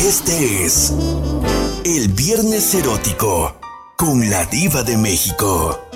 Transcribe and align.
Este 0.00 0.66
es 0.66 0.92
el 1.84 2.08
Viernes 2.08 2.74
Erótico 2.74 3.58
con 3.96 4.28
la 4.28 4.44
Diva 4.44 4.82
de 4.82 4.96
México. 4.98 5.88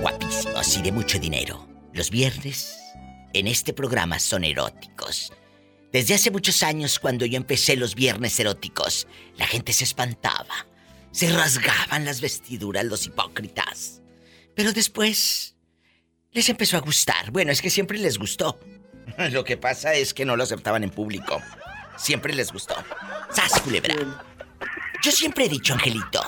Guapísimos 0.00 0.76
y 0.76 0.82
de 0.82 0.92
mucho 0.92 1.20
dinero. 1.20 1.68
Los 1.92 2.10
viernes 2.10 2.76
en 3.32 3.46
este 3.46 3.72
programa 3.72 4.18
son 4.18 4.42
eróticos. 4.42 5.32
Desde 5.92 6.14
hace 6.14 6.32
muchos 6.32 6.64
años, 6.64 6.98
cuando 6.98 7.24
yo 7.24 7.36
empecé 7.36 7.76
los 7.76 7.94
viernes 7.94 8.38
eróticos, 8.40 9.06
la 9.36 9.46
gente 9.46 9.72
se 9.72 9.84
espantaba. 9.84 10.66
Se 11.12 11.30
rasgaban 11.30 12.04
las 12.04 12.20
vestiduras 12.20 12.84
los 12.84 13.06
hipócritas. 13.06 14.02
Pero 14.56 14.72
después 14.72 15.54
les 16.32 16.48
empezó 16.48 16.76
a 16.76 16.80
gustar. 16.80 17.30
Bueno, 17.30 17.52
es 17.52 17.60
que 17.62 17.70
siempre 17.70 17.98
les 17.98 18.18
gustó. 18.18 18.58
Lo 19.32 19.44
que 19.44 19.56
pasa 19.56 19.94
es 19.94 20.14
que 20.14 20.24
no 20.24 20.36
lo 20.36 20.42
aceptaban 20.44 20.84
en 20.84 20.90
público. 20.90 21.40
Siempre 21.96 22.32
les 22.34 22.52
gustó. 22.52 22.74
¡Sas, 23.30 23.60
culebra! 23.60 23.94
Yo 25.02 25.10
siempre 25.10 25.46
he 25.46 25.48
dicho, 25.48 25.74
Angelito, 25.74 26.22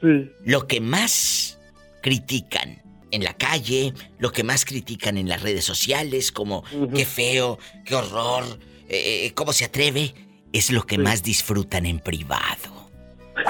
Sí. 0.00 0.30
lo 0.44 0.66
que 0.66 0.80
más 0.80 1.58
critican 2.02 2.82
en 3.12 3.22
la 3.24 3.34
calle, 3.34 3.92
lo 4.18 4.32
que 4.32 4.42
más 4.42 4.64
critican 4.64 5.16
en 5.16 5.28
las 5.28 5.42
redes 5.42 5.64
sociales, 5.64 6.32
como 6.32 6.64
qué 6.94 7.04
feo, 7.04 7.58
qué 7.84 7.94
horror, 7.94 8.44
eh, 8.88 9.26
eh, 9.26 9.32
cómo 9.34 9.52
se 9.52 9.64
atreve, 9.66 10.14
es 10.52 10.70
lo 10.72 10.84
que 10.84 10.98
más 10.98 11.22
disfrutan 11.22 11.86
en 11.86 12.00
privado. 12.00 12.90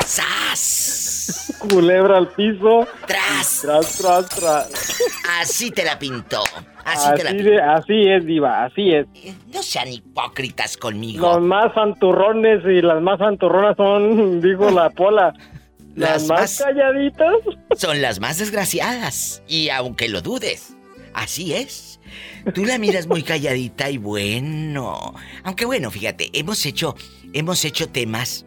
¡Sas! 0.06 1.01
Culebra 1.58 2.18
al 2.18 2.28
piso. 2.28 2.86
¡Tras! 3.06 3.60
Tras, 3.62 3.98
tras, 3.98 4.28
tras. 4.28 5.02
Así 5.40 5.70
te 5.70 5.84
la 5.84 5.98
pintó. 5.98 6.42
Así, 6.84 7.08
Así, 7.10 7.14
te 7.16 7.24
la 7.24 7.32
de- 7.32 7.62
así 7.62 8.08
es, 8.08 8.26
diva, 8.26 8.64
así 8.64 8.92
es. 8.92 9.06
No 9.54 9.62
sean 9.62 9.88
hipócritas 9.92 10.76
conmigo. 10.76 11.26
Los 11.34 11.42
más 11.42 11.72
santurrones 11.74 12.60
y 12.64 12.82
las 12.82 13.00
más 13.00 13.18
santurronas 13.18 13.76
son, 13.76 14.40
dijo 14.40 14.70
la 14.70 14.90
pola. 14.90 15.32
Las, 15.94 16.22
Las 16.22 16.28
más, 16.28 16.40
más- 16.40 16.58
calladitas. 16.58 17.34
Son 17.76 18.00
las 18.00 18.18
más 18.18 18.38
desgraciadas. 18.38 19.42
Y 19.46 19.68
aunque 19.68 20.08
lo 20.08 20.22
dudes, 20.22 20.74
así 21.12 21.52
es. 21.52 22.00
Tú 22.54 22.64
la 22.64 22.78
miras 22.78 23.06
muy 23.06 23.22
calladita 23.22 23.90
y 23.90 23.98
bueno. 23.98 25.14
Aunque 25.44 25.66
bueno, 25.66 25.90
fíjate, 25.90 26.30
hemos 26.32 26.64
hecho, 26.64 26.96
hemos 27.34 27.64
hecho 27.66 27.88
temas 27.90 28.46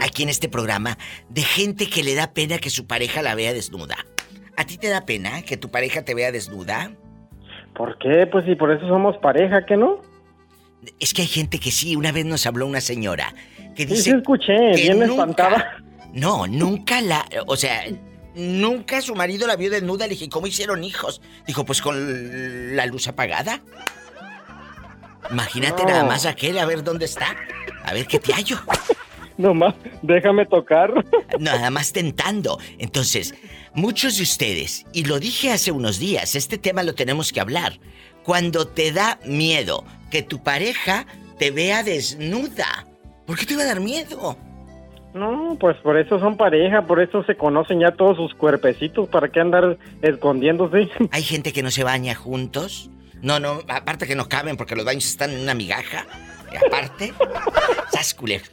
aquí 0.00 0.22
en 0.22 0.28
este 0.28 0.48
programa 0.48 0.98
de 1.28 1.42
gente 1.42 1.88
que 1.88 2.02
le 2.02 2.14
da 2.14 2.32
pena 2.32 2.58
que 2.58 2.70
su 2.70 2.86
pareja 2.86 3.22
la 3.22 3.34
vea 3.34 3.52
desnuda. 3.52 3.96
¿A 4.56 4.64
ti 4.64 4.76
te 4.78 4.88
da 4.88 5.04
pena 5.06 5.42
que 5.42 5.56
tu 5.56 5.70
pareja 5.70 6.04
te 6.04 6.14
vea 6.14 6.30
desnuda? 6.32 6.92
¿Por 7.74 7.96
qué? 7.98 8.26
Pues 8.30 8.44
si 8.44 8.54
por 8.54 8.70
eso 8.70 8.86
somos 8.86 9.16
pareja, 9.18 9.64
¿qué 9.64 9.76
no? 9.76 10.02
Es 11.00 11.14
que 11.14 11.22
hay 11.22 11.28
gente 11.28 11.58
que 11.58 11.70
sí, 11.70 11.96
una 11.96 12.12
vez 12.12 12.24
nos 12.26 12.44
habló 12.46 12.66
una 12.66 12.80
señora 12.80 13.34
que 13.76 13.84
Sí, 13.84 13.88
dice 13.94 14.02
sí 14.02 14.10
escuché, 14.10 14.54
que 14.74 14.82
bien 14.82 14.98
nunca- 14.98 15.12
espantada. 15.12 15.76
No, 16.12 16.46
nunca 16.46 17.00
la, 17.00 17.24
o 17.46 17.56
sea, 17.56 17.84
nunca 18.34 19.00
su 19.00 19.14
marido 19.14 19.46
la 19.46 19.56
vio 19.56 19.70
desnuda. 19.70 20.06
Le 20.06 20.10
dije, 20.14 20.28
¿cómo 20.28 20.46
hicieron 20.46 20.84
hijos? 20.84 21.22
Dijo, 21.46 21.64
pues 21.64 21.80
con 21.80 22.76
la 22.76 22.84
luz 22.84 23.08
apagada. 23.08 23.62
Imagínate 25.30 25.84
No. 25.84 25.88
nada 25.88 26.04
más 26.04 26.26
aquel, 26.26 26.58
a 26.58 26.66
ver 26.66 26.82
dónde 26.84 27.06
está. 27.06 27.34
A 27.84 27.94
ver 27.94 28.06
qué 28.06 28.18
te 28.18 28.32
hallo. 28.34 28.58
Nomás, 29.38 29.74
déjame 30.02 30.46
tocar. 30.46 30.92
Nada 31.38 31.70
más 31.70 31.92
tentando. 31.92 32.58
Entonces, 32.78 33.34
muchos 33.74 34.16
de 34.16 34.22
ustedes, 34.22 34.86
y 34.92 35.04
lo 35.04 35.18
dije 35.18 35.50
hace 35.50 35.72
unos 35.72 35.98
días, 35.98 36.34
este 36.34 36.58
tema 36.58 36.82
lo 36.82 36.94
tenemos 36.94 37.32
que 37.32 37.40
hablar. 37.40 37.78
Cuando 38.24 38.66
te 38.66 38.92
da 38.92 39.18
miedo 39.24 39.84
que 40.10 40.22
tu 40.22 40.42
pareja 40.42 41.06
te 41.38 41.50
vea 41.50 41.82
desnuda, 41.82 42.86
¿por 43.26 43.38
qué 43.38 43.46
te 43.46 43.56
va 43.56 43.62
a 43.62 43.66
dar 43.66 43.80
miedo? 43.80 44.36
No, 45.14 45.56
pues 45.60 45.76
por 45.78 45.98
eso 45.98 46.18
son 46.18 46.36
pareja, 46.36 46.86
por 46.86 47.00
eso 47.02 47.22
se 47.24 47.36
conocen 47.36 47.80
ya 47.80 47.90
todos 47.90 48.16
sus 48.16 48.34
cuerpecitos, 48.34 49.08
¿para 49.08 49.28
qué 49.28 49.40
andar 49.40 49.76
escondiéndose? 50.00 50.88
Hay 51.10 51.22
gente 51.22 51.52
que 51.52 51.62
no 51.62 51.70
se 51.70 51.84
baña 51.84 52.14
juntos. 52.14 52.90
No, 53.20 53.38
no, 53.38 53.60
aparte 53.68 54.06
que 54.06 54.16
no 54.16 54.28
caben 54.28 54.56
porque 54.56 54.74
los 54.74 54.84
baños 54.84 55.04
están 55.06 55.30
en 55.30 55.42
una 55.42 55.54
migaja. 55.54 56.06
Y 56.50 56.56
aparte, 56.56 57.12
¡sas, 57.92 58.14
culebra! 58.14 58.48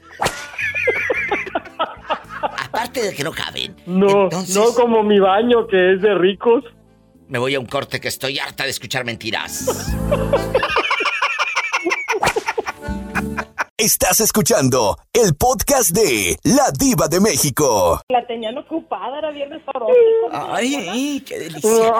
Aparte 2.64 3.02
de 3.02 3.14
que 3.16 3.24
no 3.24 3.32
caben. 3.32 3.76
No, 3.86 4.24
Entonces, 4.24 4.56
no 4.56 4.74
como 4.74 5.04
mi 5.04 5.20
baño 5.20 5.68
que 5.68 5.94
es 5.96 6.02
de 6.02 6.16
ricos. 6.16 6.64
me 7.28 7.40
voy 7.40 7.56
a 7.56 7.60
un 7.60 7.66
corte 7.66 8.00
que 8.00 8.08
estoy 8.08 8.40
harta 8.40 8.64
de 8.64 8.70
escuchar 8.70 9.06
mentiras. 9.06 9.66
Estás 13.78 14.20
escuchando 14.20 14.98
el 15.14 15.36
podcast 15.36 15.92
de 15.92 16.38
La 16.44 16.70
Diva 16.78 17.08
de 17.08 17.22
México. 17.22 18.02
La 18.10 18.28
tenían 18.28 18.58
ocupada, 18.58 19.20
era 19.20 19.32
viernes. 19.32 19.62
Ay, 20.34 20.76
ay, 20.76 21.24
qué 21.26 21.40
delicia. 21.40 21.94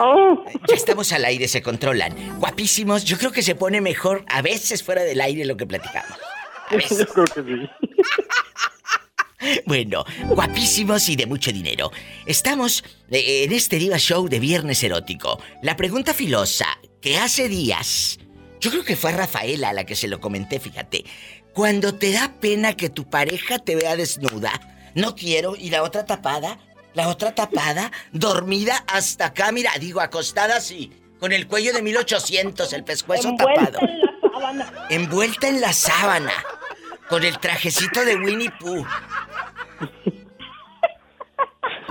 Ya 0.68 0.74
estamos 0.74 1.10
al 1.12 1.24
aire, 1.24 1.48
se 1.48 1.62
controlan. 1.62 2.14
Guapísimos, 2.38 3.04
yo 3.04 3.16
creo 3.16 3.32
que 3.32 3.40
se 3.42 3.54
pone 3.54 3.80
mejor 3.80 4.24
a 4.28 4.42
veces 4.42 4.82
fuera 4.82 5.02
del 5.02 5.22
aire 5.22 5.46
lo 5.46 5.56
que 5.56 5.64
platicamos. 5.66 6.18
A 6.68 6.74
veces. 6.76 6.98
Yo 6.98 7.06
creo 7.06 7.24
que 7.24 7.42
sí. 7.42 7.70
Bueno, 9.64 10.04
guapísimos 10.28 11.08
y 11.08 11.16
de 11.16 11.24
mucho 11.24 11.50
dinero. 11.50 11.90
Estamos 12.26 12.84
eh, 13.10 13.44
en 13.44 13.52
este 13.52 13.76
Diva 13.76 13.96
Show 13.96 14.28
de 14.28 14.38
Viernes 14.38 14.82
Erótico. 14.82 15.40
La 15.62 15.76
pregunta 15.76 16.12
filosa 16.12 16.66
que 17.00 17.16
hace 17.16 17.48
días, 17.48 18.18
yo 18.60 18.70
creo 18.70 18.84
que 18.84 18.96
fue 18.96 19.10
a 19.12 19.16
Rafaela 19.16 19.70
a 19.70 19.72
la 19.72 19.84
que 19.84 19.96
se 19.96 20.08
lo 20.08 20.20
comenté, 20.20 20.60
fíjate. 20.60 21.04
Cuando 21.54 21.94
te 21.94 22.12
da 22.12 22.34
pena 22.38 22.74
que 22.74 22.90
tu 22.90 23.08
pareja 23.08 23.58
te 23.58 23.76
vea 23.76 23.96
desnuda, 23.96 24.52
no 24.94 25.14
quiero, 25.16 25.56
y 25.56 25.70
la 25.70 25.82
otra 25.82 26.04
tapada, 26.04 26.58
la 26.94 27.08
otra 27.08 27.34
tapada, 27.34 27.90
dormida 28.12 28.84
hasta 28.88 29.26
acá, 29.26 29.52
mira, 29.52 29.72
digo, 29.80 30.00
acostada 30.00 30.56
así, 30.56 30.92
con 31.18 31.32
el 31.32 31.46
cuello 31.46 31.72
de 31.72 31.82
1800, 31.82 32.72
el 32.72 32.84
pescuezo 32.84 33.28
Envuelta 33.28 33.66
tapado 33.66 33.88
en 33.88 34.00
la 34.00 34.30
sábana. 34.32 34.86
envuelta 34.90 35.48
en 35.48 35.60
la 35.60 35.72
sábana, 35.72 36.32
con 37.10 37.24
el 37.24 37.38
trajecito 37.38 38.04
de 38.04 38.16
Winnie 38.16 38.52
Pooh. 38.58 38.86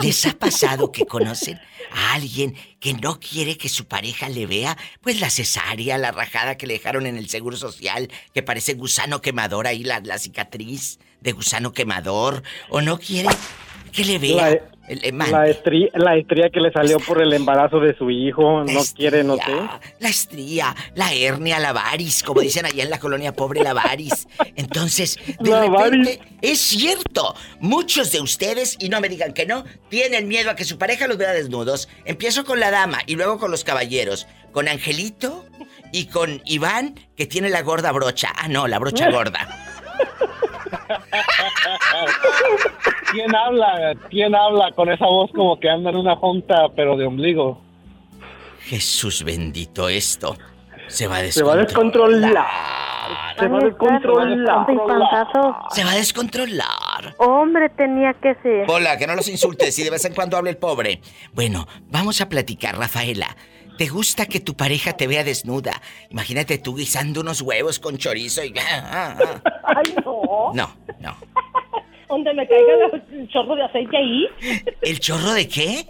¿Les 0.01 0.25
ha 0.25 0.31
pasado 0.31 0.93
que 0.93 1.05
conocen 1.05 1.59
a 1.91 2.13
alguien 2.13 2.55
que 2.79 2.93
no 2.93 3.19
quiere 3.19 3.57
que 3.57 3.67
su 3.67 3.85
pareja 3.85 4.29
le 4.29 4.45
vea? 4.47 4.77
Pues 5.01 5.19
la 5.19 5.29
cesárea, 5.29 5.97
la 5.97 6.13
rajada 6.13 6.57
que 6.57 6.67
le 6.67 6.75
dejaron 6.75 7.05
en 7.05 7.17
el 7.17 7.27
seguro 7.27 7.57
social, 7.57 8.09
que 8.33 8.41
parece 8.41 8.75
gusano 8.75 9.21
quemador 9.21 9.67
ahí, 9.67 9.83
la, 9.83 9.99
la 9.99 10.17
cicatriz 10.17 10.99
de 11.19 11.33
gusano 11.33 11.73
quemador. 11.73 12.43
¿O 12.69 12.79
no 12.79 12.97
quiere 12.97 13.27
que 13.91 14.05
le 14.05 14.19
vea? 14.19 14.69
El- 14.89 15.15
la, 15.17 15.47
estría, 15.47 15.87
la 15.93 16.15
estría 16.17 16.49
que 16.49 16.59
le 16.59 16.71
salió 16.71 16.99
por 16.99 17.21
el 17.21 17.31
embarazo 17.33 17.79
de 17.79 17.95
su 17.95 18.09
hijo, 18.09 18.63
no 18.63 18.81
quiere, 18.95 19.23
no 19.23 19.35
sé. 19.35 19.41
La 19.99 20.09
estría, 20.09 20.75
la 20.95 21.13
hernia, 21.13 21.59
la 21.59 21.73
varis, 21.73 22.23
como 22.23 22.41
dicen 22.41 22.65
allá 22.65 22.83
en 22.83 22.89
la 22.89 22.97
colonia 22.99 23.31
pobre, 23.33 23.61
la 23.63 23.73
varis. 23.73 24.27
Entonces, 24.55 25.17
de 25.39 25.51
La 25.51 25.61
repente, 25.61 26.19
es 26.41 26.59
cierto, 26.59 27.35
muchos 27.59 28.11
de 28.11 28.19
ustedes, 28.19 28.75
y 28.79 28.89
no 28.89 28.99
me 28.99 29.09
digan 29.09 29.33
que 29.33 29.45
no, 29.45 29.63
tienen 29.89 30.27
miedo 30.27 30.49
a 30.49 30.55
que 30.55 30.63
su 30.65 30.77
pareja 30.79 31.07
los 31.07 31.17
vea 31.17 31.33
desnudos. 31.33 31.87
Empiezo 32.05 32.43
con 32.43 32.59
la 32.59 32.71
dama 32.71 32.97
y 33.05 33.15
luego 33.15 33.37
con 33.37 33.51
los 33.51 33.63
caballeros. 33.63 34.25
Con 34.51 34.67
Angelito 34.67 35.45
y 35.93 36.07
con 36.07 36.41
Iván, 36.45 36.95
que 37.15 37.27
tiene 37.27 37.49
la 37.49 37.61
gorda 37.61 37.91
brocha. 37.91 38.29
Ah, 38.35 38.47
no, 38.47 38.67
la 38.67 38.79
brocha 38.79 39.11
gorda. 39.11 39.47
¿Quién 43.11 43.35
habla? 43.35 43.93
¿Quién 44.09 44.35
habla 44.35 44.71
con 44.71 44.89
esa 44.89 45.05
voz 45.05 45.31
como 45.31 45.59
que 45.59 45.69
anda 45.69 45.89
en 45.89 45.97
una 45.97 46.15
junta, 46.15 46.69
pero 46.75 46.97
de 46.97 47.05
ombligo? 47.05 47.61
Jesús 48.61 49.23
bendito 49.23 49.89
esto. 49.89 50.37
Se 50.87 51.07
va 51.07 51.17
a 51.17 51.31
Se 51.31 51.43
va 51.43 51.53
a 51.53 51.57
descontrolar. 51.57 52.45
Se 53.37 53.47
va 53.47 53.57
a 53.57 53.63
descontrolar. 53.63 54.67
Se 55.71 55.83
va 55.83 55.91
a 55.91 55.95
descontrolar. 55.95 57.15
Hombre, 57.17 57.69
tenía 57.69 58.13
que 58.13 58.35
ser. 58.35 58.65
Hola, 58.67 58.97
que 58.97 59.07
no 59.07 59.15
los 59.15 59.27
insultes 59.29 59.77
y 59.79 59.83
de 59.83 59.89
vez 59.89 60.05
en 60.05 60.13
cuando 60.13 60.37
hable 60.37 60.51
el 60.51 60.57
pobre. 60.57 61.01
Bueno, 61.33 61.67
vamos 61.87 62.21
a 62.21 62.29
platicar, 62.29 62.77
Rafaela. 62.77 63.35
¿Te 63.79 63.87
gusta 63.87 64.25
que 64.25 64.41
tu 64.41 64.55
pareja 64.55 64.91
te 64.91 65.07
vea 65.07 65.23
desnuda? 65.23 65.81
Imagínate 66.09 66.57
tú 66.57 66.75
guisando 66.75 67.21
unos 67.21 67.39
huevos 67.39 67.79
con 67.79 67.97
chorizo 67.97 68.43
y... 68.43 68.53
Ay, 68.59 69.95
no. 70.03 70.51
No, 70.53 70.75
no. 70.99 71.15
Donde 72.09 72.33
me 72.33 72.45
caiga 72.45 72.73
el 73.09 73.29
chorro 73.29 73.55
de 73.55 73.63
aceite 73.63 73.95
ahí. 73.95 74.27
¿El 74.81 74.99
chorro 74.99 75.31
de 75.31 75.47
qué? 75.47 75.87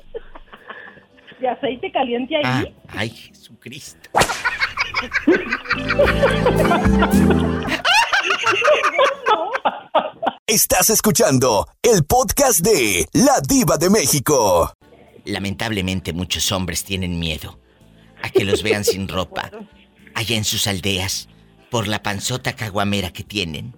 De 1.39 1.49
aceite 1.49 1.91
caliente 1.91 2.35
ahí. 2.35 2.43
Ah, 2.45 2.63
ay, 2.89 3.09
Jesucristo. 3.09 4.07
Estás 10.45 10.91
escuchando 10.91 11.65
el 11.81 12.05
podcast 12.05 12.59
de 12.59 13.07
La 13.13 13.41
Diva 13.41 13.77
de 13.77 13.89
México. 13.89 14.73
Lamentablemente 15.25 16.13
muchos 16.13 16.51
hombres 16.51 16.83
tienen 16.83 17.17
miedo 17.17 17.57
a 18.21 18.29
que 18.29 18.45
los 18.45 18.63
vean 18.63 18.83
sin 18.83 19.07
ropa. 19.07 19.49
Allá 20.15 20.35
en 20.35 20.43
sus 20.43 20.67
aldeas, 20.67 21.29
por 21.69 21.87
la 21.87 22.01
panzota 22.01 22.55
caguamera 22.55 23.11
que 23.11 23.23
tienen. 23.23 23.73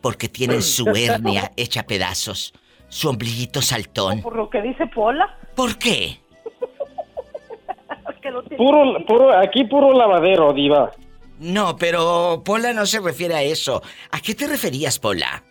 Porque 0.00 0.28
tienen 0.28 0.62
su 0.62 0.86
hernia 0.94 1.52
hecha 1.56 1.84
pedazos, 1.84 2.52
su 2.88 3.08
ombliguito 3.08 3.62
saltón. 3.62 4.22
Por 4.22 4.36
lo 4.36 4.50
que 4.50 4.62
dice 4.62 4.86
Pola, 4.86 5.38
¿Por 5.54 5.78
qué? 5.78 6.20
Puro, 8.56 9.04
puro, 9.06 9.38
aquí 9.38 9.64
puro 9.64 9.92
lavadero, 9.92 10.52
diva. 10.52 10.90
No, 11.38 11.76
pero 11.76 12.42
Pola 12.44 12.72
no 12.72 12.86
se 12.86 13.00
refiere 13.00 13.34
a 13.34 13.42
eso. 13.42 13.82
¿A 14.10 14.20
qué 14.20 14.34
te 14.34 14.48
referías, 14.48 14.98
Pola? 14.98 15.44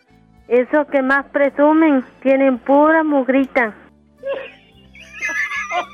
Eso 0.47 0.85
que 0.91 1.01
más 1.01 1.25
presumen, 1.31 2.03
tienen 2.21 2.59
pura 2.59 3.03
mugrita. 3.03 3.75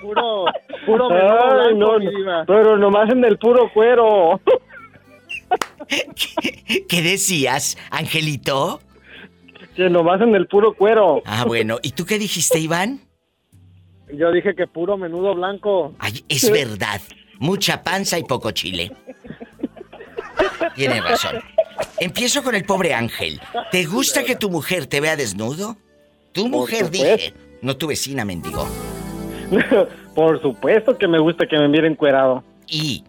Puro, 0.02 0.46
puro 0.86 1.10
menudo 1.10 1.40
Ay, 1.44 1.74
blanco, 1.74 1.78
no, 1.94 2.00
mi 2.00 2.06
no, 2.06 2.12
diva. 2.12 2.44
pero 2.48 2.78
nomás 2.78 3.10
en 3.12 3.24
el 3.26 3.38
puro 3.38 3.72
cuero. 3.74 4.40
¿Qué, 5.88 6.86
qué 6.88 7.02
decías, 7.02 7.78
Angelito? 7.90 8.82
Que 9.76 9.90
nomás 9.90 10.22
en 10.22 10.36
el 10.36 10.48
puro 10.48 10.74
cuero. 10.74 11.22
Ah, 11.26 11.46
bueno. 11.46 11.80
¿Y 11.82 11.92
tú 11.92 12.06
qué 12.06 12.18
dijiste, 12.20 12.60
Iván? 12.60 13.02
Yo 14.14 14.32
dije 14.32 14.56
que 14.56 14.68
puro 14.68 14.98
menudo 14.98 15.34
blanco. 15.36 15.94
Ay, 16.00 16.24
es 16.28 16.50
verdad. 16.52 17.02
Mucha 17.40 17.82
panza 17.84 18.20
y 18.20 18.24
poco 18.24 18.52
chile. 18.52 18.92
Tienes 20.76 21.04
razón. 21.04 21.42
Empiezo 22.00 22.44
con 22.44 22.56
el 22.56 22.66
pobre 22.66 22.94
Ángel. 22.94 23.40
¿Te 23.72 23.86
gusta 23.86 24.24
que 24.24 24.36
tu 24.36 24.50
mujer 24.50 24.86
te 24.88 25.00
vea 25.02 25.16
desnudo? 25.16 25.78
Tu 26.34 26.48
mujer, 26.48 26.90
dije. 26.90 27.34
No 27.62 27.78
tu 27.78 27.88
vecina, 27.88 28.26
mendigo. 28.26 28.68
Por 30.16 30.42
supuesto 30.42 30.98
que 30.98 31.08
me 31.08 31.20
gusta 31.20 31.46
que 31.48 31.58
me 31.58 31.68
miren 31.68 31.96
cuerado. 31.96 32.44
Y 32.68 33.04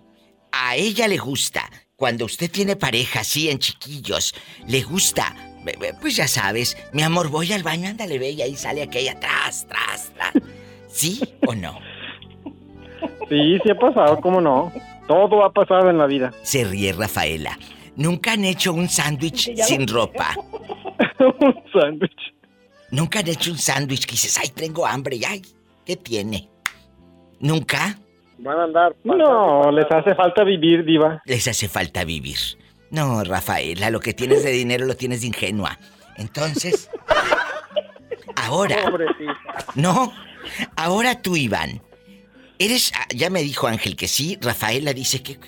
a 0.50 0.76
ella 0.76 1.08
le 1.08 1.18
gusta, 1.18 1.62
cuando 1.96 2.24
usted 2.24 2.50
tiene 2.50 2.76
pareja 2.76 3.20
así 3.20 3.48
en 3.48 3.58
chiquillos, 3.58 4.34
le 4.66 4.82
gusta, 4.82 5.34
eh, 5.66 5.74
eh, 5.80 5.92
pues 6.00 6.16
ya 6.16 6.26
sabes, 6.26 6.76
mi 6.92 7.02
amor, 7.02 7.30
voy 7.30 7.52
al 7.52 7.62
baño, 7.62 7.88
ándale, 7.88 8.18
ve, 8.18 8.30
y 8.30 8.42
ahí 8.42 8.56
sale 8.56 8.82
aquella 8.82 9.18
tras, 9.18 9.66
tras, 9.66 10.12
tras. 10.14 10.32
¿Sí 10.88 11.20
o 11.46 11.54
no? 11.54 11.78
Sí, 13.28 13.58
sí 13.62 13.70
ha 13.70 13.78
pasado, 13.78 14.20
¿cómo 14.20 14.40
no? 14.40 14.72
Todo 15.08 15.44
ha 15.44 15.52
pasado 15.52 15.90
en 15.90 15.98
la 15.98 16.06
vida. 16.06 16.32
Se 16.42 16.64
ríe 16.64 16.92
Rafaela. 16.92 17.58
¿Nunca 17.96 18.32
han 18.32 18.44
hecho 18.44 18.72
un 18.72 18.88
sándwich 18.88 19.54
sin 19.56 19.86
ropa? 19.86 20.34
Un 21.18 21.54
sándwich. 21.72 22.34
¿Nunca 22.90 23.20
han 23.20 23.28
hecho 23.28 23.52
un 23.52 23.58
sándwich 23.58 24.06
que 24.06 24.12
dices, 24.12 24.38
ay, 24.38 24.48
tengo 24.54 24.86
hambre, 24.86 25.16
y 25.16 25.24
ay, 25.24 25.42
¿qué 25.84 25.96
tiene? 25.96 26.48
¿Nunca? 27.40 27.98
Van 28.38 28.58
a 28.58 28.64
andar. 28.64 28.94
No, 29.04 29.70
les 29.70 29.86
hace 29.90 30.14
falta 30.14 30.44
vivir, 30.44 30.84
diva. 30.84 31.22
Les 31.26 31.46
hace 31.48 31.68
falta 31.68 32.04
vivir. 32.04 32.36
No, 32.90 33.22
Rafaela, 33.24 33.90
lo 33.90 34.00
que 34.00 34.12
tienes 34.14 34.44
de 34.44 34.50
dinero 34.52 34.86
lo 34.86 34.96
tienes 34.96 35.20
de 35.22 35.28
ingenua. 35.28 35.78
Entonces, 36.16 36.90
ahora, 38.36 38.76
Pobrecita. 38.90 39.36
no, 39.74 40.12
ahora 40.76 41.20
tú, 41.22 41.36
Iván, 41.36 41.80
eres, 42.58 42.92
ah, 42.96 43.06
ya 43.14 43.30
me 43.30 43.42
dijo 43.42 43.66
Ángel 43.66 43.96
que 43.96 44.08
sí, 44.08 44.38
Rafaela 44.40 44.92
dice 44.92 45.22
que, 45.22 45.38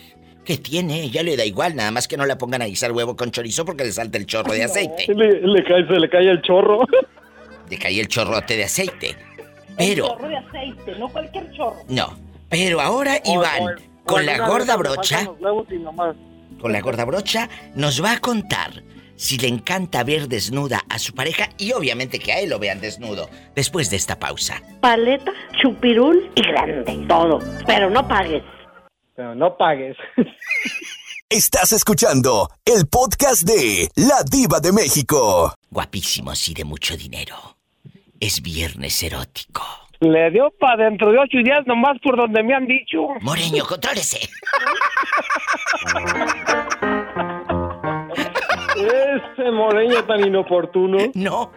que 0.45 0.57
tiene, 0.57 1.11
ya 1.11 1.23
le 1.23 1.37
da 1.37 1.45
igual, 1.45 1.77
nada 1.77 1.91
más 1.91 2.09
que 2.09 2.17
no 2.17 2.25
la 2.27 2.39
pongan 2.39 2.63
a 2.63 2.67
guisar 2.67 2.93
huevo 2.93 3.15
con 3.17 3.31
chorizo 3.31 3.65
porque 3.65 3.85
le 3.85 3.93
salta 3.93 4.17
el 4.19 4.27
chorro 4.27 4.53
de 4.53 4.65
aceite. 4.65 5.07
Le, 5.15 5.41
le 5.43 5.65
cae, 5.65 5.87
se 5.87 5.95
le 6.01 6.09
cae 6.09 6.31
el 6.31 6.41
chorro. 6.43 6.85
Le 7.69 7.79
cae 7.79 8.01
el 8.01 8.09
chorrote 8.09 8.57
de 8.57 8.65
aceite. 8.65 9.17
Un 9.75 9.77
Pero, 9.79 10.07
chorro 10.09 10.29
de 10.29 10.37
aceite, 10.37 10.95
no 10.99 11.09
cualquier 11.09 11.51
chorro. 11.53 11.83
no, 11.89 12.17
pero 12.49 12.81
ahora 12.81 13.19
O- 13.25 13.33
Iván, 13.35 13.63
o 13.63 14.05
con 14.05 14.25
la 14.27 14.47
gorda 14.47 14.77
brocha, 14.77 15.27
con 16.61 16.73
la 16.73 16.81
gorda 16.81 17.05
brocha, 17.05 17.49
nos 17.75 18.03
va 18.03 18.13
a 18.13 18.19
contar 18.21 18.83
si 19.17 19.37
le 19.39 19.49
encanta 19.49 20.03
ver 20.05 20.29
desnuda 20.29 20.83
a 20.89 20.99
su 20.99 21.15
pareja 21.15 21.49
y 21.59 21.73
obviamente 21.73 22.19
que 22.19 22.33
a 22.33 22.41
él 22.41 22.51
lo 22.51 22.59
vean 22.59 22.81
desnudo 22.81 23.29
después 23.55 23.91
de 23.91 23.97
esta 23.97 24.19
pausa. 24.19 24.61
Paleta, 24.81 25.33
chupirul 25.61 26.31
y 26.35 26.43
grande. 26.43 27.05
Todo. 27.09 27.39
Pero 27.67 27.91
no 27.91 28.07
pagues. 28.07 28.43
Pero 29.17 29.35
no 29.35 29.57
pagues. 29.57 29.97
Estás 31.29 31.73
escuchando 31.73 32.49
el 32.65 32.87
podcast 32.87 33.43
de 33.43 33.89
La 33.97 34.23
Diva 34.29 34.61
de 34.61 34.73
México. 34.73 35.55
Guapísimos 35.71 36.49
y 36.49 36.55
de 36.55 36.65
mucho 36.65 36.97
dinero. 36.97 37.54
Es 38.27 38.41
viernes 38.41 39.03
erótico. 39.03 39.63
Le 40.01 40.31
dio 40.31 40.51
para 40.59 40.85
dentro 40.85 41.13
de 41.13 41.19
ocho 41.19 41.39
días 41.45 41.61
nomás 41.67 41.99
por 42.03 42.17
donde 42.17 42.43
me 42.43 42.55
han 42.55 42.67
dicho. 42.67 42.99
Moreño, 43.21 43.65
contrólese. 43.67 44.21
Ese 48.77 49.51
moreño 49.51 50.05
tan 50.05 50.27
inoportuno. 50.27 50.99
No, 51.15 51.53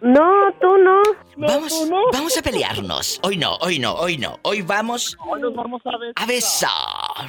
No, 0.00 0.52
tú 0.60 0.76
no. 0.78 1.00
vamos, 1.36 1.68
tú 1.80 1.86
no. 1.90 2.02
vamos 2.12 2.36
a 2.36 2.42
pelearnos. 2.42 3.20
Hoy 3.22 3.36
no, 3.36 3.54
hoy 3.60 3.78
no, 3.78 3.94
hoy 3.94 4.18
no. 4.18 4.38
Hoy 4.42 4.62
vamos 4.62 5.16
Hoy 5.28 5.40
nos 5.40 5.54
vamos 5.54 5.80
a 5.84 5.96
ver. 5.98 6.12
a 6.16 6.26
besar. 6.26 7.28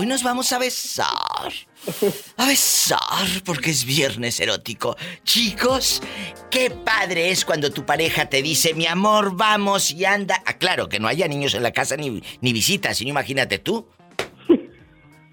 Hoy 0.00 0.06
nos 0.06 0.22
vamos 0.22 0.52
a 0.52 0.60
besar. 0.60 1.52
A 2.36 2.46
besar 2.46 3.42
porque 3.44 3.70
es 3.70 3.84
viernes 3.84 4.38
erótico. 4.38 4.96
Chicos, 5.24 6.00
qué 6.52 6.70
padre 6.70 7.32
es 7.32 7.44
cuando 7.44 7.72
tu 7.72 7.84
pareja 7.84 8.28
te 8.28 8.40
dice, 8.40 8.74
mi 8.74 8.86
amor, 8.86 9.34
vamos 9.34 9.90
y 9.90 10.04
anda. 10.04 10.40
Ah, 10.46 10.56
claro, 10.56 10.88
que 10.88 11.00
no 11.00 11.08
haya 11.08 11.26
niños 11.26 11.54
en 11.54 11.64
la 11.64 11.72
casa 11.72 11.96
ni, 11.96 12.22
ni 12.40 12.52
visitas, 12.52 12.96
sino 12.98 13.10
imagínate 13.10 13.58
tú. 13.58 13.88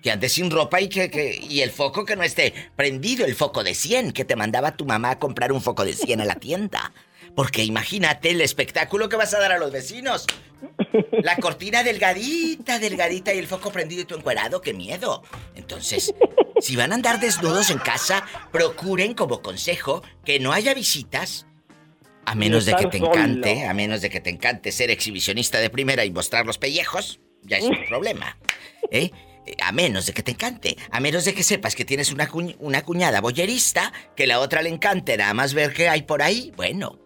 Que 0.02 0.10
andes 0.10 0.34
sin 0.34 0.50
ropa 0.50 0.82
y 0.82 0.90
que, 0.90 1.40
y 1.48 1.62
el 1.62 1.70
foco 1.70 2.04
que 2.04 2.16
no 2.16 2.24
esté 2.24 2.52
prendido, 2.76 3.24
el 3.24 3.36
foco 3.36 3.64
de 3.64 3.76
100 3.76 4.14
que 4.14 4.26
te 4.26 4.36
mandaba 4.36 4.76
tu 4.76 4.86
mamá 4.86 5.12
a 5.12 5.20
comprar 5.20 5.52
un 5.52 5.62
foco 5.62 5.86
de 5.86 5.94
100 5.94 6.22
a 6.22 6.26
la 6.26 6.36
tienda. 6.38 6.92
Porque 7.36 7.64
imagínate 7.64 8.32
el 8.32 8.42
espectáculo 8.42 9.10
que 9.10 9.16
vas 9.18 9.34
a 9.34 9.40
dar 9.40 9.52
a 9.52 9.58
los 9.58 9.72
vecinos. 9.72 10.26
La 11.22 11.36
cortina 11.36 11.84
delgadita, 11.84 12.80
delgadita 12.80 13.34
y 13.34 13.40
el 13.40 13.48
foco 13.48 13.72
prendido 13.72 14.02
y 14.02 14.06
tu 14.06 14.16
encuerado, 14.16 14.62
qué 14.62 14.74
miedo. 14.74 15.22
Entonces, 15.56 16.14
si 16.62 16.76
van 16.76 16.92
a 16.92 16.96
andar 16.96 17.20
desnudos 17.20 17.70
en 17.70 17.78
casa, 17.80 18.26
procuren 18.52 19.14
como 19.14 19.42
consejo 19.42 20.02
que 20.24 20.40
no 20.40 20.54
haya 20.54 20.74
visitas. 20.74 21.46
A 22.26 22.34
menos 22.36 22.66
de 22.66 22.74
que 22.76 22.88
te 22.88 22.98
encante, 22.98 23.66
a 23.68 23.74
menos 23.74 24.02
de 24.02 24.10
que 24.10 24.20
te 24.22 24.30
encante 24.32 24.72
ser 24.72 24.90
exhibicionista 24.90 25.60
de 25.60 25.70
primera 25.70 26.06
y 26.06 26.12
mostrar 26.12 26.46
los 26.46 26.58
pellejos, 26.58 27.20
ya 27.44 27.58
es 27.58 27.66
un 27.66 27.78
problema. 27.88 28.38
¿Eh? 28.92 29.12
Eh, 29.46 29.56
A 29.62 29.72
menos 29.74 30.08
de 30.08 30.14
que 30.14 30.24
te 30.24 30.32
encante, 30.32 30.76
a 30.90 31.00
menos 31.00 31.26
de 31.26 31.36
que 31.36 31.44
sepas 31.44 31.76
que 31.76 31.86
tienes 31.86 32.12
una, 32.12 32.28
cuñ- 32.28 32.56
una 32.60 32.82
cuñada 32.84 33.22
boyerista, 33.22 33.94
que 34.16 34.26
la 34.26 34.40
otra 34.40 34.64
le 34.64 34.70
encante 34.70 35.16
nada 35.18 35.34
más 35.36 35.54
ver 35.54 35.74
qué 35.74 35.88
hay 35.90 36.02
por 36.02 36.24
ahí, 36.24 36.52
bueno, 36.56 36.98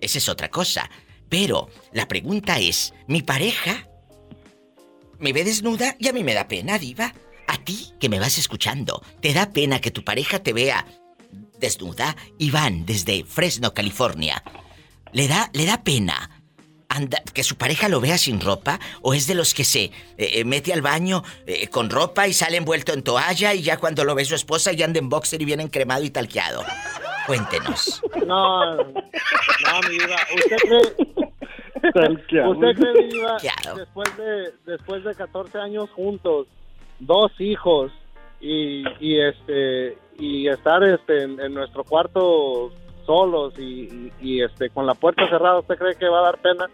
esa 0.00 0.18
es 0.18 0.28
otra 0.28 0.50
cosa. 0.50 0.90
Pero 1.28 1.68
la 1.92 2.08
pregunta 2.08 2.58
es, 2.58 2.94
¿mi 3.06 3.22
pareja 3.22 3.86
me 5.18 5.32
ve 5.32 5.44
desnuda 5.44 5.96
y 5.98 6.08
a 6.08 6.12
mí 6.12 6.24
me 6.24 6.34
da 6.34 6.48
pena, 6.48 6.78
diva? 6.78 7.12
A 7.46 7.56
ti 7.58 7.92
que 8.00 8.08
me 8.08 8.18
vas 8.20 8.38
escuchando, 8.38 9.02
¿te 9.20 9.32
da 9.32 9.50
pena 9.52 9.80
que 9.80 9.90
tu 9.90 10.04
pareja 10.04 10.38
te 10.42 10.52
vea 10.52 10.86
desnuda? 11.58 12.16
Iván, 12.38 12.86
desde 12.86 13.24
Fresno, 13.24 13.74
California. 13.74 14.42
¿Le 15.12 15.26
da, 15.28 15.50
le 15.54 15.64
da 15.64 15.82
pena 15.82 16.30
anda- 16.90 17.22
que 17.32 17.42
su 17.42 17.56
pareja 17.56 17.88
lo 17.88 18.00
vea 18.00 18.18
sin 18.18 18.40
ropa? 18.40 18.78
¿O 19.02 19.14
es 19.14 19.26
de 19.26 19.34
los 19.34 19.54
que 19.54 19.64
se 19.64 19.84
eh, 19.84 19.92
eh, 20.18 20.44
mete 20.44 20.72
al 20.72 20.82
baño 20.82 21.24
eh, 21.46 21.68
con 21.68 21.88
ropa 21.90 22.28
y 22.28 22.34
sale 22.34 22.58
envuelto 22.58 22.92
en 22.92 23.02
toalla 23.02 23.54
y 23.54 23.62
ya 23.62 23.78
cuando 23.78 24.04
lo 24.04 24.14
ve 24.14 24.24
su 24.26 24.34
esposa 24.34 24.72
ya 24.72 24.84
anda 24.84 24.98
en 24.98 25.08
boxer 25.08 25.40
y 25.42 25.46
viene 25.46 25.62
encremado 25.62 26.04
y 26.04 26.10
talqueado? 26.10 26.64
Cuéntenos. 27.28 28.02
No, 28.26 28.74
no, 28.74 28.82
mi 29.88 29.98
diva. 29.98 30.16
¿Usted 30.34 30.56
cree, 32.24 32.48
usted 32.48 32.74
cree, 32.76 33.06
diva, 33.08 33.36
Claro. 33.36 33.76
después 33.78 34.16
de, 34.16 34.52
después 34.66 35.04
de 35.04 35.14
14 35.14 35.58
años 35.58 35.88
juntos, 35.90 36.46
dos 36.98 37.30
hijos 37.38 37.92
y, 38.40 38.82
y 38.98 39.20
este 39.20 39.96
y 40.18 40.48
estar 40.48 40.82
este 40.82 41.22
en, 41.22 41.38
en 41.38 41.54
nuestro 41.54 41.84
cuarto 41.84 42.72
solos 43.06 43.54
y, 43.58 43.62
y- 43.62 44.12
y, 44.20 44.42
este 44.42 44.70
con 44.70 44.86
la 44.86 44.94
puerta 44.94 45.28
cerrada, 45.28 45.60
¿usted 45.60 45.76
cree 45.78 45.94
que 45.96 46.08
va 46.08 46.18
a 46.20 46.22
dar 46.22 46.38
pena? 46.38 46.66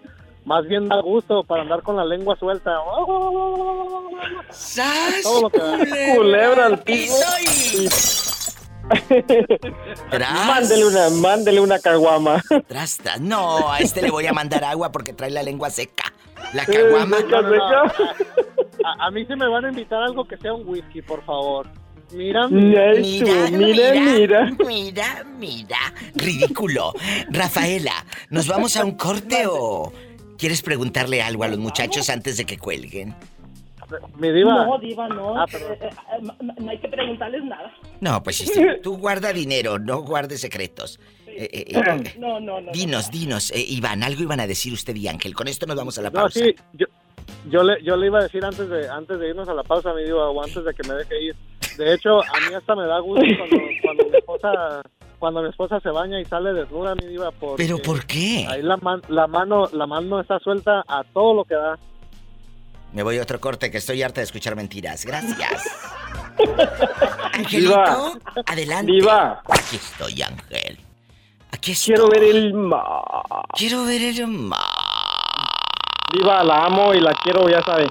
Más 0.44 0.66
bien 0.68 0.88
da 0.88 1.00
gusto 1.00 1.42
para 1.44 1.62
andar 1.62 1.82
con 1.82 1.96
la 1.96 2.04
lengua 2.04 2.36
suelta. 2.36 2.78
¡Sas! 4.50 5.22
Todo 5.22 5.42
lo 5.42 5.50
que 5.50 5.58
da. 5.58 5.78
Culebra 6.16 6.66
al 6.66 6.78
piso. 6.82 7.24
y... 7.42 7.88
Tras, 10.10 10.46
Mándele 10.46 10.86
una, 10.86 11.10
mándele 11.10 11.60
una 11.60 11.78
caguama. 11.78 12.42
tras, 12.66 12.98
tras. 12.98 13.20
No, 13.20 13.70
a 13.70 13.78
este 13.78 14.02
le 14.02 14.10
voy 14.10 14.26
a 14.26 14.32
mandar 14.32 14.64
agua 14.64 14.92
porque 14.92 15.12
trae 15.12 15.30
la 15.30 15.42
lengua 15.42 15.70
seca. 15.70 16.12
La 16.52 16.66
caguama. 16.66 17.18
No, 17.20 17.42
no, 17.42 17.42
no. 17.42 17.50
seca. 17.50 18.14
A, 18.84 19.06
a 19.06 19.10
mí 19.10 19.24
se 19.24 19.36
me 19.36 19.48
van 19.48 19.64
a 19.64 19.68
invitar 19.68 20.02
algo 20.02 20.26
que 20.26 20.36
sea 20.36 20.52
un 20.52 20.68
whisky, 20.68 21.02
por 21.02 21.24
favor. 21.24 21.68
Mira, 22.12 22.46
mira. 22.48 22.92
Mira, 22.94 23.50
mira. 23.50 24.50
mira, 24.58 25.24
mira. 25.38 25.78
Ridículo. 26.14 26.92
Rafaela, 27.30 28.04
¿nos 28.30 28.46
vamos 28.46 28.76
a 28.76 28.84
un 28.84 28.92
corte 28.92 29.46
o 29.48 29.92
¿Quieres 30.38 30.62
preguntarle 30.62 31.22
algo 31.22 31.44
a 31.44 31.48
los 31.48 31.58
muchachos 31.58 32.10
antes 32.10 32.36
de 32.36 32.44
que 32.44 32.58
cuelguen? 32.58 33.14
Mi 34.18 34.30
diva. 34.32 34.66
No, 34.66 34.78
diva, 34.78 35.08
no. 35.08 35.40
Ah. 35.40 35.46
Eh, 35.52 35.78
eh, 35.80 35.90
eh, 35.90 36.52
no 36.58 36.70
hay 36.70 36.78
que 36.78 36.88
preguntarles 36.88 37.44
nada. 37.44 37.72
No, 38.04 38.22
pues 38.22 38.36
sí, 38.36 38.46
sí, 38.46 38.60
tú 38.82 38.98
guarda 38.98 39.32
dinero, 39.32 39.78
no 39.78 40.02
guardes 40.02 40.40
secretos. 40.42 41.00
Eh, 41.26 41.48
eh, 41.50 41.64
eh, 41.68 42.14
No, 42.18 42.38
no, 42.38 42.60
no. 42.60 42.70
dinos, 42.72 43.10
dinos, 43.10 43.50
eh, 43.50 43.64
Iván, 43.66 44.02
algo 44.02 44.22
iban 44.22 44.40
a 44.40 44.46
decir 44.46 44.72
usted 44.74 44.94
y 44.94 45.08
Ángel. 45.08 45.34
Con 45.34 45.48
esto 45.48 45.64
nos 45.66 45.74
vamos 45.76 45.96
a 45.98 46.02
la 46.02 46.10
No, 46.10 46.20
pausa. 46.20 46.38
sí, 46.38 46.54
yo, 46.74 46.86
yo, 47.50 47.62
le, 47.64 47.82
yo 47.82 47.96
le 47.96 48.06
iba 48.06 48.18
a 48.20 48.22
decir 48.24 48.44
antes 48.44 48.68
de 48.68 48.88
antes 48.88 49.18
de 49.18 49.30
irnos 49.30 49.48
a 49.48 49.54
la 49.54 49.62
pausa, 49.62 49.94
mi 49.94 50.04
diva, 50.04 50.28
o 50.28 50.44
antes 50.44 50.62
de 50.64 50.74
que 50.74 50.86
me 50.86 50.94
deje 50.96 51.22
ir. 51.22 51.36
De 51.78 51.94
hecho, 51.94 52.20
a 52.22 52.40
mí 52.48 52.54
hasta 52.54 52.76
me 52.76 52.86
da 52.86 52.98
gusto 53.00 53.24
cuando, 53.38 53.56
cuando 53.82 54.04
mi 54.10 54.16
esposa 54.18 54.82
cuando 55.18 55.42
mi 55.42 55.48
esposa 55.48 55.80
se 55.80 55.88
baña 55.88 56.20
y 56.20 56.24
sale 56.26 56.52
desnuda, 56.52 56.94
mi 56.96 57.06
diva, 57.06 57.32
¿Pero 57.56 57.78
por 57.78 58.04
qué? 58.04 58.46
ahí 58.48 58.60
la, 58.62 58.76
man- 58.76 59.00
la 59.08 59.26
mano 59.26 59.66
la 59.72 59.86
mano 59.86 60.20
está 60.20 60.38
suelta 60.40 60.84
a 60.86 61.02
todo 61.04 61.32
lo 61.34 61.44
que 61.44 61.54
da. 61.54 61.78
Me 62.92 63.02
voy 63.02 63.18
a 63.18 63.22
otro 63.22 63.40
corte 63.40 63.70
que 63.70 63.78
estoy 63.78 64.02
harta 64.02 64.20
de 64.20 64.26
escuchar 64.26 64.54
mentiras. 64.54 65.04
Gracias. 65.06 65.62
Angelito, 67.32 68.18
adelante. 68.46 68.92
Diva. 68.92 69.42
Aquí 69.48 69.76
estoy, 69.76 70.22
Ángel. 70.22 70.78
Aquí 71.52 71.72
estoy. 71.72 71.94
Quiero 71.94 72.08
ver 72.08 72.24
el 72.24 72.54
mar. 72.54 73.46
Quiero 73.52 73.84
ver 73.84 74.02
el 74.02 74.26
mar. 74.28 74.60
Diva, 76.12 76.44
la 76.44 76.64
amo 76.66 76.94
y 76.94 77.00
la 77.00 77.12
quiero, 77.22 77.48
ya 77.48 77.62
sabe. 77.62 77.86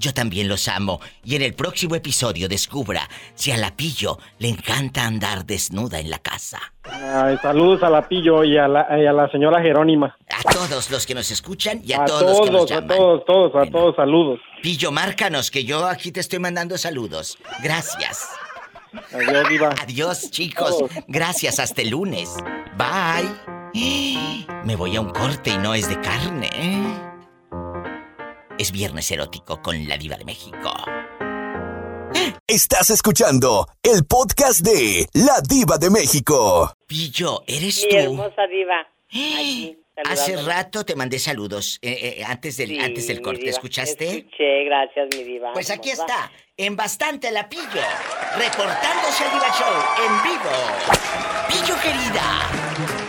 Yo 0.00 0.14
también 0.14 0.48
los 0.48 0.66
amo. 0.66 0.98
Y 1.22 1.36
en 1.36 1.42
el 1.42 1.52
próximo 1.52 1.94
episodio 1.94 2.48
descubra 2.48 3.06
si 3.34 3.52
a 3.52 3.58
la 3.58 3.76
pillo 3.76 4.18
le 4.38 4.48
encanta 4.48 5.04
andar 5.06 5.44
desnuda 5.44 6.00
en 6.00 6.08
la 6.08 6.18
casa. 6.18 6.58
Ay, 6.84 7.36
saludos 7.42 7.82
a 7.82 7.90
la 7.90 8.08
Pillo 8.08 8.42
y 8.42 8.56
a 8.56 8.66
la, 8.66 8.86
y 8.98 9.04
a 9.06 9.12
la 9.12 9.30
señora 9.30 9.60
Jerónima. 9.60 10.16
A 10.30 10.42
todos 10.50 10.90
los 10.90 11.06
que 11.06 11.14
nos 11.14 11.30
escuchan 11.30 11.82
y 11.84 11.92
a, 11.92 12.02
A 12.02 12.04
todos, 12.06 12.22
los 12.22 12.40
que 12.40 12.50
nos 12.50 12.66
todos, 12.66 12.70
a 12.70 12.74
llaman. 12.76 12.96
todos, 12.96 13.24
todos, 13.26 13.54
a 13.54 13.70
todos, 13.70 13.96
saludos. 13.96 14.40
Pillo, 14.62 14.90
márcanos 14.90 15.50
que 15.50 15.64
yo 15.64 15.86
aquí 15.86 16.10
te 16.12 16.20
estoy 16.20 16.38
mandando 16.38 16.78
saludos. 16.78 17.36
Gracias. 17.62 18.30
Adiós, 19.12 19.48
Diva. 19.50 19.74
Adiós, 19.82 20.30
chicos. 20.30 20.82
Gracias, 21.08 21.60
hasta 21.60 21.82
el 21.82 21.90
lunes. 21.90 22.34
Bye. 22.78 23.30
Me 24.64 24.74
voy 24.76 24.96
a 24.96 25.00
un 25.02 25.10
corte 25.10 25.50
y 25.50 25.58
no 25.58 25.74
es 25.74 25.88
de 25.88 26.00
carne. 26.00 26.48
¿eh? 26.54 27.09
Es 28.60 28.72
viernes 28.72 29.10
erótico 29.10 29.62
con 29.62 29.88
la 29.88 29.96
diva 29.96 30.16
de 30.16 30.24
México. 30.26 30.70
Estás 32.46 32.90
escuchando 32.90 33.66
el 33.82 34.04
podcast 34.04 34.60
de 34.60 35.06
La 35.14 35.40
Diva 35.40 35.78
de 35.78 35.88
México. 35.88 36.70
Pillo, 36.86 37.42
¿eres 37.46 37.82
Mi 37.84 37.88
tú? 37.90 37.96
hermosa 37.96 38.46
diva. 38.48 38.80
Aquí, 39.08 39.76
Hace 40.04 40.36
rato 40.42 40.84
te 40.84 40.94
mandé 40.94 41.18
saludos 41.18 41.78
eh, 41.80 42.16
eh, 42.18 42.24
antes, 42.24 42.58
del, 42.58 42.68
Sí, 42.68 42.78
antes 42.80 43.06
del 43.06 43.22
corte. 43.22 43.40
diva. 43.40 43.50
¿Escuchaste? 43.52 44.18
Escuché, 44.18 44.64
gracias, 44.64 45.08
mi 45.16 45.22
diva. 45.24 45.52
Pues 45.54 45.70
aquí 45.70 45.90
hermosa. 45.90 46.06
está, 46.12 46.32
en 46.58 46.76
bastante 46.76 47.30
la 47.30 47.48
pillo, 47.48 47.62
reportándose 48.36 49.24
al 49.24 49.30
Diva 49.32 49.48
Show 49.58 50.04
en 50.04 50.22
vivo. 50.22 50.50
Pillo 51.48 51.80
querida. 51.80 52.99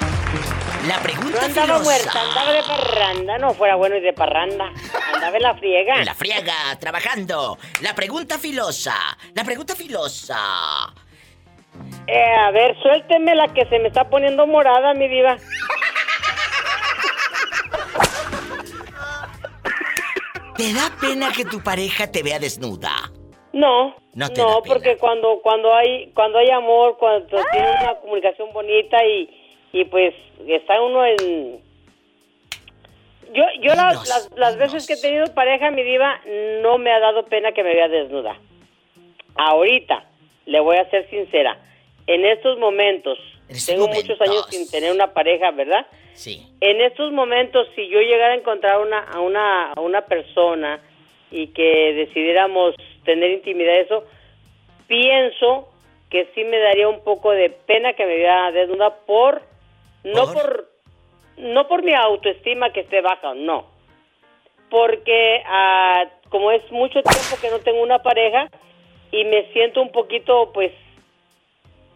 La 0.88 0.97
No 0.97 1.03
pregunta 1.03 1.45
andaba 1.45 1.65
filosa. 1.79 1.83
muerta, 1.83 2.21
andaba 2.21 2.51
de 2.53 2.63
parranda, 2.63 3.38
no 3.38 3.53
fuera 3.53 3.75
bueno 3.75 3.95
y 3.97 4.01
de 4.01 4.13
parranda. 4.13 4.71
Andaba 5.13 5.38
en 5.38 5.43
la 5.43 5.53
friega. 5.55 5.95
En 6.00 6.05
la 6.05 6.15
friega, 6.15 6.53
trabajando. 6.79 7.57
La 7.81 7.93
pregunta 7.93 8.39
filosa. 8.39 8.95
La 9.35 9.43
pregunta 9.43 9.75
filosa. 9.75 10.38
Eh, 12.07 12.35
a 12.35 12.51
ver, 12.51 12.75
suélteme 12.81 13.35
la 13.35 13.47
que 13.53 13.65
se 13.67 13.77
me 13.79 13.89
está 13.89 14.09
poniendo 14.09 14.47
morada, 14.47 14.93
mi 14.95 15.07
diva. 15.07 15.38
¿Te 20.57 20.73
da 20.73 20.91
pena 21.00 21.31
que 21.35 21.45
tu 21.45 21.61
pareja 21.63 22.11
te 22.11 22.21
vea 22.23 22.39
desnuda? 22.39 22.91
No, 23.53 23.95
No 24.13 24.29
te 24.29 24.41
da 24.41 24.61
pena. 24.61 24.73
porque 24.75 24.97
cuando 24.97 25.39
cuando 25.41 25.73
hay 25.73 26.11
cuando 26.13 26.38
hay 26.39 26.50
amor, 26.51 26.97
cuando 27.00 27.27
tiene 27.51 27.69
una 27.81 27.95
comunicación 28.01 28.51
bonita 28.53 28.97
y, 29.05 29.29
y 29.74 29.86
pues 29.86 30.13
está 30.48 30.82
uno 30.82 31.06
en 31.06 31.62
yo 33.34 33.44
yo 33.62 33.74
las, 33.75 34.08
las, 34.08 34.30
las 34.36 34.58
veces 34.58 34.88
que 34.88 34.94
he 34.94 35.01
tenido 35.01 35.34
pareja 35.34 35.72
mi 35.72 35.84
diva 35.84 36.20
no 36.62 36.78
me 36.78 36.92
ha 36.92 37.00
dado 37.00 37.25
pena 37.25 37.51
que 37.54 37.63
me 37.63 37.74
vea 37.74 37.88
desnuda. 37.88 38.38
Ahorita 39.36 40.04
le 40.46 40.60
voy 40.60 40.78
a 40.78 40.90
ser 40.90 41.10
sincera, 41.10 41.58
en 42.08 42.25
estos 42.25 42.58
momentos 42.60 43.18
tengo 43.66 43.88
muchos 43.88 44.20
años 44.22 44.46
sin 44.50 44.70
tener 44.70 44.92
una 44.92 45.13
pareja, 45.13 45.51
¿verdad? 45.51 45.86
Sí. 46.13 46.46
En 46.62 46.82
estos 46.82 47.12
momentos, 47.12 47.68
si 47.75 47.88
yo 47.90 48.00
llegara 48.00 48.34
a 48.34 48.38
encontrar 48.38 48.80
una, 48.80 49.00
a, 49.00 49.20
una, 49.20 49.72
a 49.74 49.82
una 49.82 50.01
persona 50.01 50.80
y 51.32 51.48
que 51.48 51.94
decidiéramos 51.94 52.75
tener 53.04 53.32
intimidad, 53.32 53.80
eso, 53.80 54.04
pienso 54.88 55.70
que 56.10 56.28
sí 56.36 56.44
me 56.44 56.60
daría 56.60 56.88
un 56.88 57.04
poco 57.04 57.32
de 57.32 57.50
pena 57.50 57.94
que 57.94 58.06
me 58.06 58.16
viera 58.18 58.51
desnuda 58.51 58.96
por, 59.06 59.42
no 60.03 60.25
¿Por? 60.25 60.34
por, 60.34 60.70
no 61.38 61.67
por 61.67 61.84
mi 61.84 61.93
autoestima 61.93 62.72
que 62.72 62.81
esté 62.81 63.01
baja, 63.01 63.34
no, 63.36 63.65
porque 64.70 65.41
ah, 65.46 66.03
como 66.29 66.51
es 66.51 66.70
mucho 66.72 67.01
tiempo 67.01 67.36
que 67.41 67.50
no 67.50 67.60
tengo 67.60 67.81
una 67.81 68.00
pareja 68.00 68.48
y 69.12 69.25
me 69.25 69.51
siento 69.51 69.81
un 69.81 69.91
poquito, 69.91 70.51
pues, 70.53 70.72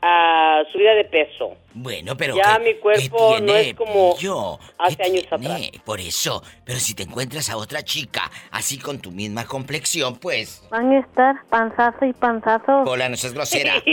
a 0.01 0.61
subida 0.71 0.93
de 0.93 1.05
peso. 1.05 1.55
Bueno, 1.73 2.15
pero. 2.15 2.35
Ya 2.35 2.57
¿qué- 2.57 2.63
mi 2.63 2.73
cuerpo 2.75 3.35
qué 3.35 3.41
no 3.41 3.55
es 3.55 3.73
como 3.73 4.15
Pillo? 4.15 4.59
hace 4.77 4.97
¿Qué 4.97 5.03
años 5.03 5.23
tiene? 5.39 5.47
atrás. 5.67 5.81
Por 5.83 5.99
eso. 5.99 6.43
Pero 6.63 6.79
si 6.79 6.93
te 6.93 7.03
encuentras 7.03 7.49
a 7.49 7.57
otra 7.57 7.81
chica 7.81 8.29
así 8.51 8.77
con 8.77 8.99
tu 9.01 9.11
misma 9.11 9.45
complexión, 9.47 10.17
pues. 10.19 10.67
Van 10.69 10.91
a 10.91 10.99
estar 10.99 11.35
panzazo 11.49 12.05
y 12.05 12.13
panzazo. 12.13 12.83
Hola, 12.85 13.09
no 13.09 13.15
seas 13.15 13.33
grosera. 13.33 13.73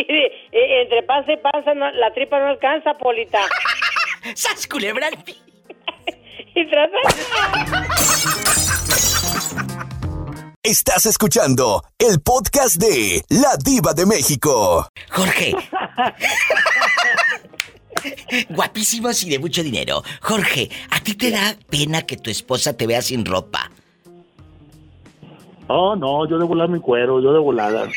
Eh, 0.54 0.82
Entre 0.82 1.02
panza 1.04 1.32
y 1.32 1.36
panza 1.38 1.72
no- 1.72 1.90
la 1.92 2.12
tripa 2.12 2.38
no 2.38 2.48
alcanza, 2.48 2.92
Polita. 2.98 3.40
¡Sas 4.34 4.66
culebra 4.66 5.08
al 5.08 5.22
pi- 5.24 5.36
Y. 6.54 6.66
Estás 10.62 11.06
escuchando 11.06 11.82
el 11.98 12.20
podcast 12.20 12.76
de 12.76 13.24
La 13.30 13.56
Diva 13.62 13.94
de 13.94 14.06
México. 14.06 14.86
Jorge. 15.10 15.54
Guapísimos 18.50 19.22
y 19.24 19.30
de 19.30 19.38
mucho 19.38 19.62
dinero. 19.62 20.02
Jorge, 20.20 20.70
¿a 20.90 21.00
ti 21.00 21.14
te 21.14 21.30
da 21.30 21.56
pena 21.68 22.02
que 22.02 22.16
tu 22.16 22.30
esposa 22.30 22.76
te 22.76 22.86
vea 22.86 23.02
sin 23.02 23.24
ropa? 23.24 23.70
Oh, 25.68 25.96
no, 25.96 26.28
yo 26.28 26.38
de 26.38 26.44
volar 26.44 26.68
mi 26.68 26.80
cuero, 26.80 27.20
yo 27.20 27.32
de 27.32 27.38
volada. 27.40 27.88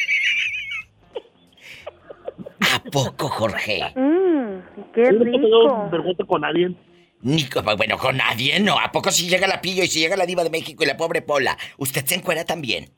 ¿A 2.73 2.79
poco, 2.91 3.29
Jorge? 3.29 3.81
Mmm, 3.95 4.91
qué 4.93 5.03
Yo 5.05 5.11
no 5.11 5.23
tengo 5.23 5.37
rico. 5.37 5.89
vergüenza 5.91 6.23
con 6.25 6.41
nadie. 6.41 6.75
Ni 7.21 7.47
bueno, 7.77 7.97
con 7.97 8.17
nadie, 8.17 8.59
¿no? 8.59 8.77
¿A 8.77 8.91
poco 8.91 9.09
si 9.09 9.27
llega 9.27 9.47
la 9.47 9.61
pillo 9.61 9.83
y 9.83 9.87
si 9.87 9.99
llega 9.99 10.15
la 10.15 10.25
diva 10.25 10.43
de 10.43 10.49
México 10.49 10.83
y 10.83 10.87
la 10.87 10.97
pobre 10.97 11.21
Pola? 11.21 11.57
¿Usted 11.77 12.05
se 12.05 12.15
encuera 12.15 12.45
también? 12.45 12.91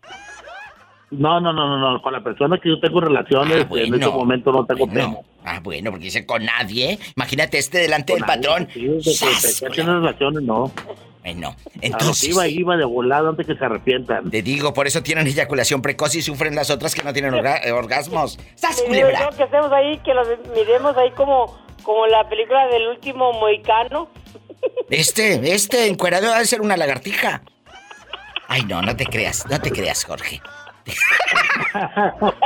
No, 1.12 1.40
no, 1.40 1.54
no, 1.54 1.68
no, 1.80 1.94
no. 1.94 2.02
Con 2.02 2.12
la 2.14 2.22
persona 2.22 2.58
que 2.62 2.68
yo 2.70 2.80
tengo 2.80 3.00
relaciones, 3.00 3.66
Ah, 3.70 3.76
en 3.76 3.94
este 3.94 4.08
momento 4.08 4.52
no 4.52 4.66
tengo 4.66 4.88
bueno. 4.88 5.10
pena. 5.16 5.18
Ah, 5.46 5.60
bueno, 5.64 5.92
porque 5.92 6.06
dice 6.06 6.26
con 6.26 6.44
nadie. 6.44 7.00
Imagínate 7.16 7.58
este 7.58 7.78
delante 7.80 8.14
Con 8.14 8.22
del 8.22 8.28
nadie, 8.28 8.42
patrón. 8.50 8.68
Sí, 9.02 9.82
relaciones, 9.84 10.44
no. 10.44 10.72
Bueno, 11.24 11.50
A 11.50 11.52
lo 11.52 11.82
entonces... 11.82 12.30
iba, 12.30 12.48
iba 12.48 12.78
de 12.78 12.86
volada 12.86 13.30
antes 13.30 13.48
que 13.48 13.56
se 13.56 13.64
arrepientan. 13.66 14.30
Te 14.30 14.42
digo, 14.42 14.74
por 14.74 14.88
eso 14.88 15.02
tienen 15.04 15.28
eyaculación 15.28 15.82
precoz 15.82 16.16
y 16.16 16.22
sufren 16.22 16.56
las 16.56 16.70
otras 16.70 16.94
que 16.96 17.04
no 17.04 17.12
tienen 17.14 17.34
orga- 17.34 17.60
eh, 17.66 17.72
orgasmos. 17.72 18.38
¡Sas, 18.56 18.82
culebra! 18.82 19.30
yo 19.32 19.38
que 19.38 19.44
estemos 19.44 19.72
ahí, 19.72 19.98
que 20.00 20.14
los 20.14 20.28
miremos 20.56 20.96
ahí 20.98 21.12
como, 21.12 21.58
como 21.84 22.08
la 22.08 22.28
película 22.30 22.68
del 22.68 22.88
último 22.90 23.34
moicano. 23.34 24.10
Este, 24.90 25.54
este 25.54 25.88
encuerado 25.88 26.32
debe 26.32 26.46
ser 26.46 26.62
una 26.62 26.78
lagartija. 26.78 27.42
Ay, 28.48 28.64
no, 28.64 28.82
no 28.82 28.96
te 28.96 29.06
creas, 29.06 29.46
no 29.50 29.60
te 29.60 29.72
creas, 29.72 30.06
Jorge. 30.06 30.42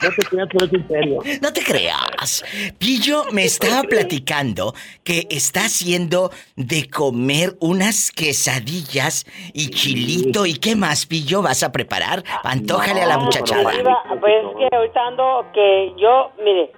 No 0.00 0.10
te 0.14 0.22
creas, 0.26 0.48
pero 0.52 0.64
es 0.66 0.72
en 0.74 0.88
serio. 0.88 1.18
No 1.42 1.52
te 1.52 1.64
creas. 1.64 2.44
Pillo 2.78 3.24
me 3.32 3.42
estaba 3.44 3.82
platicando 3.82 4.72
que 5.02 5.26
está 5.28 5.62
haciendo 5.62 6.30
de 6.54 6.88
comer 6.88 7.54
unas 7.58 8.12
quesadillas 8.12 9.26
y 9.52 9.70
chilito. 9.70 10.46
¿Y 10.46 10.54
qué 10.54 10.76
más, 10.76 11.04
Pillo, 11.06 11.42
vas 11.42 11.64
a 11.64 11.72
preparar? 11.72 12.22
Antójale 12.44 13.02
a 13.02 13.06
la 13.06 13.16
No, 13.16 13.24
muchachada. 13.24 13.70
pero- 13.72 13.80
Iba- 13.80 14.04
pues 14.20 14.34
es 14.60 14.68
que 14.70 14.76
ahorita 14.76 15.00
ando 15.04 15.46
que 15.52 15.92
yo, 15.98 16.30
mire, 16.44 16.70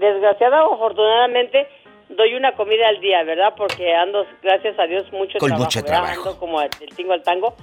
desgraciada 0.00 0.64
o 0.64 0.74
afortunadamente, 0.74 1.68
doy 2.08 2.34
una 2.34 2.56
comida 2.56 2.88
al 2.88 3.00
día, 3.00 3.22
¿verdad? 3.22 3.54
Porque 3.56 3.94
ando, 3.94 4.26
gracias 4.42 4.76
a 4.80 4.86
Dios, 4.86 5.04
mucho 5.12 5.38
Con 5.38 5.50
trabajo. 5.50 5.64
mucho 5.66 5.84
trabajo. 5.84 6.18
Ando 6.30 6.38
como 6.40 6.60
el 6.60 6.70
tingo 6.96 7.12
al 7.12 7.22
tango. 7.22 7.54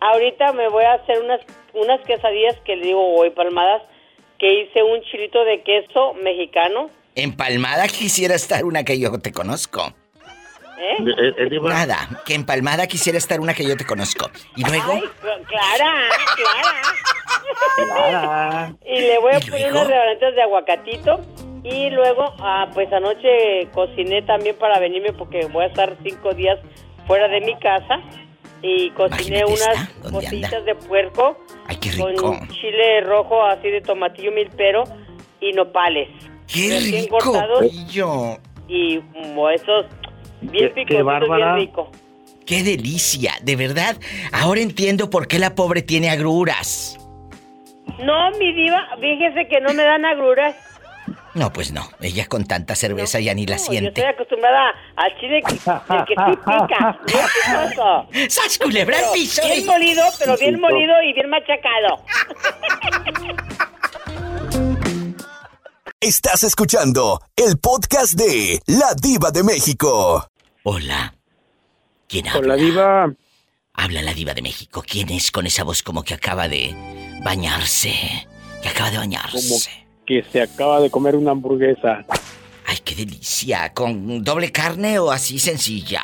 Ahorita 0.00 0.52
me 0.52 0.68
voy 0.68 0.84
a 0.84 0.94
hacer 0.94 1.20
unas, 1.22 1.40
unas 1.74 2.00
quesadillas 2.06 2.56
que 2.64 2.76
le 2.76 2.86
digo 2.86 3.14
hoy 3.16 3.30
palmadas, 3.30 3.82
que 4.38 4.62
hice 4.62 4.82
un 4.82 5.00
chilito 5.02 5.44
de 5.44 5.62
queso 5.62 6.14
mexicano. 6.14 6.88
Empalmada 7.14 7.86
quisiera 7.88 8.34
estar 8.34 8.64
una 8.64 8.84
que 8.84 8.98
yo 8.98 9.18
te 9.18 9.32
conozco. 9.32 9.92
¿Eh? 10.78 10.96
Eh, 10.98 11.34
eh, 11.36 11.48
Diva, 11.50 11.68
Nada, 11.68 12.08
que 12.24 12.34
empalmada 12.34 12.86
quisiera 12.86 13.18
estar 13.18 13.38
una 13.40 13.52
que 13.52 13.64
yo 13.68 13.76
te 13.76 13.84
conozco. 13.84 14.30
Y 14.56 14.64
luego, 14.64 14.92
Ay, 14.94 15.02
cl- 15.22 15.46
Clara, 15.46 16.08
Clara. 16.36 16.82
Clara. 17.76 18.74
Y 18.86 19.00
le 19.00 19.18
voy 19.18 19.32
a 19.34 19.38
¿Y 19.38 19.40
poner 19.50 19.60
luego? 19.72 19.76
unos 19.80 19.88
rebanadas 19.88 20.34
de 20.34 20.42
aguacatito. 20.42 21.20
Y 21.62 21.90
luego, 21.90 22.34
ah, 22.38 22.68
pues 22.72 22.90
anoche 22.90 23.68
cociné 23.74 24.22
también 24.22 24.56
para 24.56 24.78
venirme 24.78 25.12
porque 25.12 25.44
voy 25.52 25.64
a 25.64 25.66
estar 25.66 25.94
cinco 26.02 26.32
días 26.32 26.58
fuera 27.06 27.28
de 27.28 27.42
mi 27.42 27.54
casa. 27.58 28.00
Y 28.62 28.90
cociné 28.90 29.38
Imagínate 29.40 29.44
unas 29.44 29.60
esta, 29.68 29.90
¿dónde 30.02 30.10
costillas 30.20 30.52
anda? 30.52 30.64
de 30.66 30.74
puerco 30.74 31.38
ay, 31.66 31.76
qué 31.76 31.90
rico. 31.92 32.22
con 32.22 32.48
chile 32.48 33.00
rojo 33.02 33.42
así 33.46 33.68
de 33.70 33.80
tomatillo 33.80 34.32
milpero 34.32 34.84
y 35.40 35.52
nopales. 35.52 36.08
Qué 36.46 36.68
recién 36.70 37.02
rico. 37.04 37.18
cortados. 37.18 37.60
Pillo. 37.60 38.38
Y 38.68 38.98
huesos 39.34 39.86
bien 40.42 40.52
Qué- 40.52 40.60
qué 40.60 40.70
picositos, 40.74 41.04
bárbara. 41.06 41.54
bien 41.54 41.68
rico. 41.68 41.90
Qué 42.46 42.62
delicia, 42.62 43.32
de 43.42 43.56
verdad. 43.56 43.96
Ahora 44.32 44.60
entiendo 44.60 45.08
por 45.08 45.26
qué 45.28 45.38
la 45.38 45.54
pobre 45.54 45.82
tiene 45.82 46.10
agruras. 46.10 46.96
No, 47.98 48.30
mi 48.38 48.52
diva, 48.52 48.88
fíjese 49.00 49.46
que 49.48 49.60
no 49.60 49.72
me 49.72 49.84
dan 49.84 50.04
agruras. 50.04 50.56
No, 51.34 51.52
pues 51.52 51.72
no. 51.72 51.88
Ella 52.00 52.26
con 52.26 52.44
tanta 52.44 52.74
cerveza 52.74 53.20
ya 53.20 53.34
ni 53.34 53.46
la 53.46 53.56
No, 53.56 53.72
Yo 53.72 53.88
estoy 53.88 54.04
acostumbrada 54.04 54.74
al 54.96 55.16
chile 55.20 55.40
que, 55.46 55.54
el 55.54 55.58
que 56.04 56.14
sí 56.14 56.36
pica, 56.44 56.98
bien. 57.06 58.30
¡Sas 58.30 58.58
culebra 58.58 58.98
al 58.98 59.12
piso! 59.12 59.42
Bien 59.44 59.64
molido, 59.66 60.04
pero 60.18 60.36
bien 60.36 60.60
molido 60.60 61.02
y 61.02 61.12
bien 61.12 61.30
machacado. 61.30 62.04
Estás 66.00 66.44
escuchando 66.44 67.20
el 67.36 67.58
podcast 67.58 68.14
de 68.14 68.60
La 68.66 68.94
Diva 69.00 69.30
de 69.30 69.44
México. 69.44 70.26
Hola. 70.62 71.14
¿Quién 72.08 72.26
habla? 72.28 72.40
Hola, 72.40 72.54
Diva. 72.56 73.12
Habla 73.74 74.02
la 74.02 74.12
diva 74.12 74.34
de 74.34 74.42
México. 74.42 74.82
¿Quién 74.86 75.10
es 75.10 75.30
con 75.30 75.46
esa 75.46 75.62
voz 75.64 75.82
como 75.82 76.02
que 76.02 76.14
acaba 76.14 76.48
de 76.48 76.74
bañarse? 77.22 78.26
Que 78.62 78.68
acaba 78.68 78.90
de 78.90 78.98
bañarse. 78.98 79.86
Que 80.10 80.24
se 80.24 80.42
acaba 80.42 80.80
de 80.80 80.90
comer 80.90 81.14
una 81.14 81.30
hamburguesa. 81.30 82.04
Ay, 82.66 82.78
qué 82.84 82.96
delicia. 82.96 83.72
¿Con 83.72 84.24
doble 84.24 84.50
carne 84.50 84.98
o 84.98 85.12
así 85.12 85.38
sencilla? 85.38 86.02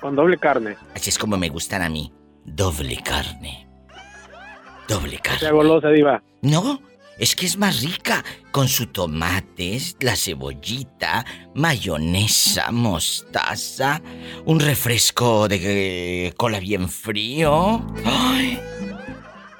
Con 0.00 0.16
doble 0.16 0.38
carne. 0.38 0.74
Así 0.94 1.10
es 1.10 1.18
como 1.18 1.36
me 1.36 1.50
gustan 1.50 1.82
a 1.82 1.90
mí. 1.90 2.10
Doble 2.46 2.96
carne. 3.04 3.68
Doble 4.88 5.20
Sea 5.22 5.38
carne. 5.38 5.50
golosa, 5.50 5.90
Diva. 5.90 6.22
No, 6.40 6.80
es 7.18 7.36
que 7.36 7.44
es 7.44 7.58
más 7.58 7.82
rica. 7.82 8.24
Con 8.52 8.68
su 8.68 8.86
tomates, 8.86 9.98
la 10.00 10.16
cebollita, 10.16 11.26
mayonesa, 11.54 12.70
mostaza, 12.72 14.00
un 14.46 14.60
refresco 14.60 15.46
de 15.46 16.28
eh, 16.28 16.32
cola 16.38 16.58
bien 16.58 16.88
frío. 16.88 17.86
¡Ay! 18.02 18.58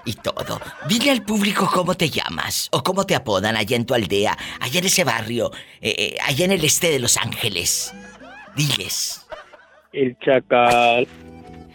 Y 0.06 0.14
todo. 0.14 0.60
Dile 0.88 1.10
al 1.10 1.24
público 1.24 1.68
cómo 1.70 1.96
te 1.96 2.08
llamas 2.08 2.68
o 2.70 2.82
cómo 2.84 3.04
te 3.04 3.16
apodan 3.16 3.56
allá 3.56 3.76
en 3.76 3.84
tu 3.84 3.92
aldea, 3.92 4.38
allá 4.60 4.78
en 4.78 4.86
ese 4.86 5.02
barrio, 5.02 5.50
eh, 5.80 5.94
eh, 5.98 6.16
allá 6.24 6.44
en 6.44 6.52
el 6.52 6.64
este 6.64 6.90
de 6.90 7.00
Los 7.00 7.16
Ángeles. 7.16 7.92
Diles. 8.54 9.26
El 9.92 10.16
chacal. 10.20 11.08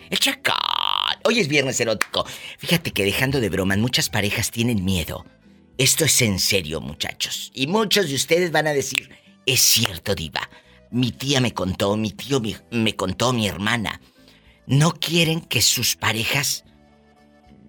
El 0.09 0.17
chacal. 0.17 1.19
Hoy 1.25 1.39
es 1.39 1.49
viernes 1.49 1.79
erótico. 1.81 2.25
Fíjate 2.57 2.91
que 2.91 3.03
dejando 3.03 3.41
de 3.41 3.49
bromas, 3.49 3.77
muchas 3.79 4.09
parejas 4.09 4.49
tienen 4.49 4.85
miedo. 4.85 5.25
Esto 5.77 6.05
es 6.05 6.21
en 6.21 6.39
serio, 6.39 6.79
muchachos. 6.79 7.51
Y 7.53 7.67
muchos 7.67 8.07
de 8.07 8.15
ustedes 8.15 8.51
van 8.53 8.67
a 8.67 8.73
decir, 8.73 9.09
es 9.45 9.59
cierto, 9.59 10.15
diva. 10.15 10.49
Mi 10.89 11.11
tía 11.11 11.41
me 11.41 11.53
contó, 11.53 11.97
mi 11.97 12.11
tío 12.11 12.41
me 12.71 12.95
contó, 12.95 13.33
mi 13.33 13.47
hermana. 13.47 13.99
No 14.67 14.93
quieren 14.93 15.41
que 15.41 15.61
sus 15.61 15.97
parejas 15.97 16.63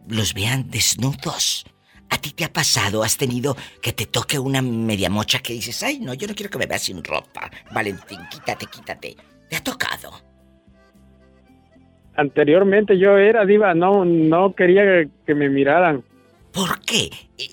los 0.09 0.35
vean 0.35 0.71
desnudos. 0.71 1.65
¿A 2.11 2.19
ti 2.19 2.31
te 2.31 2.45
ha 2.45 2.53
pasado? 2.53 3.03
¿Has 3.03 3.17
tenido 3.17 3.57
que 3.81 3.93
te 3.93 4.05
toque 4.07 4.39
una 4.39 4.61
media 4.61 5.09
mocha 5.09 5.39
que 5.39 5.55
dices, 5.55 5.83
ay, 5.83 5.99
no, 6.01 6.13
yo 6.15 6.27
no 6.29 6.35
quiero 6.35 6.51
que 6.51 6.59
me 6.59 6.67
veas 6.67 6.83
sin 6.83 7.03
ropa? 7.03 7.51
Valentín, 7.73 8.19
quítate, 8.31 8.67
quítate. 8.67 9.17
¿Te 9.49 9.57
ha 9.57 9.63
tocado? 9.65 10.13
Anteriormente 12.15 12.99
yo 12.99 13.17
era 13.17 13.47
diva, 13.47 13.73
no, 13.75 14.05
no 14.05 14.55
quería 14.55 14.83
que 15.27 15.35
me 15.35 15.49
miraran. 15.49 16.05
¿Por 16.53 16.81
qué? 16.81 17.09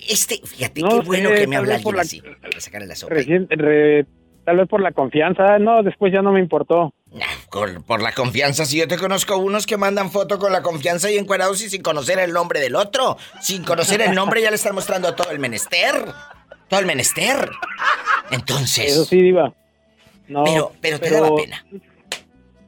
Este, 0.08 0.38
fíjate, 0.44 0.82
No 0.82 0.88
qué 0.90 0.96
sé, 0.96 1.02
bueno 1.04 1.30
que 1.34 1.46
me 1.46 1.56
habla 1.56 1.76
alguien 1.76 1.96
la- 1.96 2.02
así. 2.02 2.20
Para 2.20 2.60
sacarle 2.60 2.86
la 2.86 2.94
sopa. 2.94 3.14
Recién, 3.14 3.46
re- 3.48 4.04
tal 4.44 4.58
vez 4.58 4.68
por 4.68 4.82
la 4.82 4.92
confianza, 4.92 5.58
no, 5.58 5.82
después 5.82 6.12
ya 6.12 6.20
no 6.20 6.32
me 6.32 6.40
importó. 6.40 6.92
Nah, 7.12 7.26
por, 7.50 7.82
por 7.84 8.02
la 8.02 8.12
confianza, 8.12 8.64
si 8.64 8.78
yo 8.78 8.86
te 8.86 8.96
conozco 8.96 9.36
unos 9.36 9.66
que 9.66 9.76
mandan 9.76 10.12
foto 10.12 10.38
con 10.38 10.52
la 10.52 10.62
confianza 10.62 11.10
y 11.10 11.18
encuadrados 11.18 11.60
y 11.62 11.68
sin 11.68 11.82
conocer 11.82 12.20
el 12.20 12.32
nombre 12.32 12.60
del 12.60 12.76
otro. 12.76 13.16
Sin 13.40 13.64
conocer 13.64 14.00
el 14.00 14.14
nombre 14.14 14.42
ya 14.42 14.50
le 14.50 14.56
están 14.56 14.74
mostrando 14.74 15.12
todo 15.14 15.30
el 15.30 15.40
menester. 15.40 16.04
Todo 16.68 16.78
el 16.78 16.86
menester. 16.86 17.50
Entonces. 18.30 18.92
Eso 18.92 19.04
sí, 19.04 19.20
diva. 19.20 19.52
No, 20.28 20.44
pero, 20.44 20.72
pero 20.80 21.00
te 21.00 21.10
daba 21.10 21.34
pena. 21.34 21.64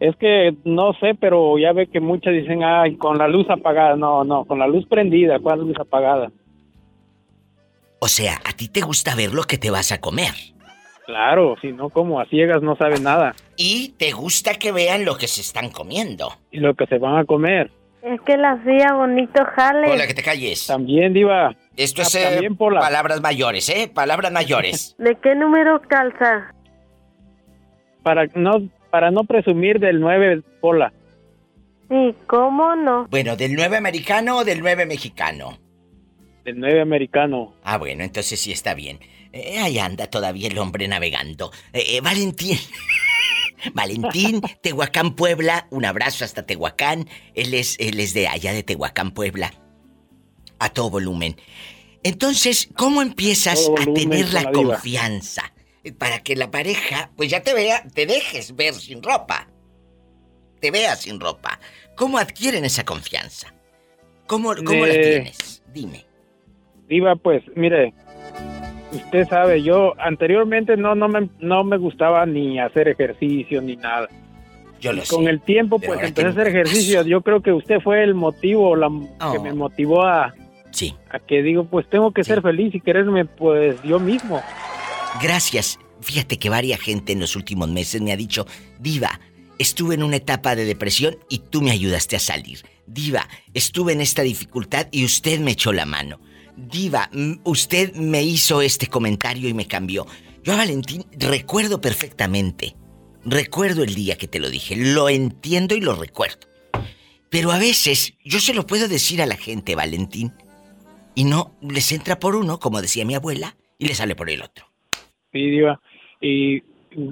Es 0.00 0.16
que 0.16 0.56
no 0.64 0.92
sé, 0.94 1.14
pero 1.14 1.56
ya 1.58 1.72
ve 1.72 1.86
que 1.86 2.00
muchas 2.00 2.32
dicen, 2.32 2.64
ay, 2.64 2.96
con 2.96 3.18
la 3.18 3.28
luz 3.28 3.48
apagada. 3.48 3.94
No, 3.94 4.24
no, 4.24 4.44
con 4.44 4.58
la 4.58 4.66
luz 4.66 4.84
prendida, 4.88 5.38
¿cuál 5.38 5.60
luz 5.60 5.76
apagada? 5.78 6.32
O 8.00 8.08
sea, 8.08 8.40
a 8.44 8.52
ti 8.54 8.66
te 8.66 8.80
gusta 8.80 9.14
ver 9.14 9.32
lo 9.32 9.44
que 9.44 9.58
te 9.58 9.70
vas 9.70 9.92
a 9.92 10.00
comer. 10.00 10.34
Claro, 11.12 11.56
si 11.60 11.72
no, 11.72 11.90
como 11.90 12.20
a 12.20 12.24
ciegas 12.24 12.62
no 12.62 12.74
saben 12.74 13.02
nada. 13.02 13.34
Y 13.58 13.90
te 13.98 14.12
gusta 14.12 14.54
que 14.54 14.72
vean 14.72 15.04
lo 15.04 15.18
que 15.18 15.28
se 15.28 15.42
están 15.42 15.68
comiendo. 15.68 16.32
Y 16.50 16.56
lo 16.60 16.72
que 16.74 16.86
se 16.86 16.96
van 16.96 17.18
a 17.18 17.26
comer. 17.26 17.70
Es 18.02 18.18
que 18.22 18.38
la 18.38 18.52
hacía 18.52 18.94
bonito 18.94 19.44
jale. 19.54 19.90
Hola, 19.92 20.06
que 20.06 20.14
te 20.14 20.22
calles. 20.22 20.66
También, 20.66 21.12
diva. 21.12 21.54
Esto 21.76 22.00
es 22.00 22.14
Ah, 22.16 22.36
eh, 22.40 22.48
por 22.56 22.72
la- 22.72 22.80
palabras 22.80 23.20
mayores, 23.20 23.68
¿eh? 23.68 23.90
Palabras 23.92 24.32
mayores. 24.32 24.94
¿De 24.98 25.14
qué 25.16 25.34
número 25.34 25.82
calza? 25.86 26.54
Para 28.02 28.24
no, 28.34 28.62
para 28.90 29.10
no 29.10 29.24
presumir 29.24 29.80
del 29.80 30.00
9 30.00 30.40
Pola. 30.62 30.94
Sí, 31.90 32.14
¿cómo 32.26 32.74
no? 32.74 33.06
Bueno, 33.10 33.36
¿del 33.36 33.52
9 33.54 33.76
americano 33.76 34.38
o 34.38 34.44
del 34.44 34.60
9 34.60 34.86
mexicano? 34.86 35.58
Del 36.44 36.58
9 36.58 36.80
americano. 36.80 37.54
Ah, 37.62 37.78
bueno, 37.78 38.02
entonces 38.02 38.40
sí 38.40 38.52
está 38.52 38.74
bien. 38.74 38.98
Eh, 39.32 39.58
ahí 39.58 39.78
anda 39.78 40.08
todavía 40.08 40.48
el 40.48 40.58
hombre 40.58 40.88
navegando. 40.88 41.52
Eh, 41.72 41.84
eh, 41.88 42.00
Valentín. 42.00 42.58
Valentín, 43.74 44.40
Tehuacán, 44.60 45.14
Puebla. 45.14 45.68
Un 45.70 45.84
abrazo 45.84 46.24
hasta 46.24 46.44
Tehuacán. 46.44 47.08
Él 47.34 47.54
es, 47.54 47.76
él 47.78 48.00
es 48.00 48.12
de 48.12 48.26
allá 48.26 48.52
de 48.52 48.62
Tehuacán, 48.62 49.12
Puebla. 49.12 49.54
A 50.58 50.70
todo 50.70 50.90
volumen. 50.90 51.36
Entonces, 52.02 52.68
¿cómo 52.76 53.02
empiezas 53.02 53.70
a 53.80 53.92
tener 53.92 54.32
la 54.32 54.42
la 54.42 54.52
confianza? 54.52 55.52
Para 55.98 56.20
que 56.20 56.36
la 56.36 56.50
pareja, 56.50 57.10
pues 57.16 57.30
ya 57.30 57.42
te 57.42 57.54
vea, 57.54 57.84
te 57.94 58.06
dejes 58.06 58.54
ver 58.56 58.74
sin 58.74 59.02
ropa. 59.02 59.48
Te 60.60 60.70
veas 60.70 61.02
sin 61.02 61.20
ropa. 61.20 61.60
¿Cómo 61.96 62.18
adquieren 62.18 62.64
esa 62.64 62.84
confianza? 62.84 63.54
¿Cómo, 64.26 64.54
cómo 64.64 64.86
la 64.86 64.94
tienes? 64.94 65.62
Dime. 65.72 66.11
Diva, 66.92 67.16
pues, 67.16 67.42
mire, 67.56 67.94
usted 68.92 69.26
sabe, 69.26 69.62
yo 69.62 69.94
anteriormente 69.98 70.76
no, 70.76 70.94
no, 70.94 71.08
me, 71.08 71.30
no 71.40 71.64
me 71.64 71.78
gustaba 71.78 72.26
ni 72.26 72.60
hacer 72.60 72.86
ejercicio 72.88 73.62
ni 73.62 73.76
nada. 73.76 74.08
Yo 74.78 74.92
lo 74.92 75.02
Con 75.08 75.24
sé. 75.24 75.30
el 75.30 75.40
tiempo, 75.40 75.78
pues 75.78 76.02
empecé 76.02 76.26
a 76.26 76.30
hacer 76.32 76.48
ejercicio. 76.48 77.02
Yo 77.06 77.22
creo 77.22 77.40
que 77.40 77.50
usted 77.50 77.80
fue 77.80 78.02
el 78.04 78.14
motivo 78.14 78.76
la, 78.76 78.88
que 78.88 79.38
Oh. 79.38 79.42
me 79.42 79.54
motivó 79.54 80.02
a, 80.02 80.34
Sí. 80.70 80.94
a 81.08 81.18
que 81.18 81.42
digo, 81.42 81.64
pues 81.64 81.88
tengo 81.88 82.12
que 82.12 82.24
Sí. 82.24 82.28
ser 82.28 82.42
feliz 82.42 82.74
y 82.74 82.80
quererme, 82.80 83.24
pues 83.24 83.82
yo 83.84 83.98
mismo. 83.98 84.42
Gracias. 85.22 85.78
Fíjate 86.02 86.36
que 86.38 86.50
varia 86.50 86.76
gente 86.76 87.12
en 87.12 87.20
los 87.20 87.36
últimos 87.36 87.70
meses 87.70 88.02
me 88.02 88.12
ha 88.12 88.16
dicho, 88.18 88.44
Diva, 88.80 89.18
estuve 89.58 89.94
en 89.94 90.02
una 90.02 90.16
etapa 90.16 90.54
de 90.56 90.66
depresión 90.66 91.16
y 91.30 91.38
tú 91.38 91.62
me 91.62 91.70
ayudaste 91.70 92.16
a 92.16 92.18
salir. 92.18 92.58
Diva, 92.86 93.28
estuve 93.54 93.94
en 93.94 94.02
esta 94.02 94.20
dificultad 94.20 94.88
y 94.90 95.06
usted 95.06 95.40
me 95.40 95.52
echó 95.52 95.72
la 95.72 95.86
mano. 95.86 96.18
Diva, 96.62 97.10
usted 97.44 97.94
me 97.94 98.22
hizo 98.22 98.62
este 98.62 98.86
comentario 98.86 99.48
y 99.48 99.54
me 99.54 99.66
cambió. 99.66 100.06
Yo 100.42 100.52
a 100.52 100.56
Valentín 100.56 101.04
recuerdo 101.18 101.80
perfectamente. 101.80 102.74
Recuerdo 103.24 103.82
el 103.84 103.94
día 103.94 104.16
que 104.16 104.28
te 104.28 104.40
lo 104.40 104.50
dije. 104.50 104.74
Lo 104.76 105.08
entiendo 105.08 105.74
y 105.74 105.80
lo 105.80 105.94
recuerdo. 105.94 106.38
Pero 107.30 107.52
a 107.52 107.58
veces 107.58 108.14
yo 108.24 108.40
se 108.40 108.52
lo 108.54 108.66
puedo 108.66 108.88
decir 108.88 109.22
a 109.22 109.26
la 109.26 109.36
gente, 109.36 109.74
Valentín. 109.74 110.32
Y 111.14 111.24
no 111.24 111.54
les 111.62 111.92
entra 111.92 112.18
por 112.18 112.34
uno, 112.36 112.58
como 112.58 112.80
decía 112.80 113.04
mi 113.04 113.14
abuela, 113.14 113.56
y 113.78 113.86
le 113.86 113.94
sale 113.94 114.14
por 114.14 114.30
el 114.30 114.42
otro. 114.42 114.66
Sí, 115.32 115.50
Diva. 115.50 115.80
Y, 116.20 116.62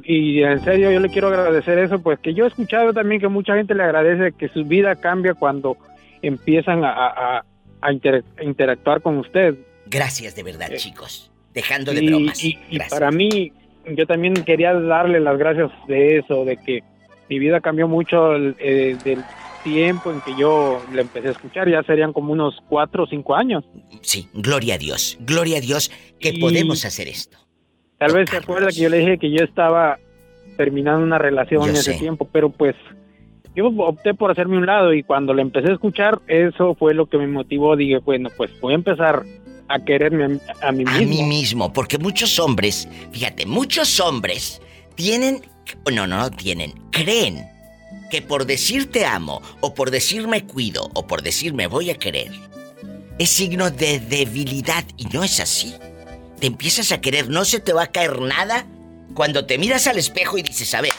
y 0.05 0.43
en 0.43 0.63
serio, 0.65 0.91
yo 0.91 1.01
le 1.01 1.09
quiero 1.11 1.29
agradecer 1.29 1.79
eso, 1.79 2.01
pues 2.03 2.19
que 2.19 2.35
yo 2.35 2.45
he 2.45 2.49
escuchado 2.49 2.93
también 2.93 3.21
que 3.21 3.29
mucha 3.29 3.55
gente 3.55 3.75
le 3.75 3.83
agradece 3.83 4.33
que 4.37 4.49
su 4.49 4.65
vida 4.65 4.95
cambia 4.97 5.35
cuando 5.35 5.77
empiezan 6.23 6.85
a, 6.85 6.91
a- 6.93 7.45
a 7.81 7.93
inter- 7.93 8.25
interactuar 8.43 9.01
con 9.03 9.19
usted. 9.19 9.57
Gracias 9.87 10.35
de 10.37 10.43
verdad, 10.43 10.73
Eh, 10.73 10.77
chicos. 10.77 11.31
Dejando 11.55 11.93
de 11.93 12.05
Y, 12.05 12.07
bromas. 12.09 12.45
y- 12.45 12.59
y 12.71 12.79
para 12.79 13.11
mí, 13.11 13.53
yo 13.97 14.07
también 14.07 14.35
quería 14.35 14.73
darle 14.75 15.21
las 15.21 15.37
gracias 15.39 15.71
de 15.89 16.19
eso, 16.19 16.45
de 16.45 16.57
que 16.57 16.83
mi 17.29 17.39
vida 17.39 17.61
cambió 17.61 17.89
mucho 17.89 18.37
eh, 18.37 18.97
del 19.05 19.23
tiempo 19.65 20.11
en 20.11 20.21
que 20.23 20.33
yo 20.39 20.81
le 20.93 21.03
empecé 21.03 21.29
a 21.29 21.31
escuchar, 21.33 21.69
ya 21.69 21.83
serían 21.83 22.13
como 22.13 22.33
unos 22.33 22.57
cuatro 22.69 23.05
o 23.05 23.07
cinco 23.07 23.35
años. 23.35 23.65
Sí, 24.01 24.29
gloria 24.33 24.75
a 24.75 24.79
Dios, 24.79 25.19
gloria 25.21 25.59
a 25.59 25.61
Dios 25.61 25.91
que 26.19 26.35
podemos 26.41 26.85
hacer 26.85 27.09
esto. 27.09 27.37
Tal 27.99 28.15
vez 28.15 28.31
se 28.31 28.39
acuerda 28.39 28.69
que 28.69 28.81
yo 28.81 28.89
le 28.89 28.99
dije 28.99 29.19
que 29.19 29.31
yo 29.31 29.45
estaba 29.45 29.99
terminando 30.57 31.05
una 31.05 31.19
relación 31.19 31.69
en 31.69 31.75
ese 31.77 31.95
tiempo, 31.95 32.27
pero 32.33 32.49
pues 32.51 32.75
yo 33.55 33.67
opté 33.67 34.15
por 34.15 34.31
hacerme 34.31 34.59
un 34.59 34.67
lado 34.67 34.95
y 34.95 35.03
cuando 35.03 35.35
le 35.35 35.43
empecé 35.43 35.71
a 35.71 35.75
escuchar, 35.75 36.21
eso 36.29 36.75
fue 36.75 36.95
lo 36.95 37.07
que 37.07 37.19
me 37.19 37.27
motivó. 37.27 37.77
Dije, 37.77 37.99
bueno, 37.99 38.31
pues 38.37 38.51
voy 38.61 38.73
a 38.73 38.77
empezar 38.77 39.25
a 39.69 39.85
quererme 39.85 40.41
a, 40.63 40.73
mí 40.73 40.85
mismo. 40.85 40.97
A 40.97 41.01
mí 41.01 41.23
mismo, 41.23 41.73
porque 41.73 41.99
muchos 41.99 42.39
hombres, 42.39 42.89
fíjate, 43.13 43.47
muchos 43.47 44.01
hombres 44.01 44.61
tienen, 44.95 45.43
no, 45.93 46.07
no, 46.07 46.19
no 46.19 46.31
tienen, 46.31 46.73
creen 46.91 47.47
que 48.11 48.21
por 48.21 48.45
decir 48.47 48.91
te 48.91 49.07
amo, 49.07 49.41
o 49.61 49.73
por 49.75 49.91
decir 49.91 50.27
me 50.27 50.45
cuido, 50.45 50.91
o 50.95 51.07
por 51.07 51.23
decir 51.23 51.55
me 51.55 51.69
voy 51.69 51.91
a 51.91 51.95
querer, 51.95 52.33
es 53.19 53.31
signo 53.31 53.71
de 53.71 54.01
debilidad 54.01 54.85
y 54.97 55.05
no 55.07 55.23
es 55.23 55.39
así. 55.39 55.75
Te 56.41 56.49
empiezas 56.49 56.91
a 56.91 57.01
querer, 57.01 57.29
no 57.29 57.45
se 57.45 57.61
te 57.61 57.73
va 57.73 57.85
a 57.85 57.93
caer 57.93 58.21
nada 58.21 58.67
cuando 59.15 59.47
te 59.47 59.59
miras 59.59 59.87
al 59.87 59.99
espejo 59.99 60.39
y 60.39 60.43
dices, 60.43 60.75
a 60.75 60.81
ver, 60.81 60.93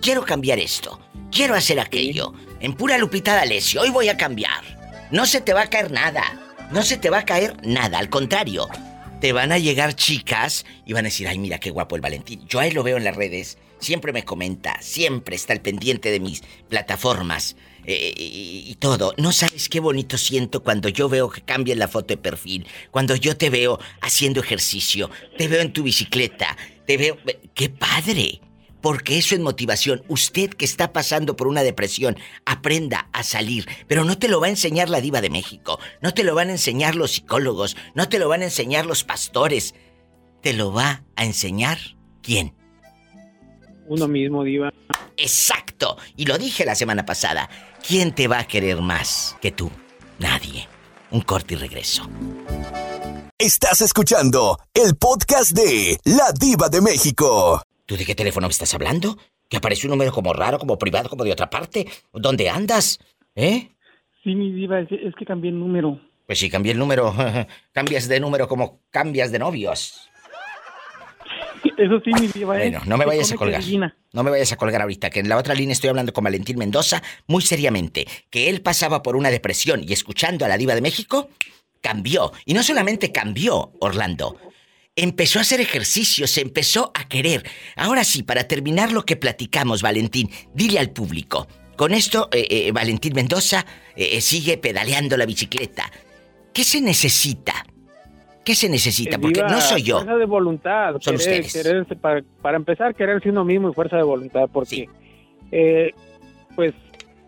quiero 0.00 0.24
cambiar 0.24 0.58
esto, 0.58 1.00
quiero 1.30 1.54
hacer 1.54 1.80
aquello. 1.80 2.32
En 2.60 2.74
pura 2.74 2.98
Lupita 2.98 3.34
D'Alessio, 3.34 3.82
hoy 3.82 3.90
voy 3.90 4.08
a 4.08 4.16
cambiar. 4.16 4.62
No 5.10 5.26
se 5.26 5.40
te 5.40 5.52
va 5.52 5.62
a 5.62 5.70
caer 5.70 5.90
nada. 5.90 6.22
No 6.70 6.82
se 6.82 6.96
te 6.96 7.10
va 7.10 7.18
a 7.18 7.24
caer 7.24 7.56
nada, 7.66 7.98
al 7.98 8.10
contrario. 8.10 8.68
Te 9.20 9.32
van 9.32 9.52
a 9.52 9.58
llegar 9.58 9.94
chicas 9.94 10.64
y 10.86 10.92
van 10.92 11.04
a 11.04 11.08
decir, 11.08 11.28
ay, 11.28 11.38
mira 11.38 11.58
qué 11.58 11.70
guapo 11.70 11.96
el 11.96 12.00
Valentín. 12.00 12.46
Yo 12.46 12.60
ahí 12.60 12.70
lo 12.70 12.82
veo 12.82 12.96
en 12.96 13.04
las 13.04 13.16
redes, 13.16 13.58
siempre 13.78 14.12
me 14.12 14.24
comenta, 14.24 14.80
siempre 14.80 15.36
está 15.36 15.52
al 15.52 15.60
pendiente 15.60 16.10
de 16.10 16.20
mis 16.20 16.42
plataformas 16.68 17.56
eh, 17.84 18.14
y, 18.16 18.74
todo. 18.76 19.14
No 19.18 19.32
sabes 19.32 19.68
qué 19.68 19.80
bonito 19.80 20.16
siento 20.16 20.62
cuando 20.62 20.88
yo 20.88 21.08
veo 21.08 21.28
que 21.28 21.42
cambia 21.42 21.74
la 21.74 21.88
foto 21.88 22.14
de 22.14 22.18
perfil, 22.18 22.66
cuando 22.90 23.16
yo 23.16 23.36
te 23.36 23.50
veo 23.50 23.78
haciendo 24.00 24.40
ejercicio, 24.40 25.10
te 25.36 25.48
veo 25.48 25.60
en 25.60 25.72
tu 25.72 25.82
bicicleta, 25.82 26.56
te 26.86 26.96
veo... 26.96 27.18
¡Qué 27.54 27.68
padre! 27.68 28.40
Porque 28.80 29.18
eso 29.18 29.34
es 29.34 29.40
motivación. 29.40 30.02
Usted 30.08 30.50
que 30.50 30.64
está 30.64 30.92
pasando 30.92 31.36
por 31.36 31.48
una 31.48 31.62
depresión, 31.62 32.16
aprenda 32.44 33.08
a 33.12 33.22
salir. 33.22 33.68
Pero 33.86 34.04
no 34.04 34.18
te 34.18 34.28
lo 34.28 34.40
va 34.40 34.46
a 34.46 34.50
enseñar 34.50 34.88
la 34.88 35.00
diva 35.00 35.20
de 35.20 35.30
México. 35.30 35.78
No 36.00 36.14
te 36.14 36.24
lo 36.24 36.34
van 36.34 36.48
a 36.48 36.52
enseñar 36.52 36.94
los 36.94 37.12
psicólogos. 37.12 37.76
No 37.94 38.08
te 38.08 38.18
lo 38.18 38.28
van 38.28 38.42
a 38.42 38.46
enseñar 38.46 38.86
los 38.86 39.04
pastores. 39.04 39.74
Te 40.42 40.52
lo 40.52 40.72
va 40.72 41.04
a 41.16 41.24
enseñar 41.24 41.78
quién. 42.22 42.54
Uno 43.86 44.08
mismo, 44.08 44.44
diva. 44.44 44.72
Exacto. 45.16 45.96
Y 46.16 46.26
lo 46.26 46.38
dije 46.38 46.64
la 46.64 46.74
semana 46.74 47.04
pasada. 47.04 47.50
¿Quién 47.86 48.14
te 48.14 48.28
va 48.28 48.38
a 48.38 48.46
querer 48.46 48.80
más 48.80 49.36
que 49.40 49.50
tú? 49.50 49.70
Nadie. 50.18 50.68
Un 51.10 51.22
corte 51.22 51.54
y 51.54 51.56
regreso. 51.56 52.08
Estás 53.36 53.80
escuchando 53.80 54.58
el 54.74 54.96
podcast 54.96 55.52
de 55.52 55.98
La 56.04 56.30
Diva 56.38 56.68
de 56.68 56.82
México. 56.82 57.62
¿Tú 57.90 57.96
de 57.96 58.04
qué 58.04 58.14
teléfono 58.14 58.46
me 58.46 58.52
estás 58.52 58.72
hablando? 58.72 59.18
Que 59.48 59.56
aparece 59.56 59.88
un 59.88 59.90
número 59.90 60.12
como 60.12 60.32
raro, 60.32 60.60
como 60.60 60.78
privado, 60.78 61.08
como 61.08 61.24
de 61.24 61.32
otra 61.32 61.50
parte. 61.50 61.88
¿Dónde 62.12 62.48
andas? 62.48 63.00
¿Eh? 63.34 63.70
Sí, 64.22 64.36
mi 64.36 64.52
diva, 64.52 64.78
es, 64.78 65.12
que 65.18 65.24
cambié 65.24 65.50
el 65.50 65.58
número. 65.58 66.00
Pues 66.24 66.38
sí, 66.38 66.48
cambié 66.48 66.70
el 66.70 66.78
número. 66.78 67.12
cambias 67.72 68.06
de 68.06 68.20
número 68.20 68.46
como 68.46 68.80
cambias 68.90 69.32
de 69.32 69.40
novios. 69.40 70.08
Eso 71.76 72.00
sí, 72.04 72.12
mi 72.20 72.28
diva. 72.28 72.62
¿eh? 72.62 72.70
Bueno, 72.70 72.80
no 72.86 72.96
me 72.96 73.06
vayas 73.06 73.32
a 73.32 73.34
colgar. 73.34 73.60
No 74.12 74.22
me 74.22 74.30
vayas 74.30 74.52
a 74.52 74.56
colgar 74.56 74.82
ahorita, 74.82 75.10
que 75.10 75.18
en 75.18 75.28
la 75.28 75.36
otra 75.36 75.54
línea 75.56 75.72
estoy 75.72 75.90
hablando 75.90 76.12
con 76.12 76.22
Valentín 76.22 76.58
Mendoza 76.58 77.02
muy 77.26 77.42
seriamente, 77.42 78.06
que 78.30 78.48
él 78.48 78.62
pasaba 78.62 79.02
por 79.02 79.16
una 79.16 79.30
depresión 79.30 79.82
y 79.82 79.92
escuchando 79.92 80.44
a 80.44 80.48
la 80.48 80.58
diva 80.58 80.76
de 80.76 80.80
México, 80.80 81.28
cambió. 81.80 82.30
Y 82.44 82.54
no 82.54 82.62
solamente 82.62 83.10
cambió, 83.10 83.72
Orlando, 83.80 84.36
empezó 84.96 85.38
a 85.38 85.42
hacer 85.42 85.60
ejercicio, 85.60 86.26
se 86.26 86.40
empezó 86.40 86.90
a 86.94 87.08
querer. 87.08 87.42
Ahora 87.76 88.04
sí, 88.04 88.22
para 88.22 88.44
terminar 88.44 88.92
lo 88.92 89.04
que 89.04 89.16
platicamos, 89.16 89.82
Valentín, 89.82 90.30
dile 90.54 90.78
al 90.78 90.90
público. 90.90 91.46
Con 91.76 91.92
esto, 91.94 92.28
eh, 92.32 92.46
eh, 92.50 92.72
Valentín 92.72 93.14
Mendoza 93.14 93.64
eh, 93.96 94.20
sigue 94.20 94.58
pedaleando 94.58 95.16
la 95.16 95.24
bicicleta. 95.24 95.90
¿Qué 96.52 96.64
se 96.64 96.80
necesita? 96.80 97.54
¿Qué 98.44 98.54
se 98.54 98.68
necesita? 98.68 99.18
Porque 99.18 99.42
no 99.42 99.60
soy 99.60 99.82
yo. 99.82 99.96
Fuerza 99.96 100.16
de 100.16 100.24
voluntad. 100.26 100.96
Son 101.00 101.14
ustedes. 101.14 101.86
para, 102.42 102.56
empezar, 102.56 102.94
quererse 102.94 103.30
uno 103.30 103.44
mismo 103.44 103.70
y 103.70 103.74
fuerza 103.74 103.96
de 103.96 104.02
voluntad. 104.02 104.48
Porque, 104.52 104.88
pues, 106.56 106.74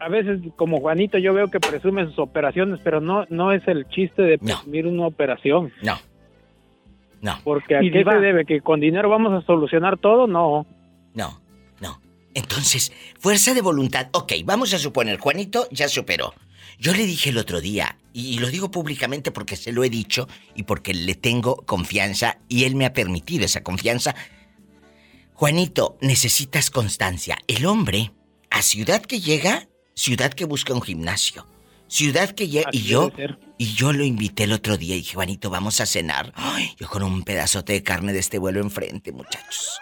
a 0.01 0.09
veces, 0.09 0.41
como 0.57 0.81
Juanito, 0.81 1.19
yo 1.19 1.33
veo 1.33 1.49
que 1.49 1.61
presume 1.61 2.05
sus 2.07 2.19
operaciones, 2.19 2.81
pero 2.83 3.01
no, 3.01 3.25
no 3.31 3.53
es 3.53 3.67
el 3.69 3.87
chiste 3.89 4.23
de 4.23 4.39
presumir 4.39 4.87
una 4.87 5.07
operación. 5.07 5.73
No. 5.83 5.99
No. 7.23 7.39
Porque 7.45 7.77
¿a 7.77 7.81
qué 7.81 8.05
se 8.05 8.19
debe? 8.19 8.45
¿Que 8.45 8.61
con 8.61 8.81
dinero 8.81 9.09
vamos 9.09 9.33
a 9.33 9.47
solucionar 9.47 9.97
todo? 9.97 10.27
No. 10.27 10.67
No, 11.15 11.41
no. 11.81 12.01
Entonces, 12.35 12.93
fuerza 13.19 13.55
de 13.55 13.63
voluntad. 13.63 14.09
Ok, 14.13 14.33
vamos 14.45 14.75
a 14.75 14.79
suponer, 14.79 15.19
Juanito 15.19 15.69
ya 15.71 15.89
superó. 15.89 16.35
Yo 16.79 16.93
le 16.93 17.07
dije 17.07 17.31
el 17.31 17.39
otro 17.39 17.61
día, 17.61 17.97
y 18.13 18.39
lo 18.41 18.49
digo 18.49 18.73
públicamente 18.73 19.31
porque 19.31 19.55
se 19.55 19.73
lo 19.73 19.85
he 19.85 19.91
dicho 19.91 20.29
y 20.57 20.65
porque 20.65 20.95
le 20.95 21.15
tengo 21.15 21.57
confianza 21.65 22.39
y 22.49 22.65
él 22.65 22.75
me 22.75 22.87
ha 22.87 22.93
permitido 22.93 23.45
esa 23.45 23.63
confianza. 23.63 24.17
Juanito, 25.33 25.97
necesitas 26.01 26.71
constancia. 26.71 27.39
El 27.47 27.67
hombre, 27.67 28.11
a 28.51 28.63
ciudad 28.63 29.01
que 29.03 29.21
llega, 29.21 29.69
ciudad 29.95 30.33
que 30.33 30.45
busca 30.45 30.75
un 30.75 30.83
gimnasio. 30.83 31.47
Ciudad 31.93 32.31
que 32.31 32.49
ya... 32.49 32.63
y 32.73 32.85
yo... 32.85 33.13
Y 33.59 33.75
yo 33.75 33.93
lo 33.93 34.03
invité 34.03 34.45
el 34.45 34.53
otro 34.53 34.79
día 34.79 34.95
y 34.95 35.01
dije, 35.01 35.15
Juanito, 35.15 35.51
vamos 35.51 35.81
a 35.81 35.87
cenar. 35.87 36.33
yo 36.77 36.89
con 36.89 37.03
un 37.03 37.23
pedazote 37.23 37.75
de 37.75 37.83
carne 37.83 38.13
de 38.13 38.19
este 38.19 38.39
vuelo 38.39 38.61
enfrente, 38.61 39.13
muchachos. 39.13 39.79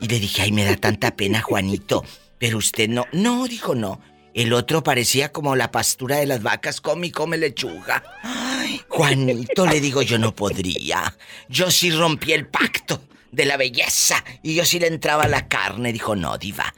Y 0.00 0.06
le 0.06 0.20
dije, 0.20 0.42
ay, 0.42 0.52
me 0.52 0.64
da 0.64 0.76
tanta 0.76 1.14
pena, 1.16 1.42
Juanito. 1.42 2.04
Pero 2.38 2.56
usted 2.56 2.88
no. 2.88 3.04
No, 3.12 3.46
dijo 3.46 3.74
no. 3.74 4.00
El 4.32 4.52
otro 4.52 4.82
parecía 4.84 5.32
como 5.32 5.56
la 5.56 5.72
pastura 5.72 6.16
de 6.16 6.26
las 6.26 6.42
vacas, 6.42 6.80
come 6.80 7.08
y 7.08 7.10
come 7.10 7.36
lechuga. 7.36 8.02
Ay, 8.22 8.80
Juanito, 8.88 9.66
le 9.66 9.80
digo, 9.80 10.00
yo 10.00 10.18
no 10.18 10.34
podría. 10.34 11.14
Yo 11.48 11.70
sí 11.72 11.90
rompí 11.90 12.32
el 12.32 12.46
pacto 12.46 13.02
de 13.32 13.44
la 13.44 13.56
belleza 13.56 14.24
y 14.42 14.54
yo 14.54 14.64
sí 14.64 14.78
le 14.78 14.86
entraba 14.86 15.26
la 15.26 15.48
carne. 15.48 15.92
Dijo, 15.92 16.14
no, 16.14 16.38
diva. 16.38 16.72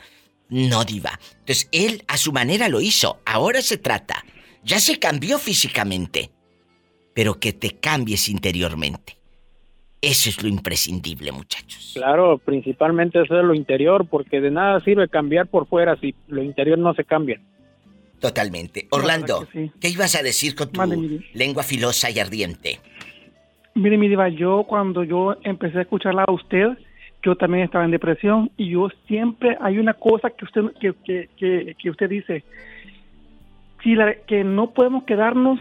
No, 0.50 0.84
diva. 0.84 1.18
Entonces, 1.40 1.68
él 1.72 2.02
a 2.08 2.16
su 2.16 2.32
manera 2.32 2.68
lo 2.68 2.80
hizo. 2.80 3.20
Ahora 3.24 3.62
se 3.62 3.78
trata. 3.78 4.24
Ya 4.64 4.78
se 4.80 4.98
cambió 4.98 5.38
físicamente. 5.38 6.30
Pero 7.14 7.38
que 7.38 7.52
te 7.52 7.76
cambies 7.76 8.28
interiormente. 8.28 9.16
Eso 10.02 10.30
es 10.30 10.42
lo 10.42 10.48
imprescindible, 10.48 11.30
muchachos. 11.30 11.92
Claro, 11.94 12.38
principalmente 12.38 13.20
eso 13.22 13.38
es 13.38 13.44
lo 13.44 13.54
interior, 13.54 14.06
porque 14.08 14.40
de 14.40 14.50
nada 14.50 14.80
sirve 14.80 15.08
cambiar 15.08 15.46
por 15.46 15.66
fuera 15.66 15.96
si 16.00 16.14
lo 16.28 16.42
interior 16.42 16.78
no 16.78 16.94
se 16.94 17.04
cambia. 17.04 17.40
Totalmente. 18.18 18.86
Orlando, 18.90 19.46
¿qué 19.80 19.88
ibas 19.88 20.14
a 20.14 20.22
decir 20.22 20.54
con 20.54 20.70
tu 20.70 20.80
lengua 21.34 21.62
filosa 21.62 22.10
y 22.10 22.18
ardiente? 22.18 22.80
Mire, 23.74 23.98
mi 23.98 24.08
diva, 24.08 24.28
yo 24.28 24.64
cuando 24.66 25.04
yo 25.04 25.36
empecé 25.42 25.78
a 25.78 25.82
escucharla 25.82 26.24
a 26.26 26.32
usted, 26.32 26.76
yo 27.22 27.36
también 27.36 27.64
estaba 27.64 27.84
en 27.84 27.90
depresión 27.90 28.50
y 28.56 28.70
yo 28.70 28.88
siempre 29.06 29.56
hay 29.60 29.78
una 29.78 29.94
cosa 29.94 30.30
que 30.30 30.44
usted 30.44 30.62
que, 30.80 30.94
que, 31.36 31.76
que, 31.78 31.90
usted 31.90 32.08
dice 32.08 32.44
si 33.82 33.94
la, 33.94 34.14
que 34.14 34.44
no 34.44 34.70
podemos 34.70 35.04
quedarnos 35.04 35.58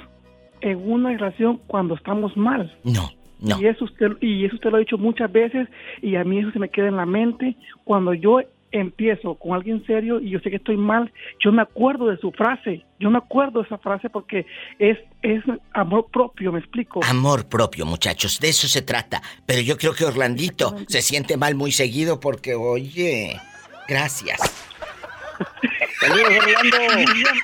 en 0.62 0.92
una 0.92 1.10
relación 1.12 1.60
cuando 1.68 1.96
estamos 1.96 2.36
mal. 2.36 2.74
No 2.84 3.10
no. 3.42 3.60
Y 3.62 3.68
eso 3.68 3.86
usted 3.86 4.12
y 4.22 4.46
eso 4.46 4.56
usted 4.56 4.70
lo 4.70 4.78
ha 4.78 4.80
dicho 4.82 4.98
muchas 4.98 5.32
veces 5.32 5.68
y 6.02 6.16
a 6.16 6.24
mí 6.24 6.40
eso 6.40 6.52
se 6.52 6.60
me 6.60 6.70
queda 6.70 6.88
en 6.88 6.98
la 6.98 7.06
mente 7.06 7.56
cuando 7.86 8.14
yo 8.14 8.42
empiezo 8.72 9.36
con 9.36 9.54
alguien 9.54 9.86
serio 9.86 10.20
y 10.20 10.30
yo 10.30 10.40
sé 10.40 10.50
que 10.50 10.58
estoy 10.58 10.78
mal, 10.78 11.12
yo 11.44 11.52
me 11.52 11.62
acuerdo 11.62 12.08
de 12.08 12.18
su 12.18 12.32
frase, 12.32 12.86
yo 13.00 13.10
me 13.10 13.18
acuerdo 13.18 13.62
de 13.62 13.66
esa 13.66 13.78
frase 13.78 14.10
porque 14.10 14.46
es, 14.78 14.98
es 15.22 15.44
amor 15.74 16.08
propio, 16.12 16.52
me 16.52 16.60
explico. 16.60 17.00
Amor 17.04 17.48
propio, 17.48 17.86
muchachos, 17.86 18.40
de 18.40 18.50
eso 18.50 18.68
se 18.68 18.82
trata. 18.82 19.22
Pero 19.46 19.62
yo 19.62 19.78
creo 19.78 19.94
que 19.94 20.06
Orlandito 20.06 20.76
se 20.88 21.02
siente 21.02 21.38
mal 21.38 21.56
muy 21.56 21.72
seguido 21.72 22.20
porque, 22.20 22.56
oye, 22.56 23.40
gracias. 23.88 24.40
Saludos, 26.00 26.30
Orlando. 26.38 26.78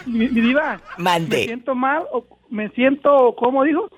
Mi, 0.06 0.28
diva, 0.28 0.82
Mande. 0.98 1.38
¿Me 1.38 1.44
siento 1.46 1.76
mal 1.76 2.04
o 2.12 2.26
me 2.50 2.70
siento, 2.70 3.36
cómo 3.38 3.64
dijo? 3.64 3.90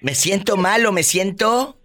¿Me 0.00 0.14
siento 0.14 0.56
mal 0.56 0.84
o 0.86 0.92
me 0.92 1.02
siento...? 1.02 1.76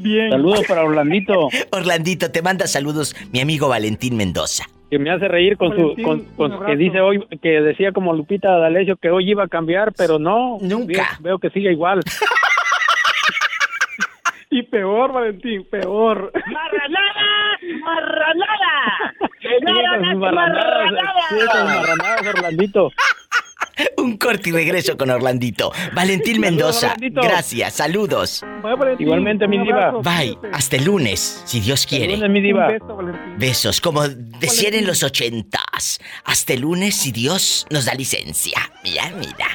Bien. 0.00 0.30
Saludos 0.30 0.64
para 0.66 0.84
Orlandito. 0.84 1.48
Orlandito, 1.70 2.30
te 2.30 2.42
manda 2.42 2.66
saludos 2.66 3.14
mi 3.32 3.40
amigo 3.40 3.68
Valentín 3.68 4.16
Mendoza. 4.16 4.64
Que 4.90 4.98
me 4.98 5.10
hace 5.10 5.26
reír 5.26 5.56
con 5.56 5.74
su, 5.74 5.94
con, 6.36 6.66
que 6.66 6.76
dice 6.76 7.00
hoy, 7.00 7.24
que 7.40 7.48
decía 7.62 7.92
como 7.92 8.12
Lupita 8.12 8.58
D'Alessio 8.58 8.96
que 8.96 9.10
hoy 9.10 9.30
iba 9.30 9.44
a 9.44 9.48
cambiar, 9.48 9.92
pero 9.96 10.18
no. 10.18 10.58
Nunca. 10.60 11.18
Veo, 11.20 11.38
que 11.38 11.50
sigue 11.50 11.72
igual. 11.72 12.00
Y 14.54 14.62
peor, 14.64 15.14
Valentín, 15.14 15.64
peor. 15.64 16.30
¡Marranada! 16.34 17.58
¡Marranada! 17.80 19.14
¡Marranada! 20.14 20.14
¡Marranada! 20.14 21.64
marranadas, 21.64 22.34
Orlandito. 22.34 22.92
Un 23.96 24.16
corte 24.16 24.50
y 24.50 24.52
regreso 24.52 24.96
con 24.96 25.10
Orlandito. 25.10 25.72
Valentín 25.94 26.40
Mendoza, 26.40 26.94
gracias, 26.98 27.74
saludos. 27.74 28.44
Bye, 28.62 28.74
Valentín. 28.74 29.06
Igualmente, 29.06 29.48
mi 29.48 29.58
diva. 29.58 29.92
Bye, 30.02 30.38
hasta 30.52 30.76
el 30.76 30.84
lunes, 30.84 31.42
si 31.44 31.60
Dios 31.60 31.86
quiere. 31.86 32.16
Lunes, 32.16 32.30
mi 32.30 32.40
diva. 32.40 32.68
Beso. 32.68 32.98
Besos, 33.36 33.80
como 33.80 34.08
decían 34.08 34.74
en 34.74 34.86
los 34.86 35.02
ochentas. 35.02 36.00
Hasta 36.24 36.52
el 36.52 36.60
lunes, 36.60 36.96
si 36.96 37.12
Dios 37.12 37.66
nos 37.70 37.84
da 37.84 37.94
licencia. 37.94 38.58
Mira, 38.82 39.10
mira. 39.18 39.46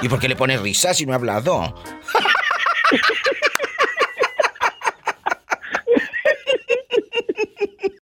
¿Y 0.00 0.08
por 0.08 0.20
qué 0.20 0.28
le 0.28 0.36
pone 0.36 0.56
risa 0.56 0.94
si 0.94 1.06
no 1.06 1.12
ha 1.12 1.16
hablado? 1.16 1.74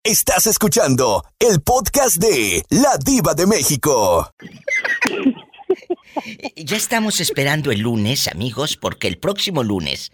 Estás 0.06 0.46
escuchando 0.46 1.24
el 1.40 1.62
podcast 1.62 2.18
de 2.18 2.62
La 2.70 2.96
Diva 3.04 3.34
de 3.34 3.48
México. 3.48 4.32
Ya 6.56 6.78
estamos 6.78 7.20
esperando 7.20 7.72
el 7.72 7.80
lunes, 7.80 8.28
amigos, 8.28 8.78
porque 8.78 9.08
el 9.08 9.18
próximo 9.18 9.64
lunes 9.64 10.12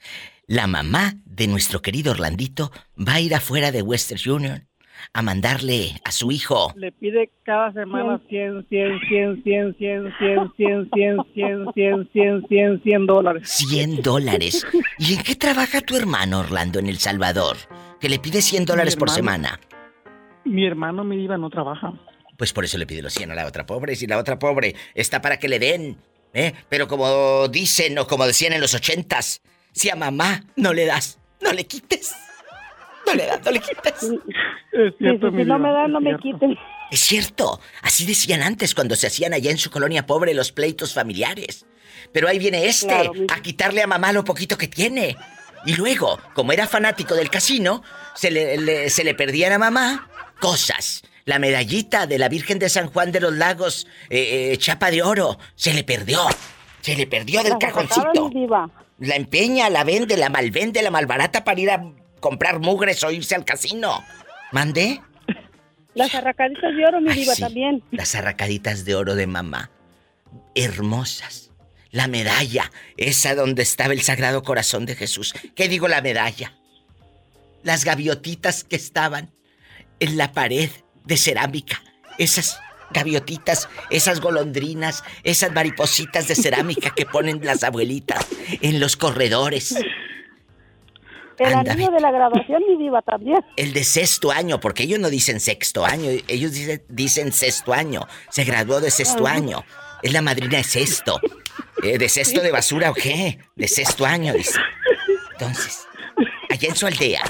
la 0.47 0.65
mamá 0.67 1.15
de 1.25 1.47
nuestro 1.47 1.81
querido 1.81 2.13
Orlandito 2.13 2.71
va 2.97 3.15
a 3.15 3.19
ir 3.19 3.35
afuera 3.35 3.73
de 3.73 3.81
Western 3.81 4.21
Union 4.31 4.67
a 5.11 5.21
mandarle 5.21 5.99
a 6.05 6.13
su 6.13 6.31
hijo 6.31 6.71
Le 6.77 6.93
pide 6.93 7.29
cada 7.43 7.73
semana 7.73 8.21
100, 8.29 8.67
100, 8.69 8.99
100, 9.09 9.43
100, 9.43 9.75
100, 9.77 10.15
100, 10.17 10.53
100, 10.55 10.89
100, 10.93 11.17
100, 11.33 11.73
100, 11.73 12.11
100, 12.13 12.47
100, 12.47 12.83
100 12.83 13.05
dólares. 13.07 13.49
100 13.49 14.01
dólares. 14.01 14.65
¿Y 14.99 15.15
en 15.15 15.23
qué 15.23 15.35
trabaja 15.35 15.81
tu 15.81 15.97
hermano 15.97 16.39
Orlando 16.39 16.79
en 16.79 16.87
El 16.87 16.97
Salvador? 16.97 17.57
Que 17.99 18.07
le 18.07 18.19
pide 18.19 18.41
100 18.41 18.65
dólares 18.65 18.95
por 18.95 19.09
semana. 19.09 19.59
Mi 20.45 20.65
hermano, 20.65 21.03
mi 21.03 21.17
diva, 21.17 21.37
no 21.37 21.49
trabaja. 21.49 21.93
Pues 22.37 22.53
por 22.53 22.65
eso 22.65 22.77
le 22.77 22.87
pide 22.87 23.01
los 23.01 23.13
100 23.13 23.31
a 23.31 23.35
la 23.35 23.45
otra 23.45 23.65
pobre. 23.65 23.95
Si 23.95 24.07
la 24.07 24.17
otra 24.17 24.39
pobre 24.39 24.75
está 24.95 25.21
para 25.21 25.37
que 25.37 25.47
le 25.47 25.59
den. 25.59 25.97
¿eh? 26.33 26.53
Pero 26.69 26.87
como 26.87 27.47
dicen 27.47 27.97
o 27.99 28.07
como 28.07 28.25
decían 28.25 28.53
en 28.53 28.61
los 28.61 28.73
ochentas, 28.73 29.41
si 29.73 29.89
a 29.89 29.95
mamá 29.95 30.43
no 30.55 30.73
le 30.73 30.85
das, 30.85 31.19
no 31.41 31.51
le 31.53 31.65
quites. 31.67 32.13
No 33.05 33.13
le 33.13 33.25
das, 33.25 33.41
no 33.43 33.51
le 33.51 33.59
quites. 33.59 34.03
Es 34.71 34.93
cierto, 34.97 35.29
Si 35.29 35.35
mi 35.35 35.43
no 35.45 35.59
me 35.59 35.71
dan, 35.71 35.91
no 35.91 35.99
me 36.01 36.17
quiten. 36.17 36.55
Es 36.91 36.99
cierto, 37.01 37.59
así 37.83 38.05
decían 38.05 38.41
antes 38.41 38.75
cuando 38.75 38.95
se 38.95 39.07
hacían 39.07 39.33
allá 39.33 39.49
en 39.51 39.57
su 39.57 39.69
colonia 39.71 40.05
pobre 40.05 40.33
los 40.33 40.51
pleitos 40.51 40.93
familiares. 40.93 41.65
Pero 42.11 42.27
ahí 42.27 42.37
viene 42.39 42.65
este 42.67 42.87
Claro, 42.87 43.13
a 43.29 43.41
quitarle 43.41 43.81
a 43.81 43.87
mamá 43.87 44.11
lo 44.13 44.23
poquito 44.23 44.57
que 44.57 44.67
tiene. 44.67 45.15
Y 45.65 45.75
luego, 45.75 46.19
como 46.33 46.51
era 46.53 46.67
fanático 46.67 47.13
del 47.15 47.29
casino, 47.29 47.83
se 48.15 48.31
le, 48.31 48.57
le- 48.57 48.89
se 48.89 49.03
le 49.03 49.13
perdían 49.15 49.53
a 49.53 49.59
mamá 49.59 50.09
cosas. 50.41 51.03
La 51.23 51.39
medallita 51.39 52.07
de 52.07 52.17
la 52.17 52.27
Virgen 52.27 52.59
de 52.59 52.67
San 52.67 52.87
Juan 52.87 53.13
de 53.13 53.21
los 53.21 53.33
Lagos, 53.33 53.87
eh, 54.09 54.51
eh, 54.51 54.57
chapa 54.57 54.91
de 54.91 55.03
oro, 55.03 55.37
se 55.55 55.73
le 55.73 55.85
perdió. 55.85 56.19
Se 56.81 56.95
le 56.97 57.07
perdió 57.07 57.43
del 57.43 57.57
cajoncito. 57.57 58.29
La 58.99 59.15
empeña, 59.15 59.69
la 59.69 59.83
vende, 59.83 60.17
la 60.17 60.29
malvende, 60.29 60.81
la 60.81 60.91
malbarata 60.91 61.43
para 61.43 61.59
ir 61.59 61.71
a 61.71 61.93
comprar 62.19 62.59
mugres 62.59 63.03
o 63.03 63.11
irse 63.11 63.35
al 63.35 63.45
casino. 63.45 64.03
¿Mandé? 64.51 64.99
Las 65.93 66.13
arracaditas 66.15 66.75
de 66.75 66.85
oro, 66.85 67.01
mi 67.01 67.11
Ay, 67.11 67.19
diva, 67.19 67.35
sí, 67.35 67.41
también. 67.41 67.83
Las 67.91 68.15
arracaditas 68.15 68.83
de 68.85 68.95
oro 68.95 69.15
de 69.15 69.27
mamá. 69.27 69.69
Hermosas. 70.55 71.51
La 71.91 72.07
medalla, 72.07 72.71
esa 72.97 73.35
donde 73.35 73.63
estaba 73.63 73.93
el 73.93 74.01
Sagrado 74.01 74.43
Corazón 74.43 74.85
de 74.85 74.95
Jesús. 74.95 75.33
¿Qué 75.55 75.67
digo 75.67 75.87
la 75.87 76.01
medalla? 76.01 76.53
Las 77.63 77.83
gaviotitas 77.83 78.63
que 78.63 78.77
estaban 78.77 79.31
en 80.01 80.17
la 80.17 80.33
pared 80.33 80.69
de 81.05 81.15
cerámica. 81.15 81.81
Esas 82.17 82.59
gaviotitas, 82.91 83.69
esas 83.89 84.19
golondrinas, 84.19 85.03
esas 85.23 85.53
maripositas 85.53 86.27
de 86.27 86.35
cerámica 86.35 86.93
que 86.93 87.05
ponen 87.05 87.39
las 87.43 87.63
abuelitas 87.63 88.27
en 88.61 88.81
los 88.81 88.97
corredores. 88.97 89.75
El 91.37 91.53
Anda, 91.53 91.75
ve. 91.75 91.87
de 91.89 91.99
la 91.99 92.11
graduación, 92.11 92.61
mi 92.67 92.77
diva, 92.77 93.01
también. 93.01 93.39
El 93.55 93.73
de 93.73 93.83
sexto 93.83 94.31
año, 94.31 94.59
porque 94.59 94.83
ellos 94.83 94.99
no 94.99 95.09
dicen 95.09 95.39
sexto 95.39 95.85
año, 95.85 96.11
ellos 96.27 96.51
dicen, 96.51 96.83
dicen 96.89 97.31
sexto 97.31 97.73
año. 97.73 98.07
Se 98.29 98.43
graduó 98.43 98.79
de 98.81 98.91
sexto 98.91 99.25
año. 99.25 99.63
Es 100.03 100.13
la 100.13 100.21
madrina 100.21 100.57
de 100.57 100.63
sexto. 100.63 101.19
Eh, 101.83 101.97
¿De 101.97 102.09
sexto 102.09 102.41
de 102.41 102.51
basura 102.51 102.91
o 102.91 102.93
qué? 102.93 103.39
De 103.55 103.67
sexto 103.67 104.05
año, 104.05 104.33
dice. 104.33 104.59
Entonces, 105.31 105.87
allá 106.49 106.69
en 106.69 106.75
su 106.75 106.85
aldea, 106.85 107.23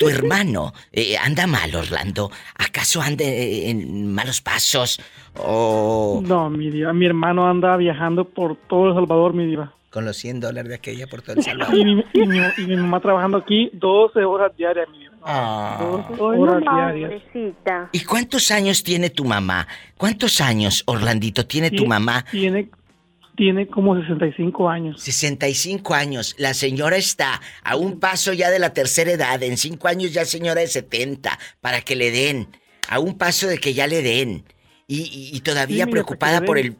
tu 0.00 0.08
hermano 0.08 0.72
eh, 0.92 1.16
anda 1.18 1.46
mal, 1.46 1.74
Orlando. 1.74 2.30
¿Acaso 2.56 3.02
anda 3.02 3.24
eh, 3.24 3.68
en 3.70 4.12
malos 4.12 4.40
pasos? 4.40 4.98
¿O 5.36 6.22
No, 6.24 6.48
mi 6.50 6.70
diva, 6.70 6.92
mi 6.92 7.06
hermano 7.06 7.46
anda 7.48 7.76
viajando 7.76 8.24
por 8.24 8.56
todo 8.56 8.88
El 8.88 8.94
Salvador, 8.94 9.34
mi 9.34 9.46
diva. 9.46 9.74
con 9.90 10.04
los 10.04 10.16
100 10.16 10.40
dólares 10.40 10.68
de 10.70 10.74
aquella 10.76 11.06
por 11.06 11.20
todo 11.22 11.34
el 11.34 11.40
Y 11.40 11.42
Salvador? 11.42 11.74
mi, 11.74 12.04
y 12.14 12.26
mi- 12.26 12.38
y 12.58 12.66
mi 12.66 12.76
mamá 12.76 13.00
trabajando 13.00 13.36
aquí 13.38 13.70
12 13.74 14.24
horas 14.24 14.56
diarias, 14.56 14.88
mi 14.90 15.00
diva. 15.00 15.16
Ah. 15.22 15.78
12 16.08 16.22
horas 16.22 16.60
diarias. 16.62 17.10
Pobrecita. 17.32 17.88
¿Y 17.92 18.00
cuántos 18.04 18.50
años 18.52 18.82
tiene 18.82 19.10
tu 19.10 19.24
mamá? 19.24 19.66
¿Cuántos 19.98 20.40
años, 20.40 20.82
Orlandito, 20.86 21.44
tiene 21.46 21.70
tu 21.70 21.84
Tie- 21.84 21.88
mamá? 21.88 22.24
Tiene, 22.30 22.70
tiene 23.36 23.66
como 23.66 23.98
65 24.00 24.68
años. 24.68 25.00
65 25.00 25.94
años. 25.94 26.34
La 26.38 26.52
señora 26.54 26.96
está 26.96 27.40
a 27.62 27.76
un 27.76 27.98
paso 28.00 28.32
ya 28.32 28.50
de 28.50 28.58
la 28.58 28.72
tercera 28.74 29.10
edad. 29.12 29.42
En 29.42 29.56
cinco 29.56 29.88
años 29.88 30.12
ya 30.12 30.24
señora 30.24 30.60
de 30.60 30.66
70. 30.66 31.38
Para 31.60 31.80
que 31.80 31.96
le 31.96 32.10
den. 32.10 32.48
A 32.88 32.98
un 32.98 33.16
paso 33.16 33.46
de 33.46 33.58
que 33.58 33.72
ya 33.74 33.86
le 33.86 34.02
den. 34.02 34.44
Y, 34.86 35.02
y- 35.02 35.36
y 35.36 35.40
todavía 35.40 35.84
Sí, 35.84 35.90
preocupada 35.90 36.40
por 36.42 36.58
el 36.58 36.76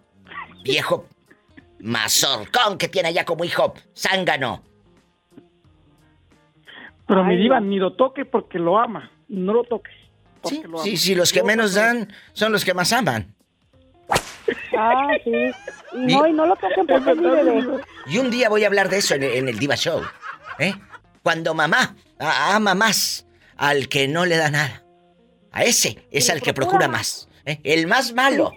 viejo 0.65 1.07
mazorcón 1.79 2.77
que 2.77 2.89
tiene 2.89 3.09
allá 3.09 3.25
como 3.25 3.45
hijo 3.45 3.73
zángano. 3.95 4.63
Pero 7.07 7.25
mi 7.25 7.37
diva 7.37 7.61
ni 7.61 7.79
lo 7.79 7.95
toque 7.95 8.25
porque 8.25 8.59
lo 8.59 8.79
ama. 8.79 9.11
No 9.29 9.53
lo 9.53 9.65
toque. 9.65 9.91
Sí, 10.45 10.63
lo 10.67 10.79
sí, 10.79 10.97
sí, 10.97 11.15
los 11.15 11.33
que 11.33 11.43
menos 11.43 11.75
dan 11.75 12.13
son 12.33 12.53
los 12.53 12.65
que 12.65 12.75
más 12.75 12.93
aman. 12.93 13.35
Ah, 14.77 15.09
sí. 15.25 15.31
Y 15.94 16.14
no, 16.14 16.27
y 16.27 16.33
no 16.33 16.46
lo 16.46 16.57
toquen 16.57 16.87
porque 16.87 17.14
bebé. 17.14 17.83
Y 18.07 18.18
un 18.18 18.31
día 18.31 18.49
voy 18.49 18.64
a 18.64 18.66
hablar 18.68 18.88
de 18.88 18.99
eso 18.99 19.14
en, 19.14 19.23
en 19.23 19.49
el 19.49 19.59
Diva 19.59 19.77
Show. 19.77 20.03
¿Eh? 20.59 20.75
Cuando 21.23 21.55
mamá 21.55 21.96
a- 22.18 22.55
ama 22.57 22.75
más 22.75 23.27
al 23.57 23.88
que 23.88 24.09
no 24.09 24.25
le 24.27 24.37
da 24.37 24.51
nada. 24.51 24.85
A 25.53 25.64
ese 25.64 26.05
es 26.11 26.29
Y 26.29 26.33
al 26.33 26.40
que 26.42 26.55
procura 26.55 26.88
más. 26.88 27.29
¿eh? 27.44 27.61
El 27.64 27.87
más 27.87 28.12
malo. 28.12 28.53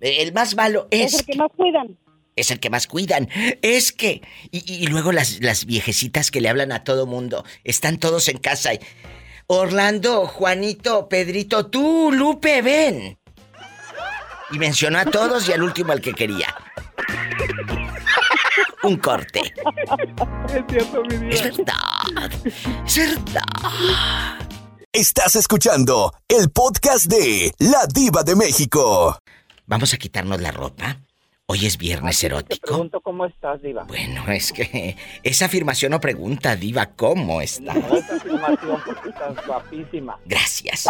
El 0.00 0.32
más 0.32 0.54
malo 0.54 0.86
es, 0.90 1.14
Es 1.14 1.20
el 1.20 1.26
que 1.26 1.36
más 1.36 1.50
cuidan. 1.56 1.98
es 2.36 2.50
el 2.50 2.60
que 2.60 2.70
más 2.70 2.86
cuidan. 2.86 3.28
Es 3.62 3.92
que. 3.92 4.22
Y, 4.50 4.58
y- 4.72 4.84
y 4.84 4.86
luego 4.86 5.10
las, 5.12 5.40
las 5.42 5.64
viejecitas 5.66 6.30
que 6.30 6.40
le 6.40 6.48
hablan 6.48 6.70
a 6.72 6.84
todo 6.84 7.06
mundo. 7.06 7.44
Están 7.64 7.98
todos 7.98 8.28
en 8.28 8.38
casa 8.38 8.74
y. 8.74 8.80
Orlando, 9.48 10.26
Juanito, 10.26 11.08
Pedrito, 11.08 11.66
tú, 11.66 12.10
Lupe, 12.12 12.62
ven. 12.62 13.18
Y 14.50 14.58
mencionó 14.58 14.98
a 14.98 15.04
todos 15.04 15.48
y 15.48 15.52
al 15.52 15.62
último 15.62 15.92
al 15.92 16.00
que 16.00 16.12
quería. 16.12 16.54
Un 18.82 18.96
corte. 18.98 19.40
Es 19.40 20.64
cierto, 20.68 21.02
mi 21.04 21.16
diva. 21.16 21.34
Es 21.34 21.42
verdad. 21.56 22.30
Es 22.86 22.96
verdad. 22.96 24.38
Estás 24.92 25.36
escuchando 25.36 26.12
el 26.28 26.50
podcast 26.50 27.06
de 27.06 27.52
La 27.58 27.86
Diva 27.92 28.22
de 28.22 28.36
México. 28.36 29.18
Vamos 29.66 29.92
a 29.92 29.96
quitarnos 29.96 30.40
la 30.40 30.52
ropa. 30.52 31.00
Hoy 31.48 31.66
es 31.66 31.76
viernes 31.78 32.18
Te 32.20 32.26
erótico. 32.26 32.66
pregunto 32.66 33.00
cómo 33.00 33.26
estás, 33.26 33.60
Diva. 33.62 33.84
Bueno, 33.84 34.24
es 34.32 34.52
que 34.52 34.96
esa 35.22 35.46
afirmación 35.46 35.92
o 35.94 36.00
pregunta, 36.00 36.56
Diva, 36.56 36.86
¿cómo 36.86 37.40
está? 37.40 37.74
No, 37.74 37.96
esa 37.96 38.16
afirmación 38.16 38.82
porque 38.84 39.08
estás 39.10 39.46
guapísima. 39.46 40.18
Gracias. 40.24 40.86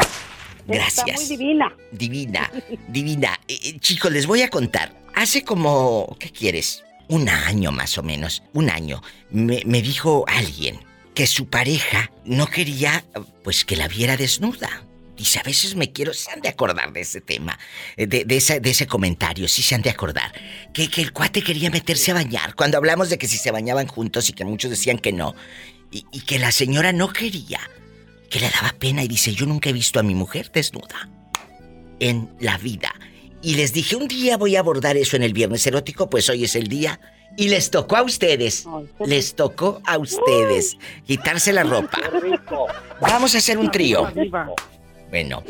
Está 0.69 1.03
muy 1.05 1.13
Gracias. 1.13 1.29
divina. 1.29 1.77
Divina, 1.93 2.51
divina. 2.89 3.41
Eh, 3.49 3.59
eh, 3.63 3.79
chicos, 3.79 4.11
les 4.13 4.27
voy 4.27 4.43
a 4.43 4.49
contar. 4.51 4.93
Hace 5.15 5.45
como, 5.45 6.17
¿qué 6.19 6.31
quieres? 6.31 6.83
Un 7.09 7.29
año 7.29 7.71
más 7.73 7.97
o 7.99 8.03
menos, 8.03 8.43
un 8.53 8.69
año, 8.69 9.01
me, 9.31 9.63
me 9.65 9.81
dijo 9.81 10.25
alguien 10.27 10.81
que 11.15 11.27
su 11.27 11.49
pareja 11.49 12.11
no 12.25 12.47
quería, 12.49 13.05
pues, 13.45 13.65
que 13.65 13.77
la 13.77 13.89
viera 13.89 14.17
desnuda. 14.17 14.83
Dice, 15.17 15.39
a 15.39 15.43
veces 15.43 15.77
me 15.77 15.93
quiero, 15.93 16.13
se 16.13 16.31
han 16.31 16.43
de 16.43 16.49
acordar 16.51 16.93
de 16.93 17.01
ese 17.01 17.23
tema, 17.23 17.59
eh, 17.97 18.07
de, 18.07 18.25
de 18.27 18.37
ese, 18.37 18.61
de 18.61 18.71
ese 18.71 18.87
comentario, 18.87 19.49
sí 19.49 19.63
se 19.63 19.75
han 19.75 19.81
de 19.81 19.89
acordar. 19.89 20.31
Que, 20.75 20.89
que 20.91 21.01
el 21.01 21.13
cuate 21.13 21.43
quería 21.43 21.71
meterse 21.71 22.11
a 22.11 22.15
bañar, 22.15 22.55
cuando 22.55 22.77
hablamos 22.77 23.09
de 23.09 23.17
que 23.17 23.27
si 23.29 23.39
se 23.39 23.51
bañaban 23.51 23.87
juntos 23.87 24.29
y 24.29 24.35
que 24.35 24.45
muchos 24.45 24.69
decían 24.71 24.99
que 24.99 25.13
no, 25.13 25.35
y, 25.91 26.05
y 26.13 26.21
que 26.23 26.39
la 26.39 26.53
señora 26.53 26.93
no 26.93 27.13
quería, 27.15 27.61
que 28.31 28.41
le 28.41 28.51
daba 28.51 28.75
pena 28.79 29.03
y 29.03 29.09
dice, 29.09 29.33
yo 29.35 29.47
nunca 29.47 29.71
he 29.71 29.73
visto 29.73 30.01
a 30.01 30.03
mi 30.03 30.15
mujer 30.15 30.51
desnuda 30.53 31.09
en 32.01 32.31
la 32.41 32.59
vida. 32.59 32.95
Y 33.43 33.55
les 33.55 33.73
dije, 33.73 33.97
un 33.97 34.09
día 34.09 34.37
voy 34.37 34.57
a 34.57 34.61
abordar 34.61 34.97
eso 34.97 35.17
en 35.17 35.23
el 35.23 35.33
viernes 35.33 35.67
erótico, 35.67 36.11
pues 36.11 36.29
hoy 36.29 36.45
es 36.45 36.57
el 36.57 36.69
día. 36.69 37.01
Y 37.37 37.49
les 37.49 37.71
tocó 37.71 37.97
a 37.97 38.03
ustedes. 38.03 38.67
Les 39.05 39.35
tocó 39.35 39.81
a 39.85 39.99
ustedes 39.99 40.77
quitarse 41.07 41.53
la 41.53 41.63
ropa. 41.63 41.99
Vamos 43.01 43.35
a 43.35 43.39
hacer 43.39 43.59
un 43.59 43.71
trío. 43.71 44.11
Bueno, 45.11 45.45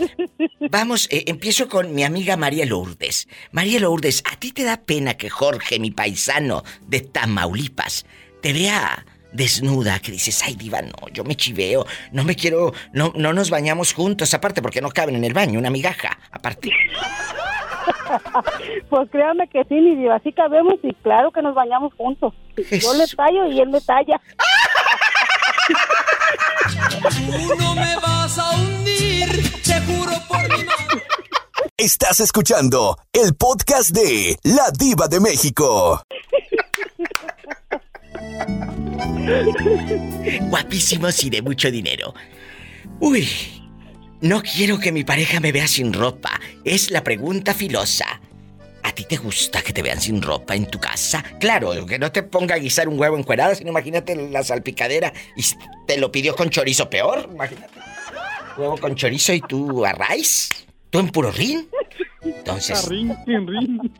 vamos, 0.71 1.09
eh, 1.11 1.25
empiezo 1.27 1.69
con 1.69 1.95
mi 1.95 2.05
amiga 2.05 2.37
María 2.37 2.67
Lourdes. 2.67 3.27
María 3.53 3.81
Lourdes, 3.81 4.23
¿a 4.31 4.37
ti 4.37 4.53
te 4.53 4.65
da 4.65 4.77
pena 4.83 5.15
que 5.15 5.31
Jorge, 5.31 5.79
mi 5.79 5.91
paisano 5.91 6.63
de 6.87 7.01
Tamaulipas, 7.01 8.05
te 8.43 8.53
vea 8.53 9.07
desnuda? 9.37 9.99
Que 9.99 10.13
dices, 10.13 10.43
ay, 10.45 10.57
diva, 10.57 10.83
no, 10.83 11.09
yo 11.13 11.25
me 11.25 11.37
chiveo, 11.37 11.87
no 12.13 12.25
me 12.25 12.35
quiero, 12.35 12.73
no, 12.93 13.13
no 13.15 13.33
nos 13.33 13.51
bañamos 13.51 13.93
juntos, 13.93 14.33
aparte 14.35 14.63
porque 14.63 14.81
no 14.81 14.91
caben 14.91 15.17
en 15.17 15.25
el 15.25 15.35
baño, 15.35 15.59
una 15.59 15.71
migaja, 15.71 16.19
aparte. 16.31 16.71
pues 18.91 19.11
créame 19.11 19.49
que 19.49 19.65
sí, 19.65 19.75
mi 19.75 19.97
diva, 19.97 20.17
así 20.17 20.33
cabemos 20.33 20.75
y 20.83 20.93
claro 20.95 21.31
que 21.31 21.43
nos 21.43 21.55
bañamos 21.55 21.93
juntos. 21.95 22.35
Yo 22.57 22.95
le 22.95 23.07
tallo 23.07 23.47
y 23.47 23.61
él 23.61 23.69
me 23.69 23.81
talla. 23.81 24.21
Tú 27.01 27.55
no 27.59 27.75
me 27.75 27.97
vas 27.97 28.39
a 28.39 28.51
hundir, 28.53 29.63
te 29.63 29.81
juro 29.83 30.13
por 30.29 30.59
mi 30.59 30.67
Estás 31.79 32.21
escuchando 32.21 32.97
el 33.13 33.35
podcast 33.35 33.91
de 33.91 34.39
La 34.45 34.71
Diva 34.71 35.09
de 35.09 35.21
México. 35.21 36.01
Guapísimos 40.49 41.25
y 41.25 41.31
de 41.31 41.43
mucho 41.43 41.71
dinero. 41.71 42.15
Uy, 43.01 43.29
no 44.21 44.43
quiero 44.43 44.79
que 44.79 44.93
mi 44.93 45.05
pareja 45.05 45.41
me 45.41 45.53
vea 45.53 45.67
sin 45.67 45.93
ropa. 45.93 46.41
Es 46.65 46.91
la 46.91 47.03
pregunta 47.05 47.55
filosa. 47.55 48.21
¿A 48.83 48.93
ti 48.93 49.05
te 49.05 49.17
gusta 49.17 49.63
que 49.63 49.73
te 49.73 49.83
vean 49.83 50.01
sin 50.01 50.23
ropa 50.23 50.55
en 50.55 50.67
tu 50.67 50.79
casa? 50.79 51.23
Claro, 51.41 51.85
que 51.87 51.99
no 51.99 52.13
te 52.13 52.23
ponga 52.23 52.55
a 52.55 52.59
guisar 52.59 52.89
un 52.89 52.99
huevo 52.99 53.19
encuerado, 53.19 53.55
sino 53.55 53.71
imagínate 53.71 54.15
la 54.31 54.45
salpicadera 54.45 55.13
y 55.37 55.43
te 55.87 55.99
lo 55.99 56.13
pidió 56.13 56.37
con 56.37 56.51
chorizo 56.51 56.89
peor, 56.89 57.29
imagínate. 57.33 57.75
Huevo 58.57 58.79
con 58.79 58.95
chorizo 58.95 59.33
y 59.33 59.41
tú 59.41 59.85
a 59.85 59.93
raíz. 59.93 60.51
¿Tú 60.91 61.01
en 61.01 61.09
puro 61.09 61.33
rin? 61.33 61.69
Entonces. 62.23 62.89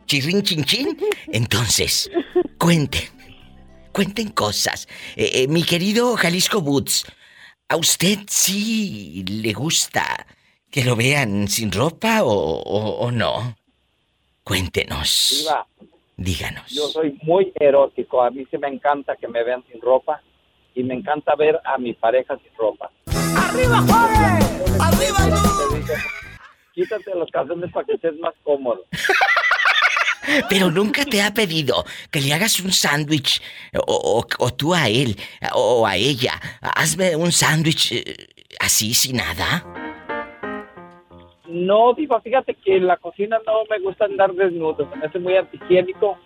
Chirrin, 0.05 0.41
chin. 0.41 0.97
Entonces, 1.31 2.09
cuenten. 2.57 3.16
Cuenten 3.97 4.29
cosas. 4.29 4.87
Eh, 5.15 5.31
eh, 5.33 5.47
mi 5.47 5.63
querido 5.63 6.15
Jalisco 6.17 6.61
Boots, 6.61 7.11
¿a 7.67 7.77
usted 7.77 8.19
sí 8.27 9.25
le 9.27 9.53
gusta 9.53 10.27
que 10.69 10.83
lo 10.83 10.95
vean 10.95 11.47
sin 11.47 11.71
ropa 11.71 12.19
o 12.23 13.09
no? 13.11 13.55
Cuéntenos. 14.43 15.49
Díganos. 16.15 16.69
Yo 16.69 16.89
soy 16.89 17.17
muy 17.23 17.51
erótico. 17.59 18.21
A 18.21 18.29
mí 18.29 18.45
sí 18.51 18.59
me 18.59 18.67
encanta 18.67 19.15
que 19.15 19.27
me 19.27 19.43
vean 19.43 19.63
sin 19.71 19.81
ropa 19.81 20.21
y 20.75 20.83
me 20.83 20.93
encanta 20.93 21.33
ver 21.35 21.59
a 21.65 21.79
mi 21.79 21.93
pareja 21.93 22.37
sin 22.37 22.53
ropa. 22.55 22.91
¡Arriba, 23.07 23.81
Jorge! 23.81 24.79
¡Arriba, 24.79 25.39
tú! 25.41 25.93
Quítate 26.71 27.15
los 27.15 27.31
calzones 27.31 27.71
para 27.71 27.87
que 27.87 27.93
estés 27.93 28.15
más 28.19 28.35
cómodo. 28.43 28.85
Pero 30.49 30.71
nunca 30.71 31.05
te 31.05 31.21
ha 31.21 31.33
pedido 31.33 31.85
que 32.11 32.21
le 32.21 32.33
hagas 32.33 32.59
un 32.59 32.71
sándwich, 32.71 33.41
o, 33.85 34.25
tú 34.55 34.73
a 34.73 34.87
él, 34.87 35.15
o 35.53 35.85
a 35.85 35.95
ella. 35.95 36.39
Hazme 36.61 37.15
un 37.15 37.31
sándwich 37.31 37.93
eh, 37.93 38.27
así, 38.59 38.93
sin 38.93 39.17
nada. 39.17 39.65
No, 41.47 41.93
Diva, 41.93 42.19
fíjate 42.21 42.55
que 42.55 42.75
en 42.75 42.87
la 42.87 42.97
cocina 42.97 43.39
no 43.45 43.63
me 43.69 43.79
gusta 43.79 44.05
andar 44.05 44.33
desnudo, 44.33 44.89
me 44.95 45.05
hace 45.05 45.19
muy 45.19 45.35
antihigiénico. 45.37 46.17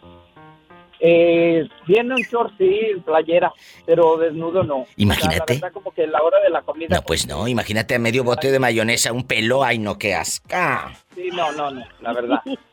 Eh, 1.04 1.68
tiene 1.88 2.14
un 2.14 2.22
short, 2.22 2.54
sí, 2.60 2.80
playera, 3.04 3.52
pero 3.88 4.18
desnudo 4.18 4.64
no. 4.64 4.86
Imagínate. 4.98 5.60
como 5.72 5.92
que 5.92 6.06
la 6.06 6.22
hora 6.22 6.40
de 6.42 6.50
la 6.52 6.62
comida. 6.62 6.96
No, 6.96 7.02
pues 7.02 7.28
no, 7.28 7.48
imagínate 7.48 7.96
a 7.96 8.00
medio 8.00 8.24
bote 8.24 8.52
de 8.52 8.60
mayonesa, 8.60 9.12
un 9.12 9.26
pelo, 9.26 9.64
ay, 9.64 9.80
no, 9.80 9.98
qué 9.98 10.14
asca. 10.14 10.92
Sí, 11.16 11.30
no, 11.34 11.52
no, 11.54 11.72
no, 11.72 11.84
la 12.02 12.14
verdad. 12.14 12.42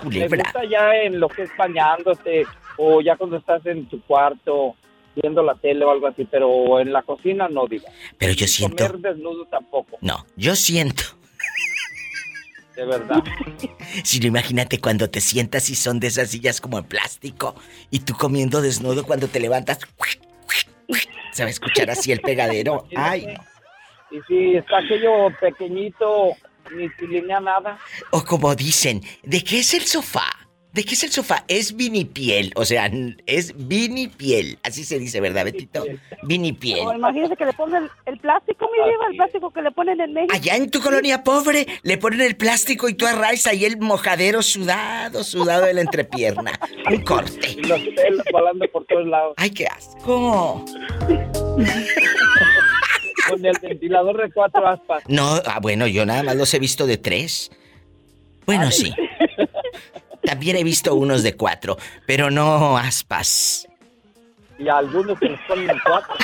Culebra. 0.00 0.36
Me 0.36 0.42
gusta 0.42 0.64
ya 0.64 0.94
en 0.96 1.20
lo 1.20 1.28
que 1.28 1.42
es 1.42 1.50
bañándote, 1.56 2.46
o 2.76 3.00
ya 3.00 3.16
cuando 3.16 3.36
estás 3.36 3.64
en 3.66 3.86
tu 3.88 4.00
cuarto, 4.02 4.74
viendo 5.14 5.42
la 5.42 5.54
tele 5.54 5.84
o 5.84 5.90
algo 5.90 6.06
así, 6.06 6.26
pero 6.30 6.80
en 6.80 6.92
la 6.92 7.02
cocina 7.02 7.48
no, 7.48 7.66
digo. 7.66 7.86
Pero 8.18 8.32
yo 8.32 8.46
siento... 8.46 8.86
Comer 8.86 9.00
desnudo 9.00 9.46
tampoco. 9.46 9.98
No, 10.00 10.26
yo 10.36 10.56
siento 10.56 11.04
de 12.76 12.84
verdad. 12.84 13.22
Si 14.02 14.18
no, 14.18 14.26
imagínate 14.26 14.80
cuando 14.80 15.08
te 15.08 15.20
sientas 15.20 15.70
y 15.70 15.76
son 15.76 16.00
de 16.00 16.08
esas 16.08 16.30
sillas 16.30 16.60
como 16.60 16.78
en 16.78 16.84
plástico 16.84 17.54
y 17.90 18.00
tú 18.00 18.14
comiendo 18.14 18.60
desnudo 18.60 19.04
cuando 19.04 19.28
te 19.28 19.38
levantas. 19.38 19.78
Se 21.30 21.44
va 21.44 21.46
a 21.46 21.50
escuchar 21.50 21.90
así 21.90 22.10
el 22.10 22.20
pegadero. 22.20 22.86
Ay. 22.96 23.36
Y 24.10 24.20
si 24.26 24.56
está 24.56 24.78
aquello 24.78 25.30
pequeñito, 25.40 26.32
ni 26.74 26.88
línea 27.06 27.40
nada. 27.40 27.78
O 28.10 28.24
como 28.24 28.54
dicen, 28.54 29.02
¿de 29.22 29.42
qué 29.42 29.60
es 29.60 29.74
el 29.74 29.82
sofá? 29.82 30.44
¿De 30.74 30.82
qué 30.82 30.94
es 30.94 31.04
el 31.04 31.12
sofá? 31.12 31.44
Es 31.46 31.76
vinipiel, 31.76 32.52
o 32.56 32.64
sea, 32.64 32.90
es 33.26 33.54
vinipiel. 33.68 34.58
Así 34.64 34.82
se 34.82 34.98
dice, 34.98 35.20
¿verdad, 35.20 35.44
Betito? 35.44 35.84
Vinipiel. 36.24 36.82
No, 36.84 36.94
imagínese 36.96 37.36
que 37.36 37.44
le 37.44 37.52
ponen 37.52 37.88
el, 38.06 38.18
plástico, 38.18 38.68
mi 38.72 38.78
vida, 38.84 39.06
el 39.08 39.16
plástico 39.16 39.52
que 39.52 39.62
le 39.62 39.70
ponen 39.70 40.00
en 40.00 40.12
México. 40.12 40.34
Allá 40.34 40.56
en 40.56 40.68
tu 40.72 40.80
colonia 40.80 41.22
pobre, 41.22 41.68
le 41.84 41.96
ponen 41.96 42.22
el 42.22 42.36
plástico 42.36 42.88
y 42.88 42.94
tú 42.94 43.06
arraes 43.06 43.46
ahí 43.46 43.64
el 43.64 43.78
mojadero 43.78 44.42
sudado, 44.42 45.22
sudado 45.22 45.66
de 45.66 45.74
la 45.74 45.82
entrepierna. 45.82 46.58
Un 46.90 47.02
corte. 47.02 47.52
Y 47.52 47.62
los 47.62 47.80
pelos 47.80 48.24
volando 48.32 48.66
por 48.72 48.84
todos 48.86 49.06
lados. 49.06 49.34
Ay, 49.36 49.50
qué 49.50 49.68
asco. 49.68 50.64
Con 53.28 53.44
el 53.44 53.56
ventilador 53.60 54.22
de 54.22 54.32
cuatro 54.32 54.66
aspas. 54.66 55.02
No, 55.08 55.40
ah, 55.46 55.58
bueno, 55.60 55.86
yo 55.86 56.04
nada 56.06 56.22
más 56.22 56.36
los 56.36 56.52
he 56.54 56.58
visto 56.58 56.86
de 56.86 56.98
tres. 56.98 57.50
Bueno, 58.46 58.70
sí. 58.70 58.94
También 60.24 60.56
he 60.56 60.64
visto 60.64 60.94
unos 60.94 61.22
de 61.22 61.36
cuatro, 61.36 61.76
pero 62.06 62.30
no 62.30 62.76
aspas. 62.78 63.66
Y 64.58 64.68
algunos 64.68 65.18
que 65.18 65.30
les 65.30 65.40
ponen 65.48 65.78
cuatro. 65.84 66.14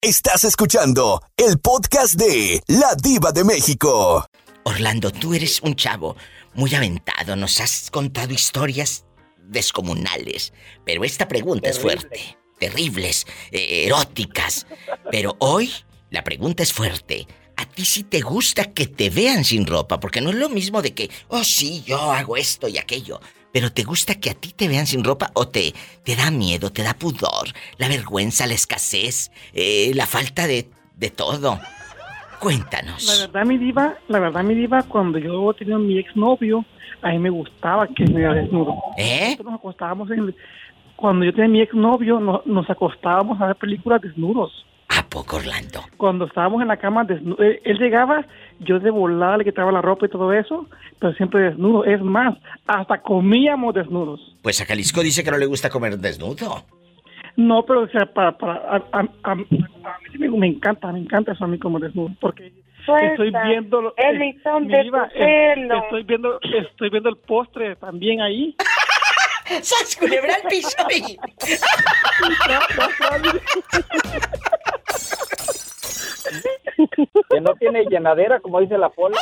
Estás 0.00 0.44
escuchando 0.44 1.22
el 1.36 1.58
podcast 1.58 2.14
de 2.14 2.60
La 2.66 2.94
Diva 3.00 3.32
de 3.32 3.44
México. 3.44 4.26
Orlando, 4.64 5.10
tú 5.10 5.34
eres 5.34 5.60
un 5.62 5.74
chavo 5.74 6.16
muy 6.54 6.74
aventado, 6.74 7.36
nos 7.36 7.60
has 7.60 7.90
contado 7.90 8.32
historias 8.32 9.04
descomunales, 9.38 10.52
pero 10.84 11.04
esta 11.04 11.28
pregunta 11.28 11.68
es 11.68 11.78
fuerte, 11.78 12.36
terribles, 12.62 13.26
eh, 13.50 13.86
eróticas. 13.86 14.66
Pero 15.10 15.34
hoy 15.40 15.70
la 16.10 16.22
pregunta 16.22 16.62
es 16.62 16.72
fuerte 16.72 17.26
a 17.56 17.64
ti 17.66 17.84
sí 17.84 18.04
te 18.04 18.20
gusta 18.20 18.72
que 18.72 18.86
te 18.86 19.10
vean 19.10 19.44
sin 19.44 19.66
ropa, 19.66 20.00
porque 20.00 20.20
no 20.20 20.30
es 20.30 20.36
lo 20.36 20.48
mismo 20.48 20.82
de 20.82 20.94
que, 20.94 21.10
oh 21.28 21.44
sí, 21.44 21.82
yo 21.86 21.98
hago 22.10 22.36
esto 22.36 22.66
y 22.66 22.78
aquello. 22.78 23.20
Pero 23.52 23.70
te 23.70 23.84
gusta 23.84 24.14
que 24.14 24.30
a 24.30 24.34
ti 24.34 24.52
te 24.52 24.66
vean 24.66 24.86
sin 24.86 25.04
ropa 25.04 25.30
o 25.34 25.46
te, 25.46 25.72
te 26.02 26.16
da 26.16 26.30
miedo, 26.30 26.72
te 26.72 26.82
da 26.82 26.94
pudor, 26.94 27.48
la 27.76 27.88
vergüenza, 27.88 28.46
la 28.46 28.54
escasez, 28.54 29.30
eh, 29.52 29.92
la 29.94 30.06
falta 30.06 30.46
de, 30.46 30.66
de 30.96 31.10
todo. 31.10 31.60
Cuéntanos. 32.40 33.06
La 33.06 33.26
verdad, 33.26 33.46
mi 33.46 33.58
diva, 33.58 33.96
la 34.08 34.18
verdad, 34.18 34.42
mi 34.42 34.54
diva, 34.54 34.82
cuando 34.82 35.18
yo 35.18 35.52
tenía 35.54 35.78
mi 35.78 35.98
exnovio, 35.98 36.64
a 37.02 37.10
mí 37.10 37.18
me 37.18 37.30
gustaba 37.30 37.86
que 37.86 38.04
me 38.04 38.20
vea 38.20 38.32
desnudo. 38.32 38.74
¿Eh? 38.96 39.36
nos 39.44 39.54
acostábamos 39.54 40.10
en... 40.10 40.34
Cuando 41.02 41.24
yo 41.24 41.32
tenía 41.32 41.48
mi 41.48 41.60
exnovio, 41.60 42.20
nos 42.20 42.70
acostábamos 42.70 43.40
a 43.40 43.48
ver 43.48 43.56
películas 43.56 44.00
desnudos. 44.00 44.64
¿A 44.88 45.02
poco, 45.02 45.38
Orlando? 45.38 45.80
Cuando 45.96 46.26
estábamos 46.26 46.62
en 46.62 46.68
la 46.68 46.76
cama, 46.76 47.04
él, 47.08 47.78
llegaba, 47.80 48.24
yo 48.60 48.78
de 48.78 48.88
volada 48.92 49.38
le 49.38 49.44
quitaba 49.44 49.72
la 49.72 49.82
ropa 49.82 50.06
y 50.06 50.10
todo 50.10 50.32
eso, 50.32 50.68
pero 51.00 51.12
siempre 51.14 51.40
desnudo. 51.40 51.84
Es 51.84 52.00
más, 52.00 52.38
hasta 52.68 53.02
comíamos 53.02 53.74
desnudos. 53.74 54.20
Pues 54.42 54.60
a 54.60 54.64
Jalisco 54.64 55.02
dice 55.02 55.24
que 55.24 55.32
no 55.32 55.38
le 55.38 55.46
gusta 55.46 55.70
comer 55.70 55.98
desnudo. 55.98 56.62
No, 57.34 57.64
pero 57.64 57.80
o 57.80 57.88
sea, 57.88 58.06
para, 58.06 58.38
para 58.38 58.78
a, 58.92 59.34
mí 59.34 59.48
me, 60.18 60.46
encanta, 60.46 60.92
me 60.92 61.00
encanta 61.00 61.32
eso 61.32 61.44
a 61.44 61.48
mí 61.48 61.58
como 61.58 61.80
desnudo, 61.80 62.14
porque 62.20 62.52
estoy 62.78 63.32
viendo 63.48 63.92
eh, 63.96 64.36
estoy 64.36 66.02
viendo 66.04 66.38
estoy 66.42 66.90
viendo 66.90 67.08
el 67.08 67.16
postre 67.16 67.74
también 67.74 68.20
ahí. 68.20 68.54
¡Sas 69.62 69.96
culebra 69.96 70.34
al 70.36 70.42
piso! 70.48 70.76
que 77.30 77.40
no 77.40 77.54
tiene 77.54 77.84
llenadera, 77.84 78.40
como 78.40 78.60
dice 78.60 78.78
la 78.78 78.90
pola. 78.90 79.18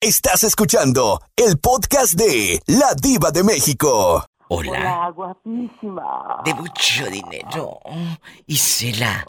Estás 0.00 0.44
escuchando 0.44 1.20
el 1.36 1.58
podcast 1.58 2.14
de 2.14 2.60
La 2.66 2.94
Diva 2.94 3.30
de 3.30 3.42
México. 3.42 4.24
Hola. 4.48 5.10
guapísima. 5.14 6.42
De 6.44 6.54
mucho 6.54 7.06
dinero. 7.10 7.80
Isela. 8.46 9.24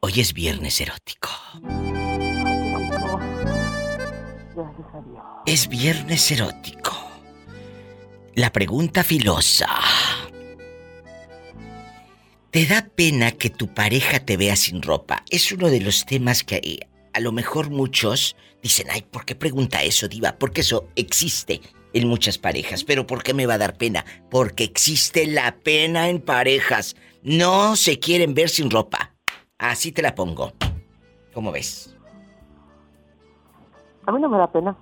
Hoy 0.00 0.20
es 0.20 0.32
viernes 0.32 0.80
erótico. 0.80 1.28
Es 5.46 5.68
viernes 5.68 6.30
erótico. 6.30 6.97
La 8.38 8.52
pregunta 8.52 9.02
filosa. 9.02 9.66
¿Te 12.52 12.66
da 12.66 12.86
pena 12.94 13.32
que 13.32 13.50
tu 13.50 13.66
pareja 13.66 14.20
te 14.20 14.36
vea 14.36 14.54
sin 14.54 14.80
ropa? 14.80 15.24
Es 15.28 15.50
uno 15.50 15.68
de 15.70 15.80
los 15.80 16.06
temas 16.06 16.44
que 16.44 16.86
a 17.12 17.18
lo 17.18 17.32
mejor 17.32 17.70
muchos 17.70 18.36
dicen, 18.62 18.86
ay, 18.92 19.02
¿por 19.02 19.24
qué 19.24 19.34
pregunta 19.34 19.82
eso, 19.82 20.06
diva? 20.06 20.36
Porque 20.38 20.60
eso 20.60 20.86
existe 20.94 21.62
en 21.92 22.06
muchas 22.06 22.38
parejas. 22.38 22.84
Pero 22.84 23.08
¿por 23.08 23.24
qué 23.24 23.34
me 23.34 23.44
va 23.44 23.54
a 23.54 23.58
dar 23.58 23.76
pena? 23.76 24.04
Porque 24.30 24.62
existe 24.62 25.26
la 25.26 25.56
pena 25.56 26.08
en 26.08 26.20
parejas. 26.20 26.94
No 27.24 27.74
se 27.74 27.98
quieren 27.98 28.34
ver 28.34 28.50
sin 28.50 28.70
ropa. 28.70 29.16
Así 29.58 29.90
te 29.90 30.00
la 30.00 30.14
pongo. 30.14 30.52
¿Cómo 31.34 31.50
ves? 31.50 31.92
A 34.06 34.12
mí 34.12 34.20
no 34.20 34.28
me 34.28 34.38
da 34.38 34.52
pena. 34.52 34.78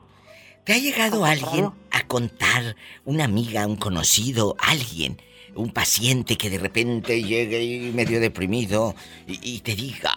¿Te 0.64 0.74
ha 0.74 0.78
llegado 0.78 1.24
alguien 1.24 1.70
contar, 2.16 2.76
una 3.04 3.24
amiga, 3.24 3.66
un 3.66 3.76
conocido, 3.76 4.56
alguien, 4.58 5.20
un 5.54 5.70
paciente 5.70 6.38
que 6.38 6.48
de 6.48 6.56
repente 6.56 7.22
llegue 7.22 7.62
y 7.62 7.92
medio 7.92 8.20
deprimido 8.20 8.94
y, 9.26 9.60
te 9.60 9.74
diga, 9.74 10.14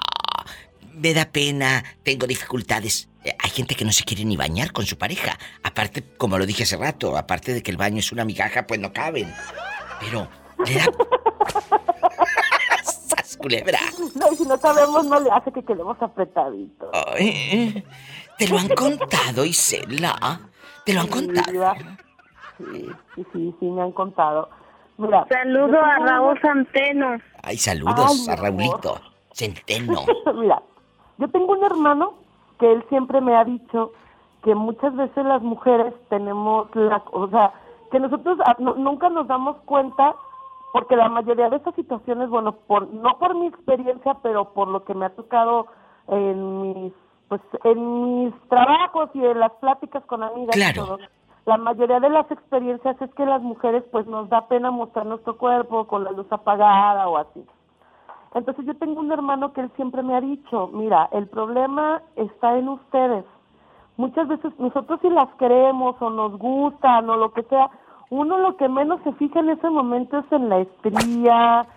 me 0.94 1.14
da 1.14 1.26
pena, 1.26 1.84
tengo 2.04 2.26
dificultades? 2.26 3.10
Eh, 3.26 3.36
hay 3.38 3.50
gente 3.50 3.76
que 3.76 3.84
no 3.84 3.92
se 3.92 4.06
quiere 4.06 4.24
ni 4.24 4.38
bañar 4.38 4.72
con 4.72 4.86
su 4.86 4.98
pareja. 4.98 5.38
Aparte, 5.62 6.02
como 6.18 6.38
lo 6.38 6.46
dije 6.46 6.64
hace 6.64 6.78
rato, 6.78 7.18
aparte 7.18 7.54
de 7.54 7.62
que 7.62 7.72
el 7.72 7.76
baño 7.76 8.00
es 8.00 8.14
una 8.14 8.24
migaja, 8.24 8.66
pues 8.66 8.80
no 8.80 8.94
caben. 8.94 9.34
Pero 10.00 10.30
le 10.66 10.76
da... 10.76 10.86
¡Sas, 13.10 13.36
culebra! 13.36 13.80
No, 14.16 14.28
si 14.38 14.46
no 14.46 14.58
sabemos, 14.58 15.06
no 15.06 15.20
le 15.20 15.30
hace 15.32 15.52
que 15.52 15.66
quedemos 15.66 15.98
apretaditos. 16.00 16.92
Ay, 16.94 17.84
¿Te 18.38 18.48
lo 18.48 18.58
han 18.58 18.70
contado, 18.70 19.44
Isela? 19.44 20.50
¿Te 20.90 20.96
lo 20.96 21.02
han 21.02 21.08
contado? 21.08 21.74
Sí, 22.58 22.90
sí, 23.14 23.26
sí, 23.32 23.56
sí, 23.60 23.66
me 23.68 23.84
han 23.84 23.92
contado. 23.92 24.50
Mira, 24.98 25.24
Saludo 25.30 25.80
a 25.80 26.00
Raúl 26.00 26.40
Centeno. 26.42 27.18
Ay, 27.44 27.58
saludos 27.58 28.28
a 28.28 28.36
Raulito 28.36 29.00
Centeno. 29.32 30.02
Mira, 30.34 30.64
yo 31.20 31.28
tengo 31.30 31.54
un 31.54 31.64
hermano 31.64 32.16
que 32.60 32.72
él 32.72 32.84
siempre 32.90 33.22
me 33.22 33.36
ha 33.36 33.44
dicho 33.44 33.92
que 34.44 34.56
muchas 34.56 34.96
veces 34.96 35.24
las 35.26 35.44
mujeres 35.44 35.94
tenemos 36.10 36.68
la, 36.74 37.04
o 37.12 37.30
sea, 37.30 37.54
que 37.92 38.00
nosotros 38.00 38.40
ah, 38.46 38.56
nunca 38.58 39.10
nos 39.10 39.28
damos 39.28 39.58
cuenta 39.66 40.16
porque 40.74 40.96
la 40.96 41.08
mayoría 41.08 41.52
de 41.52 41.58
estas 41.58 41.76
situaciones, 41.76 42.30
bueno, 42.30 42.54
por 42.66 42.92
no 42.92 43.20
por 43.20 43.36
mi 43.36 43.46
experiencia, 43.46 44.18
pero 44.24 44.54
por 44.54 44.68
lo 44.68 44.84
que 44.86 44.96
me 44.96 45.06
ha 45.06 45.10
tocado 45.10 45.68
en 46.08 46.62
mis 46.64 46.94
pues 47.30 47.42
en 47.64 48.26
mis 48.26 48.34
trabajos 48.50 49.12
y 49.14 49.24
en 49.24 49.40
las 49.40 49.52
pláticas 49.54 50.04
con 50.06 50.24
amigas 50.24 50.58
y 50.58 50.74
todo, 50.74 50.98
la 51.46 51.58
mayoría 51.58 52.00
de 52.00 52.10
las 52.10 52.30
experiencias 52.32 53.00
es 53.02 53.14
que 53.14 53.26
las 53.26 53.42
mujeres 53.42 53.84
pues 53.92 54.06
nos 54.08 54.30
da 54.30 54.48
pena 54.48 54.72
mostrar 54.72 55.06
nuestro 55.06 55.38
cuerpo 55.38 55.88
con 55.88 56.04
la 56.04 56.12
luz 56.12 56.28
apagada 56.32 57.08
o 57.08 57.18
así. 57.18 57.46
Entonces 58.34 58.66
yo 58.66 58.76
tengo 58.78 59.00
un 59.00 59.12
hermano 59.12 59.54
que 59.54 59.62
él 59.62 59.72
siempre 59.76 60.04
me 60.04 60.16
ha 60.16 60.22
dicho, 60.22 60.70
mira, 60.74 61.10
el 61.12 61.28
problema 61.28 62.02
está 62.16 62.58
en 62.58 62.70
ustedes. 62.70 63.26
Muchas 63.98 64.28
veces 64.28 64.52
nosotros 64.60 65.00
si 65.02 65.10
las 65.10 65.30
queremos 65.36 65.96
o 66.00 66.10
nos 66.10 66.38
gustan 66.38 67.10
o 67.10 67.18
lo 67.18 67.32
que 67.34 67.44
sea, 67.44 67.70
uno 68.10 68.40
lo 68.40 68.58
que 68.58 68.68
menos 68.68 69.00
se 69.04 69.14
fija 69.14 69.40
en 69.40 69.52
ese 69.52 69.70
momento 69.70 70.18
es 70.18 70.32
en 70.32 70.50
la 70.50 70.62
estría, 70.62 71.68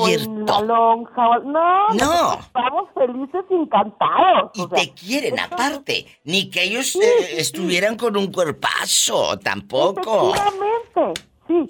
o 0.00 0.08
en 0.08 0.46
la 0.46 0.60
lonja. 0.62 1.38
No, 1.40 1.88
no. 1.90 2.32
Estamos 2.34 2.88
felices 2.94 3.44
y 3.50 3.54
encantados. 3.54 4.50
Y 4.54 4.66
te 4.68 4.90
quieren 4.94 5.38
aparte. 5.38 6.06
Ni 6.24 6.48
que 6.48 6.64
ellos 6.64 6.96
eh, 6.96 7.36
estuvieran 7.36 7.96
con 7.96 8.16
un 8.16 8.32
cuerpazo, 8.32 9.38
tampoco. 9.38 10.32
Efectivamente. 10.34 11.20
Sí, 11.46 11.68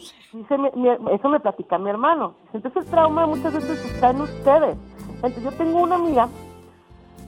eso 1.12 1.28
me 1.28 1.40
platica 1.40 1.78
mi 1.78 1.90
hermano. 1.90 2.36
Entonces 2.52 2.84
el 2.84 2.90
trauma 2.90 3.26
muchas 3.26 3.54
veces 3.54 3.84
está 3.84 4.10
en 4.10 4.20
ustedes. 4.20 4.76
Entonces 5.14 5.42
yo 5.42 5.50
tengo 5.52 5.80
una 5.80 5.96
amiga 5.96 6.28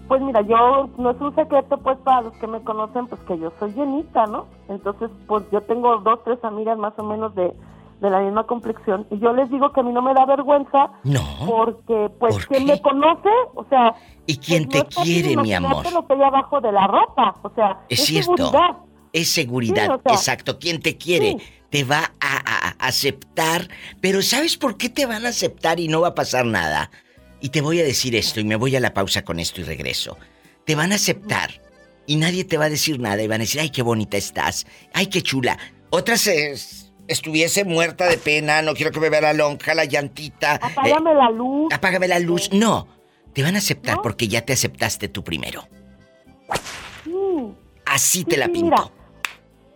pues 0.08 0.20
mira, 0.20 0.42
yo 0.42 0.88
no 0.98 1.10
es 1.10 1.20
un 1.20 1.34
secreto 1.34 1.78
pues 1.78 1.98
para 1.98 2.22
los 2.22 2.32
que 2.34 2.46
me 2.46 2.62
conocen 2.62 3.06
pues 3.06 3.20
que 3.22 3.38
yo 3.38 3.52
soy 3.58 3.72
llenita, 3.72 4.26
¿no? 4.26 4.46
Entonces 4.68 5.10
pues 5.26 5.44
yo 5.50 5.62
tengo 5.62 5.98
dos, 5.98 6.20
tres 6.24 6.38
amigas 6.42 6.76
más 6.78 6.92
o 6.98 7.02
menos 7.04 7.34
de, 7.34 7.52
de 8.00 8.10
la 8.10 8.20
misma 8.20 8.44
complexión 8.44 9.06
y 9.10 9.18
yo 9.18 9.32
les 9.32 9.50
digo 9.50 9.72
que 9.72 9.80
a 9.80 9.82
mí 9.82 9.92
no 9.92 10.02
me 10.02 10.12
da 10.12 10.26
vergüenza 10.26 10.90
no. 11.04 11.22
porque 11.46 12.10
pues 12.18 12.46
quien 12.46 12.66
me 12.66 12.80
conoce 12.82 13.30
o 13.54 13.64
sea 13.64 13.94
y 14.26 14.36
quien 14.36 14.68
pues, 14.68 14.88
te 14.88 15.02
quiere 15.02 15.36
mi 15.36 15.54
amor 15.54 15.90
lo 15.92 16.06
que 16.06 16.14
hay 16.14 16.22
abajo 16.22 16.60
de 16.60 16.72
la 16.72 16.86
ropa 16.86 17.34
o 17.42 17.50
sea 17.54 17.80
es, 17.88 18.04
seguridad. 18.04 18.76
Es 19.12 19.30
seguridad 19.30 20.00
exacto. 20.06 20.58
Quien 20.58 20.82
te 20.82 20.98
quiere 20.98 21.38
te 21.70 21.84
va 21.84 22.12
a, 22.20 22.36
a 22.78 22.86
aceptar. 22.86 23.68
Pero 24.00 24.22
sabes 24.22 24.56
por 24.56 24.76
qué 24.76 24.88
te 24.88 25.06
van 25.06 25.24
a 25.24 25.28
aceptar 25.28 25.78
y 25.80 25.88
no 25.88 26.00
va 26.00 26.08
a 26.08 26.14
pasar 26.14 26.44
nada 26.46 26.90
y 27.44 27.50
te 27.50 27.60
voy 27.60 27.78
a 27.78 27.84
decir 27.84 28.16
esto 28.16 28.40
y 28.40 28.44
me 28.44 28.56
voy 28.56 28.74
a 28.74 28.80
la 28.80 28.94
pausa 28.94 29.22
con 29.22 29.38
esto 29.38 29.60
y 29.60 29.64
regreso. 29.64 30.16
Te 30.64 30.74
van 30.74 30.92
a 30.92 30.94
aceptar 30.94 31.50
y 32.06 32.16
nadie 32.16 32.44
te 32.44 32.56
va 32.56 32.64
a 32.64 32.70
decir 32.70 32.98
nada 32.98 33.22
y 33.22 33.28
van 33.28 33.42
a 33.42 33.44
decir, 33.44 33.60
ay, 33.60 33.68
qué 33.68 33.82
bonita 33.82 34.16
estás, 34.16 34.66
ay, 34.94 35.08
qué 35.08 35.20
chula. 35.20 35.58
Otras 35.90 36.26
estuviese 37.06 37.66
muerta 37.66 38.06
de 38.06 38.16
pena, 38.16 38.62
no 38.62 38.72
quiero 38.72 38.92
que 38.92 38.98
me 38.98 39.10
vea 39.10 39.20
la 39.20 39.34
lonja, 39.34 39.74
la 39.74 39.84
llantita. 39.84 40.54
Apágame 40.54 41.14
la 41.14 41.28
luz. 41.28 41.70
Apágame 41.70 42.08
la 42.08 42.18
luz. 42.18 42.50
No, 42.50 42.88
te 43.34 43.42
van 43.42 43.56
a 43.56 43.58
aceptar 43.58 44.00
porque 44.00 44.26
ya 44.26 44.40
te 44.40 44.54
aceptaste 44.54 45.08
tú 45.08 45.22
primero. 45.22 45.64
Así 47.84 48.24
te 48.24 48.38
la 48.38 48.48
pinto. 48.48 48.90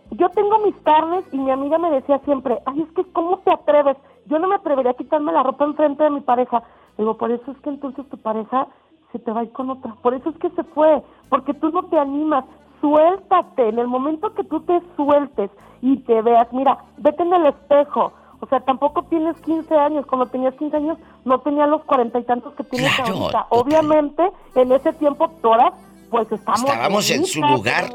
yo 0.09 0.27
tengo 0.29 0.57
mis 0.65 0.75
carnes 0.83 1.23
y 1.31 1.37
mi 1.37 1.51
amiga 1.51 1.77
me 1.77 1.91
decía 1.91 2.19
siempre, 2.25 2.57
ay, 2.65 2.81
es 2.81 2.95
que 2.95 3.11
¿cómo 3.11 3.37
te 3.45 3.53
atreves? 3.53 3.95
Yo 4.25 4.39
no 4.39 4.47
me 4.47 4.55
atrevería 4.55 4.89
a 4.89 4.95
quitarme 4.95 5.31
la 5.31 5.43
ropa 5.43 5.65
enfrente 5.65 6.03
de 6.03 6.09
mi 6.09 6.21
pareja. 6.21 6.63
Digo, 6.99 7.17
por 7.17 7.31
eso 7.31 7.49
es 7.49 7.57
que 7.59 7.69
entonces 7.69 8.07
tu 8.09 8.17
pareja 8.17 8.67
se 9.13 9.19
te 9.19 9.31
va 9.31 9.39
a 9.39 9.43
ir 9.43 9.51
con 9.53 9.69
otra. 9.69 9.95
Por 10.03 10.13
eso 10.13 10.29
es 10.31 10.37
que 10.37 10.49
se 10.49 10.63
fue, 10.65 11.01
porque 11.29 11.53
tú 11.53 11.69
no 11.69 11.85
te 11.85 11.97
animas. 11.97 12.43
Suéltate. 12.81 13.69
En 13.69 13.79
el 13.79 13.87
momento 13.87 14.33
que 14.33 14.43
tú 14.43 14.59
te 14.61 14.81
sueltes 14.97 15.49
y 15.81 15.97
te 16.03 16.21
veas, 16.21 16.51
mira, 16.51 16.77
vete 16.97 17.23
en 17.23 17.33
el 17.33 17.45
espejo. 17.47 18.11
O 18.41 18.47
sea, 18.47 18.59
tampoco 18.59 19.03
tienes 19.03 19.39
15 19.41 19.73
años. 19.75 20.05
Cuando 20.07 20.27
tenías 20.27 20.53
15 20.55 20.75
años, 20.75 20.97
no 21.23 21.39
tenías 21.39 21.69
los 21.69 21.83
cuarenta 21.85 22.19
y 22.19 22.23
tantos 22.23 22.53
que 22.55 22.65
tienes 22.65 22.91
ahorita. 22.99 23.47
Obviamente, 23.49 24.29
en 24.55 24.71
ese 24.73 24.91
tiempo, 24.93 25.29
todas 25.41 25.73
pues 26.09 26.29
estamos 26.31 26.63
estábamos 26.63 27.09
en 27.11 27.25
su 27.25 27.39
lugar 27.41 27.89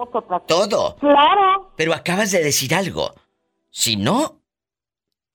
todo. 0.46 0.96
Claro. 0.96 1.72
Pero 1.76 1.92
acabas 1.92 2.30
de 2.30 2.42
decir 2.42 2.74
algo. 2.74 3.10
Si 3.68 3.96
no 3.96 4.40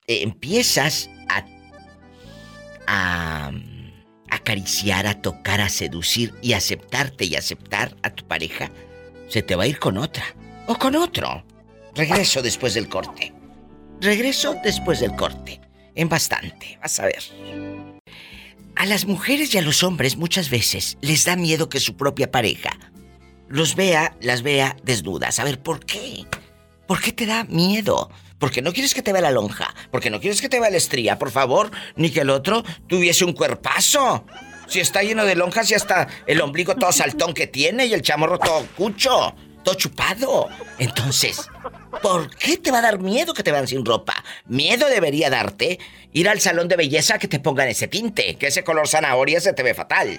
empiezas 0.06 1.08
a 1.28 1.44
acariciar, 4.30 5.06
a 5.06 5.20
tocar, 5.20 5.60
a 5.60 5.68
seducir 5.68 6.34
y 6.42 6.54
aceptarte 6.54 7.24
y 7.24 7.36
aceptar 7.36 7.96
a 8.02 8.10
tu 8.10 8.26
pareja, 8.26 8.70
se 9.28 9.42
te 9.42 9.54
va 9.56 9.64
a 9.64 9.66
ir 9.66 9.78
con 9.78 9.98
otra 9.98 10.24
o 10.66 10.76
con 10.76 10.96
otro. 10.96 11.44
Regreso 11.94 12.42
después 12.42 12.74
del 12.74 12.88
corte. 12.88 13.32
Regreso 14.00 14.56
después 14.64 15.00
del 15.00 15.14
corte. 15.16 15.60
En 15.94 16.08
bastante, 16.08 16.78
vas 16.80 16.98
a 17.00 17.06
ver. 17.06 17.22
A 18.76 18.86
las 18.86 19.04
mujeres 19.04 19.54
y 19.54 19.58
a 19.58 19.62
los 19.62 19.82
hombres 19.82 20.16
muchas 20.16 20.48
veces 20.48 20.96
les 21.00 21.24
da 21.24 21.36
miedo 21.36 21.68
que 21.68 21.80
su 21.80 21.96
propia 21.96 22.30
pareja 22.30 22.70
los 23.48 23.74
vea, 23.74 24.16
las 24.20 24.42
vea 24.42 24.76
desnudas. 24.84 25.38
A 25.38 25.44
ver, 25.44 25.60
¿por 25.60 25.84
qué? 25.84 26.24
¿Por 26.86 27.00
qué 27.00 27.12
te 27.12 27.26
da 27.26 27.44
miedo? 27.44 28.10
Porque 28.40 28.62
no 28.62 28.72
quieres 28.72 28.94
que 28.94 29.02
te 29.02 29.12
vea 29.12 29.22
la 29.22 29.30
lonja, 29.30 29.72
porque 29.92 30.10
no 30.10 30.18
quieres 30.18 30.40
que 30.40 30.48
te 30.48 30.58
vea 30.58 30.70
la 30.70 30.78
estría, 30.78 31.18
por 31.18 31.30
favor, 31.30 31.70
ni 31.94 32.10
que 32.10 32.22
el 32.22 32.30
otro 32.30 32.64
tuviese 32.88 33.24
un 33.24 33.34
cuerpazo. 33.34 34.24
Si 34.66 34.80
está 34.80 35.02
lleno 35.02 35.26
de 35.26 35.36
lonjas 35.36 35.70
y 35.70 35.74
hasta 35.74 36.08
el 36.26 36.40
ombligo 36.40 36.74
todo 36.74 36.90
saltón 36.90 37.34
que 37.34 37.46
tiene 37.46 37.86
y 37.86 37.92
el 37.92 38.02
chamorro 38.02 38.38
todo 38.38 38.66
cucho, 38.76 39.34
todo 39.62 39.74
chupado. 39.74 40.48
Entonces, 40.78 41.50
¿por 42.02 42.34
qué 42.34 42.56
te 42.56 42.70
va 42.70 42.78
a 42.78 42.82
dar 42.82 42.98
miedo 42.98 43.34
que 43.34 43.42
te 43.42 43.52
vean 43.52 43.68
sin 43.68 43.84
ropa? 43.84 44.14
Miedo 44.46 44.88
debería 44.88 45.28
darte 45.28 45.78
ir 46.12 46.28
al 46.28 46.40
salón 46.40 46.66
de 46.68 46.76
belleza 46.76 47.18
que 47.18 47.28
te 47.28 47.40
pongan 47.40 47.68
ese 47.68 47.88
tinte, 47.88 48.36
que 48.36 48.46
ese 48.46 48.64
color 48.64 48.88
zanahoria 48.88 49.40
se 49.40 49.52
te 49.52 49.62
ve 49.62 49.74
fatal. 49.74 50.18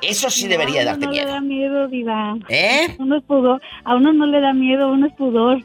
Eso 0.00 0.30
sí 0.30 0.48
debería 0.48 0.84
darte 0.84 1.06
miedo. 1.06 1.26
No 1.26 1.28
le 1.28 1.34
da 1.34 1.40
miedo, 1.40 1.88
diva. 1.88 2.34
¿Eh? 2.48 2.96
Uno 2.98 3.18
es 3.18 3.24
pudor. 3.24 3.60
A 3.84 3.94
uno 3.94 4.12
no 4.12 4.26
le 4.26 4.40
da 4.40 4.54
miedo, 4.54 4.90
uno 4.90 5.06
es 5.06 5.12
pudor. 5.14 5.62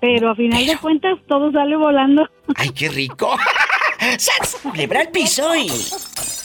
Pero 0.00 0.30
a 0.30 0.34
final 0.34 0.66
de 0.66 0.76
cuentas 0.78 1.18
todo 1.28 1.50
sale 1.52 1.76
volando. 1.76 2.28
¡Ay, 2.56 2.70
qué 2.70 2.88
rico! 2.88 3.36
¡Sas! 4.18 4.58
Lebra 4.74 5.02
el 5.02 5.08
piso 5.08 5.54
y... 5.56 5.68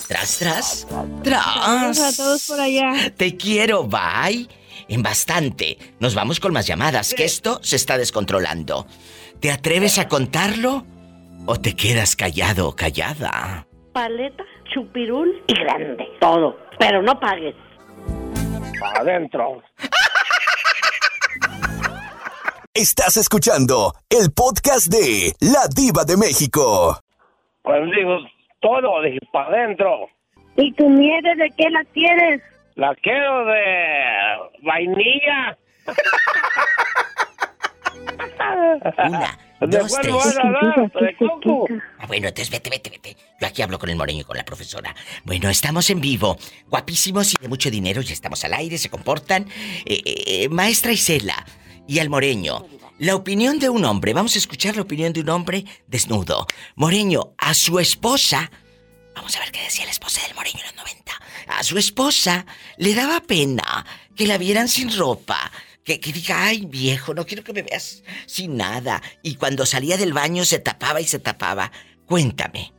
Tras, 0.08 0.40
tras, 0.40 0.88
tras. 1.24 2.00
a 2.00 2.16
todos 2.18 2.48
por 2.48 2.60
allá. 2.60 3.12
Te 3.16 3.38
quiero, 3.38 3.84
bye. 3.84 4.48
En 4.88 5.04
bastante. 5.04 5.78
Nos 6.00 6.16
vamos 6.16 6.40
con 6.40 6.52
más 6.52 6.66
llamadas, 6.66 7.14
que 7.14 7.26
esto 7.26 7.60
se 7.62 7.76
está 7.76 7.98
descontrolando. 7.98 8.88
¿Te 9.40 9.52
atreves 9.52 10.00
a 10.00 10.08
contarlo? 10.08 10.84
¿O 11.46 11.58
te 11.58 11.76
quedas 11.76 12.16
callado 12.16 12.70
o 12.70 12.76
callada? 12.76 13.68
Paleta. 13.94 14.44
chupirul 14.74 15.44
y 15.48 15.54
grande. 15.54 16.08
Todo. 16.20 16.58
Pero 16.80 17.04
no 17.04 17.20
pagues. 17.20 17.56
Adentro. 18.96 19.62
Estás 22.80 23.18
escuchando 23.18 23.94
el 24.10 24.32
podcast 24.32 24.88
de 24.88 25.34
La 25.42 25.68
Diva 25.68 26.06
de 26.06 26.16
México. 26.16 26.98
Pues 27.62 27.82
digo, 27.94 28.20
todo, 28.62 29.02
dije, 29.02 29.20
para 29.34 29.50
adentro. 29.50 30.08
¿Y 30.56 30.72
tu 30.76 30.90
nieve 30.90 31.36
de 31.36 31.50
qué 31.58 31.70
la 31.72 31.84
quieres? 31.94 32.42
La 32.76 32.96
quiero 32.96 33.44
de 33.48 34.64
vainilla. 34.64 35.58
Una, 39.10 39.38
dos, 39.60 40.00
tres. 40.02 40.16
Ah, 42.00 42.08
bueno, 42.08 42.30
entonces 42.30 42.50
vete, 42.50 42.70
vete, 42.70 42.92
vete. 42.92 43.18
Yo 43.42 43.48
aquí 43.48 43.62
hablo 43.62 43.78
con 43.78 43.90
el 43.90 43.98
moreño 43.98 44.22
y 44.22 44.24
con 44.24 44.38
la 44.38 44.46
profesora. 44.46 44.96
Bueno, 45.26 45.50
estamos 45.50 45.90
en 45.90 46.00
vivo. 46.00 46.38
Guapísimos 46.70 47.34
y 47.34 47.42
de 47.42 47.50
mucho 47.50 47.70
dinero. 47.70 48.02
Ya 48.02 48.14
estamos 48.14 48.46
al 48.46 48.54
aire, 48.54 48.78
se 48.78 48.90
comportan. 48.90 49.50
Eh, 49.86 50.02
eh, 50.06 50.24
eh, 50.28 50.50
maestra 50.50 50.94
Isela 50.94 51.46
y 51.90 51.98
al 51.98 52.10
moreño. 52.10 52.68
La 53.00 53.16
opinión 53.16 53.58
de 53.58 53.70
un 53.70 53.84
hombre. 53.84 54.14
Vamos 54.14 54.36
a 54.36 54.38
escuchar 54.38 54.76
la 54.76 54.84
opinión 54.84 55.12
de 55.12 55.22
un 55.22 55.30
hombre 55.30 55.64
desnudo. 55.88 56.46
Moreño, 56.76 57.34
a 57.40 57.56
su 57.56 57.80
esposa. 57.80 58.52
Vamos 59.16 59.36
a 59.36 59.40
ver 59.40 59.52
qué 59.52 59.62
decía 59.62 59.86
la 59.86 59.92
esposa 59.92 60.22
del 60.28 60.36
moreño 60.36 60.60
en 60.60 60.66
los 60.68 60.76
90. 60.76 61.14
A 61.48 61.64
su 61.64 61.80
esposa 61.80 62.46
le 62.78 62.94
daba 62.94 63.22
pena 63.22 63.88
que 64.16 64.28
la 64.28 64.38
vieran 64.38 64.68
sin 64.68 64.96
ropa. 64.96 65.52
Que, 65.84 66.00
que, 66.00 66.12
diga, 66.12 66.46
ay 66.46 66.68
viejo, 66.68 67.16
no 67.16 67.26
quiero 67.26 67.44
que 67.44 67.54
me 67.54 67.64
veas 67.64 68.04
sin 68.28 68.56
nada. 68.56 69.02
Y 69.24 69.36
cuando 69.36 69.66
salía 69.66 69.98
del 69.98 70.14
baño 70.14 70.46
se 70.46 70.60
tapaba 70.60 71.02
y 71.02 71.06
se 71.06 71.18
tapaba. 71.18 71.72
Cuéntame. 72.06 72.72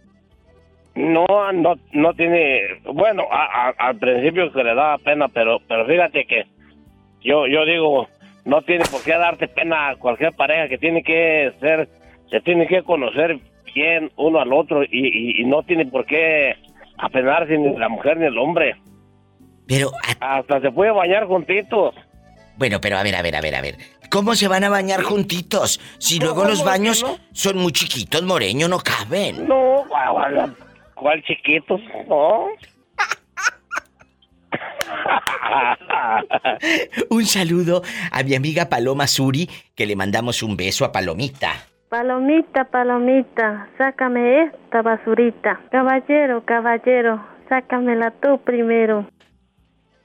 No, 0.94 1.26
no, 1.52 1.74
no 1.92 2.14
tiene. 2.14 2.80
Bueno, 2.84 3.24
al 3.30 3.98
principio 3.98 4.52
se 4.52 4.62
le 4.62 4.72
daba 4.72 4.98
pena, 4.98 5.26
pero, 5.26 5.58
pero 5.66 5.84
fíjate 5.84 6.26
que 6.26 6.46
yo, 7.22 7.48
yo 7.48 7.64
digo, 7.64 8.08
no 8.44 8.62
tiene 8.62 8.84
por 8.90 9.02
qué 9.02 9.12
darte 9.12 9.48
pena 9.48 9.90
a 9.90 9.96
cualquier 9.96 10.32
pareja 10.32 10.68
que 10.68 10.78
tiene 10.78 11.02
que 11.02 11.52
ser, 11.60 11.88
se 12.30 12.40
tiene 12.40 12.66
que 12.66 12.82
conocer 12.82 13.38
bien 13.74 14.10
uno 14.16 14.40
al 14.40 14.52
otro 14.52 14.82
y, 14.82 15.40
y 15.40 15.44
no 15.44 15.62
tiene 15.62 15.86
por 15.86 16.04
qué 16.06 16.56
apenarse 16.98 17.56
ni 17.56 17.76
la 17.76 17.88
mujer 17.88 18.16
ni 18.18 18.26
el 18.26 18.38
hombre. 18.38 18.76
Pero 19.66 19.90
hasta 20.20 20.60
se 20.60 20.70
puede 20.70 20.90
bañar 20.90 21.26
juntitos. 21.26 21.94
Bueno, 22.56 22.80
pero 22.80 22.98
a 22.98 23.02
ver, 23.02 23.14
a 23.14 23.22
ver, 23.22 23.36
a 23.36 23.40
ver, 23.40 23.54
a 23.54 23.60
ver. 23.62 23.76
¿Cómo 24.10 24.34
se 24.34 24.48
van 24.48 24.64
a 24.64 24.68
bañar 24.68 25.02
juntitos? 25.02 25.80
Si 25.98 26.18
luego 26.18 26.44
los 26.44 26.64
baños 26.64 27.06
son 27.32 27.58
muy 27.58 27.70
chiquitos, 27.72 28.22
Moreño, 28.22 28.66
no 28.66 28.78
caben. 28.80 29.46
No, 29.46 29.84
¿cuál, 29.88 30.56
cuál 30.94 31.22
chiquitos? 31.22 31.80
No. 32.08 32.48
un 37.10 37.24
saludo 37.24 37.82
a 38.12 38.22
mi 38.22 38.34
amiga 38.34 38.68
Paloma 38.68 39.06
Suri, 39.06 39.48
que 39.74 39.86
le 39.86 39.96
mandamos 39.96 40.42
un 40.42 40.56
beso 40.56 40.84
a 40.84 40.92
Palomita. 40.92 41.52
Palomita, 41.88 42.64
palomita, 42.64 43.68
sácame 43.76 44.44
esta 44.44 44.82
basurita. 44.82 45.60
Caballero, 45.72 46.44
caballero, 46.44 47.20
sácamela 47.48 48.12
tú 48.12 48.40
primero. 48.44 49.06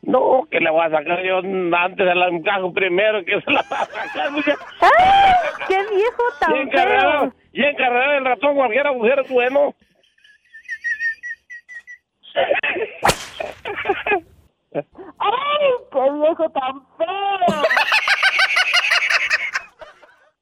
No, 0.01 0.47
que 0.49 0.59
le 0.59 0.71
voy 0.71 0.85
a 0.85 0.89
sacar 0.89 1.23
yo 1.23 1.37
antes 1.37 2.05
de 2.05 2.15
la 2.15 2.27
encajo 2.29 2.73
primero 2.73 3.23
que 3.23 3.39
se 3.41 3.51
la 3.51 3.63
va 3.71 3.81
a 3.81 3.85
sacar. 3.85 4.31
¡Ay! 4.81 5.33
¡Qué 5.67 5.77
viejo 5.95 6.23
tan 6.39 6.55
y 6.55 6.59
en 6.59 6.69
carrera, 6.69 7.31
y 7.53 7.63
en 7.63 7.75
carrera 7.75 8.17
el 8.17 8.25
ratón 8.25 8.55
cualquier 8.55 8.91
mujer 8.91 9.19
es 9.19 9.29
bueno. 9.29 9.75
¡Ay! 14.75 15.69
¡Qué 15.91 16.11
viejo 16.11 16.49
tan 16.49 16.81
feo! 16.97 17.63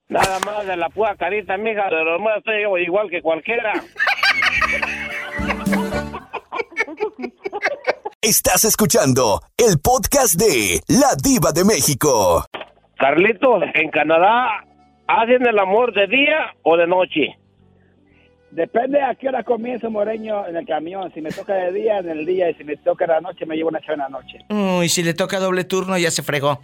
Nada 0.10 0.40
más 0.46 0.66
de 0.66 0.78
la 0.78 0.90
pura 0.90 1.16
carita, 1.16 1.58
mija, 1.58 1.90
de 1.90 2.04
lo 2.04 2.20
más 2.20 2.38
estoy 2.38 2.64
igual 2.84 3.10
que 3.10 3.22
cualquiera. 3.22 3.74
Estás 8.22 8.64
escuchando 8.66 9.42
el 9.58 9.80
podcast 9.84 10.36
de 10.40 10.80
La 10.88 11.16
Diva 11.22 11.52
de 11.52 11.66
México. 11.66 12.46
Carlitos, 12.98 13.64
en 13.74 13.90
Canadá, 13.90 14.64
¿hacen 15.08 15.46
el 15.46 15.60
amor 15.60 15.94
de 15.94 16.08
día 16.08 16.54
o 16.64 16.78
de 16.78 16.88
noche? 16.88 17.38
Depende 18.54 19.02
a 19.02 19.16
qué 19.16 19.30
hora 19.30 19.44
comienzo, 19.44 19.90
Moreño, 19.90 20.48
en 20.48 20.56
el 20.56 20.66
camión. 20.68 21.12
Si 21.14 21.22
me 21.22 21.32
toca 21.32 21.56
de 21.56 21.72
día, 21.72 21.98
en 21.98 22.10
el 22.10 22.26
día. 22.26 22.52
Y 22.52 22.54
si 22.54 22.64
me 22.64 22.78
toca 22.78 23.08
de 23.08 23.14
la 23.14 23.22
noche, 23.22 23.48
me 23.48 23.56
llevo 23.56 23.70
una 23.70 23.82
chava 23.82 23.94
en 23.94 24.00
la 24.00 24.10
noche. 24.10 24.40
Uy, 24.50 24.90
si 24.90 25.02
le 25.02 25.16
toca 25.16 25.40
doble 25.40 25.64
turno, 25.64 25.98
ya 25.98 26.12
se 26.12 26.24
fregó. 26.24 26.62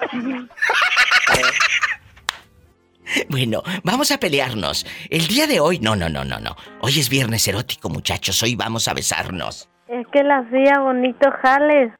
Bueno, 3.28 3.62
vamos 3.82 4.12
a 4.12 4.18
pelearnos. 4.18 4.86
El 5.10 5.26
día 5.26 5.48
de 5.48 5.58
hoy, 5.58 5.80
no, 5.80 5.96
no, 5.96 6.08
no, 6.08 6.24
no, 6.24 6.38
no. 6.38 6.54
Hoy 6.80 6.92
es 7.00 7.10
viernes 7.10 7.46
erótico, 7.48 7.88
muchachos. 7.88 8.40
Hoy 8.44 8.54
vamos 8.54 8.86
a 8.86 8.94
besarnos. 8.94 9.68
Es 9.88 10.06
que 10.08 10.22
la 10.22 10.38
hacía 10.38 10.78
bonito 10.78 11.28
jales. 11.42 11.92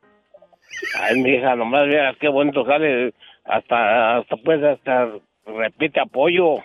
Ay, 1.00 1.20
mija, 1.20 1.56
nomás 1.56 1.88
veas 1.88 2.16
qué 2.20 2.28
bonito 2.28 2.64
jales. 2.64 3.12
Hasta, 3.44 4.18
hasta 4.18 4.36
pues, 4.36 4.62
hasta 4.62 5.08
repite 5.46 5.98
apoyo. 5.98 6.58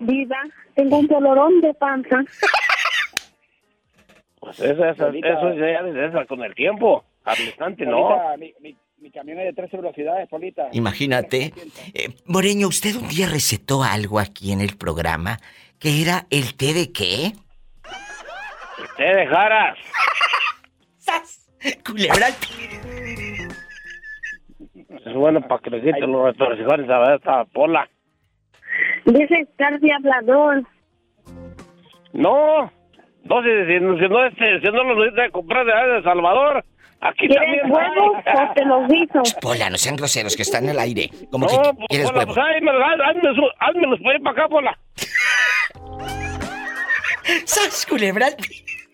Viva, 0.00 0.42
tengo 0.74 0.98
un 0.98 1.06
dolorón 1.06 1.60
de 1.60 1.74
panza. 1.74 2.24
Pues 4.40 4.58
esa, 4.60 4.90
esa, 4.90 5.08
eso 5.08 5.54
ya 5.54 6.20
es 6.20 6.26
con 6.26 6.42
el 6.42 6.54
tiempo. 6.54 7.04
Al 7.24 7.38
instante, 7.40 7.84
no. 7.84 8.18
Mi, 8.38 8.54
mi, 8.60 8.74
mi, 8.98 9.10
camión 9.10 9.38
es 9.38 9.46
de 9.46 9.52
13 9.52 9.76
velocidades, 9.76 10.28
Polita. 10.28 10.68
Imagínate. 10.72 11.52
Eh, 11.92 12.08
Moreño, 12.24 12.68
¿usted 12.68 12.96
un 12.96 13.08
día 13.08 13.28
recetó 13.28 13.82
algo 13.82 14.18
aquí 14.18 14.52
en 14.52 14.62
el 14.62 14.76
programa 14.78 15.38
que 15.78 16.00
era 16.00 16.26
el 16.30 16.56
té 16.56 16.72
de 16.72 16.90
qué? 16.92 17.26
El 17.26 18.96
té 18.96 19.14
de 19.14 19.26
jaras. 19.26 19.78
Culebra. 21.84 22.28
Es 24.88 25.14
bueno 25.14 25.40
para 25.46 25.60
que 25.60 25.70
le 25.70 25.82
quiten 25.82 26.12
los 26.12 26.24
retorcijones 26.24 26.88
a 26.88 27.14
esta 27.14 27.44
pola. 27.46 27.88
Dice 29.04 29.40
estar 29.40 29.78
de 29.80 29.92
hablador. 29.92 30.62
No, 32.12 32.70
no, 33.24 33.42
si, 33.42 33.48
si, 33.66 33.78
si 33.78 34.08
no, 34.08 34.26
este, 34.26 34.60
si 34.60 34.66
no 34.66 34.82
lo 34.84 34.96
necesitas 34.96 35.30
comprar 35.30 35.64
de, 35.64 35.72
de 35.92 36.02
Salvador, 36.02 36.64
aquí 37.00 37.28
¿Quieres 37.28 37.62
también. 37.62 37.70
huevos 37.70 38.16
o 38.26 38.52
te 38.54 38.64
los 38.64 38.88
guiso? 38.88 39.22
Pola, 39.40 39.70
no 39.70 39.76
sean 39.76 39.96
groseros, 39.96 40.36
que 40.36 40.42
están 40.42 40.64
en 40.64 40.70
el 40.70 40.78
aire. 40.78 41.10
Como 41.30 41.46
no, 41.46 41.52
que 41.52 41.70
pues, 41.74 41.86
quieres 41.88 42.10
Pola, 42.10 42.20
huevos. 42.20 42.34
pues 42.34 42.46
hazme, 42.56 42.70
házmelos 43.60 44.00
para 44.00 44.16
ir 44.16 44.22
para 44.22 44.32
acá, 44.32 44.48
Pola. 44.48 44.78
¡Sas, 47.44 47.86
culebra! 47.86 48.26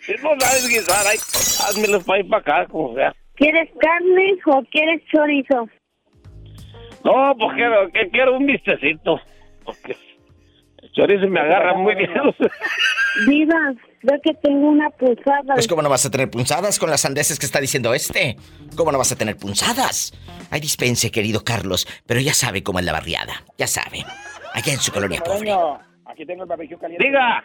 Si 0.00 0.12
no 0.22 0.30
sabes 0.38 0.68
guisar, 0.68 1.06
ay, 1.10 1.16
házmelos 1.18 2.04
para 2.04 2.20
ir 2.20 2.28
para 2.28 2.40
acá, 2.40 2.66
como 2.70 2.94
sea. 2.94 3.14
¿Quieres 3.34 3.70
carne 3.80 4.38
o 4.46 4.62
quieres 4.70 5.02
chorizo? 5.12 5.68
No, 7.04 7.34
pues 7.38 7.54
quiero, 7.54 7.90
que 7.92 8.08
quiero 8.10 8.36
un 8.36 8.46
vistecito. 8.46 9.20
Porque 9.66 9.96
el 10.82 10.92
chorizo 10.92 11.26
me 11.28 11.40
agarra 11.40 11.74
muy 11.74 11.94
bien. 11.94 12.10
Viva, 13.26 13.74
veo 14.02 14.20
que 14.22 14.34
tengo 14.34 14.68
una 14.68 14.88
pulsada. 14.90 15.54
Pues 15.54 15.66
cómo 15.66 15.82
no 15.82 15.90
vas 15.90 16.06
a 16.06 16.10
tener 16.10 16.30
punzadas 16.30 16.78
con 16.78 16.90
las 16.90 17.00
sandeces 17.00 17.38
que 17.38 17.46
está 17.46 17.60
diciendo 17.60 17.92
este. 17.92 18.36
¿Cómo 18.76 18.92
no 18.92 18.98
vas 18.98 19.12
a 19.12 19.16
tener 19.16 19.36
punzadas? 19.36 20.12
Ay, 20.50 20.60
dispense, 20.60 21.10
querido 21.10 21.42
Carlos, 21.44 21.86
pero 22.06 22.20
ya 22.20 22.34
sabe 22.34 22.62
cómo 22.62 22.78
es 22.78 22.84
la 22.84 22.92
barriada. 22.92 23.44
Ya 23.58 23.66
sabe. 23.66 24.04
Allá 24.54 24.72
en 24.72 24.80
su 24.80 24.92
colonia 24.92 25.20
pobre. 25.20 25.52
Aquí 26.06 26.24
tengo 26.24 26.44
el 26.44 26.48
barbecue 26.48 26.78
caliente. 26.78 27.06
Diga. 27.06 27.44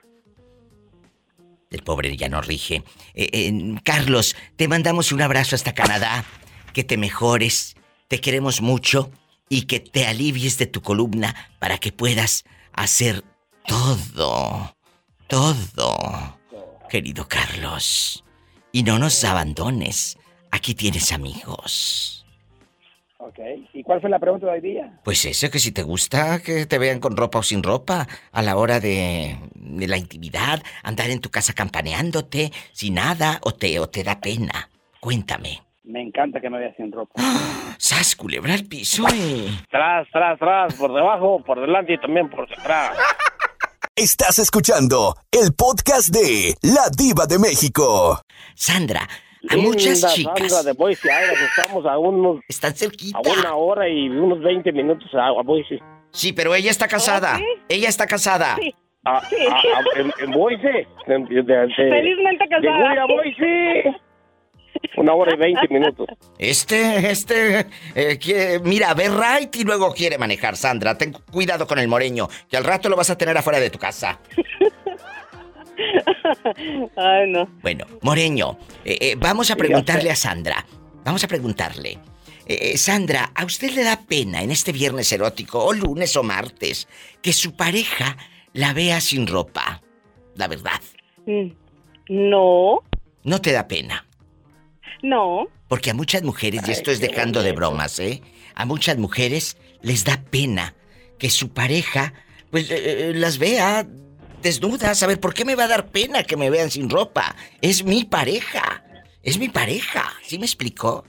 El 1.72 1.84
pobre 1.84 2.15
ya 2.17 2.30
no 2.30 2.41
rige. 2.41 2.84
Eh, 3.13 3.30
eh, 3.32 3.76
Carlos, 3.84 4.36
te 4.57 4.67
mandamos 4.67 5.11
un 5.11 5.22
abrazo 5.22 5.55
hasta 5.55 5.74
Canadá. 5.74 6.26
Que 6.74 6.84
te 6.84 6.97
mejores. 6.97 7.76
Te 8.07 8.19
queremos 8.19 8.61
mucho. 8.61 9.09
Y 9.52 9.64
que 9.64 9.82
te 9.82 10.08
alivies 10.08 10.58
de 10.58 10.66
tu 10.66 10.82
columna 10.82 11.36
para 11.60 11.78
que 11.78 11.91
puedas 11.91 12.45
hacer 12.72 13.22
todo. 13.68 14.74
Todo. 15.28 16.39
Querido 16.89 17.28
Carlos. 17.28 18.24
Y 18.72 18.84
no 18.84 18.97
nos 18.97 19.22
abandones. 19.26 20.18
Aquí 20.52 20.74
tienes 20.74 21.12
amigos. 21.12 22.26
Ok. 23.18 23.39
¿Y 23.74 23.84
cuál 23.84 23.99
fue 23.99 24.10
la 24.10 24.20
pregunta 24.20 24.45
de 24.45 24.54
hoy 24.54 24.62
día? 24.62 25.02
Pues 25.04 25.26
eso, 25.26 25.52
que 25.52 25.60
si 25.60 25.74
te 25.74 25.84
gusta 25.84 26.41
que 26.41 26.66
te 26.66 26.80
vean 26.80 27.02
con 27.02 27.18
ropa 27.18 27.39
o 27.39 27.43
sin 27.43 27.62
ropa, 27.62 28.08
a 28.32 28.41
la 28.41 28.56
hora 28.56 28.80
de, 28.80 29.38
de 29.56 29.88
la 29.88 29.97
intimidad, 29.97 30.64
andar 30.82 31.10
en 31.10 31.20
tu 31.20 31.30
casa 31.30 31.52
campaneándote, 31.52 32.54
sin 32.72 32.93
nada, 32.93 33.41
o 33.43 33.54
te, 33.54 33.80
o 33.80 33.89
te 33.89 34.06
da 34.06 34.22
pena. 34.22 34.70
Cuéntame. 35.02 35.62
Me 35.84 35.99
encanta 35.99 36.39
que 36.39 36.49
me 36.49 36.59
veas 36.59 36.75
sin 36.75 36.91
ropa. 36.91 37.19
¡Sas, 37.79 38.15
culebra 38.15 38.53
al 38.53 38.65
piso! 38.65 39.03
eh! 39.11 39.47
Tras, 39.71 40.07
tras, 40.11 40.38
tras, 40.38 40.75
por 40.75 40.93
debajo, 40.93 41.43
por 41.43 41.59
delante 41.59 41.93
y 41.93 41.97
también 41.97 42.29
por 42.29 42.47
detrás. 42.47 42.95
Estás 43.95 44.38
escuchando 44.38 45.15
el 45.32 45.53
podcast 45.57 46.13
de 46.13 46.53
La 46.61 46.84
Diva 46.95 47.25
de 47.25 47.39
México. 47.39 48.21
Sandra, 48.53 49.07
a 49.49 49.57
muchas 49.57 50.13
chicas. 50.13 50.51
Sandra 50.51 50.71
de 50.71 50.73
Boise, 50.73 51.09
estamos 51.49 51.84
a 51.88 51.97
unos. 51.97 52.41
Están 52.47 52.75
cerquita. 52.75 53.17
A 53.17 53.39
una 53.39 53.55
hora 53.55 53.89
y 53.89 54.07
unos 54.07 54.39
20 54.39 54.71
minutos 54.73 55.09
a, 55.15 55.32
Boise. 55.41 55.79
Sí, 56.11 56.32
pero 56.32 56.53
ella 56.53 56.69
está 56.69 56.88
casada. 56.88 57.39
Ella 57.67 57.89
está 57.89 58.05
casada. 58.05 58.55
Sí. 58.57 58.73
Ah, 59.03 59.19
ah, 59.19 59.61
ah, 59.77 59.84
en, 59.95 60.11
en, 60.19 60.32
Boise. 60.32 60.88
Felizmente 61.07 62.47
casada. 62.47 62.93
De 62.93 62.99
a 62.99 63.05
Boise. 63.05 64.11
Una 64.97 65.13
hora 65.13 65.34
y 65.34 65.38
veinte 65.38 65.67
minutos. 65.69 66.07
Este, 66.38 67.11
este, 67.11 67.67
eh, 67.95 68.59
mira, 68.63 68.93
ve 68.93 69.09
right 69.09 69.55
y 69.55 69.63
luego 69.63 69.93
quiere 69.93 70.17
manejar, 70.17 70.57
Sandra. 70.57 70.97
Ten 70.97 71.13
cuidado 71.13 71.65
con 71.65 71.79
el 71.79 71.88
moreño, 71.88 72.27
que 72.49 72.57
al 72.57 72.63
rato 72.63 72.89
lo 72.89 72.95
vas 72.95 73.09
a 73.09 73.17
tener 73.17 73.38
afuera 73.38 73.59
de 73.59 73.69
tu 73.69 73.79
casa. 73.79 74.19
Ay, 76.95 77.29
no. 77.29 77.47
Bueno, 77.61 77.86
Moreño, 78.01 78.57
eh, 78.86 78.97
eh, 79.01 79.15
vamos 79.17 79.49
a 79.49 79.55
preguntarle 79.55 80.11
a 80.11 80.15
Sandra. 80.15 80.65
Vamos 81.03 81.23
a 81.23 81.27
preguntarle. 81.27 81.97
Sandra, 82.75 83.32
¿a 83.34 83.45
usted 83.45 83.71
le 83.71 83.82
da 83.82 84.01
pena 84.05 84.41
en 84.41 84.51
este 84.51 84.73
viernes 84.73 85.09
erótico, 85.13 85.63
o 85.63 85.71
lunes 85.71 86.17
o 86.17 86.23
martes, 86.23 86.86
que 87.21 87.32
su 87.32 87.55
pareja 87.55 88.17
la 88.51 88.73
vea 88.73 88.99
sin 88.99 89.25
ropa? 89.25 89.82
La 90.36 90.49
verdad. 90.49 90.82
Mm, 91.25 91.53
no. 92.09 92.84
¿No 93.23 93.41
te 93.41 93.53
da 93.53 93.69
pena? 93.69 94.05
No. 95.02 95.48
Porque 95.68 95.92
a 95.92 95.94
muchas 95.94 96.24
mujeres, 96.24 96.68
y 96.68 96.72
esto 96.72 96.92
es 96.92 97.00
dejando 97.00 97.44
de 97.44 97.54
bromas, 97.54 98.00
¿eh? 98.00 98.22
A 98.56 98.66
muchas 98.66 98.98
mujeres 98.98 99.58
les 99.82 100.04
da 100.04 100.22
pena 100.30 100.76
que 101.18 101.30
su 101.30 101.54
pareja, 101.54 102.14
pues, 102.50 102.70
eh, 102.72 103.10
eh, 103.10 103.14
las 103.14 103.38
vea 103.38 103.86
desnudas. 104.42 105.02
A 105.04 105.08
ver, 105.08 105.20
¿por 105.20 105.34
qué 105.34 105.46
me 105.46 105.56
va 105.56 105.66
a 105.66 105.68
dar 105.68 105.88
pena 105.88 106.24
que 106.24 106.38
me 106.38 106.50
vean 106.50 106.70
sin 106.72 106.89
ropa? 106.89 107.36
Es 107.62 107.84
mi 107.84 108.04
pareja. 108.04 108.84
Es 109.24 109.39
mi 109.39 109.50
pareja. 109.50 110.04
¿Sí 110.24 110.39
me 110.39 110.46
explicó? 110.46 111.06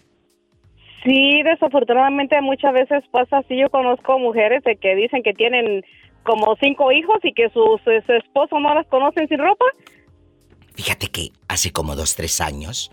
Sí, 1.05 1.43
desafortunadamente 1.43 2.41
muchas 2.41 2.73
veces 2.73 3.03
pasa 3.11 3.39
así. 3.39 3.59
Yo 3.59 3.71
conozco 3.71 4.19
mujeres 4.19 4.63
de 4.65 4.77
que 4.77 4.95
dicen 4.95 5.23
que 5.23 5.33
tienen 5.33 5.83
como 6.23 6.55
cinco 6.61 6.93
hijos 6.93 7.17
y 7.25 7.33
que 7.33 7.49
sus, 7.51 7.81
sus 7.83 8.09
esposos 8.09 8.61
no 8.61 8.75
las 8.75 8.87
conocen 8.87 9.27
sin 9.29 9.39
ropa. 9.39 9.65
Fíjate 10.75 11.09
que 11.09 11.31
hace 11.49 11.73
como 11.73 11.97
dos, 11.97 12.15
tres 12.15 12.41
años 12.41 12.93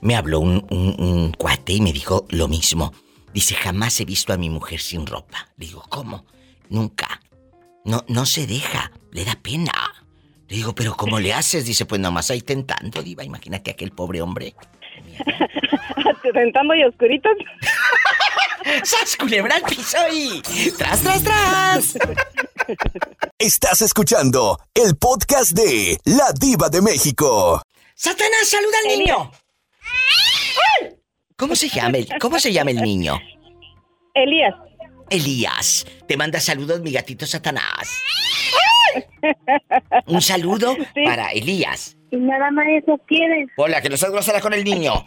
me 0.00 0.16
habló 0.16 0.40
un, 0.40 1.34
cuate 1.36 1.72
y 1.72 1.80
me 1.80 1.92
dijo 1.92 2.26
lo 2.30 2.48
mismo. 2.48 2.92
Dice, 3.32 3.54
jamás 3.54 4.00
he 4.00 4.04
visto 4.04 4.32
a 4.32 4.38
mi 4.38 4.50
mujer 4.50 4.80
sin 4.80 5.06
ropa. 5.06 5.48
Le 5.56 5.66
digo, 5.66 5.84
¿cómo? 5.88 6.24
Nunca. 6.68 7.20
No, 7.84 8.04
no 8.08 8.26
se 8.26 8.46
deja, 8.46 8.92
le 9.12 9.24
da 9.24 9.38
pena. 9.42 9.72
Le 10.48 10.56
digo, 10.56 10.74
¿pero 10.74 10.96
cómo 10.96 11.20
le 11.20 11.34
haces? 11.34 11.64
Dice, 11.66 11.84
pues 11.84 12.00
nomás 12.00 12.30
ahí 12.30 12.40
tentando, 12.40 13.02
Diva. 13.02 13.24
Imagínate 13.24 13.70
aquel 13.70 13.90
pobre 13.90 14.22
hombre. 14.22 14.54
tentando 16.32 16.74
y 16.74 16.84
oscurito. 16.84 17.28
¡Sas 18.84 19.16
culebra 19.16 19.56
al 19.56 19.62
piso 19.62 19.98
y... 20.12 20.42
¡Tras, 20.72 21.00
tras, 21.00 21.22
tras! 21.22 21.98
Estás 23.38 23.82
escuchando 23.82 24.58
el 24.74 24.96
podcast 24.96 25.52
de 25.52 25.98
La 26.04 26.32
Diva 26.38 26.68
de 26.68 26.82
México. 26.82 27.62
¡Satanás, 27.94 28.48
saluda 28.48 28.76
al 28.82 28.98
niño! 28.98 29.30
¿Cómo 31.36 31.54
se 31.54 31.68
llama 31.68 31.98
el, 31.98 32.08
cómo 32.20 32.38
se 32.38 32.52
llama 32.52 32.70
el 32.72 32.82
niño? 32.82 33.20
Elías. 34.14 34.54
Elías, 35.10 35.86
te 36.06 36.16
manda 36.16 36.40
saludos 36.40 36.80
mi 36.80 36.92
gatito 36.92 37.26
Satanás. 37.26 38.02
Un 40.06 40.20
saludo 40.20 40.76
para 41.04 41.30
Elías. 41.30 41.96
Y 42.10 42.16
nada 42.16 42.50
más 42.50 42.66
eso 42.82 42.98
quiere. 43.06 43.46
Hola, 43.56 43.80
que 43.80 43.88
no 43.88 43.96
seas 43.96 44.12
grosera 44.12 44.40
con 44.40 44.52
el 44.54 44.64
niño. 44.64 45.06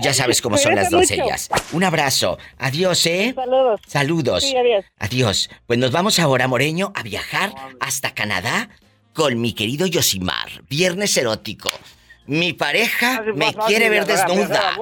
Ya 0.00 0.12
sabes 0.12 0.42
cómo 0.42 0.58
son 0.58 0.74
las 0.74 0.90
doncellas. 0.90 1.48
Un 1.72 1.84
abrazo. 1.84 2.38
Adiós, 2.58 3.06
¿eh? 3.06 3.32
Saludos. 3.34 3.80
Saludos. 3.86 4.44
Sí, 4.44 4.56
adiós. 4.56 4.84
Adiós. 4.98 5.50
Pues 5.66 5.78
nos 5.78 5.92
vamos 5.92 6.18
ahora, 6.18 6.46
Moreño, 6.46 6.92
a 6.94 7.02
viajar 7.02 7.52
hasta 7.80 8.14
Canadá 8.14 8.68
con 9.14 9.40
mi 9.40 9.54
querido 9.54 9.86
Yosimar. 9.86 10.48
Viernes 10.68 11.16
erótico. 11.16 11.70
Mi 12.26 12.52
pareja 12.52 13.22
me 13.34 13.54
quiere 13.66 13.88
ver 13.88 14.04
desnuda. 14.04 14.76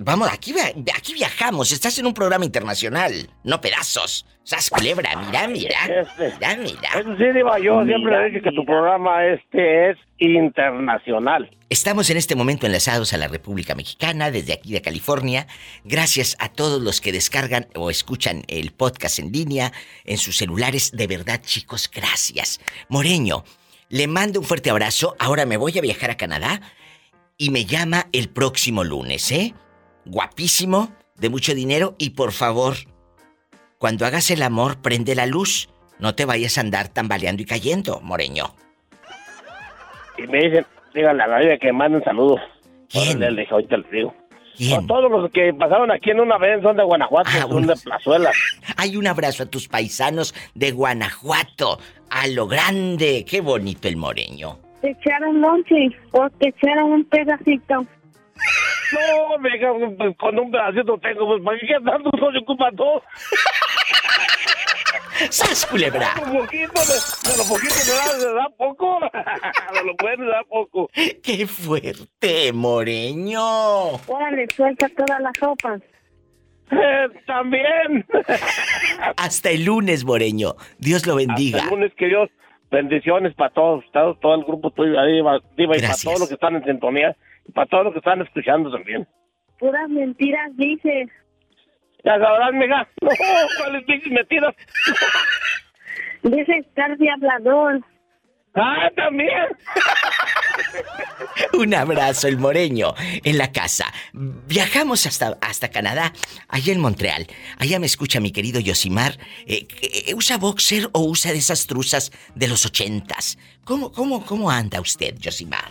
vamos, 0.00 0.32
aquí, 0.32 0.54
aquí 0.94 1.14
viajamos. 1.14 1.72
Estás 1.72 1.98
en 1.98 2.06
un 2.06 2.14
programa 2.14 2.44
internacional, 2.44 3.12
no 3.44 3.60
pedazos. 3.60 4.26
Sas 4.42 4.70
culebra, 4.70 5.10
mira, 5.16 5.46
mira. 5.46 5.78
Este, 5.86 6.32
mira, 6.40 6.56
mira. 6.56 6.90
Eso 6.98 7.16
sí, 7.16 7.24
digo, 7.32 7.56
yo 7.58 7.84
siempre 7.84 8.24
dije 8.26 8.42
que 8.42 8.50
tu 8.52 8.64
programa 8.64 9.24
este 9.26 9.90
es 9.90 9.98
internacional. 10.18 11.50
Estamos 11.68 12.10
en 12.10 12.16
este 12.16 12.34
momento 12.34 12.66
enlazados 12.66 13.12
a 13.12 13.16
la 13.16 13.28
República 13.28 13.76
Mexicana, 13.76 14.32
desde 14.32 14.52
aquí 14.54 14.72
de 14.72 14.82
California. 14.82 15.46
Gracias 15.84 16.36
a 16.40 16.48
todos 16.48 16.82
los 16.82 17.00
que 17.00 17.12
descargan 17.12 17.68
o 17.76 17.90
escuchan 17.90 18.42
el 18.48 18.72
podcast 18.72 19.20
en 19.20 19.30
línea 19.30 19.72
en 20.04 20.18
sus 20.18 20.36
celulares. 20.36 20.90
De 20.92 21.06
verdad, 21.06 21.40
chicos, 21.42 21.88
gracias. 21.94 22.60
Moreño, 22.88 23.44
le 23.90 24.06
mando 24.06 24.40
un 24.40 24.46
fuerte 24.46 24.70
abrazo. 24.70 25.14
Ahora 25.18 25.44
me 25.44 25.58
voy 25.58 25.76
a 25.76 25.82
viajar 25.82 26.10
a 26.10 26.16
Canadá 26.16 26.60
y 27.36 27.50
me 27.50 27.66
llama 27.66 28.06
el 28.12 28.30
próximo 28.30 28.84
lunes, 28.84 29.30
¿eh? 29.32 29.52
Guapísimo, 30.06 30.92
de 31.16 31.28
mucho 31.28 31.54
dinero 31.54 31.96
y 31.98 32.10
por 32.10 32.32
favor, 32.32 32.76
cuando 33.78 34.06
hagas 34.06 34.30
el 34.30 34.42
amor, 34.42 34.80
prende 34.80 35.14
la 35.14 35.26
luz. 35.26 35.68
No 35.98 36.14
te 36.14 36.24
vayas 36.24 36.56
a 36.56 36.62
andar 36.62 36.88
tambaleando 36.88 37.42
y 37.42 37.46
cayendo, 37.46 38.00
Moreño. 38.00 38.54
Y 40.16 40.22
me 40.26 40.38
dicen, 40.44 40.66
díganle 40.94 41.22
a 41.22 41.26
la 41.26 41.38
vida 41.40 41.58
que 41.58 41.72
manden 41.72 42.02
saludos. 42.04 42.40
¿Quién? 42.88 43.22
Ahorita 43.22 43.76
les 43.76 43.90
digo. 43.90 44.14
Todos 44.86 45.10
los 45.10 45.30
que 45.30 45.52
pasaron 45.54 45.90
aquí 45.90 46.10
en 46.10 46.20
una 46.20 46.38
vez 46.38 46.62
son 46.62 46.76
de 46.76 46.84
Guanajuato, 46.84 47.30
ah, 47.32 47.46
son 47.48 47.66
de 47.66 47.74
Plazuela. 47.76 48.30
Hay 48.76 48.96
un 48.96 49.06
abrazo 49.06 49.44
a 49.44 49.46
tus 49.46 49.68
paisanos 49.68 50.34
de 50.54 50.72
Guanajuato 50.72 51.78
a 52.10 52.26
lo 52.26 52.46
grande. 52.46 53.24
Qué 53.28 53.40
bonito 53.40 53.88
el 53.88 53.96
moreño. 53.96 54.58
Te 54.82 54.90
echaron 54.90 55.40
lonche 55.40 55.88
o 56.12 56.28
te 56.38 56.48
echaron 56.48 56.92
un 56.92 57.04
pedacito. 57.04 57.86
No, 58.92 59.38
venga, 59.40 59.72
pues, 59.96 60.16
con 60.16 60.38
un 60.38 60.50
pedacito 60.50 60.98
tengo, 60.98 61.26
pues 61.26 61.42
para 61.42 61.58
qué 61.58 61.74
tanto 61.84 62.10
no 62.18 62.32
se 62.32 62.38
ocupa 62.38 62.70
todo. 62.76 63.02
¡Sas, 65.28 65.66
culebra! 65.66 66.14
De 66.14 66.32
lo 66.32 66.38
poquito, 66.40 66.80
de, 66.80 67.36
lo 67.36 67.44
poquito 67.48 67.74
me 67.86 67.94
da, 67.94 68.28
me 68.28 68.34
da 68.34 68.48
poco. 68.56 69.00
De 69.72 69.84
lo 69.84 69.94
bueno 70.00 70.24
me 70.24 70.30
da 70.30 70.42
poco. 70.48 70.90
¡Qué 71.22 71.46
fuerte, 71.46 72.52
Moreño! 72.52 73.92
Órale, 74.06 74.46
suelta 74.54 74.88
todas 74.96 75.20
las 75.20 75.32
sopas. 75.38 75.82
también. 77.26 78.06
Hasta 79.16 79.50
el 79.50 79.64
lunes, 79.64 80.04
Moreño. 80.04 80.54
Dios 80.78 81.06
lo 81.06 81.16
bendiga. 81.16 81.58
Hasta 81.58 81.70
el 81.70 81.80
lunes, 81.80 81.94
que 81.96 82.06
Dios. 82.06 82.30
Bendiciones 82.70 83.34
para 83.34 83.50
todos, 83.50 83.84
todo, 83.92 84.14
todo 84.14 84.34
el 84.36 84.44
grupo 84.44 84.70
tuyo, 84.70 84.98
ahí, 85.00 85.18
y 85.18 85.22
para 85.22 85.40
todos 85.40 86.20
los 86.20 86.28
que 86.28 86.34
están 86.34 86.54
en 86.54 86.64
sintonía, 86.64 87.16
y 87.48 87.50
para 87.50 87.66
todos 87.66 87.84
los 87.86 87.92
que 87.92 87.98
están 87.98 88.22
escuchando 88.22 88.70
también. 88.70 89.08
Puras 89.58 89.88
mentiras 89.88 90.56
dices. 90.56 91.08
Ya 92.04 92.18
sabrás, 92.18 92.52
mija. 92.52 92.88
No, 93.02 93.10
¿cuáles 93.58 93.84
mentiras? 94.06 94.54
Dice 96.22 96.58
estar 96.58 96.96
de 96.96 97.10
hablador. 97.10 97.80
Ah, 98.54 98.90
también. 98.96 99.30
Un 101.52 101.72
abrazo, 101.74 102.26
el 102.26 102.36
moreño, 102.36 102.94
en 102.98 103.38
la 103.38 103.52
casa. 103.52 103.92
Viajamos 104.12 105.06
hasta, 105.06 105.38
hasta 105.40 105.70
Canadá, 105.70 106.12
allá 106.48 106.72
en 106.72 106.80
Montreal. 106.80 107.26
Allá 107.58 107.78
me 107.78 107.86
escucha 107.86 108.18
mi 108.18 108.32
querido 108.32 108.60
Yosimar. 108.60 109.18
Eh, 109.46 109.68
eh, 109.82 110.14
¿Usa 110.14 110.36
boxer 110.36 110.88
o 110.92 111.04
usa 111.04 111.32
de 111.32 111.38
esas 111.38 111.66
truzas 111.66 112.10
de 112.34 112.48
los 112.48 112.66
ochentas? 112.66 113.38
¿Cómo, 113.64 113.92
cómo, 113.92 114.26
cómo 114.26 114.50
anda 114.50 114.80
usted, 114.80 115.16
Yosimar? 115.18 115.70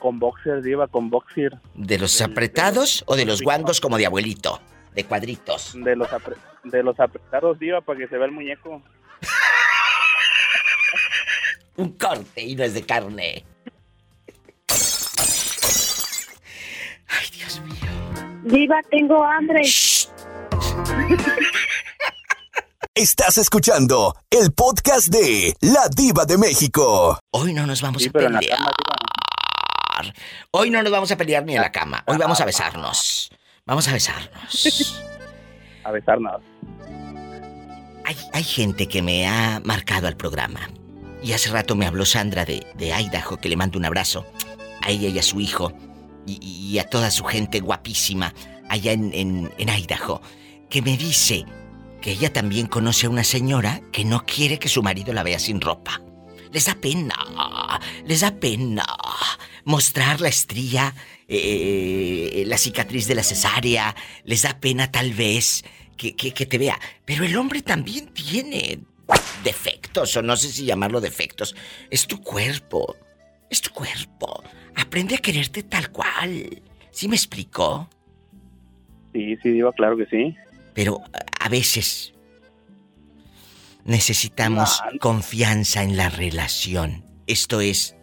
Con 0.00 0.18
boxer, 0.18 0.62
diva, 0.62 0.88
con 0.88 1.10
boxer. 1.10 1.58
¿De 1.74 1.98
los 1.98 2.20
apretados 2.20 3.04
o 3.06 3.14
de 3.14 3.26
los 3.26 3.42
guangos 3.42 3.80
como 3.80 3.98
de 3.98 4.06
abuelito? 4.06 4.60
De 4.94 5.04
cuadritos. 5.04 5.74
De 5.74 5.94
los, 5.94 6.08
de 6.64 6.82
los 6.82 6.98
apretados, 6.98 7.58
diva, 7.58 7.80
para 7.82 8.00
que 8.00 8.08
se 8.08 8.16
vea 8.16 8.26
el 8.26 8.32
muñeco. 8.32 8.82
Un 11.76 11.92
corte 11.92 12.42
y 12.42 12.56
no 12.56 12.64
es 12.64 12.74
de 12.74 12.82
carne. 12.82 13.44
Ay, 17.08 17.28
Dios 17.32 17.60
mío. 17.60 17.90
Viva, 18.44 18.80
tengo 18.90 19.22
hambre. 19.22 19.62
Estás 22.94 23.38
escuchando 23.38 24.14
el 24.30 24.52
podcast 24.52 25.08
de 25.08 25.54
La 25.60 25.88
Diva 25.94 26.24
de 26.24 26.36
México. 26.36 27.18
Hoy 27.30 27.54
no 27.54 27.66
nos 27.66 27.80
vamos 27.80 28.06
a 28.06 28.10
pelear. 28.10 28.42
Hoy 30.50 30.70
no 30.70 30.82
nos 30.82 30.92
vamos 30.92 31.10
a 31.10 31.16
pelear 31.16 31.44
ni 31.44 31.56
en 31.56 31.62
la 31.62 31.72
cama. 31.72 32.02
Hoy 32.06 32.16
vamos 32.18 32.40
a 32.40 32.44
besarnos. 32.44 33.30
Vamos 33.66 33.88
a 33.88 33.92
besarnos. 33.92 35.00
A 35.82 35.92
besarnos. 35.92 36.42
hay, 38.34 38.44
gente 38.44 38.86
que 38.86 39.00
me 39.00 39.26
ha 39.26 39.62
marcado 39.64 40.08
al 40.08 40.16
programa. 40.16 40.68
Y 41.22 41.32
hace 41.32 41.50
rato 41.50 41.74
me 41.74 41.86
habló 41.86 42.04
Sandra 42.04 42.44
de, 42.44 42.66
de 42.74 42.92
Idaho, 42.92 43.38
que 43.38 43.48
le 43.48 43.56
mando 43.56 43.78
un 43.78 43.86
abrazo. 43.86 44.26
A 44.82 44.90
ella 44.90 45.08
y 45.08 45.18
a 45.18 45.22
su 45.22 45.40
hijo. 45.40 45.72
Y, 46.26 46.78
a 46.78 46.84
toda 46.84 47.10
su 47.10 47.24
gente 47.24 47.60
guapísima 47.60 48.34
allá 48.68 48.92
en, 48.92 49.10
en, 49.14 49.50
en 49.56 49.68
Idaho. 49.70 50.20
Que 50.68 50.82
me 50.82 50.98
dice 50.98 51.46
que 52.00 52.12
ella 52.12 52.32
también 52.32 52.66
conoce 52.66 53.06
a 53.06 53.10
una 53.10 53.24
señora 53.24 53.80
que 53.90 54.04
no 54.04 54.24
quiere 54.26 54.58
que 54.58 54.68
su 54.68 54.82
marido 54.82 55.14
la 55.14 55.22
vea 55.22 55.38
sin 55.38 55.60
ropa. 55.60 56.00
Les 56.52 56.64
da 56.66 56.74
pena, 56.74 57.14
les 58.04 58.20
da 58.20 58.32
pena 58.32 58.84
mostrar 59.64 60.20
la 60.20 60.28
estría, 60.28 60.94
eh, 61.28 62.44
la 62.46 62.58
cicatriz 62.58 63.06
de 63.06 63.14
la 63.14 63.22
cesárea, 63.22 63.94
les 64.24 64.42
da 64.42 64.58
pena 64.60 64.90
tal 64.90 65.12
vez 65.12 65.64
que, 65.96 66.14
que, 66.14 66.46
te 66.46 66.58
vea. 66.58 66.78
Pero 67.04 67.24
el 67.24 67.36
hombre 67.36 67.62
también 67.62 68.08
tiene 68.08 68.80
defectos, 69.44 70.16
o 70.16 70.22
no 70.22 70.36
sé 70.36 70.48
si 70.48 70.64
llamarlo 70.64 71.00
defectos. 71.00 71.54
Es 71.90 72.06
tu 72.06 72.22
cuerpo, 72.22 72.96
es 73.50 73.60
tu 73.60 73.70
cuerpo. 73.70 74.42
Aprende 74.76 75.16
a 75.16 75.18
quererte 75.18 75.62
tal 75.62 75.90
cual. 75.90 76.62
¿Sí 76.90 77.08
me 77.08 77.16
explico? 77.16 77.88
Sí, 79.12 79.36
sí, 79.42 79.50
digo, 79.50 79.72
claro 79.72 79.96
que 79.96 80.06
sí. 80.06 80.34
Pero 80.74 81.02
a 81.38 81.48
veces 81.48 82.14
necesitamos 83.84 84.82
confianza 85.00 85.82
en 85.82 85.96
la 85.96 86.08
relación. 86.08 87.04
Esto 87.26 87.60
es 87.60 87.96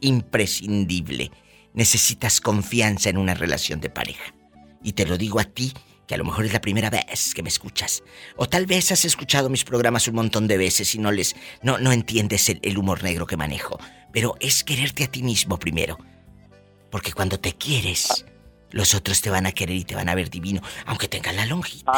imprescindible. 0.00 1.30
Necesitas 1.72 2.40
confianza 2.40 3.10
en 3.10 3.18
una 3.18 3.34
relación 3.34 3.80
de 3.80 3.90
pareja. 3.90 4.34
Y 4.82 4.92
te 4.92 5.06
lo 5.06 5.18
digo 5.18 5.40
a 5.40 5.44
ti, 5.44 5.72
que 6.06 6.14
a 6.14 6.18
lo 6.18 6.24
mejor 6.24 6.44
es 6.44 6.52
la 6.52 6.60
primera 6.60 6.90
vez 6.90 7.34
que 7.34 7.42
me 7.42 7.48
escuchas. 7.48 8.02
O 8.36 8.48
tal 8.48 8.66
vez 8.66 8.90
has 8.90 9.04
escuchado 9.04 9.48
mis 9.48 9.64
programas 9.64 10.08
un 10.08 10.16
montón 10.16 10.48
de 10.48 10.58
veces 10.58 10.94
y 10.94 10.98
no 10.98 11.12
les. 11.12 11.36
no, 11.62 11.78
no 11.78 11.92
entiendes 11.92 12.48
el, 12.48 12.58
el 12.62 12.78
humor 12.78 13.04
negro 13.04 13.26
que 13.26 13.36
manejo. 13.36 13.78
Pero 14.12 14.34
es 14.40 14.64
quererte 14.64 15.04
a 15.04 15.06
ti 15.06 15.22
mismo 15.22 15.58
primero. 15.58 15.98
Porque 16.90 17.12
cuando 17.12 17.38
te 17.38 17.52
quieres, 17.52 18.26
los 18.72 18.94
otros 18.94 19.20
te 19.22 19.30
van 19.30 19.46
a 19.46 19.52
querer 19.52 19.76
y 19.76 19.84
te 19.84 19.94
van 19.94 20.08
a 20.08 20.14
ver 20.14 20.30
divino, 20.30 20.60
aunque 20.86 21.08
tengan 21.08 21.36
la 21.36 21.46
longitud. 21.46 21.92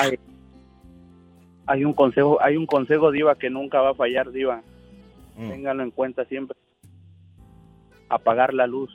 Hay, 1.66 1.84
un 1.84 1.94
consejo, 1.94 2.38
hay 2.42 2.56
un 2.56 2.66
consejo, 2.66 3.10
Diva, 3.10 3.36
que 3.36 3.48
nunca 3.48 3.80
va 3.80 3.90
a 3.90 3.94
fallar, 3.94 4.30
Diva. 4.30 4.62
Mm. 5.36 5.48
Ténganlo 5.48 5.82
en 5.84 5.90
cuenta 5.90 6.24
siempre. 6.26 6.56
Apagar 8.12 8.52
la 8.52 8.66
luz. 8.66 8.90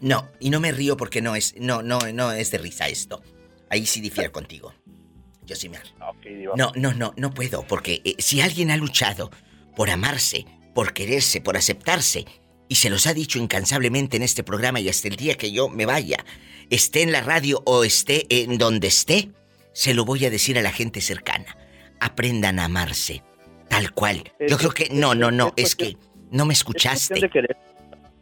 No, 0.00 0.28
y 0.40 0.50
no 0.50 0.60
me 0.60 0.72
río 0.72 0.96
porque 0.96 1.22
no 1.22 1.34
es, 1.34 1.54
no, 1.58 1.82
no, 1.82 1.98
no 2.12 2.32
es 2.32 2.50
de 2.50 2.58
risa 2.58 2.88
esto. 2.88 3.22
Ahí 3.70 3.86
sí 3.86 4.00
difiero 4.00 4.32
contigo. 4.32 4.74
Yo 5.46 5.56
sí 5.56 5.68
me 5.68 5.78
No, 6.56 6.72
no, 6.74 6.92
no, 6.94 7.14
no 7.16 7.30
puedo, 7.32 7.66
porque 7.66 8.00
eh, 8.04 8.14
si 8.18 8.40
alguien 8.40 8.70
ha 8.70 8.76
luchado 8.76 9.30
por 9.76 9.90
amarse, 9.90 10.46
por 10.74 10.92
quererse, 10.92 11.40
por 11.40 11.56
aceptarse, 11.56 12.24
y 12.68 12.76
se 12.76 12.90
los 12.90 13.06
ha 13.06 13.14
dicho 13.14 13.38
incansablemente 13.38 14.16
en 14.16 14.22
este 14.22 14.42
programa 14.42 14.80
y 14.80 14.88
hasta 14.88 15.08
el 15.08 15.16
día 15.16 15.36
que 15.36 15.52
yo 15.52 15.68
me 15.68 15.86
vaya, 15.86 16.24
esté 16.70 17.02
en 17.02 17.12
la 17.12 17.20
radio 17.20 17.62
o 17.66 17.84
esté 17.84 18.26
en 18.42 18.58
donde 18.58 18.88
esté, 18.88 19.32
se 19.72 19.92
lo 19.92 20.04
voy 20.04 20.24
a 20.24 20.30
decir 20.30 20.58
a 20.58 20.62
la 20.62 20.72
gente 20.72 21.00
cercana. 21.00 21.56
Aprendan 22.00 22.58
a 22.58 22.64
amarse, 22.64 23.22
tal 23.68 23.92
cual. 23.92 24.32
Yo 24.48 24.56
creo 24.56 24.70
que 24.70 24.88
no, 24.90 25.14
no, 25.14 25.30
no, 25.30 25.52
es 25.56 25.76
que 25.76 25.96
no 26.34 26.44
me 26.44 26.52
escuchaste. 26.52 27.30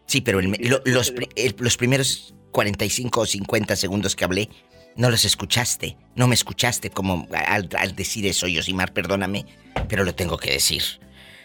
Sí, 0.07 0.21
pero 0.21 0.41
los, 0.41 1.13
los 1.59 1.77
primeros 1.77 2.35
45 2.53 3.21
o 3.21 3.27
50 3.27 3.75
segundos 3.75 4.15
que 4.15 4.25
hablé, 4.25 4.49
no 4.95 5.11
los 5.11 5.25
escuchaste, 5.25 5.97
no 6.15 6.29
me 6.29 6.35
escuchaste 6.35 6.91
como 6.91 7.27
al, 7.33 7.69
al 7.77 7.97
decir 7.97 8.27
eso, 8.27 8.47
Yosimar, 8.47 8.93
perdóname, 8.93 9.47
pero 9.89 10.05
lo 10.05 10.15
tengo 10.15 10.37
que 10.37 10.53
decir. 10.53 10.83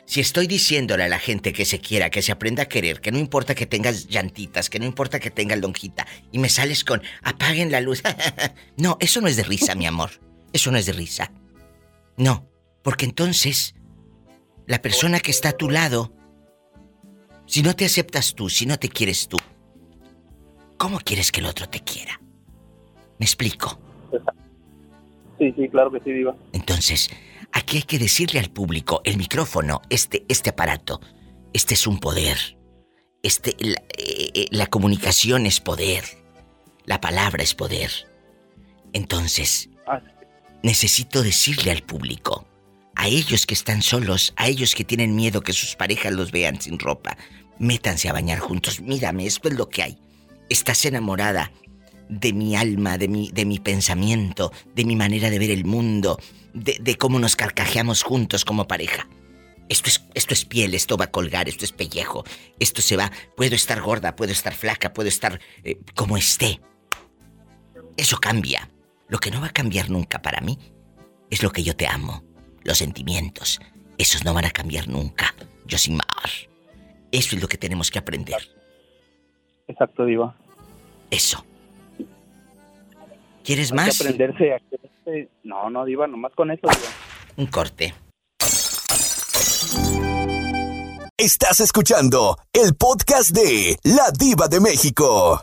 Si 0.06 0.20
estoy 0.20 0.48
diciéndole 0.48 1.04
a 1.04 1.10
la 1.10 1.20
gente 1.20 1.54
que 1.54 1.66
se 1.66 1.80
quiera, 1.80 2.10
que 2.10 2.22
se 2.22 2.32
aprenda 2.32 2.64
a 2.64 2.68
querer, 2.68 3.00
que 3.00 3.12
no 3.12 3.18
importa 3.18 3.56
que 3.56 3.66
tengas 3.66 4.08
llantitas, 4.08 4.70
que 4.70 4.80
no 4.80 4.86
importa 4.86 5.20
que 5.20 5.32
tengas 5.32 5.60
lonjita, 5.60 6.06
y 6.32 6.40
me 6.40 6.50
sales 6.50 6.84
con 6.84 7.02
apaguen 7.24 7.72
la 7.72 7.82
luz. 7.82 8.04
no, 8.78 8.98
eso 9.00 9.22
no 9.22 9.28
es 9.28 9.38
de 9.38 9.44
risa, 9.44 9.76
mi 9.76 9.86
amor. 9.86 10.12
Eso 10.54 10.72
no 10.72 10.78
es 10.78 10.86
de 10.86 10.94
risa. 10.94 11.32
No, 12.18 12.50
porque 12.84 13.06
entonces 13.06 13.76
la 14.66 14.82
persona 14.82 15.20
que 15.20 15.32
está 15.32 15.50
a 15.50 15.58
tu 15.58 15.70
lado, 15.70 16.14
si 17.48 17.64
no 17.64 17.76
te 17.76 17.86
aceptas 17.86 18.36
tú, 18.36 18.50
si 18.50 18.68
no 18.68 18.78
te 18.78 18.90
quieres 18.90 19.28
tú, 19.28 19.38
¿cómo 20.78 21.00
quieres 21.00 21.32
que 21.32 21.40
el 21.40 21.48
otro 21.48 21.68
te 21.68 21.80
quiera? 21.80 22.22
¿Me 23.18 23.26
explico? 23.26 23.80
Sí, 25.40 25.52
sí, 25.56 25.68
claro 25.70 25.92
que 25.92 26.00
sí, 26.02 26.12
Diva. 26.12 26.36
Entonces, 26.54 27.10
Aquí 27.54 27.78
hay 27.78 27.84
que 27.84 28.00
decirle 28.00 28.40
al 28.40 28.50
público, 28.50 29.02
el 29.04 29.18
micrófono, 29.18 29.82
este, 29.90 30.26
este 30.28 30.52
aparato, 30.52 31.02
este 31.54 31.74
es 31.74 31.88
un 31.88 32.00
poder. 32.00 32.38
Este, 33.24 33.56
la, 33.60 33.82
eh, 33.98 34.30
eh, 34.34 34.46
la 34.52 34.68
comunicación 34.68 35.46
es 35.46 35.60
poder. 35.60 36.04
La 36.86 37.02
palabra 37.02 37.44
es 37.44 37.56
poder. 37.56 37.92
Entonces, 38.94 39.70
ah, 39.88 40.02
necesito 40.64 41.24
decirle 41.24 41.72
al 41.72 41.82
público, 41.82 42.48
a 42.98 43.08
ellos 43.08 43.46
que 43.46 43.54
están 43.54 43.84
solos, 43.84 44.34
a 44.36 44.48
ellos 44.48 44.74
que 44.74 44.84
tienen 44.84 45.16
miedo 45.16 45.42
que 45.42 45.54
sus 45.54 45.76
parejas 45.76 46.14
los 46.14 46.32
vean 46.32 46.60
sin 46.60 46.80
ropa, 46.80 47.16
métanse 47.60 48.10
a 48.10 48.14
bañar 48.14 48.40
juntos. 48.40 48.82
Mírame, 48.82 49.28
esto 49.28 49.50
es 49.50 49.54
lo 49.54 49.70
que 49.70 49.84
hay. 49.84 49.98
Estás 50.50 50.84
enamorada 50.84 51.52
de 52.10 52.34
mi 52.34 52.56
alma, 52.56 52.98
de 52.98 53.08
mi, 53.08 53.30
de 53.32 53.46
mi 53.46 53.60
pensamiento, 53.60 54.52
de 54.74 54.84
mi 54.84 54.96
manera 54.96 55.30
de 55.30 55.38
ver 55.38 55.52
el 55.52 55.64
mundo, 55.64 56.20
de, 56.54 56.98
cómo 56.98 57.20
nos 57.20 57.36
carcajeamos 57.36 58.02
juntos 58.02 58.44
como 58.44 58.68
pareja. 58.68 59.08
Esto 59.70 59.90
es, 59.90 60.04
esto 60.16 60.34
es 60.34 60.46
piel, 60.46 60.74
esto 60.74 60.98
va 60.98 61.06
a 61.06 61.12
colgar, 61.12 61.48
esto 61.48 61.66
es 61.66 61.74
pellejo, 61.74 62.24
esto 62.60 62.82
se 62.82 62.98
va, 62.98 63.12
puedo 63.36 63.54
estar 63.54 63.80
gorda, 63.80 64.16
puedo 64.16 64.32
estar 64.32 64.56
flaca, 64.56 64.94
puedo 64.94 65.10
estar 65.10 65.40
eh, 65.64 65.78
como 65.94 66.18
esté. 66.18 66.62
Eso 67.96 68.18
cambia. 68.18 68.72
Lo 69.08 69.20
que 69.20 69.30
no 69.30 69.40
va 69.40 69.48
a 69.48 69.54
cambiar 69.54 69.92
nunca 69.92 70.22
para 70.22 70.42
mí 70.42 70.58
es 71.30 71.44
lo 71.44 71.52
que 71.52 71.64
yo 71.64 71.76
te 71.76 71.86
amo, 71.86 72.24
los 72.68 72.78
sentimientos. 72.78 73.60
Esos 73.98 74.24
no 74.24 74.34
van 74.34 74.46
a 74.46 74.52
cambiar 74.52 74.88
nunca. 74.88 75.34
Yo 75.66 75.78
sin 75.78 75.96
mar. 75.96 76.30
Eso 77.12 77.36
es 77.36 77.42
lo 77.42 77.48
que 77.48 77.58
tenemos 77.58 77.90
que 77.90 77.98
aprender. 77.98 78.38
Exacto, 79.68 80.06
Diva. 80.06 80.36
Eso. 81.10 81.44
¿Quieres 83.44 83.72
más? 83.74 84.00
aprenderse 84.00 84.54
a 84.54 84.60
no, 85.44 85.70
no, 85.70 85.86
Diva, 85.86 86.06
nomás 86.06 86.34
con 86.34 86.52
eso, 86.52 86.68
Diva. 86.68 86.92
Un 87.38 87.48
corte. 87.48 87.94
Estás 91.18 91.62
escuchando 91.62 92.38
el 92.54 92.76
podcast 92.76 93.32
de 93.32 93.78
La 93.84 94.12
Diva 94.12 94.48
de 94.50 94.60
México. 94.60 95.42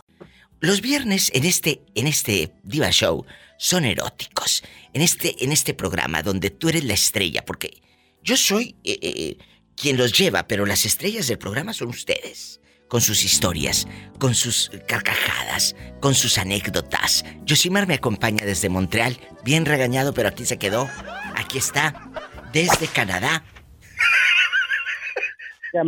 Los 0.59 0.81
viernes 0.81 1.31
en 1.33 1.45
este, 1.45 1.81
en 1.95 2.07
este 2.07 2.53
Diva 2.63 2.91
Show 2.91 3.25
son 3.57 3.85
eróticos. 3.85 4.63
En 4.95 5.01
este, 5.01 5.43
en 5.43 5.51
este 5.51 5.73
programa 5.73 6.23
donde 6.23 6.51
tú 6.51 6.69
eres 6.69 6.85
la 6.85 6.93
estrella, 6.93 7.43
porque 7.43 7.81
yo 8.23 8.37
soy 8.37 8.77
eh, 8.85 8.97
eh, 9.01 9.37
quien 9.75 9.97
los 9.97 10.17
lleva, 10.17 10.47
pero 10.47 10.65
las 10.65 10.85
estrellas 10.85 11.27
del 11.27 11.37
programa 11.37 11.73
son 11.73 11.89
ustedes 11.89 12.61
con 12.87 13.01
sus 13.01 13.25
historias, 13.25 13.89
con 14.19 14.33
sus 14.33 14.71
carcajadas, 14.87 15.75
con 15.99 16.15
sus 16.15 16.37
anécdotas. 16.37 17.25
Josimar 17.45 17.87
me 17.87 17.95
acompaña 17.95 18.45
desde 18.45 18.69
Montreal, 18.69 19.17
bien 19.43 19.65
regañado, 19.65 20.13
pero 20.13 20.29
aquí 20.29 20.45
se 20.45 20.57
quedó. 20.57 20.89
Aquí 21.35 21.57
está, 21.57 22.09
desde 22.53 22.87
Canadá. 22.87 23.43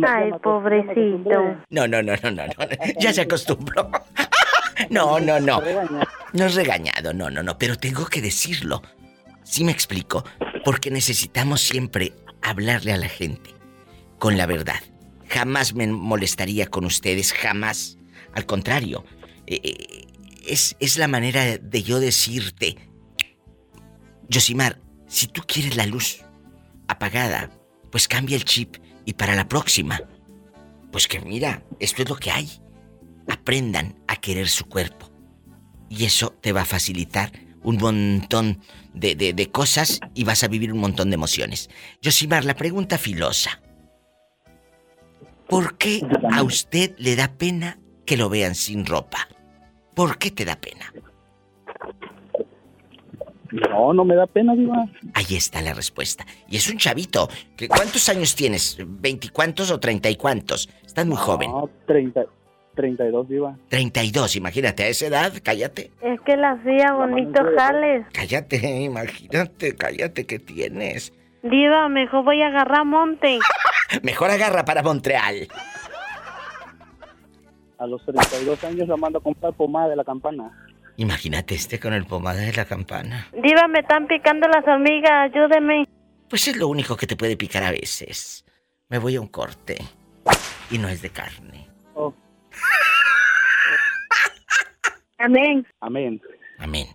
Ay, 0.06 0.32
pobrecito. 0.42 1.64
No, 1.70 1.88
no, 1.88 2.02
no, 2.02 2.12
no, 2.22 2.30
no, 2.30 2.46
no. 2.46 2.54
Ya 3.00 3.14
se 3.14 3.22
acostumbró. 3.22 3.90
No, 4.90 5.18
no, 5.18 5.40
no. 5.40 5.60
No 6.32 6.44
es 6.44 6.54
regañado, 6.54 7.12
no, 7.12 7.30
no, 7.30 7.42
no. 7.42 7.58
Pero 7.58 7.76
tengo 7.76 8.06
que 8.06 8.20
decirlo. 8.22 8.80
Sí 9.48 9.64
me 9.64 9.72
explico. 9.72 10.24
Porque 10.64 10.90
necesitamos 10.90 11.62
siempre 11.62 12.12
hablarle 12.42 12.92
a 12.92 12.98
la 12.98 13.08
gente 13.08 13.54
con 14.18 14.36
la 14.36 14.46
verdad. 14.46 14.80
Jamás 15.28 15.74
me 15.74 15.86
molestaría 15.86 16.66
con 16.66 16.84
ustedes, 16.84 17.32
jamás. 17.32 17.96
Al 18.34 18.44
contrario, 18.44 19.04
eh, 19.46 19.60
eh, 19.62 20.06
es, 20.46 20.76
es 20.80 20.98
la 20.98 21.08
manera 21.08 21.56
de 21.56 21.82
yo 21.82 21.98
decirte, 21.98 22.76
Yosimar, 24.28 24.80
si 25.06 25.26
tú 25.28 25.42
quieres 25.46 25.76
la 25.76 25.86
luz 25.86 26.24
apagada, 26.86 27.50
pues 27.90 28.06
cambia 28.06 28.36
el 28.36 28.44
chip 28.44 28.76
y 29.06 29.14
para 29.14 29.34
la 29.34 29.48
próxima, 29.48 30.02
pues 30.92 31.08
que 31.08 31.20
mira, 31.20 31.62
esto 31.80 32.02
es 32.02 32.08
lo 32.10 32.16
que 32.16 32.30
hay. 32.30 32.60
Aprendan 33.30 33.98
a 34.06 34.16
querer 34.16 34.48
su 34.48 34.66
cuerpo. 34.66 35.10
Y 35.88 36.04
eso 36.04 36.36
te 36.42 36.52
va 36.52 36.62
a 36.62 36.66
facilitar 36.66 37.32
un 37.68 37.76
montón 37.76 38.60
de, 38.94 39.14
de 39.14 39.50
cosas 39.50 40.00
y 40.14 40.24
vas 40.24 40.42
a 40.42 40.48
vivir 40.48 40.72
un 40.72 40.80
montón 40.80 41.10
de 41.10 41.14
emociones. 41.14 41.68
Yosimar, 42.00 42.44
la 42.44 42.54
pregunta 42.54 42.96
filosa. 42.96 43.60
¿Por 45.48 45.76
qué 45.76 46.00
a 46.32 46.42
usted 46.42 46.94
le 46.98 47.14
da 47.14 47.28
pena 47.28 47.78
que 48.06 48.16
lo 48.16 48.28
vean 48.28 48.54
sin 48.54 48.86
ropa? 48.86 49.28
¿Por 49.94 50.18
qué 50.18 50.30
te 50.30 50.44
da 50.44 50.56
pena? 50.56 50.92
No, 53.50 53.92
no 53.94 54.04
me 54.04 54.14
da 54.14 54.26
pena, 54.26 54.54
Diva. 54.54 54.86
Ahí 55.14 55.36
está 55.36 55.60
la 55.62 55.74
respuesta. 55.74 56.26
Y 56.48 56.56
es 56.56 56.68
un 56.68 56.76
chavito. 56.76 57.28
¿Cuántos 57.68 58.08
años 58.08 58.34
tienes? 58.34 58.76
¿Veinticuantos 58.78 59.70
o 59.70 59.80
treinta 59.80 60.10
y 60.10 60.16
cuántos? 60.16 60.68
Estás 60.84 61.06
muy 61.06 61.16
joven. 61.16 61.50
No, 61.50 61.70
treinta, 61.86 62.26
treinta 62.78 63.04
y 63.04 63.10
dos, 63.10 63.28
Diva. 63.28 63.56
Treinta 63.68 64.04
y 64.04 64.12
dos, 64.12 64.36
imagínate, 64.36 64.84
a 64.84 64.86
esa 64.86 65.06
edad, 65.06 65.32
cállate. 65.42 65.90
Es 66.00 66.20
que 66.20 66.36
la 66.36 66.52
hacía 66.52 66.92
bonito 66.92 67.42
jales. 67.56 68.06
Cállate, 68.12 68.56
imagínate, 68.82 69.74
cállate 69.74 70.26
que 70.26 70.38
tienes. 70.38 71.12
Diva, 71.42 71.88
mejor 71.88 72.24
voy 72.24 72.40
a 72.40 72.46
agarrar 72.46 72.84
monte. 72.84 73.40
mejor 74.02 74.30
agarra 74.30 74.64
para 74.64 74.84
Montreal. 74.84 75.48
A 77.78 77.86
los 77.88 78.04
32 78.04 78.62
años 78.62 78.86
la 78.86 78.96
mando 78.96 79.18
a 79.18 79.22
comprar 79.22 79.52
pomada 79.54 79.88
de 79.88 79.96
la 79.96 80.04
campana. 80.04 80.52
Imagínate 80.96 81.56
este 81.56 81.80
con 81.80 81.92
el 81.92 82.06
pomada 82.06 82.40
de 82.40 82.52
la 82.52 82.64
campana. 82.64 83.28
Diva, 83.32 83.66
me 83.66 83.80
están 83.80 84.06
picando 84.06 84.46
las 84.46 84.64
hormigas, 84.66 85.32
ayúdeme. 85.32 85.88
Pues 86.28 86.46
es 86.46 86.56
lo 86.56 86.68
único 86.68 86.96
que 86.96 87.08
te 87.08 87.16
puede 87.16 87.36
picar 87.36 87.64
a 87.64 87.72
veces. 87.72 88.44
Me 88.88 88.98
voy 88.98 89.16
a 89.16 89.20
un 89.20 89.28
corte. 89.28 89.78
Y 90.70 90.78
no 90.78 90.88
es 90.88 91.02
de 91.02 91.10
carne. 91.10 91.68
Oh. 91.94 92.14
Amén. 95.18 95.66
Amén. 95.80 96.20
Amén. 96.58 96.86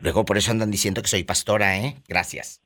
Luego 0.00 0.24
por 0.24 0.36
eso 0.36 0.50
andan 0.50 0.70
diciendo 0.70 1.02
que 1.02 1.08
soy 1.08 1.24
pastora, 1.24 1.78
¿eh? 1.78 1.96
Gracias. 2.06 2.60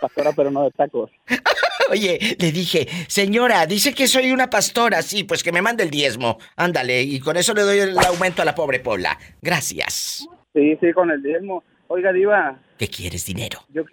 Pastora, 0.00 0.32
pero 0.32 0.50
no 0.50 0.64
de 0.64 0.70
tacos. 0.72 1.10
Oye, 1.90 2.36
le 2.38 2.52
dije, 2.52 2.86
señora, 3.08 3.66
dice 3.66 3.94
que 3.94 4.06
soy 4.06 4.30
una 4.30 4.50
pastora. 4.50 5.02
Sí, 5.02 5.24
pues 5.24 5.42
que 5.42 5.52
me 5.52 5.62
mande 5.62 5.82
el 5.82 5.90
diezmo. 5.90 6.38
Ándale, 6.56 7.02
y 7.02 7.20
con 7.20 7.36
eso 7.36 7.54
le 7.54 7.62
doy 7.62 7.78
el 7.78 7.98
aumento 7.98 8.42
a 8.42 8.44
la 8.44 8.54
pobre 8.54 8.80
Pola. 8.80 9.18
Gracias. 9.40 10.26
Sí, 10.54 10.76
sí, 10.80 10.92
con 10.92 11.10
el 11.10 11.22
diezmo. 11.22 11.62
Oiga, 11.88 12.12
Diva. 12.12 12.58
¿Qué 12.78 12.88
quieres, 12.88 13.26
dinero? 13.26 13.60
Yo 13.68 13.84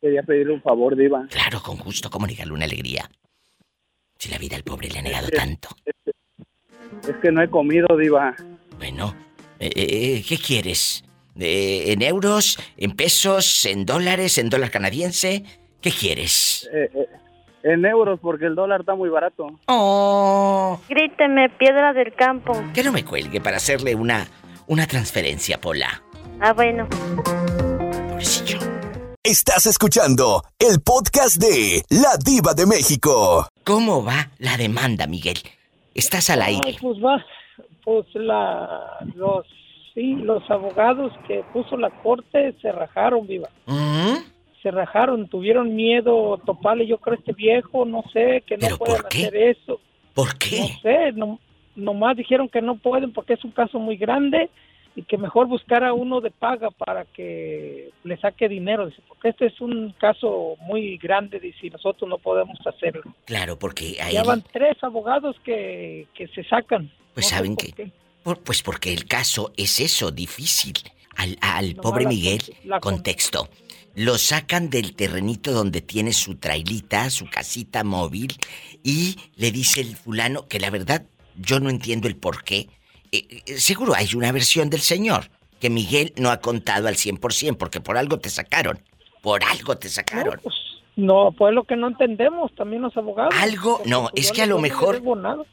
quería, 0.00 0.22
pedirle 0.22 0.54
un 0.54 0.62
favor, 0.62 0.96
Diva. 0.96 1.26
Claro, 1.30 1.62
con 1.62 1.78
gusto. 1.78 2.10
¿Cómo 2.10 2.26
negarle 2.26 2.52
una 2.52 2.64
alegría? 2.64 3.10
Si 4.22 4.30
la 4.30 4.38
vida 4.38 4.54
al 4.54 4.62
pobre 4.62 4.88
le 4.88 5.00
ha 5.00 5.02
negado 5.02 5.26
tanto. 5.30 5.70
Es, 7.08 7.16
que 7.20 7.32
no 7.32 7.42
he 7.42 7.50
comido, 7.50 7.88
Diva. 7.96 8.36
Bueno, 8.78 9.16
eh, 9.58 9.68
eh, 9.74 9.86
eh, 9.90 10.24
¿qué 10.24 10.38
quieres? 10.38 11.02
¿En 11.34 12.02
euros? 12.02 12.56
¿En 12.76 12.92
pesos? 12.92 13.66
¿En 13.66 13.84
dólares? 13.84 14.38
¿En 14.38 14.48
dólar 14.48 14.70
canadiense? 14.70 15.42
¿Qué 15.80 15.90
quieres? 15.90 16.70
Eh, 16.72 16.88
eh, 16.94 17.08
en 17.64 17.84
euros, 17.84 18.20
porque 18.22 18.46
el 18.46 18.54
dólar 18.54 18.82
está 18.82 18.94
muy 18.94 19.08
barato. 19.08 19.58
Oh. 19.66 20.80
Gríteme, 20.88 21.48
piedra 21.58 21.92
del 21.92 22.14
campo. 22.14 22.52
Que 22.72 22.84
no 22.84 22.92
me 22.92 23.04
cuelgue 23.04 23.40
para 23.40 23.56
hacerle 23.56 23.96
una, 23.96 24.28
una 24.68 24.86
transferencia, 24.86 25.60
Pola. 25.60 26.00
Ah, 26.38 26.52
bueno. 26.52 26.88
Pobrecillo. 28.08 28.60
Estás 29.24 29.66
escuchando 29.66 30.44
el 30.60 30.80
podcast 30.80 31.38
de 31.38 31.82
La 31.88 32.16
Diva 32.24 32.54
de 32.54 32.66
México. 32.66 33.48
¿Cómo 33.64 34.04
va 34.04 34.30
la 34.38 34.56
demanda, 34.56 35.06
Miguel? 35.06 35.36
Estás 35.94 36.30
al 36.30 36.42
aire. 36.42 36.76
pues 36.80 36.98
va, 36.98 37.24
pues 37.84 38.06
la, 38.14 38.98
los, 39.14 39.46
sí, 39.94 40.14
los 40.16 40.48
abogados 40.50 41.12
que 41.26 41.44
puso 41.52 41.76
la 41.76 41.90
corte 41.90 42.54
se 42.60 42.72
rajaron, 42.72 43.26
viva. 43.26 43.48
¿Mm? 43.66 44.32
se 44.62 44.70
rajaron, 44.70 45.26
tuvieron 45.28 45.74
miedo 45.74 46.38
toparle, 46.46 46.86
yo 46.86 46.98
creo, 46.98 47.16
este 47.16 47.32
viejo, 47.32 47.84
no 47.84 48.04
sé, 48.12 48.44
que 48.46 48.56
no 48.56 48.76
pueden 48.78 49.04
hacer 49.04 49.36
eso. 49.36 49.80
¿Por 50.14 50.38
qué? 50.38 50.60
No 50.60 50.66
sé, 50.80 51.12
no, 51.12 51.40
nomás 51.74 52.16
dijeron 52.16 52.48
que 52.48 52.62
no 52.62 52.76
pueden 52.76 53.12
porque 53.12 53.34
es 53.34 53.44
un 53.44 53.50
caso 53.50 53.78
muy 53.80 53.96
grande 53.96 54.50
y 54.94 55.02
que 55.04 55.16
mejor 55.16 55.46
buscara 55.46 55.94
uno 55.94 56.20
de 56.20 56.30
paga 56.30 56.70
para 56.70 57.04
que 57.04 57.90
le 58.04 58.16
saque 58.18 58.48
dinero, 58.48 58.86
dice, 58.86 59.02
porque 59.08 59.30
este 59.30 59.46
es 59.46 59.60
un 59.60 59.92
caso 59.98 60.56
muy 60.60 60.98
grande, 60.98 61.40
dice, 61.40 61.66
y 61.66 61.70
nosotros 61.70 62.08
no 62.08 62.18
podemos 62.18 62.58
hacerlo. 62.66 63.02
Claro, 63.24 63.58
porque 63.58 63.96
ahí... 64.02 64.12
Ya 64.12 64.22
van 64.22 64.42
tres 64.52 64.76
abogados 64.82 65.36
que, 65.44 66.06
que 66.14 66.28
se 66.28 66.44
sacan. 66.44 66.90
Pues 67.14 67.28
saben 67.28 67.56
que... 67.56 67.90
pues 68.44 68.62
porque 68.62 68.92
el 68.92 69.06
caso 69.06 69.52
es 69.56 69.80
eso, 69.80 70.10
difícil. 70.10 70.74
Al, 71.16 71.36
al 71.40 71.74
pobre 71.74 72.06
Miguel, 72.06 72.40
contexto. 72.80 73.48
Lo 73.94 74.16
sacan 74.16 74.70
del 74.70 74.94
terrenito 74.94 75.52
donde 75.52 75.82
tiene 75.82 76.14
su 76.14 76.36
trailita, 76.36 77.10
su 77.10 77.28
casita 77.28 77.84
móvil, 77.84 78.34
y 78.82 79.16
le 79.36 79.50
dice 79.50 79.82
el 79.82 79.94
fulano 79.94 80.48
que 80.48 80.58
la 80.58 80.70
verdad 80.70 81.04
yo 81.36 81.60
no 81.60 81.68
entiendo 81.68 82.08
el 82.08 82.16
por 82.16 82.44
qué. 82.44 82.68
Eh, 83.12 83.42
eh, 83.46 83.58
seguro 83.58 83.94
hay 83.94 84.08
una 84.14 84.32
versión 84.32 84.70
del 84.70 84.80
señor 84.80 85.30
que 85.60 85.70
Miguel 85.70 86.12
no 86.16 86.30
ha 86.30 86.40
contado 86.40 86.88
al 86.88 86.96
100% 86.96 87.56
porque 87.56 87.80
por 87.80 87.96
algo 87.96 88.18
te 88.18 88.30
sacaron. 88.30 88.80
Por 89.20 89.44
algo 89.44 89.76
te 89.76 89.88
sacaron. 89.88 90.40
Pues, 90.42 90.54
no, 90.96 91.32
pues, 91.36 91.54
lo 91.54 91.64
que 91.64 91.76
no 91.76 91.88
entendemos 91.88 92.52
también 92.54 92.82
los 92.82 92.96
abogados. 92.96 93.34
Algo, 93.38 93.80
no, 93.86 94.10
es 94.14 94.32
que 94.32 94.42
a 94.42 94.46
lo 94.46 94.58
mejor 94.58 95.00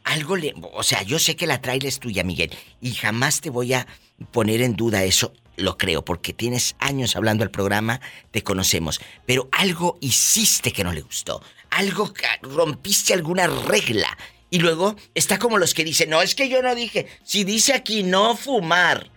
algo 0.03 0.35
le, 0.35 0.53
o 0.73 0.83
sea, 0.83 1.03
yo 1.03 1.19
sé 1.19 1.35
que 1.35 1.45
la 1.45 1.61
trailer 1.61 1.87
es 1.87 1.99
tuya, 1.99 2.23
Miguel, 2.23 2.49
y 2.81 2.91
jamás 2.93 3.39
te 3.39 3.49
voy 3.49 3.73
a 3.73 3.85
poner 4.31 4.61
en 4.61 4.75
duda 4.75 5.03
eso 5.03 5.33
lo 5.59 5.77
creo, 5.77 6.03
porque 6.03 6.33
tienes 6.33 6.75
años 6.79 7.15
hablando 7.15 7.43
al 7.43 7.51
programa, 7.51 7.99
te 8.31 8.43
conocemos. 8.43 9.01
Pero 9.25 9.49
algo 9.51 9.97
hiciste 10.01 10.71
que 10.71 10.83
no 10.83 10.93
le 10.93 11.01
gustó. 11.01 11.41
Algo 11.69 12.11
rompiste 12.41 13.13
alguna 13.13 13.47
regla. 13.47 14.17
Y 14.49 14.59
luego 14.59 14.95
está 15.13 15.37
como 15.37 15.57
los 15.57 15.73
que 15.73 15.83
dicen, 15.83 16.09
no, 16.09 16.21
es 16.21 16.35
que 16.35 16.49
yo 16.49 16.61
no 16.61 16.73
dije, 16.75 17.07
si 17.23 17.43
dice 17.43 17.73
aquí 17.73 18.03
no 18.03 18.35
fumar. 18.35 19.07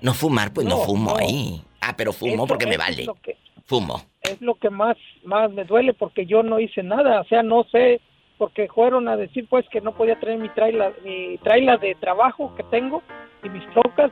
No 0.00 0.14
fumar, 0.14 0.52
pues 0.52 0.66
no, 0.66 0.78
fumo 0.78 1.16
ahí. 1.16 1.62
Ah, 1.80 1.94
pero 1.96 2.12
fumo 2.12 2.46
porque 2.46 2.66
me 2.66 2.76
vale. 2.76 3.06
fumo. 3.64 4.02
Es 4.22 4.40
lo 4.40 4.54
que 4.54 4.70
más, 4.70 4.96
más 5.24 5.50
me 5.50 5.64
duele 5.64 5.94
porque 5.94 6.26
yo 6.26 6.42
no 6.42 6.60
hice 6.60 6.82
nada. 6.82 7.20
O 7.20 7.24
sea, 7.24 7.42
no 7.42 7.64
sé, 7.72 8.00
porque 8.38 8.68
fueron 8.68 9.08
a 9.08 9.16
decir 9.16 9.46
pues 9.48 9.66
que 9.70 9.80
no 9.80 9.94
podía 9.94 10.18
traer 10.18 10.38
mi 10.38 10.48
traila, 10.50 10.92
mi 11.04 11.38
traila 11.38 11.76
de 11.76 11.94
trabajo 11.94 12.54
que 12.56 12.62
tengo 12.64 13.02
y 13.42 13.48
mis 13.48 13.68
trocas 13.70 14.10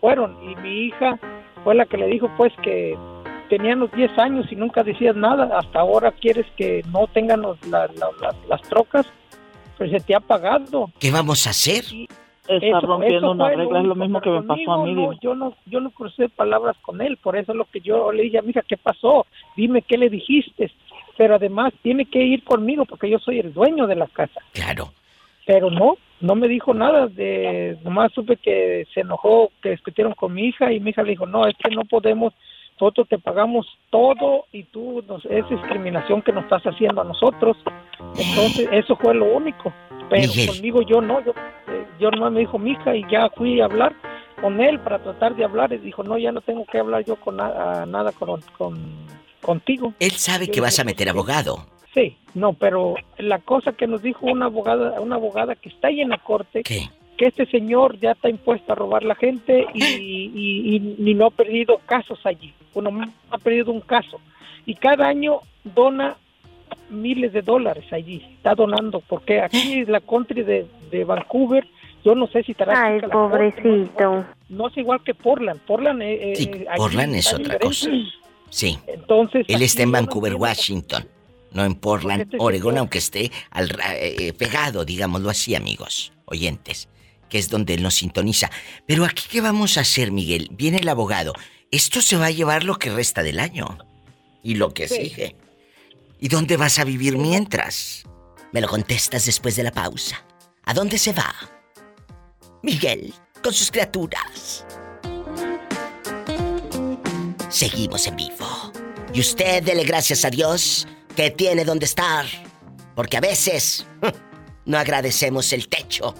fueron 0.00 0.36
y 0.48 0.54
mi 0.56 0.86
hija 0.86 1.18
fue 1.64 1.74
la 1.74 1.86
que 1.86 1.96
le 1.96 2.06
dijo 2.06 2.30
pues 2.36 2.52
que 2.62 2.96
tenían 3.48 3.80
los 3.80 3.90
10 3.92 4.18
años 4.18 4.46
y 4.50 4.56
nunca 4.56 4.82
decías 4.82 5.16
nada, 5.16 5.58
hasta 5.58 5.80
ahora 5.80 6.12
quieres 6.12 6.46
que 6.56 6.82
no 6.90 7.06
tengan 7.08 7.42
las 7.42 8.62
trocas, 8.68 9.06
pues 9.76 9.90
se 9.90 10.00
te 10.00 10.14
ha 10.14 10.20
pagado. 10.20 10.90
¿Qué 10.98 11.10
vamos 11.10 11.46
a 11.46 11.50
hacer? 11.50 11.84
Está 12.48 12.80
rompiendo 12.80 13.32
una 13.32 13.48
regla, 13.48 13.80
es 13.80 13.86
lo 13.86 13.94
mismo 13.96 14.20
que 14.20 14.30
me 14.30 14.42
pasó 14.42 14.72
a 14.72 14.84
mí. 14.84 15.08
yo 15.20 15.34
no 15.34 15.54
yo 15.66 15.80
no 15.80 15.90
crucé 15.90 16.28
palabras 16.28 16.76
con 16.80 17.00
él, 17.00 17.16
por 17.16 17.36
eso 17.36 17.52
es 17.52 17.58
lo 17.58 17.64
que 17.64 17.80
yo 17.80 18.12
le 18.12 18.24
dije, 18.24 18.40
mija, 18.42 18.62
¿qué 18.62 18.76
pasó? 18.76 19.26
Dime 19.56 19.82
qué 19.82 19.98
le 19.98 20.08
dijiste. 20.08 20.70
Pero 21.16 21.36
además 21.36 21.72
tiene 21.82 22.04
que 22.04 22.22
ir 22.22 22.44
conmigo 22.44 22.84
porque 22.84 23.10
yo 23.10 23.18
soy 23.18 23.40
el 23.40 23.52
dueño 23.52 23.86
de 23.86 23.96
la 23.96 24.06
casa. 24.06 24.40
Claro. 24.52 24.92
Pero 25.46 25.70
no, 25.70 25.96
no 26.20 26.34
me 26.34 26.48
dijo 26.48 26.74
nada, 26.74 27.06
de 27.08 27.78
nomás 27.84 28.12
supe 28.12 28.36
que 28.36 28.86
se 28.92 29.00
enojó, 29.00 29.50
que 29.62 29.70
discutieron 29.70 30.12
con 30.14 30.34
mi 30.34 30.46
hija 30.46 30.72
y 30.72 30.80
mi 30.80 30.90
hija 30.90 31.02
le 31.02 31.10
dijo, 31.10 31.26
no, 31.26 31.46
es 31.46 31.54
que 31.56 31.74
no 31.74 31.84
podemos, 31.84 32.34
nosotros 32.78 33.08
te 33.08 33.18
pagamos 33.18 33.66
todo 33.90 34.44
y 34.52 34.64
tú, 34.64 35.02
nos, 35.08 35.24
es 35.26 35.48
discriminación 35.48 36.20
que 36.20 36.32
nos 36.32 36.44
estás 36.44 36.62
haciendo 36.64 37.00
a 37.00 37.04
nosotros. 37.04 37.56
Entonces, 38.18 38.68
eso 38.70 38.96
fue 38.96 39.14
lo 39.14 39.34
único. 39.34 39.72
Pero 40.10 40.30
conmigo 40.46 40.82
yo 40.82 41.00
no, 41.00 41.24
yo, 41.24 41.32
eh, 41.32 41.86
yo 41.98 42.10
nomás 42.10 42.32
me 42.32 42.40
dijo 42.40 42.58
mi 42.58 42.72
hija 42.72 42.94
y 42.94 43.04
ya 43.10 43.30
fui 43.30 43.60
a 43.60 43.64
hablar 43.64 43.94
con 44.40 44.60
él 44.60 44.78
para 44.80 45.02
tratar 45.02 45.34
de 45.34 45.44
hablar 45.44 45.72
y 45.72 45.78
dijo, 45.78 46.02
no, 46.02 46.18
ya 46.18 46.30
no 46.32 46.42
tengo 46.42 46.64
que 46.66 46.78
hablar 46.78 47.04
yo 47.04 47.16
con 47.16 47.36
nada 47.36 48.12
con, 48.12 48.40
con, 48.58 48.78
contigo. 49.40 49.94
Él 49.98 50.12
sabe 50.12 50.48
que 50.48 50.60
vas 50.60 50.78
a 50.78 50.84
meter 50.84 51.08
abogado. 51.08 51.66
Sí, 51.94 52.16
no, 52.34 52.52
pero 52.52 52.94
la 53.16 53.38
cosa 53.38 53.72
que 53.72 53.86
nos 53.86 54.02
dijo 54.02 54.26
una 54.26 54.46
abogada, 54.46 55.00
una 55.00 55.16
abogada 55.16 55.54
que 55.56 55.70
está 55.70 55.88
ahí 55.88 56.02
en 56.02 56.10
la 56.10 56.18
corte, 56.18 56.62
que 57.16 57.26
este 57.26 57.46
señor 57.46 57.98
ya 57.98 58.12
está 58.12 58.28
impuesto 58.28 58.72
a 58.72 58.76
robar 58.76 59.02
la 59.02 59.14
gente 59.14 59.66
y, 59.74 60.94
y, 60.98 61.14
no 61.14 61.26
ha 61.26 61.30
perdido 61.30 61.78
casos 61.86 62.18
allí. 62.24 62.52
Uno 62.74 62.90
ha 63.30 63.38
perdido 63.38 63.72
un 63.72 63.80
caso. 63.80 64.20
Y 64.66 64.74
cada 64.74 65.06
año 65.06 65.40
dona 65.64 66.16
miles 66.90 67.32
de 67.32 67.42
dólares 67.42 67.84
allí. 67.92 68.22
Está 68.36 68.54
donando, 68.54 69.00
porque 69.00 69.40
aquí 69.40 69.80
es 69.80 69.88
la 69.88 70.00
country 70.00 70.42
de, 70.42 71.04
Vancouver. 71.04 71.66
Yo 72.04 72.14
no 72.14 72.26
sé 72.28 72.42
si 72.42 72.52
estará. 72.52 72.84
Ay, 72.86 73.00
pobrecito. 73.00 74.24
no, 74.48 74.68
es 74.68 74.76
igual 74.76 75.02
que 75.02 75.14
Portland. 75.14 75.60
Portland, 75.60 76.02
eh, 76.02 76.32
eh 76.32 76.66
Portland 76.76 77.14
es 77.14 77.32
otra 77.32 77.58
cosa. 77.58 77.90
Sí. 78.50 78.78
Entonces. 78.86 79.46
Él 79.48 79.62
está 79.62 79.82
en 79.82 79.92
Vancouver, 79.92 80.34
Washington 80.34 81.04
no 81.56 81.64
en 81.64 81.74
Portland, 81.74 82.22
este 82.22 82.36
Oregón, 82.38 82.76
aunque 82.76 82.98
esté 82.98 83.32
al, 83.50 83.70
eh, 83.70 84.16
eh, 84.18 84.32
pegado, 84.34 84.84
digámoslo 84.84 85.30
así, 85.30 85.54
amigos, 85.54 86.12
oyentes, 86.26 86.88
que 87.28 87.38
es 87.38 87.48
donde 87.48 87.74
él 87.74 87.82
nos 87.82 87.94
sintoniza. 87.94 88.50
Pero 88.86 89.04
aquí, 89.04 89.24
¿qué 89.30 89.40
vamos 89.40 89.76
a 89.76 89.80
hacer, 89.80 90.12
Miguel? 90.12 90.48
Viene 90.52 90.78
el 90.78 90.88
abogado. 90.88 91.32
Esto 91.70 92.00
se 92.00 92.16
va 92.16 92.26
a 92.26 92.30
llevar 92.30 92.64
lo 92.64 92.78
que 92.78 92.90
resta 92.90 93.22
del 93.22 93.40
año 93.40 93.78
y 94.42 94.54
lo 94.54 94.72
que 94.72 94.88
sigue. 94.88 95.36
¿Y 96.20 96.28
dónde 96.28 96.56
vas 96.56 96.78
a 96.78 96.84
vivir 96.84 97.18
mientras? 97.18 98.04
Me 98.52 98.60
lo 98.60 98.68
contestas 98.68 99.26
después 99.26 99.56
de 99.56 99.64
la 99.64 99.72
pausa. 99.72 100.24
¿A 100.64 100.74
dónde 100.74 100.98
se 100.98 101.12
va? 101.12 101.34
Miguel, 102.62 103.12
con 103.42 103.52
sus 103.52 103.70
criaturas. 103.70 104.64
seguimos 107.56 108.06
en 108.06 108.16
vivo. 108.16 108.72
Y 109.14 109.20
usted 109.20 109.62
dele 109.62 109.84
gracias 109.84 110.24
a 110.24 110.30
Dios 110.30 110.86
que 111.16 111.30
tiene 111.30 111.64
donde 111.64 111.86
estar. 111.86 112.26
Porque 112.94 113.16
a 113.16 113.20
veces 113.20 113.86
no 114.66 114.78
agradecemos 114.78 115.52
el 115.52 115.68
techo, 115.68 116.14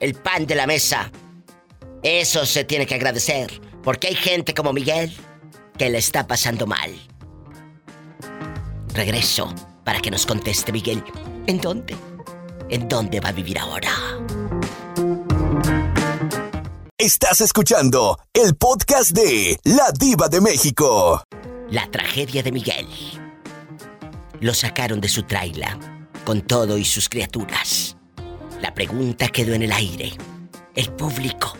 el 0.00 0.14
pan 0.14 0.46
de 0.46 0.54
la 0.54 0.66
mesa. 0.66 1.10
Eso 2.02 2.46
se 2.46 2.64
tiene 2.64 2.86
que 2.86 2.94
agradecer. 2.94 3.60
Porque 3.82 4.08
hay 4.08 4.14
gente 4.14 4.54
como 4.54 4.72
Miguel 4.72 5.16
que 5.78 5.90
le 5.90 5.98
está 5.98 6.26
pasando 6.26 6.66
mal. 6.66 6.92
Regreso 8.92 9.52
para 9.84 10.00
que 10.00 10.10
nos 10.10 10.26
conteste 10.26 10.72
Miguel. 10.72 11.04
¿En 11.46 11.60
dónde? 11.60 11.96
¿En 12.68 12.88
dónde 12.88 13.20
va 13.20 13.28
a 13.28 13.32
vivir 13.32 13.58
ahora? 13.58 13.90
Estás 16.98 17.40
escuchando 17.40 18.18
el 18.32 18.56
podcast 18.56 19.10
de 19.10 19.58
La 19.64 19.92
Diva 19.92 20.28
de 20.28 20.40
México. 20.40 21.22
La 21.70 21.88
tragedia 21.90 22.42
de 22.42 22.50
Miguel. 22.50 22.86
Lo 24.40 24.54
sacaron 24.54 25.00
de 25.00 25.08
su 25.08 25.22
traila, 25.22 25.78
con 26.24 26.40
todo 26.40 26.78
y 26.78 26.84
sus 26.84 27.08
criaturas. 27.08 27.95
La 28.66 28.74
pregunta 28.74 29.28
quedó 29.28 29.54
en 29.54 29.62
el 29.62 29.70
aire. 29.70 30.08
El 30.74 30.90
público 30.98 31.56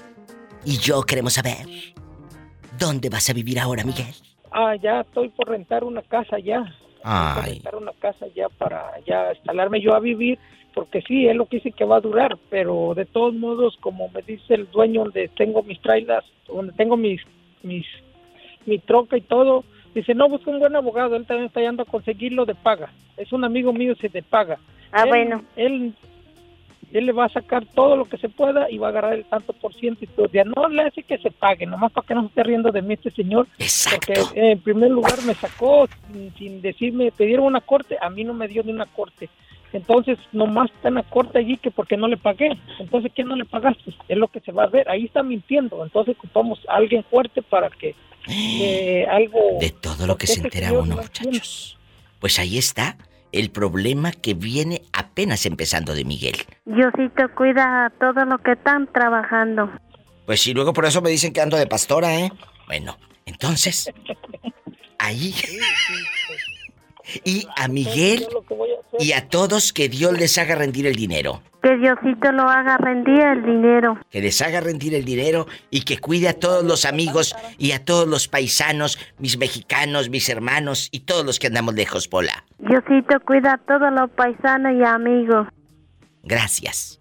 y 0.64 0.76
yo 0.78 1.02
queremos 1.02 1.34
saber. 1.34 1.64
¿Dónde 2.76 3.09
vas 3.09 3.30
a 3.30 3.32
vivir 3.32 3.61
ahora, 3.61 3.84
Miguel? 3.84 4.12
Ah, 4.50 4.74
ya 4.74 5.02
estoy 5.02 5.28
por 5.28 5.48
rentar 5.48 5.84
una 5.84 6.02
casa 6.02 6.40
ya. 6.40 6.64
Ay. 7.04 7.34
Por 7.36 7.44
rentar 7.44 7.76
una 7.76 7.92
casa 8.00 8.26
ya 8.34 8.48
para 8.48 8.90
ya 9.07 9.32
instalarme 9.34 9.80
yo 9.80 9.94
a 9.94 10.00
vivir, 10.00 10.40
porque 10.74 11.00
sí, 11.02 11.28
es 11.28 11.36
lo 11.36 11.46
que 11.46 11.59
dice 11.59 11.70
que 11.70 11.84
va 11.84 11.98
a 11.98 12.00
durar, 12.00 12.38
pero 12.50 12.92
de 12.96 13.04
todos 13.04 13.32
modos, 13.34 13.76
como 13.80 14.09
me 14.09 14.22
dice 14.22 14.54
el 14.54 14.68
dueño 14.72 15.04
donde 15.04 15.28
tengo 15.28 15.62
mis 15.62 15.80
trailers, 15.82 16.26
donde 16.48 16.72
tengo 16.72 16.96
mis, 16.96 17.20
mis, 17.62 17.86
mi 18.64 18.80
troca 18.80 19.16
y 19.16 19.20
todo, 19.20 19.64
Dice, 19.94 20.14
no, 20.14 20.28
busca 20.28 20.50
un 20.50 20.59
buen 20.59 20.76
abogado, 20.76 21.16
él 21.16 21.24
también 21.24 21.46
está 21.46 21.62
yendo 21.62 21.82
a 21.82 21.86
conseguirlo 21.86 22.44
de 22.44 22.54
paga. 22.54 22.92
Es 23.16 23.32
un 23.32 23.44
amigo 23.44 23.72
mío, 23.72 23.94
se 23.98 24.11
te 24.11 24.22
paga. 24.22 24.59
Ah, 24.92 25.07
bueno. 25.07 25.42
Él, 25.57 25.94
él 26.93 27.07
le 27.07 27.12
va 27.12 27.26
a 27.26 27.28
sacar 27.28 27.66
todo 27.66 27.97
lo 27.97 28.05
que 28.05 28.16
se 28.18 28.28
pueda 28.28 28.70
y 28.70 28.78
va 28.78 28.89
a 28.89 28.91
agarrar 28.91 29.14
el 29.14 29.24
tanto 29.24 29.53
por 29.53 29.74
ciento 29.74 30.05
y 30.05 30.09
todo. 30.09 30.28
Ya 30.32 30.45
no 30.45 30.68
le 30.68 30.82
hace 30.82 31.03
que 31.03 31.18
se 31.18 31.30
pague, 31.30 31.66
nomás 31.66 31.93
para 31.93 32.07
que 32.07 32.14
no 32.14 32.22
se 32.22 32.28
esté 32.28 32.43
riendo 32.45 32.70
de 32.70 32.82
mí 32.82 32.95
este 32.95 33.11
señor. 33.11 33.49
Exacto. 33.59 34.12
Porque 34.14 34.41
eh, 34.41 34.53
en 34.53 34.61
primer 34.61 34.91
lugar 34.91 35.20
me 35.22 35.34
sacó 35.34 35.89
sin, 36.12 36.34
sin 36.37 36.62
decirme, 36.62 37.12
pidieron 37.12 37.47
una 37.47 37.61
corte, 37.61 37.97
a 38.01 38.11
mí 38.11 38.24
no 38.24 38.34
me 38.34 38.49
dio 38.49 38.62
ni 38.62 38.72
una 38.72 38.87
corte. 38.87 39.28
Entonces, 39.72 40.18
nomás 40.32 40.70
está 40.70 40.89
en 40.89 40.95
la 40.95 41.03
corte 41.03 41.39
allí 41.39 41.59
que 41.59 41.70
porque 41.70 41.97
no 41.97 42.09
le 42.09 42.16
pagué. 42.16 42.57
Entonces, 42.78 43.12
¿qué 43.14 43.24
no 43.24 43.37
le 43.37 43.45
pagaste? 43.45 43.93
Es 44.09 44.16
lo 44.16 44.28
que 44.28 44.41
se 44.41 44.53
va 44.53 44.64
a 44.64 44.68
ver. 44.68 44.89
Ahí 44.89 45.05
está 45.05 45.22
mintiendo. 45.22 45.84
Entonces, 45.84 46.16
ocupamos 46.16 46.61
a 46.68 46.76
alguien 46.76 47.05
fuerte 47.05 47.43
para 47.43 47.68
que 47.68 47.95
eh, 48.28 49.07
algo... 49.11 49.59
De 49.61 49.70
todo 49.70 50.07
lo 50.07 50.16
que 50.16 50.28
se 50.28 50.41
entera 50.41 50.72
uno, 50.72 50.97
muchachos. 50.97 51.76
Pues 52.20 52.39
ahí 52.39 52.57
está 52.57 52.97
el 53.39 53.51
problema 53.51 54.12
que 54.12 54.34
viene 54.34 54.82
apenas 54.93 55.47
empezando 55.47 55.95
de 55.95 56.05
Miguel. 56.05 56.37
Diosito 56.64 57.28
cuida 57.37 57.87
a 57.87 57.91
todo 57.91 58.24
lo 58.24 58.39
que 58.39 58.53
están 58.53 58.91
trabajando. 58.93 59.70
Pues 60.24 60.41
sí, 60.41 60.55
luego 60.55 60.72
por 60.72 60.87
eso 60.87 61.03
me 61.03 61.11
dicen 61.11 61.32
que 61.32 61.41
ando 61.41 61.57
de 61.57 61.66
pastora, 61.66 62.14
¿eh? 62.18 62.32
Bueno, 62.66 62.97
entonces, 63.26 63.93
ahí... 64.99 65.34
y 67.24 67.46
a 67.57 67.68
Miguel 67.68 68.26
y 68.98 69.12
a 69.12 69.28
todos 69.28 69.72
que 69.72 69.88
Dios 69.88 70.18
les 70.18 70.38
haga 70.38 70.54
rendir 70.54 70.86
el 70.86 70.96
dinero. 70.96 71.42
Que 71.62 71.76
Diosito 71.76 72.30
lo 72.32 72.42
haga 72.42 72.76
rendir 72.78 73.20
el 73.20 73.44
dinero. 73.44 73.98
Que 74.11 74.20
les 74.20 74.40
haga 74.40 74.61
rendir 74.61 74.94
el 74.94 75.04
dinero 75.04 75.46
y 75.70 75.82
que 75.82 75.98
cuide 75.98 76.28
a 76.28 76.34
todos 76.34 76.64
los 76.64 76.84
amigos 76.84 77.34
y 77.59 77.72
a 77.72 77.84
todos 77.84 78.07
los 78.07 78.28
paisanos, 78.28 78.98
mis 79.18 79.36
mexicanos, 79.36 80.09
mis 80.09 80.28
hermanos 80.28 80.88
y 80.92 81.00
todos 81.00 81.24
los 81.26 81.38
que 81.38 81.48
andamos 81.48 81.74
lejos, 81.74 82.09
Pola. 82.09 82.44
Diosito 82.59 83.18
cuida 83.20 83.54
a 83.54 83.59
todos 83.59 83.92
los 83.92 84.11
paisanos 84.11 84.74
y 84.78 84.84
amigos. 84.84 85.48
Gracias. 86.22 87.00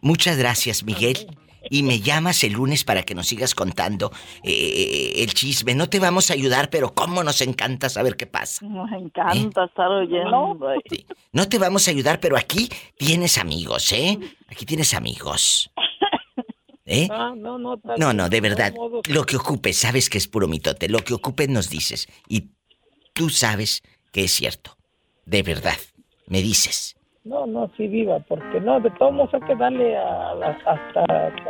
Muchas 0.00 0.38
gracias, 0.38 0.84
Miguel. 0.84 1.38
Y 1.70 1.82
me 1.82 2.00
llamas 2.00 2.42
el 2.44 2.52
lunes 2.52 2.84
para 2.84 3.02
que 3.02 3.14
nos 3.14 3.26
sigas 3.26 3.54
contando 3.54 4.12
eh, 4.42 5.14
el 5.16 5.34
chisme. 5.34 5.74
No 5.74 5.88
te 5.88 5.98
vamos 5.98 6.30
a 6.30 6.34
ayudar, 6.34 6.70
pero 6.70 6.94
cómo 6.94 7.22
nos 7.22 7.40
encanta 7.40 7.88
saber 7.88 8.16
qué 8.16 8.26
pasa. 8.26 8.66
Nos 8.66 8.90
encanta 8.92 9.64
estar 9.64 9.88
oyendo. 9.88 10.58
Sí. 10.90 11.06
No 11.32 11.48
te 11.48 11.58
vamos 11.58 11.88
a 11.88 11.90
ayudar, 11.90 12.20
pero 12.20 12.36
aquí 12.36 12.68
tienes 12.96 13.38
amigos, 13.38 13.92
¿eh? 13.92 14.18
Aquí 14.48 14.64
tienes 14.64 14.94
amigos. 14.94 15.70
¿Eh? 16.90 17.06
Ah, 17.10 17.34
no, 17.36 17.58
no, 17.58 17.78
No, 17.98 18.12
no, 18.14 18.28
de 18.30 18.40
verdad. 18.40 18.72
Lo 19.08 19.24
que 19.24 19.36
ocupes, 19.36 19.76
sabes 19.76 20.08
que 20.08 20.16
es 20.16 20.26
puro 20.26 20.48
mitote. 20.48 20.88
Lo 20.88 21.00
que 21.00 21.12
ocupes 21.12 21.48
nos 21.50 21.68
dices. 21.68 22.08
Y 22.28 22.50
tú 23.12 23.28
sabes 23.28 23.82
que 24.10 24.24
es 24.24 24.32
cierto. 24.32 24.76
De 25.26 25.42
verdad. 25.42 25.76
Me 26.26 26.40
dices. 26.40 26.97
No, 27.28 27.46
no, 27.46 27.70
sí, 27.76 27.86
viva, 27.88 28.18
porque 28.20 28.58
no, 28.60 28.80
de 28.80 28.90
todos 28.92 29.12
modos 29.12 29.34
hay 29.34 29.40
que 29.42 29.54
darle 29.54 29.96
a 29.96 30.30
hasta, 30.64 31.00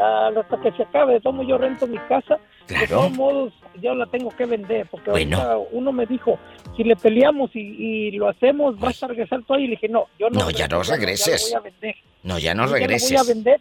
a- 0.00 0.28
hasta 0.40 0.60
que 0.60 0.72
se 0.72 0.82
acabe. 0.82 1.14
De 1.14 1.20
todos 1.20 1.36
modos, 1.36 1.48
yo 1.48 1.58
rento 1.58 1.86
mi 1.86 1.98
casa. 2.08 2.38
De 2.66 2.74
Claro. 2.74 2.88
todos 2.88 3.12
modos, 3.12 3.52
yo 3.80 3.94
la 3.94 4.06
tengo 4.06 4.30
que 4.30 4.44
vender, 4.44 4.86
porque 4.90 5.10
Bueno. 5.10 5.38
ahorita 5.38 5.68
uno 5.72 5.92
me 5.92 6.04
dijo, 6.06 6.36
si 6.76 6.82
le 6.84 6.96
peleamos 6.96 7.54
y, 7.54 7.60
y 7.60 8.10
lo 8.12 8.28
hacemos, 8.28 8.78
vas 8.78 9.00
a 9.02 9.06
regresar 9.06 9.42
tú 9.44 9.54
ahí. 9.54 9.64
Y 9.64 9.66
le 9.68 9.70
dije, 9.72 9.88
no, 9.88 10.06
yo 10.18 10.28
no. 10.30 10.40
No, 10.40 10.50
ya 10.50 10.66
no 10.68 10.82
regreses. 10.82 11.50
Ya 11.52 11.60
voy 11.60 11.68
a 11.68 11.70
vender. 11.70 11.94
No, 12.24 12.38
ya 12.38 12.54
no 12.54 12.62
Yo 12.64 12.66
ya 12.66 12.72
lo 12.72 12.78
regreses. 12.78 13.10
voy 13.12 13.18
a 13.18 13.34
vender. 13.34 13.60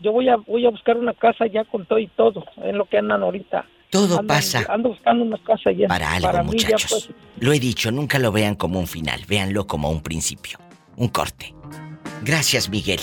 Yo 0.00 0.12
voy 0.12 0.28
a, 0.28 0.36
voy 0.36 0.66
a 0.66 0.70
buscar 0.70 0.96
una 0.98 1.14
casa 1.14 1.46
ya 1.46 1.64
con 1.64 1.86
todo 1.86 1.98
y 1.98 2.08
todo, 2.08 2.44
en 2.62 2.76
lo 2.76 2.84
que 2.84 2.98
andan 2.98 3.22
ahorita. 3.22 3.64
Todo 3.90 4.26
pasa 4.26 4.66
Ando 4.68 4.88
buscando 4.88 5.24
una 5.24 5.38
casa 5.38 5.70
ya. 5.70 5.86
para 5.86 6.12
algo, 6.14 6.28
mí 6.50 6.58
ya, 6.58 6.66
muchachos. 6.70 7.06
pues, 7.08 7.10
Lo 7.38 7.52
he 7.52 7.60
dicho, 7.60 7.92
nunca 7.92 8.18
lo 8.18 8.32
vean 8.32 8.56
como 8.56 8.80
un 8.80 8.88
final, 8.88 9.20
véanlo 9.28 9.68
como 9.68 9.88
un 9.88 10.02
principio, 10.02 10.58
un 10.96 11.08
corte. 11.08 11.54
Gracias, 12.22 12.68
Miguel. 12.68 13.00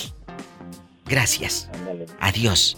Gracias. 1.06 1.68
Adiós. 2.20 2.76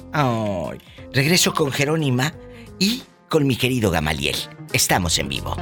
Regreso 1.13 1.55
con 1.55 1.71
Jerónima 1.71 2.35
y 2.79 3.03
con 3.29 3.47
mi 3.47 3.57
querido 3.57 3.91
Gamaliel. 3.91 4.37
Estamos 4.73 5.19
en 5.19 5.29
vivo. 5.29 5.57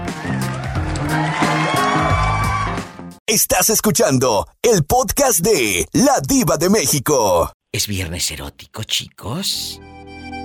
Estás 3.26 3.70
escuchando 3.70 4.46
el 4.62 4.84
podcast 4.84 5.40
de 5.40 5.86
La 5.92 6.20
Diva 6.26 6.56
de 6.56 6.68
México. 6.68 7.52
Es 7.70 7.86
viernes 7.86 8.30
erótico, 8.30 8.84
chicos. 8.84 9.80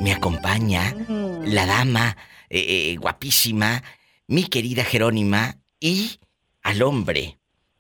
Me 0.02 0.14
acompaña 0.14 0.96
la 1.44 1.66
dama 1.66 2.16
eh, 2.50 2.92
eh, 2.92 2.98
guapísima, 2.98 3.84
mi 4.28 4.48
querida 4.48 4.84
Jerónima, 4.84 5.58
y 5.80 6.20
al 6.64 6.82
hombre 6.82 7.37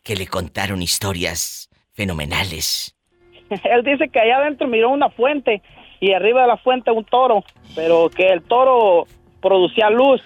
que 0.08 0.16
le 0.16 0.26
contaron 0.26 0.82
historias 0.82 1.70
fenomenales. 1.94 2.96
Él 3.50 3.84
dice 3.84 4.08
que 4.08 4.20
allá 4.22 4.38
adentro 4.38 4.66
miró 4.70 4.90
una 4.90 5.10
fuente 5.10 5.62
y 6.00 6.14
arriba 6.14 6.44
de 6.44 6.48
la 6.48 6.58
fuente 6.58 6.92
un 6.92 7.04
toro, 7.04 7.44
pero 7.76 8.10
que 8.10 8.28
el 8.28 8.42
toro 8.44 9.06
producía 9.42 9.90
luz. 9.90 10.22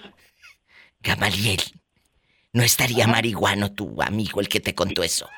Gamaliel, 1.00 1.60
¿no 2.52 2.62
estaría 2.62 3.08
marihuano 3.08 3.72
tu 3.72 4.00
amigo 4.00 4.40
el 4.40 4.48
que 4.48 4.60
te 4.60 4.72
contó 4.72 5.02
eso? 5.02 5.28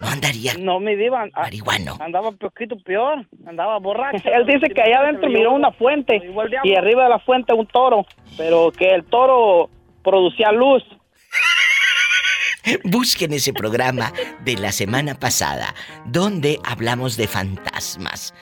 No 0.00 0.06
andaría. 0.06 0.54
No, 0.54 0.78
mi 0.78 0.94
diva. 0.94 1.22
a- 1.34 1.40
Marihuano. 1.42 1.96
Andaba 1.98 2.30
poquito 2.30 2.76
peor, 2.78 3.26
andaba 3.44 3.78
borracho. 3.80 4.22
Él 4.32 4.46
dice 4.46 4.68
que 4.72 4.80
allá 4.80 5.00
adentro 5.00 5.28
miró 5.28 5.52
una 5.52 5.72
fuente 5.72 6.22
y 6.62 6.74
arriba 6.76 7.02
de 7.04 7.08
la 7.08 7.18
fuente 7.18 7.52
un 7.52 7.66
toro, 7.66 8.06
pero 8.36 8.70
que 8.70 8.94
el 8.94 9.04
toro 9.04 9.68
producía 10.04 10.52
luz. 10.52 10.84
Busquen 12.84 13.32
ese 13.32 13.52
programa 13.52 14.12
de 14.44 14.56
la 14.56 14.72
semana 14.72 15.14
pasada, 15.14 15.74
donde 16.06 16.60
hablamos 16.64 17.16
de 17.16 17.26
fantasmas. 17.26 18.34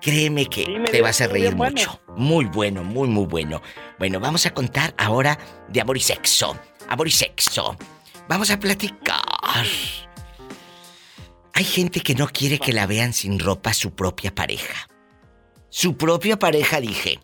Créeme 0.00 0.46
que 0.46 0.66
te 0.90 1.00
vas 1.00 1.20
a 1.20 1.28
reír 1.28 1.54
bueno. 1.54 1.76
mucho. 1.76 2.00
Muy 2.16 2.44
bueno, 2.44 2.84
muy, 2.84 3.08
muy 3.08 3.24
bueno. 3.26 3.62
Bueno, 3.98 4.20
vamos 4.20 4.44
a 4.44 4.52
contar 4.52 4.94
ahora 4.98 5.38
de 5.68 5.80
amor 5.80 5.96
y 5.96 6.00
sexo. 6.00 6.58
Amor 6.88 7.08
y 7.08 7.10
sexo. 7.10 7.76
Vamos 8.28 8.50
a 8.50 8.58
platicar. 8.60 9.64
Hay 11.54 11.64
gente 11.64 12.00
que 12.00 12.14
no 12.14 12.28
quiere 12.28 12.58
que 12.58 12.72
la 12.72 12.86
vean 12.86 13.12
sin 13.12 13.38
ropa 13.38 13.72
su 13.72 13.94
propia 13.94 14.34
pareja. 14.34 14.88
Su 15.70 15.96
propia 15.96 16.38
pareja, 16.38 16.80
dije. 16.80 17.20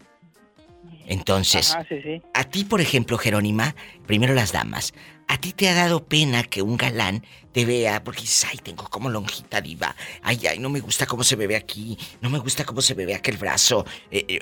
Entonces, 1.07 1.73
Ajá, 1.73 1.85
sí, 1.89 2.01
sí. 2.03 2.23
a 2.33 2.45
ti, 2.45 2.65
por 2.65 2.81
ejemplo, 2.81 3.19
Jerónima, 3.19 3.75
primero 4.07 4.33
las 4.33 4.53
damas, 4.53 4.95
¿a 5.31 5.39
ti 5.39 5.53
te 5.53 5.68
ha 5.68 5.74
dado 5.74 6.05
pena 6.05 6.43
que 6.43 6.61
un 6.61 6.76
galán 6.76 7.24
te 7.53 7.64
vea? 7.64 8.03
Porque 8.03 8.22
dices, 8.22 8.49
ay, 8.51 8.59
tengo 8.59 8.89
como 8.91 9.09
lonjita 9.09 9.61
diva. 9.61 9.95
Ay, 10.22 10.45
ay, 10.49 10.59
no 10.59 10.68
me 10.70 10.81
gusta 10.81 11.07
cómo 11.07 11.22
se 11.22 11.37
me 11.37 11.47
ve 11.47 11.55
aquí. 11.55 11.97
No 12.20 12.31
me 12.31 12.39
gusta 12.41 12.64
cómo 12.64 12.83
se 12.83 12.97
me 12.97 13.07
ve 13.07 13.14
aquel 13.14 13.37
brazo. 13.37 13.87
Eh, 14.11 14.24
eh, 14.26 14.39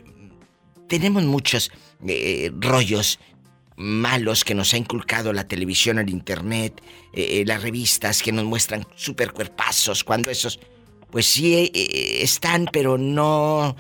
tenemos 0.89 1.22
muchos 1.24 1.70
eh, 2.07 2.51
rollos 2.59 3.20
malos 3.76 4.45
que 4.45 4.55
nos 4.55 4.72
ha 4.72 4.78
inculcado 4.78 5.34
la 5.34 5.47
televisión, 5.47 5.99
el 5.99 6.09
internet, 6.09 6.82
las 7.12 7.62
revistas 7.62 8.22
que 8.22 8.32
nos 8.32 8.45
muestran 8.45 8.84
super 8.97 9.32
cuerpazos, 9.32 10.03
cuando 10.03 10.32
esos, 10.32 10.59
pues 11.12 11.26
sí 11.26 11.70
están, 11.74 12.66
pero 12.72 12.99
no, 12.99 13.76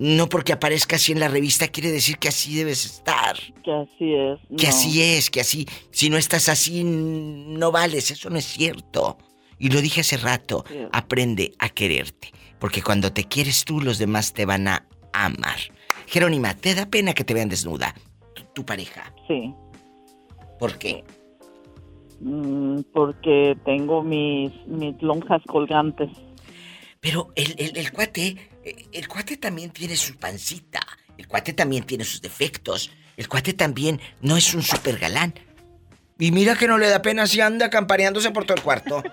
no 0.00 0.30
porque 0.30 0.54
aparezca 0.54 0.96
así 0.96 1.12
en 1.12 1.20
la 1.20 1.28
revista 1.28 1.68
quiere 1.68 1.92
decir 1.92 2.16
que 2.16 2.28
así 2.28 2.56
debes 2.56 2.86
estar. 2.86 3.36
Que 3.62 3.70
así 3.70 4.14
es. 4.14 4.38
Que 4.58 4.66
así 4.66 5.02
es, 5.02 5.30
que 5.30 5.40
así, 5.42 5.66
si 5.90 6.08
no 6.08 6.16
estás 6.16 6.48
así, 6.48 6.82
no 6.84 7.70
vales, 7.70 8.10
eso 8.10 8.30
no 8.30 8.38
es 8.38 8.46
cierto. 8.46 9.18
Y 9.58 9.68
lo 9.68 9.82
dije 9.82 10.00
hace 10.00 10.16
rato, 10.16 10.64
aprende 10.90 11.52
a 11.58 11.68
quererte, 11.68 12.32
porque 12.58 12.80
cuando 12.80 13.12
te 13.12 13.24
quieres 13.24 13.66
tú, 13.66 13.82
los 13.82 13.98
demás 13.98 14.32
te 14.32 14.46
van 14.46 14.68
a 14.68 14.86
amar. 15.12 15.58
Jerónima, 16.06 16.56
¿te 16.56 16.74
da 16.74 16.86
pena 16.86 17.12
que 17.12 17.24
te 17.24 17.34
vean 17.34 17.50
desnuda? 17.50 17.94
Tu, 18.54 18.64
pareja. 18.64 19.12
Sí. 19.28 19.54
¿Por 20.58 20.78
qué? 20.78 21.04
Mm, 22.20 22.80
porque 22.94 23.54
tengo 23.66 24.02
mis, 24.02 24.50
mis 24.66 25.00
lonjas 25.02 25.42
colgantes. 25.46 26.08
Pero 27.00 27.28
el, 27.34 27.76
el, 27.76 27.92
cuate, 27.92 28.36
el 28.92 29.08
cuate 29.08 29.36
también 29.36 29.70
tiene 29.70 29.96
su 29.96 30.16
pancita. 30.16 30.80
El 31.16 31.28
cuate 31.28 31.52
también 31.52 31.84
tiene 31.84 32.04
sus 32.04 32.20
defectos. 32.20 32.90
El 33.16 33.28
cuate 33.28 33.52
también 33.52 34.00
no 34.20 34.36
es 34.36 34.54
un 34.54 34.62
super 34.62 34.98
galán. 34.98 35.34
Y 36.18 36.32
mira 36.32 36.54
que 36.56 36.68
no 36.68 36.78
le 36.78 36.88
da 36.88 37.02
pena 37.02 37.26
si 37.26 37.40
anda 37.40 37.70
campaneándose 37.70 38.30
por 38.30 38.44
todo 38.44 38.56
el 38.56 38.62
cuarto. 38.62 39.02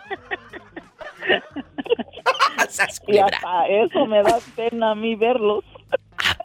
y 3.07 3.17
hasta 3.17 3.67
eso 3.67 4.05
me 4.05 4.21
da 4.23 4.39
pena 4.55 4.91
a 4.91 4.95
mí 4.95 5.15
verlos. 5.15 5.63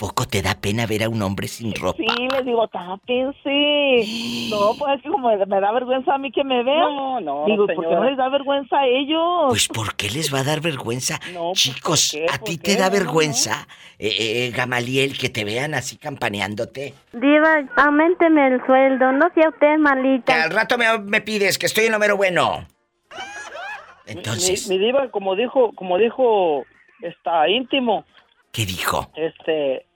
¿A 0.03 0.05
poco 0.05 0.27
te 0.27 0.43
da 0.43 0.57
pena 0.57 0.85
ver 0.85 1.05
a 1.05 1.09
un 1.09 1.23
hombre 1.23 1.47
sin 1.47 1.73
ropa? 1.77 2.03
Sí, 2.03 2.29
les 2.29 2.45
digo, 2.45 2.67
tápense. 2.67 4.51
No, 4.51 4.75
pues 4.77 4.97
es 4.97 5.03
que 5.03 5.09
como 5.09 5.29
me 5.29 5.61
da 5.61 5.73
vergüenza 5.73 6.15
a 6.15 6.19
mí 6.19 6.33
que 6.33 6.43
me 6.43 6.65
vean. 6.65 6.81
No, 6.81 7.21
no, 7.21 7.45
Digo, 7.47 7.67
¿por 7.69 7.89
qué 7.89 7.95
no 7.95 8.05
les 8.05 8.17
da 8.17 8.29
vergüenza 8.29 8.81
a 8.81 8.87
ellos? 8.87 9.45
Pues 9.49 9.69
¿por 9.69 9.95
qué 9.95 10.11
les 10.11 10.35
va 10.35 10.41
a 10.41 10.45
dar 10.45 10.61
vergüenza? 10.61 11.21
Chicos, 11.53 12.19
¿a 12.33 12.39
ti 12.39 12.59
te 12.59 12.77
da 12.77 12.91
vergüenza, 12.91 13.69
eh, 13.97 14.11
eh, 14.19 14.51
Gamaliel, 14.51 15.17
que 15.17 15.29
te 15.29 15.45
vean 15.45 15.73
así 15.75 15.97
campaneándote? 15.97 16.95
Diva, 17.13 17.63
aumenteme 17.77 18.49
el 18.49 18.67
sueldo, 18.67 19.13
no 19.13 19.31
sea 19.35 19.51
usted 19.51 19.79
malita. 19.79 20.35
Que 20.35 20.41
al 20.41 20.51
rato 20.51 20.77
me, 20.77 20.99
me 20.99 21.21
pides, 21.21 21.59
que 21.59 21.67
estoy 21.67 21.85
en 21.85 21.93
lo 21.93 22.01
mero 22.01 22.17
bueno. 22.17 22.67
Entonces... 24.07 24.69
Mi, 24.69 24.79
mi 24.79 24.85
diva, 24.85 25.09
como 25.13 25.37
dijo, 25.37 25.71
como 25.77 25.97
dijo, 25.97 26.65
está 27.01 27.49
íntimo 27.49 28.05
¿Qué 28.53 28.67
dijo? 28.67 29.11
Este, 29.17 29.87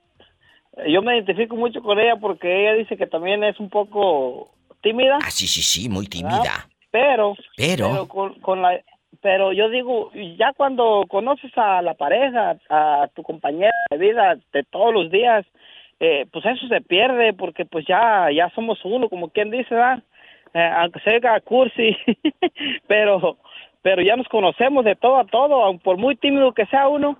yo 0.87 1.03
me 1.03 1.14
identifico 1.14 1.57
mucho 1.57 1.83
con 1.83 1.99
ella 1.99 2.16
porque 2.16 2.62
ella 2.62 2.74
dice 2.74 2.97
que 2.97 3.07
también 3.07 3.43
es 3.45 3.59
un 3.59 3.70
poco 3.70 4.51
tímida. 4.83 5.18
Ah, 5.22 5.31
sí, 5.31 5.47
sí, 5.47 5.62
sí, 5.62 5.89
muy 5.89 6.07
tímida. 6.07 6.68
Pero, 6.91 7.35
pero, 7.57 8.07
con, 8.09 8.62
la, 8.62 8.81
pero 9.20 9.53
yo 9.53 9.68
digo, 9.68 10.11
ya 10.39 10.53
cuando 10.55 11.05
conoces 11.09 11.51
a 11.57 11.83
la 11.83 11.95
pareja, 11.95 12.57
a 12.70 13.09
tu 13.14 13.22
compañera 13.22 13.72
de 13.91 13.99
vida 13.99 14.37
de 14.53 14.62
todos 14.64 14.95
los 14.95 15.11
días, 15.11 15.45
eh, 16.01 16.27
pues 16.33 16.45
eso 16.45 16.66
se 16.68 16.81
pierde 16.81 17.33
porque 17.33 17.64
pues 17.64 17.87
ya, 17.87 18.29
ya 18.35 18.51
somos 18.55 18.79
uno, 18.85 19.09
como 19.09 19.31
quien 19.31 19.51
dice, 19.51 19.74
¿verdad? 19.74 20.03
Eh, 20.55 20.70
aunque 20.77 21.01
sea 21.01 21.41
cursi, 21.41 21.97
pero, 22.87 23.37
pero 23.83 24.03
ya 24.03 24.16
nos 24.16 24.29
conocemos 24.29 24.85
de 24.85 24.97
todo 24.97 25.18
a 25.18 25.27
todo, 25.27 25.77
por 25.79 25.97
muy 25.97 26.16
tímido 26.16 26.53
que 26.53 26.66
sea 26.66 26.89
uno, 26.89 27.18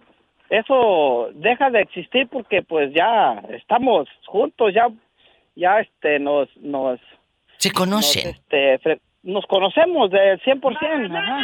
eso 0.51 1.31
deja 1.35 1.71
de 1.71 1.81
existir 1.81 2.29
porque 2.29 2.63
pues 2.63 2.93
ya 2.95 3.43
estamos 3.51 4.09
juntos, 4.27 4.73
ya 4.75 4.89
ya 5.55 5.81
este 5.81 6.19
nos 6.19 6.55
nos 6.59 7.01
se 7.59 7.73
conocen. 7.73 8.29
Nos, 8.29 8.41
este, 8.51 9.01
nos 9.23 9.47
conocemos 9.47 10.11
del 10.11 10.41
100%, 10.41 11.17
ajá. 11.17 11.39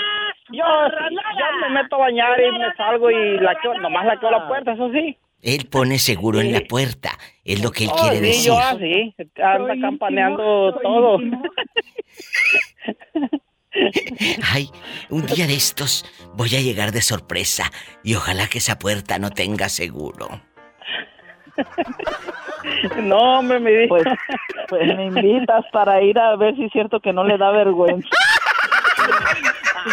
Yo, 0.50 0.64
yo 0.64 1.68
me 1.68 1.82
meto 1.82 1.96
a 1.96 2.00
bañar 2.00 2.38
y 2.40 2.58
me 2.58 2.72
salgo 2.74 3.10
y 3.10 3.38
la 3.38 3.56
nomás 3.80 4.04
la 4.04 4.20
quedo 4.20 4.30
la 4.30 4.46
puerta, 4.46 4.72
eso 4.72 4.90
sí. 4.92 5.16
Él 5.42 5.66
pone 5.70 5.98
seguro 5.98 6.40
en 6.40 6.52
la 6.52 6.60
puerta, 6.60 7.10
es 7.44 7.62
lo 7.62 7.70
que 7.70 7.84
él 7.84 7.90
oh, 7.92 7.96
quiere 8.00 8.20
decir. 8.20 8.52
Yo 8.52 8.58
así, 8.58 9.14
anda 9.42 9.74
campaneando 9.80 10.78
todo. 10.80 11.18
Ay, 14.52 14.70
un 15.08 15.26
día 15.26 15.46
de 15.46 15.54
estos 15.54 16.04
voy 16.34 16.54
a 16.56 16.60
llegar 16.60 16.92
de 16.92 17.02
sorpresa 17.02 17.70
y 18.02 18.14
ojalá 18.14 18.46
que 18.46 18.58
esa 18.58 18.78
puerta 18.78 19.18
no 19.18 19.30
tenga 19.30 19.68
seguro. 19.68 20.28
No, 23.02 23.42
me 23.42 23.58
me 23.60 23.86
pues, 23.88 24.04
pues, 24.68 24.86
me 24.96 25.06
invitas 25.06 25.64
para 25.72 26.00
ir 26.02 26.18
a 26.18 26.36
ver 26.36 26.54
si 26.56 26.64
es 26.64 26.72
cierto 26.72 27.00
que 27.00 27.12
no 27.12 27.24
le 27.24 27.36
da 27.36 27.50
vergüenza. 27.50 28.08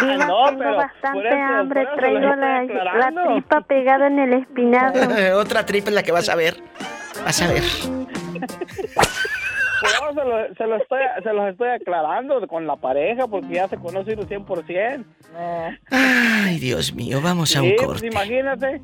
Diva, 0.00 0.26
no, 0.26 0.46
tengo 0.46 0.76
bastante 0.76 1.32
hambre, 1.32 1.86
traigo 1.96 2.20
la, 2.20 2.62
la, 2.62 3.24
tripa 3.26 3.60
pegada 3.62 4.06
en 4.06 4.18
el 4.20 4.32
espinazo. 4.34 5.00
Otra 5.38 5.66
tripa 5.66 5.88
en 5.88 5.96
la 5.96 6.02
que 6.02 6.12
vas 6.12 6.28
a 6.28 6.36
ver. 6.36 6.62
Vas 7.24 7.42
a 7.42 7.48
ver. 7.48 7.62
se, 9.80 10.54
se, 10.54 10.66
lo 10.66 10.76
estoy, 10.76 11.00
se 11.22 11.32
los 11.32 11.48
estoy 11.48 11.68
aclarando 11.68 12.46
con 12.46 12.66
la 12.66 12.76
pareja 12.76 13.26
porque 13.26 13.54
ya 13.54 13.68
se 13.68 13.76
conoce 13.76 14.12
el 14.12 14.28
100%. 14.28 15.04
Ay, 15.90 16.58
Dios 16.58 16.92
mío, 16.94 17.20
vamos 17.22 17.56
a 17.56 17.62
un 17.62 17.74
pues 17.76 17.86
corte. 17.86 18.06
imagínate, 18.06 18.82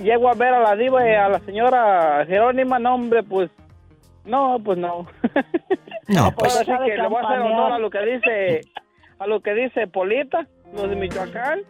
llego 0.00 0.28
a 0.28 0.34
ver 0.34 0.54
a 0.54 0.60
la 0.60 0.76
diva 0.76 1.06
y 1.06 1.14
a 1.14 1.28
la 1.28 1.40
señora 1.40 2.24
Jerónima, 2.26 2.78
no, 2.78 2.94
hombre, 2.94 3.22
pues, 3.22 3.50
no, 4.24 4.58
pues 4.64 4.78
no. 4.78 5.06
No, 6.08 6.32
pues. 6.32 6.56
Así 6.56 6.70
que 6.84 6.96
le 6.96 7.08
voy 7.08 7.22
a 7.22 7.26
hacer 7.26 7.40
honor 7.40 7.72
a 7.72 7.78
lo 7.78 7.90
que 7.90 8.00
dice, 8.00 8.60
a 9.18 9.26
lo 9.26 9.40
que 9.40 9.54
dice 9.54 9.86
Polita, 9.86 10.46
los 10.74 10.88
de 10.90 10.96
Michoacán. 10.96 11.60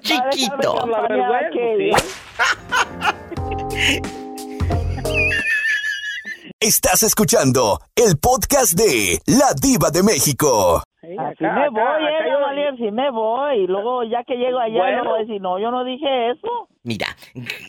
Chiquito. 0.00 0.86
La 0.86 1.02
vergüenza, 1.02 1.98
Estás 6.68 7.02
escuchando 7.02 7.80
el 7.96 8.18
podcast 8.20 8.78
de 8.78 9.16
La 9.24 9.56
Diva 9.56 9.88
de 9.88 10.02
México. 10.02 10.82
Así 11.00 11.42
me 11.42 11.70
voy, 11.70 12.04
eh, 12.04 12.68
así 12.68 12.90
me 12.90 13.10
voy. 13.10 13.64
Y 13.64 13.66
luego, 13.66 14.04
ya 14.04 14.22
que 14.22 14.36
llego 14.36 14.58
allá, 14.58 14.76
bueno. 14.76 15.04
voy 15.04 15.18
a 15.18 15.22
decir, 15.22 15.40
no, 15.40 15.58
yo 15.58 15.70
no 15.70 15.82
dije 15.82 16.32
eso. 16.32 16.68
Mira, 16.82 17.06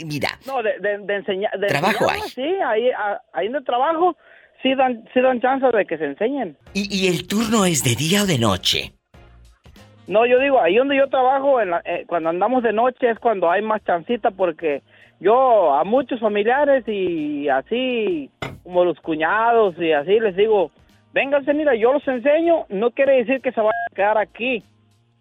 mira. 0.05 0.27
No, 0.45 0.61
de, 0.61 0.73
de, 0.81 1.15
enseñar. 1.15 1.49
trabajo 1.69 2.09
hay. 2.09 2.19
Sí, 2.23 2.43
ahí, 2.43 2.91
ahí 3.31 3.47
en 3.47 3.55
el 3.55 3.63
trabajo 3.63 4.17
sí 4.61 4.75
dan, 4.75 5.05
sí 5.13 5.21
dan 5.21 5.39
chance 5.39 5.65
de 5.65 5.85
que 5.85 5.97
se 5.97 6.03
enseñen. 6.03 6.57
¿Y, 6.73 6.93
¿Y 6.93 7.07
el 7.07 7.25
turno 7.25 7.63
es 7.63 7.85
de 7.85 7.95
día 7.95 8.23
o 8.23 8.25
de 8.25 8.37
noche? 8.37 8.91
No, 10.07 10.25
yo 10.25 10.39
digo, 10.39 10.59
ahí 10.59 10.75
donde 10.75 10.97
yo 10.97 11.07
trabajo, 11.07 11.61
en 11.61 11.71
eh, 11.85 12.03
cuando 12.05 12.31
andamos 12.31 12.63
de 12.63 12.73
noche 12.73 13.11
es 13.11 13.19
cuando 13.19 13.49
hay 13.49 13.61
más 13.61 13.81
chancita 13.85 14.31
porque 14.31 14.81
yo 15.19 15.73
a 15.73 15.83
muchos 15.83 16.19
familiares 16.19 16.83
y 16.87 17.49
así 17.49 18.29
como 18.63 18.85
los 18.85 18.99
cuñados 18.99 19.75
y 19.79 19.91
así 19.91 20.19
les 20.19 20.35
digo, 20.35 20.71
vénganse, 21.13 21.53
mira, 21.53 21.75
yo 21.75 21.93
los 21.93 22.07
enseño, 22.07 22.65
no 22.69 22.91
quiere 22.91 23.17
decir 23.17 23.41
que 23.41 23.51
se 23.51 23.59
vayan 23.59 23.73
a 23.91 23.95
quedar 23.95 24.17
aquí, 24.17 24.63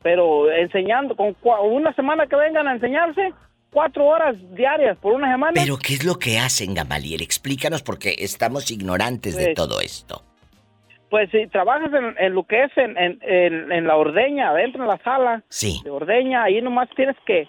pero 0.02 0.50
enseñando, 0.52 1.16
con 1.16 1.34
una 1.70 1.92
semana 1.94 2.26
que 2.26 2.36
vengan 2.36 2.68
a 2.68 2.74
enseñarse, 2.74 3.32
cuatro 3.70 4.06
horas 4.06 4.36
diarias 4.54 4.96
por 4.98 5.14
una 5.14 5.30
semana. 5.30 5.52
Pero 5.54 5.76
¿qué 5.78 5.94
es 5.94 6.04
lo 6.04 6.18
que 6.18 6.38
hacen, 6.38 6.74
Gamaliel? 6.74 7.22
Explícanos 7.22 7.82
porque 7.82 8.14
estamos 8.18 8.70
ignorantes 8.70 9.36
de 9.36 9.46
pues, 9.46 9.54
todo 9.54 9.80
esto. 9.80 10.22
Pues 11.10 11.30
si 11.30 11.46
trabajas 11.46 11.90
en, 12.18 12.34
lo 12.34 12.44
que 12.44 12.64
es 12.64 12.72
en, 12.76 13.18
en, 13.22 13.86
la 13.86 13.96
ordeña, 13.96 14.50
adentro 14.50 14.82
en 14.82 14.88
la 14.88 14.98
sala 14.98 15.42
sí. 15.48 15.80
de 15.82 15.90
ordeña, 15.90 16.44
ahí 16.44 16.60
nomás 16.60 16.88
tienes 16.94 17.16
que 17.24 17.48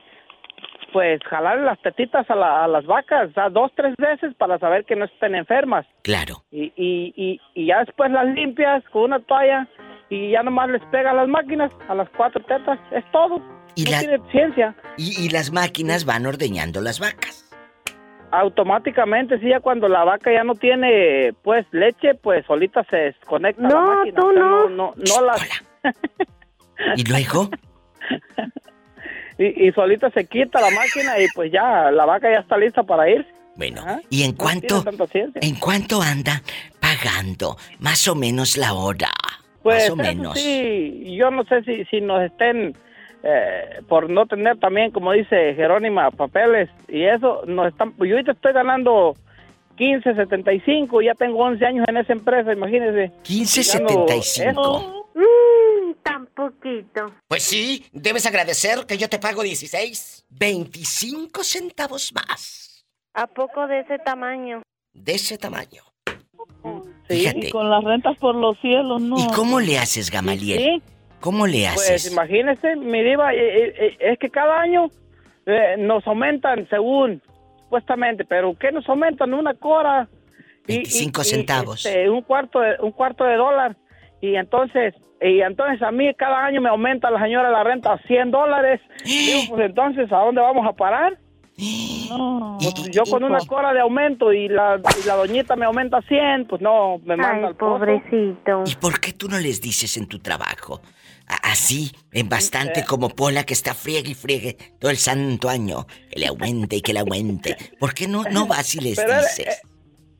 pues 0.91 1.21
jalar 1.23 1.59
las 1.59 1.81
tetitas 1.81 2.29
a, 2.29 2.67
las 2.67 2.85
vacas, 2.85 3.29
o 3.35 3.49
dos, 3.49 3.71
tres 3.75 3.95
veces 3.97 4.33
para 4.35 4.57
saber 4.59 4.85
que 4.85 4.95
no 4.95 5.05
estén 5.05 5.35
enfermas. 5.35 5.85
Claro. 6.03 6.43
Y, 6.51 6.73
y, 6.75 7.13
y, 7.15 7.41
y 7.55 7.67
ya 7.67 7.79
después 7.79 8.11
las 8.11 8.27
limpias 8.27 8.83
con 8.91 9.03
una 9.03 9.19
toalla 9.19 9.67
y 10.09 10.31
ya 10.31 10.43
nomás 10.43 10.69
les 10.69 10.83
pega 10.85 11.11
a 11.11 11.13
las 11.13 11.27
máquinas, 11.27 11.71
a 11.87 11.95
las 11.95 12.09
cuatro 12.09 12.43
tetas, 12.45 12.79
es 12.91 13.03
todo. 13.11 13.41
Y 13.75 13.83
no 13.83 13.99
tiene 13.99 14.19
ciencia. 14.31 14.75
Y, 14.97 15.25
y 15.25 15.29
las 15.29 15.51
máquinas 15.51 16.05
van 16.05 16.25
ordeñando 16.25 16.81
las 16.81 16.99
vacas. 16.99 17.45
Automáticamente, 18.31 19.39
sí, 19.39 19.49
ya 19.49 19.59
cuando 19.59 19.87
la 19.87 20.03
vaca 20.03 20.31
ya 20.31 20.43
no 20.43 20.53
tiene, 20.53 21.33
pues, 21.43 21.65
leche, 21.71 22.13
pues, 22.15 22.45
solita 22.45 22.83
se 22.89 22.97
desconecta 22.97 23.61
no, 23.61 23.69
la 23.69 23.95
máquina. 23.95 24.21
Tú 24.21 24.31
no, 24.33 24.69
no, 24.69 24.93
no, 24.95 25.25
las... 25.25 25.63
¿Y 26.95 27.03
luego? 27.09 27.49
y, 29.39 29.71
solita 29.71 30.09
se 30.11 30.25
quita 30.25 30.59
la 30.59 30.69
máquina 30.69 31.17
y 31.19 31.27
pues 31.33 31.51
ya 31.51 31.89
la 31.91 32.05
vaca 32.05 32.29
ya 32.29 32.39
está 32.39 32.57
lista 32.57 32.83
para 32.83 33.09
ir. 33.09 33.25
Bueno, 33.55 33.81
¿y 34.09 34.23
en 34.23 34.33
cuánto 34.33 34.83
en 35.41 35.55
cuánto 35.55 36.01
anda 36.01 36.41
pagando 36.79 37.57
más 37.79 38.07
o 38.07 38.15
menos 38.15 38.57
la 38.57 38.73
hora? 38.73 39.09
Pues 39.63 39.83
más 39.83 39.89
o 39.91 39.95
menos. 39.95 40.39
sí, 40.39 41.15
yo 41.17 41.31
no 41.31 41.43
sé 41.45 41.63
si, 41.63 41.85
si 41.85 42.01
nos 42.01 42.21
estén 42.21 42.75
eh, 43.23 43.81
por 43.87 44.09
no 44.09 44.25
tener 44.27 44.57
también, 44.59 44.91
como 44.91 45.11
dice 45.11 45.53
Jerónima, 45.55 46.11
papeles 46.11 46.69
y 46.87 47.03
eso, 47.03 47.41
nos 47.47 47.67
están, 47.67 47.93
yo 47.97 48.15
ahorita 48.15 48.31
estoy 48.31 48.53
ganando 48.53 49.15
15.75, 49.77 51.03
ya 51.03 51.13
tengo 51.15 51.39
11 51.39 51.65
años 51.65 51.85
en 51.87 51.97
esa 51.97 52.13
empresa, 52.13 52.53
imagínese. 52.53 53.11
15.75. 53.23 54.99
Tan 56.09 56.25
poquito. 56.27 57.13
Pues 57.27 57.43
sí, 57.43 57.85
debes 57.91 58.25
agradecer 58.25 58.85
que 58.87 58.97
yo 58.97 59.07
te 59.09 59.19
pago 59.19 59.43
16. 59.43 60.25
25 60.29 61.43
centavos 61.43 62.11
más. 62.13 62.85
¿A 63.13 63.27
poco 63.27 63.67
de 63.67 63.81
ese 63.81 63.99
tamaño? 63.99 64.63
De 64.93 65.13
ese 65.13 65.37
tamaño. 65.37 65.83
Sí, 67.07 67.27
y 67.33 67.49
con 67.49 67.69
las 67.69 67.83
rentas 67.83 68.17
por 68.17 68.35
los 68.35 68.59
cielos, 68.59 69.01
¿no? 69.01 69.17
¿Y 69.17 69.27
cómo 69.35 69.59
le 69.59 69.77
haces, 69.77 70.11
Gamaliel? 70.11 70.59
¿Sí? 70.59 70.83
¿Cómo 71.19 71.47
le 71.47 71.63
pues, 71.63 71.67
haces? 71.67 72.03
Pues 72.03 72.11
imagínese, 72.11 72.75
mi 72.75 73.03
diva, 73.03 73.33
eh, 73.33 73.37
eh, 73.37 73.73
eh, 73.77 73.97
es 73.99 74.19
que 74.19 74.29
cada 74.29 74.61
año 74.61 74.89
nos 75.79 76.05
aumentan 76.05 76.67
según, 76.69 77.23
supuestamente, 77.63 78.23
pero 78.23 78.55
¿qué 78.57 78.71
nos 78.71 78.87
aumentan? 78.87 79.33
Una 79.33 79.53
cora. 79.55 80.07
25 80.67 81.23
centavos. 81.23 81.85
Este, 81.85 82.09
un, 82.09 82.21
cuarto 82.21 82.59
de, 82.59 82.75
un 82.81 82.91
cuarto 82.91 83.23
de 83.23 83.35
dólar. 83.35 83.75
Y 84.21 84.35
entonces, 84.35 84.93
y 85.21 85.41
entonces 85.41 85.81
a 85.81 85.91
mí 85.91 86.13
cada 86.15 86.45
año 86.45 86.61
me 86.61 86.69
aumenta 86.69 87.09
la 87.11 87.21
señora 87.21 87.49
la 87.49 87.63
renta 87.63 87.93
a 87.93 87.97
100 87.99 88.31
dólares. 88.31 88.81
Digo, 89.05 89.55
pues 89.55 89.65
entonces, 89.69 90.11
¿a 90.11 90.17
dónde 90.17 90.41
vamos 90.41 90.65
a 90.67 90.73
parar? 90.73 91.17
No, 92.09 92.57
pues, 92.75 92.89
yo 92.89 93.03
con 93.03 93.23
una 93.23 93.37
cora 93.45 93.71
de 93.71 93.81
aumento 93.81 94.33
y 94.33 94.49
la, 94.49 94.81
la 95.05 95.15
doñita 95.15 95.55
me 95.55 95.65
aumenta 95.65 96.01
100, 96.01 96.47
pues 96.47 96.59
no, 96.59 96.97
me 97.05 97.15
manda 97.15 97.49
Ay, 97.49 97.53
pobrecito. 97.53 98.63
¿Y 98.65 98.75
por 98.75 98.99
qué 98.99 99.13
tú 99.13 99.27
no 99.29 99.37
les 99.37 99.61
dices 99.61 99.95
en 99.95 100.07
tu 100.07 100.17
trabajo? 100.17 100.81
Así, 101.43 101.91
en 102.11 102.27
bastante 102.27 102.83
como 102.83 103.09
Pola 103.09 103.43
que 103.43 103.53
está 103.53 103.75
friegue 103.75 104.11
y 104.11 104.15
friegue 104.15 104.57
todo 104.79 104.89
el 104.89 104.97
santo 104.97 105.47
año. 105.47 105.85
Que 106.09 106.19
le 106.19 106.27
aumente 106.27 106.77
y 106.77 106.81
que 106.81 106.93
le 106.93 106.99
aumente. 106.99 107.55
¿Por 107.79 107.93
qué 107.93 108.07
no, 108.07 108.23
no 108.23 108.47
vas 108.47 108.73
y 108.73 108.81
les 108.81 108.97
dices? 108.97 109.61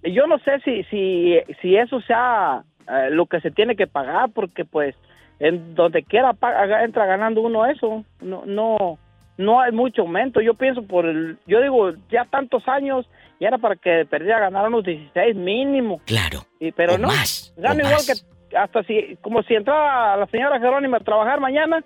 Eh, 0.04 0.14
yo 0.14 0.28
no 0.28 0.38
sé 0.40 0.60
si, 0.64 0.84
si, 0.84 1.40
si 1.62 1.76
eso 1.76 2.00
sea 2.02 2.64
eh, 2.90 3.10
lo 3.12 3.26
que 3.26 3.40
se 3.42 3.52
tiene 3.52 3.76
que 3.76 3.88
pagar, 3.88 4.32
porque 4.34 4.66
pues 4.66 4.96
en 5.40 5.76
donde 5.76 6.04
quiera 6.04 6.36
entra 6.84 7.06
ganando 7.06 7.42
uno 7.42 7.66
eso. 7.66 8.04
No, 8.22 8.44
no, 8.46 8.98
no 9.38 9.62
hay 9.62 9.72
mucho 9.72 10.02
aumento. 10.02 10.42
Yo 10.42 10.54
pienso 10.54 10.84
por 10.84 11.06
el, 11.06 11.38
yo 11.48 11.62
digo, 11.62 11.92
ya 12.12 12.26
tantos 12.26 12.68
años, 12.68 13.10
y 13.40 13.46
era 13.46 13.58
para 13.58 13.76
que 13.76 14.06
perdiera 14.10 14.40
ganar 14.40 14.68
unos 14.68 14.84
16 14.84 15.36
mínimo. 15.36 16.02
Claro. 16.06 16.42
Y, 16.60 16.72
pero 16.72 16.98
no, 16.98 17.08
más, 17.08 17.54
gana 17.58 17.84
igual 17.84 18.02
que 18.06 18.14
hasta 18.58 18.84
si, 18.84 19.18
como 19.22 19.44
si 19.44 19.56
entraba 19.56 20.18
la 20.18 20.28
señora 20.28 20.60
Jerónima 20.60 20.98
a 20.98 21.02
trabajar 21.02 21.40
mañana, 21.40 21.84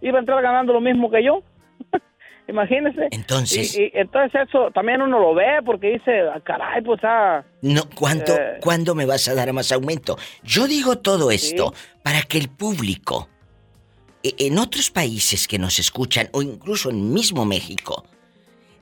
iba 0.00 0.16
a 0.16 0.20
entrar 0.20 0.42
ganando 0.42 0.72
lo 0.72 0.80
mismo 0.80 1.10
que 1.10 1.22
yo. 1.22 1.42
Imagínese. 2.48 3.08
Entonces. 3.10 3.76
Y, 3.76 3.90
entonces 3.94 4.42
eso 4.48 4.70
también 4.72 5.02
uno 5.02 5.18
lo 5.18 5.34
ve 5.34 5.60
porque 5.64 5.94
dice, 5.94 6.20
ah, 6.32 6.40
caray, 6.40 6.82
pues 6.82 7.00
ah. 7.02 7.44
No, 7.62 7.82
¿cuánto, 7.94 8.34
eh, 8.34 8.58
¿cuándo 8.60 8.94
me 8.94 9.04
vas 9.04 9.26
a 9.28 9.34
dar 9.34 9.52
más 9.52 9.72
aumento? 9.72 10.16
Yo 10.42 10.66
digo 10.66 10.98
todo 10.98 11.30
esto 11.30 11.74
para 12.02 12.22
que 12.22 12.38
el 12.38 12.48
público, 12.48 13.28
e, 14.22 14.34
en 14.38 14.58
otros 14.58 14.90
países 14.90 15.48
que 15.48 15.58
nos 15.58 15.78
escuchan, 15.78 16.28
o 16.32 16.42
incluso 16.42 16.90
en 16.90 17.12
mismo 17.12 17.44
México, 17.44 18.04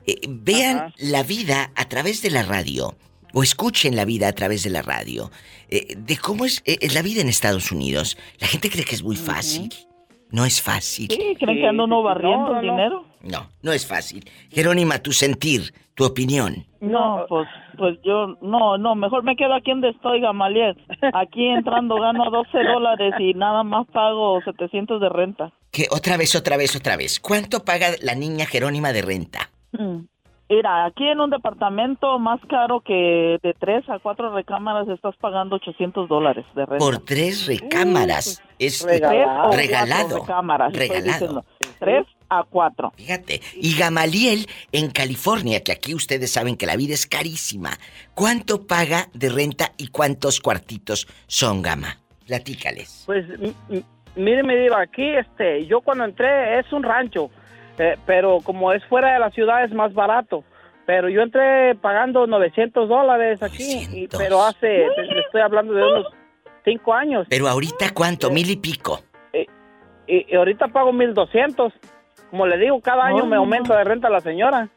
eh, 0.05 0.15
vean 0.27 0.93
la 0.97 1.23
vida 1.23 1.71
a 1.75 1.85
través 1.85 2.21
de 2.21 2.29
la 2.29 2.43
radio 2.43 2.95
o 3.35 3.43
escuchen 3.43 3.97
la 3.97 4.05
vida 4.05 4.29
a 4.29 4.33
través 4.33 4.63
de 4.63 4.69
la 4.69 4.81
radio, 4.81 5.29
eh, 5.69 5.93
de 5.97 6.17
cómo 6.17 6.45
es 6.45 6.63
eh, 6.65 6.77
la 6.93 7.01
vida 7.01 7.21
en 7.21 7.27
Estados 7.27 7.69
Unidos. 7.69 8.17
La 8.39 8.47
gente 8.47 8.69
cree 8.69 8.85
que 8.85 8.95
es 8.95 9.03
muy 9.03 9.17
fácil. 9.17 9.69
No 10.31 10.45
es 10.45 10.61
fácil. 10.61 11.07
Sí, 11.11 11.35
creen 11.37 11.57
que 11.57 11.67
anda 11.67 11.83
uno 11.83 12.01
barriendo 12.01 12.55
el 12.55 12.61
dinero. 12.61 13.05
No, 13.25 13.49
no 13.63 13.73
es 13.73 13.87
fácil. 13.87 14.23
Jerónima, 14.51 14.99
tu 14.99 15.11
sentir, 15.11 15.73
tu 15.95 16.05
opinión. 16.05 16.65
No, 16.79 17.25
pues, 17.27 17.47
pues 17.75 17.97
yo, 18.03 18.37
no, 18.41 18.77
no, 18.77 18.93
mejor 18.93 19.23
me 19.23 19.35
quedo 19.35 19.55
aquí 19.55 19.71
donde 19.71 19.89
estoy, 19.89 20.21
Gamaliel. 20.21 20.77
Aquí 21.13 21.47
entrando 21.47 21.95
gano 21.95 22.29
12 22.29 22.63
dólares 22.63 23.13
y 23.19 23.33
nada 23.33 23.63
más 23.63 23.87
pago 23.87 24.39
700 24.45 25.01
de 25.01 25.09
renta. 25.09 25.51
¿Qué? 25.71 25.87
Otra 25.89 26.17
vez, 26.17 26.35
otra 26.35 26.55
vez, 26.55 26.75
otra 26.75 26.95
vez. 26.95 27.19
¿Cuánto 27.19 27.65
paga 27.65 27.87
la 28.01 28.13
niña 28.13 28.45
Jerónima 28.45 28.93
de 28.93 29.01
renta? 29.01 29.49
Mm. 29.71 30.05
Mira, 30.47 30.85
aquí 30.85 31.07
en 31.07 31.19
un 31.19 31.31
departamento 31.31 32.19
más 32.19 32.39
caro 32.47 32.81
que 32.81 33.39
de 33.41 33.55
tres 33.59 33.89
a 33.89 33.97
cuatro 33.97 34.31
recámaras 34.31 34.87
estás 34.89 35.15
pagando 35.15 35.55
800 35.55 36.07
dólares 36.07 36.45
de 36.53 36.67
renta. 36.67 36.85
Por 36.85 36.99
tres 36.99 37.47
recámaras. 37.47 38.43
es 38.59 38.85
regalado. 38.85 39.51
Regalado. 39.51 40.19
Recámaras, 40.19 40.73
regalado. 40.73 41.43
Tres 41.79 42.05
a 42.29 42.43
cuatro. 42.43 42.91
Fíjate. 42.95 43.41
Y 43.55 43.77
Gamaliel, 43.77 44.47
en 44.71 44.91
California, 44.91 45.63
que 45.63 45.71
aquí 45.71 45.93
ustedes 45.93 46.31
saben 46.31 46.57
que 46.57 46.65
la 46.65 46.75
vida 46.75 46.93
es 46.93 47.05
carísima. 47.05 47.71
¿Cuánto 48.13 48.65
paga 48.65 49.07
de 49.13 49.29
renta 49.29 49.71
y 49.77 49.87
cuántos 49.87 50.39
cuartitos 50.39 51.07
son, 51.27 51.61
Gama? 51.61 51.99
Platícales. 52.25 53.03
Pues, 53.05 53.25
mire, 54.15 54.43
me 54.43 54.57
digo, 54.57 54.75
aquí, 54.75 55.07
este, 55.15 55.65
yo 55.67 55.81
cuando 55.81 56.05
entré 56.05 56.59
es 56.59 56.71
un 56.73 56.83
rancho 56.83 57.29
eh, 57.77 57.97
pero 58.05 58.39
como 58.43 58.71
es 58.71 58.83
fuera 58.85 59.13
de 59.13 59.19
la 59.19 59.29
ciudad 59.31 59.63
es 59.63 59.71
más 59.73 59.93
barato. 59.93 60.43
Pero 60.85 61.09
yo 61.09 61.21
entré 61.21 61.75
pagando 61.75 62.27
900 62.27 62.87
dólares 62.87 63.41
aquí, 63.41 64.07
pero 64.15 64.43
hace, 64.43 64.85
estoy 65.25 65.41
hablando 65.41 65.73
de 65.73 65.83
unos 65.83 66.05
5 66.63 66.93
años. 66.93 67.27
Pero 67.29 67.47
ahorita 67.47 67.91
cuánto, 67.93 68.29
mil 68.29 68.49
y 68.49 68.55
pico. 68.55 68.99
Y, 70.07 70.35
ahorita 70.35 70.67
pago 70.67 70.93
1200. 70.93 71.73
Como 72.29 72.47
le 72.47 72.57
digo, 72.57 72.79
cada 72.81 73.05
año 73.05 73.25
me 73.25 73.35
aumenta 73.35 73.77
de 73.77 73.83
renta 73.83 74.09
la 74.09 74.21
señora. 74.21 74.69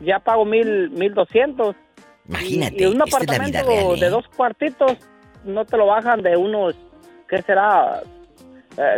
Ya 0.00 0.18
pago 0.18 0.44
mil, 0.44 0.90
1200. 0.90 1.76
Imagínate. 2.28 2.82
Y, 2.82 2.86
un 2.86 3.02
apartamento 3.02 3.66
de 3.66 4.06
¿eh? 4.06 4.10
dos 4.10 4.26
cuartitos 4.28 4.96
no 5.44 5.64
te 5.64 5.76
lo 5.76 5.86
bajan 5.86 6.22
de 6.22 6.36
unos, 6.36 6.74
¿qué 7.28 7.42
será? 7.42 8.02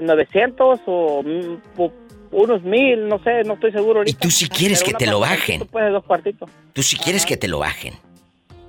900 0.02 0.78
eh, 0.78 0.82
o 0.86 1.22
unos 2.30 2.62
mil, 2.62 3.08
no 3.08 3.18
sé, 3.22 3.42
no 3.44 3.54
estoy 3.54 3.72
seguro 3.72 4.02
Y 4.04 4.12
tú 4.14 4.30
si 4.30 4.48
quieres 4.48 4.82
que 4.82 4.94
te 4.94 5.06
lo 5.06 5.20
bajen. 5.20 5.68
dos 5.70 6.04
cuartitos. 6.04 6.50
Tú 6.72 6.82
si 6.82 6.96
quieres 6.96 7.26
que 7.26 7.36
te 7.36 7.48
lo 7.48 7.60
bajen. 7.60 7.94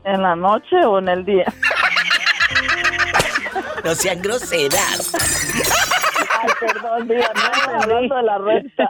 ¿En 0.04 0.22
la 0.22 0.36
noche 0.36 0.76
o 0.86 1.00
en 1.00 1.08
el 1.08 1.24
día? 1.24 1.46
no 3.84 3.96
sean 3.96 4.22
groseras. 4.22 5.14
Perdón, 6.66 7.08
diga, 7.08 7.32
no, 7.36 7.82
hablando 7.82 8.16
de 8.16 8.24
la 8.24 8.38
renta. 8.38 8.90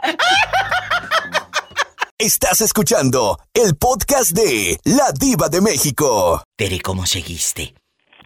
Estás 2.18 2.60
escuchando 2.60 3.38
el 3.52 3.76
podcast 3.76 4.30
de 4.30 4.78
La 4.84 5.10
Diva 5.18 5.48
de 5.48 5.60
México. 5.60 6.42
Tere, 6.56 6.80
¿cómo 6.80 7.04
seguiste? 7.06 7.74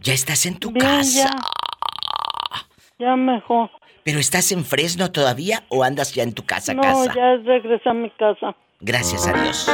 ¿Ya 0.02 0.12
estás 0.12 0.44
en 0.44 0.58
tu 0.58 0.72
casa? 0.74 1.30
Ya. 1.30 3.06
ya 3.06 3.16
mejor. 3.16 3.70
¿Pero 4.04 4.18
estás 4.18 4.52
en 4.52 4.64
Fresno 4.64 5.10
todavía 5.12 5.64
o 5.70 5.82
andas 5.82 6.14
ya 6.14 6.22
en 6.24 6.34
tu 6.34 6.44
casa, 6.44 6.74
no, 6.74 6.82
casa? 6.82 7.14
ya 7.14 7.36
regresé 7.44 7.88
a 7.88 7.94
mi 7.94 8.10
casa. 8.10 8.54
Gracias 8.80 9.26
a 9.26 9.32
Dios. 9.32 9.70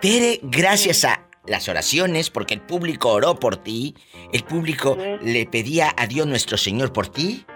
Tere, 0.00 0.40
gracias 0.42 1.04
a 1.04 1.28
las 1.46 1.68
oraciones, 1.68 2.30
porque 2.30 2.54
el 2.54 2.60
público 2.60 3.10
oró 3.10 3.36
por 3.36 3.56
ti, 3.56 3.94
el 4.32 4.42
público 4.42 4.96
le 5.22 5.46
pedía 5.46 5.92
a 5.96 6.06
Dios 6.06 6.26
nuestro 6.26 6.56
Señor 6.56 6.92
por 6.92 7.08
ti, 7.08 7.46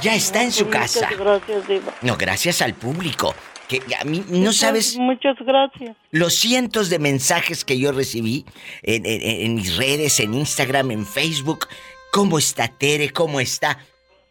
ya 0.00 0.14
está 0.14 0.42
en 0.42 0.52
su 0.52 0.68
casa. 0.68 1.08
Gracias, 1.18 1.68
Diva. 1.68 1.92
No, 2.02 2.16
gracias 2.16 2.62
al 2.62 2.74
público. 2.74 3.34
Que 3.68 3.80
a 4.00 4.04
mí 4.04 4.24
no 4.28 4.52
sabes. 4.52 4.96
Muchas 4.96 5.36
gracias. 5.40 5.96
Los 6.12 6.34
cientos 6.34 6.88
de 6.88 7.00
mensajes 7.00 7.64
que 7.64 7.78
yo 7.78 7.90
recibí 7.90 8.44
en, 8.82 9.04
en 9.04 9.56
mis 9.56 9.76
redes, 9.76 10.20
en 10.20 10.34
Instagram, 10.34 10.92
en 10.92 11.04
Facebook. 11.04 11.66
¿Cómo 12.12 12.38
está 12.38 12.68
Tere? 12.68 13.10
¿Cómo 13.10 13.40
está? 13.40 13.78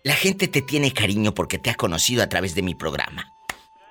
La 0.03 0.13
gente 0.13 0.47
te 0.47 0.61
tiene 0.61 0.93
cariño 0.93 1.33
porque 1.33 1.57
te 1.57 1.69
ha 1.69 1.75
conocido 1.75 2.23
a 2.23 2.29
través 2.29 2.55
de 2.55 2.61
mi 2.61 2.75
programa. 2.75 3.33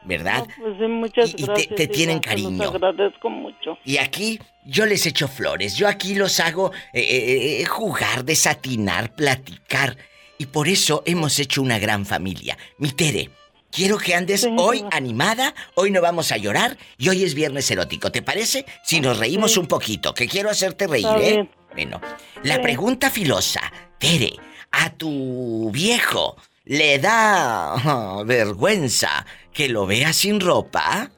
¿Verdad? 0.05 0.47
pues 0.59 0.79
muchas 0.89 1.35
gracias. 1.35 1.73
Y 1.73 1.75
te, 1.75 1.89
tienen 1.89 2.21
cariño. 2.21 2.69
agradezco 2.69 3.31
mucho. 3.31 3.79
Y 3.85 3.97
aquí 3.97 4.39
yo 4.65 4.87
les 4.87 5.07
echo 5.07 5.29
flores. 5.29 5.77
Yo 5.77 5.89
aquí 5.89 6.15
los 6.15 6.41
hago 6.41 6.73
eh, 6.93 7.01
eh, 7.01 7.61
eh, 7.63 7.65
jugar, 7.65 8.25
desatinar, 8.25 9.15
platicar. 9.15 9.97
Y 10.39 10.47
por 10.47 10.69
eso 10.69 11.03
hemos 11.07 11.39
hecho 11.39 11.63
una 11.63 11.79
gran 11.79 12.07
familia. 12.07 12.57
Mi 12.79 12.91
Tere, 12.91 13.31
quiero 13.71 13.99
que 13.99 14.15
andes 14.15 14.49
hoy 14.57 14.85
animada. 14.91 15.55
Hoy 15.75 15.91
no 15.91 16.01
vamos 16.01 16.33
a 16.33 16.37
llorar. 16.37 16.77
Y 16.99 17.09
hoy 17.09 17.25
es 17.25 17.35
viernes 17.35 17.71
erótico. 17.71 18.11
¿Te 18.11 18.23
parece? 18.23 18.67
Si 18.83 19.01
nos 19.01 19.19
reímos 19.19 19.57
un 19.57 19.67
poquito, 19.67 20.13
que 20.15 20.27
quiero 20.29 20.51
hacerte 20.51 20.87
reír, 20.87 21.07
¿eh? 21.21 21.49
Bueno, 21.73 22.01
la 22.43 22.61
pregunta 22.61 23.11
filosa. 23.11 23.61
Tere, 23.99 24.35
a 24.71 24.91
tu 24.91 25.71
viejo 25.73 26.37
le 26.65 26.99
da 26.99 27.77
vergüenza 28.25 29.27
que 29.53 29.69
lo 29.69 29.87
vea 29.87 30.13
sin 30.13 30.41
ropa? 30.41 31.11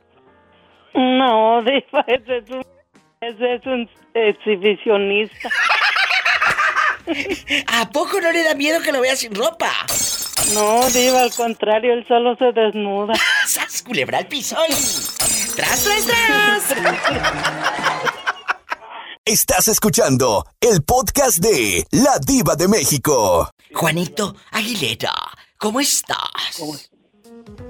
No, 0.94 1.62
Diva, 1.64 2.05
ese 2.06 2.38
es 2.38 2.51
un, 2.51 2.64
ese 3.20 3.55
es 3.55 3.66
un 3.66 3.88
exhibicionista. 4.14 5.48
¿A 7.66 7.91
poco 7.91 8.20
no 8.20 8.33
le 8.33 8.43
da 8.43 8.55
miedo 8.55 8.81
que 8.83 8.93
lo 8.93 9.01
vea 9.01 9.16
sin 9.16 9.35
ropa? 9.35 9.70
No, 10.55 10.89
Diva, 10.91 11.23
al 11.23 11.33
contrario, 11.35 11.93
él 11.93 12.05
solo 12.07 12.37
se 12.37 12.53
desnuda. 12.53 13.15
¡Sas, 13.47 13.83
culebra 13.83 14.19
al 14.19 14.27
piso! 14.28 14.57
¡Tras, 15.57 15.85
tras, 15.85 16.07
tras! 16.07 16.77
Estás 19.24 19.69
escuchando 19.69 20.45
el 20.61 20.83
podcast 20.83 21.39
de 21.39 21.85
La 21.91 22.19
Diva 22.24 22.55
de 22.55 22.69
México. 22.69 23.51
Juanito 23.74 24.37
Aguilera, 24.53 25.12
¿Cómo 25.59 25.81
estás? 25.81 26.62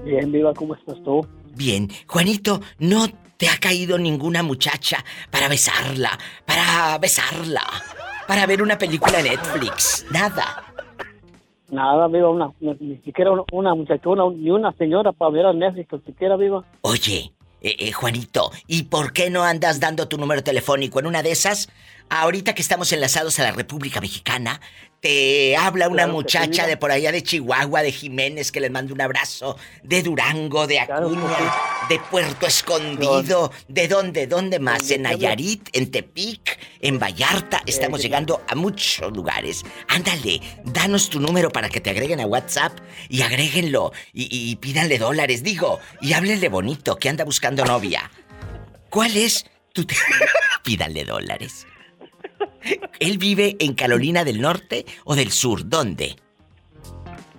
Bien, 0.05 0.31
viva, 0.33 0.53
¿cómo 0.53 0.75
estás 0.75 0.97
tú? 1.05 1.27
Bien, 1.55 1.91
Juanito, 2.09 2.61
¿no 2.79 3.07
te 3.37 3.49
ha 3.49 3.59
caído 3.59 3.97
ninguna 3.97 4.43
muchacha 4.43 5.05
para 5.31 5.49
besarla, 5.49 6.19
para 6.45 6.99
besarla, 6.99 7.63
para 8.27 8.47
ver 8.47 8.62
una 8.62 8.78
película 8.78 9.23
de 9.23 9.31
Netflix? 9.31 10.07
Nada. 10.11 10.65
Nada, 11.70 12.07
viva, 12.09 12.31
una, 12.31 12.53
ni 12.61 12.97
siquiera 12.98 13.32
una, 13.53 13.74
muchacha, 13.74 14.09
ni 14.36 14.51
una 14.51 14.73
señora 14.73 15.12
para 15.12 15.31
ver 15.32 15.47
a 15.47 15.53
Netflix, 15.53 15.93
ni 15.93 16.01
siquiera 16.01 16.36
viva. 16.36 16.65
Oye, 16.82 17.32
eh, 17.61 17.77
eh, 17.78 17.93
Juanito, 17.93 18.53
¿y 18.69 18.85
por 18.85 19.12
qué 19.12 19.31
no 19.31 19.43
andas 19.43 19.81
dando 19.81 20.07
tu 20.07 20.19
número 20.19 20.44
telefónico 20.44 21.01
en 21.01 21.07
una 21.07 21.23
de 21.23 21.32
esas? 21.32 21.69
Ahorita 22.09 22.55
que 22.55 22.62
estamos 22.62 22.93
enlazados 22.93 23.40
a 23.40 23.43
la 23.43 23.51
República 23.51 24.01
Mexicana, 24.01 24.61
te 25.01 25.56
habla 25.56 25.89
una 25.89 26.06
muchacha 26.06 26.66
de 26.66 26.77
por 26.77 26.90
allá 26.90 27.12
de 27.12 27.23
Chihuahua, 27.23 27.82
de 27.82 27.93
Jiménez, 27.93 28.51
que 28.51 28.60
les 28.60 28.70
manda 28.70 28.93
un 28.93 29.01
abrazo, 29.01 29.56
de 29.82 30.02
Durango, 30.02 30.66
de 30.66 30.81
Acuña, 30.81 31.52
de 31.89 31.98
Puerto 32.10 32.47
Escondido, 32.47 33.52
¿de 33.68 33.89
dónde? 33.89 34.27
¿Dónde 34.27 34.59
más? 34.59 34.90
En 34.90 35.02
Nayarit, 35.02 35.68
en 35.73 35.90
Tepic, 35.90 36.59
en 36.81 36.98
Vallarta, 36.98 37.62
estamos 37.66 38.02
llegando 38.02 38.43
a 38.48 38.55
muchos 38.55 39.12
lugares. 39.12 39.64
Ándale, 39.89 40.40
danos 40.64 41.10
tu 41.10 41.20
número 41.20 41.51
para 41.51 41.68
que 41.68 41.81
te 41.81 41.90
agreguen 41.90 42.20
a 42.20 42.27
WhatsApp 42.27 42.78
y 43.09 43.23
agréguenlo 43.23 43.93
y, 44.12 44.28
y 44.31 44.56
pídanle 44.56 44.98
dólares, 44.98 45.43
digo, 45.43 45.78
y 46.01 46.14
háblenle 46.14 46.48
bonito, 46.48 46.97
que 46.97 47.09
anda 47.09 47.24
buscando 47.24 47.64
novia. 47.64 48.10
¿Cuál 48.90 49.16
es 49.16 49.47
tu... 49.73 49.86
pídanle 50.64 51.05
dólares. 51.05 51.66
¿Él 53.01 53.19
vive 53.19 53.57
en 53.61 53.75
Carolina 53.75 54.25
del 54.25 54.41
Norte 54.41 54.85
o 55.05 55.15
del 55.15 55.31
Sur? 55.31 55.69
¿Dónde? 55.69 56.17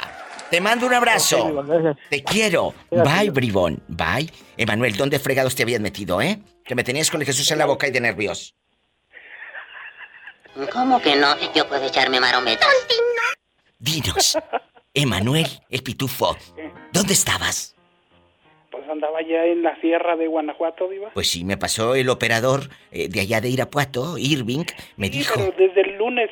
Te 0.50 0.60
mando 0.60 0.86
un 0.86 0.92
abrazo. 0.92 1.64
te 2.10 2.22
quiero. 2.22 2.74
Bye, 2.90 3.30
bribón. 3.30 3.82
Bye. 3.88 4.30
Emanuel, 4.58 4.96
¿dónde 4.96 5.18
fregados 5.18 5.54
te 5.54 5.62
habías 5.62 5.80
metido, 5.80 6.20
eh? 6.20 6.38
Que 6.62 6.74
me 6.74 6.84
tenías 6.84 7.10
con 7.10 7.22
el 7.22 7.26
Jesús 7.26 7.50
en 7.52 7.58
la 7.58 7.64
boca 7.64 7.88
y 7.88 7.90
de 7.90 8.00
nervios. 8.00 8.54
¿Cómo 10.70 11.00
que 11.00 11.16
no? 11.16 11.34
Yo 11.54 11.66
puedo 11.66 11.86
echarme 11.86 12.20
marometas. 12.20 12.68
Dinos, 13.78 14.36
Emanuel, 14.92 15.46
el 15.70 15.82
pitufo, 15.82 16.36
¿dónde 16.92 17.14
estabas? 17.14 17.74
Andaba 18.90 19.22
ya 19.22 19.44
en 19.44 19.62
la 19.62 19.78
sierra 19.80 20.16
de 20.16 20.26
Guanajuato, 20.26 20.88
viva. 20.88 21.10
Pues 21.14 21.30
sí, 21.30 21.44
me 21.44 21.56
pasó 21.56 21.94
el 21.94 22.08
operador 22.08 22.62
eh, 22.90 23.08
de 23.08 23.20
allá 23.20 23.40
de 23.40 23.48
Irapuato, 23.48 24.18
Irving, 24.18 24.64
me 24.96 25.06
sí, 25.06 25.18
dijo... 25.18 25.34
Pero 25.36 25.54
desde 25.56 25.80
el 25.82 25.96
lunes 25.96 26.30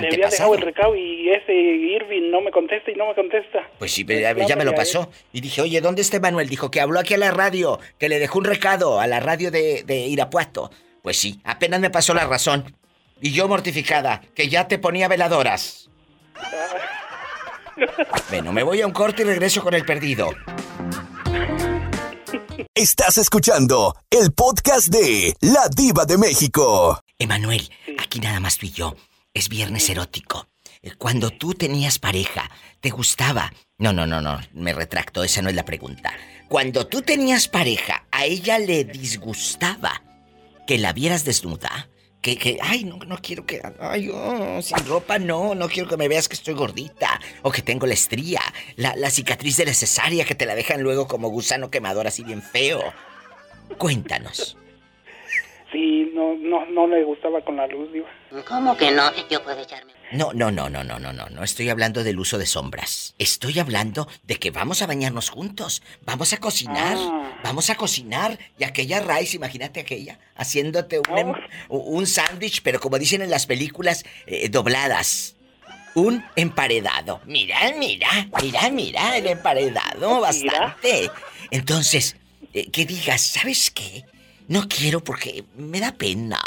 le 0.00 0.08
había 0.08 0.28
dejado 0.28 0.54
el 0.54 0.62
recado 0.62 0.96
y 0.96 1.30
ese 1.30 1.52
Irving 1.52 2.30
no 2.30 2.40
me 2.40 2.50
contesta 2.50 2.90
y 2.90 2.94
no 2.94 3.08
me 3.08 3.14
contesta. 3.14 3.68
Pues 3.78 3.92
sí, 3.92 4.04
ya, 4.04 4.34
ya 4.34 4.56
me 4.56 4.64
lo 4.64 4.74
pasó. 4.74 5.10
Y 5.32 5.40
dije, 5.40 5.62
oye, 5.62 5.80
¿dónde 5.80 6.02
está 6.02 6.20
Manuel? 6.20 6.48
Dijo 6.48 6.70
que 6.70 6.80
habló 6.80 7.00
aquí 7.00 7.14
a 7.14 7.18
la 7.18 7.30
radio, 7.30 7.78
que 7.98 8.08
le 8.08 8.18
dejó 8.18 8.38
un 8.38 8.44
recado 8.44 9.00
a 9.00 9.06
la 9.06 9.20
radio 9.20 9.50
de, 9.50 9.82
de 9.84 10.06
Irapuato. 10.06 10.70
Pues 11.02 11.18
sí, 11.18 11.40
apenas 11.44 11.80
me 11.80 11.90
pasó 11.90 12.14
la 12.14 12.26
razón. 12.26 12.74
Y 13.20 13.32
yo 13.32 13.48
mortificada, 13.48 14.22
que 14.34 14.48
ya 14.48 14.68
te 14.68 14.78
ponía 14.78 15.08
veladoras. 15.08 15.90
bueno, 18.30 18.52
me 18.52 18.62
voy 18.62 18.80
a 18.80 18.86
un 18.86 18.92
corte 18.92 19.22
y 19.22 19.24
regreso 19.24 19.62
con 19.62 19.74
el 19.74 19.84
perdido. 19.84 20.30
Estás 22.76 23.18
escuchando 23.18 23.96
el 24.10 24.32
podcast 24.32 24.86
de 24.86 25.34
La 25.40 25.68
Diva 25.74 26.04
de 26.04 26.16
México. 26.16 27.00
Emanuel, 27.18 27.68
aquí 27.98 28.20
nada 28.20 28.38
más 28.38 28.58
tú 28.58 28.66
y 28.66 28.70
yo. 28.70 28.94
Es 29.34 29.48
viernes 29.48 29.90
erótico. 29.90 30.46
Eh, 30.80 30.92
cuando 30.96 31.30
tú 31.30 31.52
tenías 31.52 31.98
pareja, 31.98 32.48
¿te 32.80 32.90
gustaba? 32.90 33.52
No, 33.78 33.92
no, 33.92 34.06
no, 34.06 34.20
no, 34.20 34.38
me 34.54 34.72
retracto, 34.72 35.24
esa 35.24 35.42
no 35.42 35.48
es 35.48 35.56
la 35.56 35.64
pregunta. 35.64 36.12
Cuando 36.48 36.86
tú 36.86 37.02
tenías 37.02 37.48
pareja, 37.48 38.04
¿a 38.12 38.24
ella 38.24 38.60
le 38.60 38.84
disgustaba 38.84 40.04
que 40.68 40.78
la 40.78 40.92
vieras 40.92 41.24
desnuda? 41.24 41.88
Que, 42.20 42.36
que, 42.36 42.58
ay, 42.60 42.84
no, 42.84 42.98
no 42.98 43.16
quiero 43.22 43.46
que, 43.46 43.62
ay, 43.80 44.10
oh, 44.12 44.60
sin 44.60 44.84
ropa, 44.86 45.18
no, 45.18 45.54
no 45.54 45.68
quiero 45.68 45.88
que 45.88 45.96
me 45.96 46.06
veas 46.06 46.28
que 46.28 46.34
estoy 46.34 46.52
gordita, 46.52 47.18
o 47.40 47.50
que 47.50 47.62
tengo 47.62 47.86
la 47.86 47.94
estría, 47.94 48.42
la, 48.76 48.94
la 48.94 49.10
cicatriz 49.10 49.56
de 49.56 49.64
la 49.64 49.72
cesárea 49.72 50.26
que 50.26 50.34
te 50.34 50.44
la 50.44 50.54
dejan 50.54 50.82
luego 50.82 51.08
como 51.08 51.30
gusano 51.30 51.70
quemador 51.70 52.06
así 52.06 52.22
bien 52.22 52.42
feo. 52.42 52.82
Cuéntanos. 53.78 54.58
Sí, 55.72 56.10
no, 56.14 56.34
no, 56.34 56.66
no 56.66 56.86
le 56.88 57.04
gustaba 57.04 57.40
con 57.44 57.56
la 57.56 57.66
luz, 57.68 57.92
digo. 57.92 58.06
¿Cómo 58.48 58.76
que 58.76 58.90
no? 58.90 59.10
Yo 59.28 59.42
puedo 59.44 59.60
echarme. 59.60 59.92
No, 60.12 60.32
no, 60.32 60.50
no, 60.50 60.68
no, 60.68 60.82
no, 60.82 60.98
no, 60.98 61.12
no, 61.12 61.28
no 61.28 61.44
estoy 61.44 61.68
hablando 61.68 62.02
del 62.02 62.18
uso 62.18 62.38
de 62.38 62.46
sombras. 62.46 63.14
Estoy 63.18 63.58
hablando 63.60 64.08
de 64.24 64.36
que 64.36 64.50
vamos 64.50 64.82
a 64.82 64.88
bañarnos 64.88 65.30
juntos, 65.30 65.82
vamos 66.04 66.32
a 66.32 66.38
cocinar, 66.38 66.96
Ah. 66.98 67.38
vamos 67.44 67.70
a 67.70 67.76
cocinar. 67.76 68.36
Y 68.58 68.64
aquella 68.64 69.00
Rice, 69.00 69.36
imagínate 69.36 69.78
aquella, 69.78 70.18
haciéndote 70.34 70.98
un, 71.08 71.18
em- 71.18 71.34
un 71.68 72.06
sándwich, 72.08 72.62
pero 72.62 72.80
como 72.80 72.98
dicen 72.98 73.22
en 73.22 73.30
las 73.30 73.46
películas, 73.46 74.04
eh, 74.26 74.48
dobladas. 74.48 75.36
Un 75.94 76.24
emparedado. 76.36 77.20
Mira, 77.26 77.58
mira, 77.76 78.08
mira, 78.42 78.70
mira, 78.70 79.16
el 79.16 79.26
emparedado, 79.28 80.20
bastante. 80.20 81.10
Entonces, 81.52 82.16
eh, 82.54 82.70
que 82.70 82.84
digas, 82.86 83.20
¿sabes 83.20 83.70
qué? 83.70 84.04
No 84.50 84.66
quiero 84.66 84.98
porque 84.98 85.44
me 85.56 85.78
da 85.78 85.92
pena. 85.92 86.40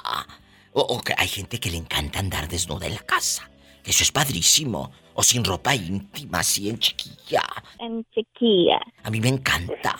O, 0.73 0.81
o 0.81 1.01
que 1.01 1.13
hay 1.17 1.29
gente 1.29 1.57
que 1.57 1.71
le 1.71 1.77
encanta 1.77 2.19
andar 2.19 2.49
desnuda 2.49 2.85
en 2.85 2.95
la 2.95 3.01
casa. 3.01 3.49
Eso 3.85 4.03
es 4.03 4.11
padrísimo. 4.11 4.91
O 5.13 5.23
sin 5.23 5.45
ropa 5.45 5.73
íntima, 5.73 6.39
así 6.39 6.69
en 6.69 6.79
chiquilla. 6.79 7.43
En 7.79 8.05
chiquilla. 8.13 8.81
A 9.03 9.09
mí 9.09 9.21
me 9.21 9.29
encanta. 9.29 9.95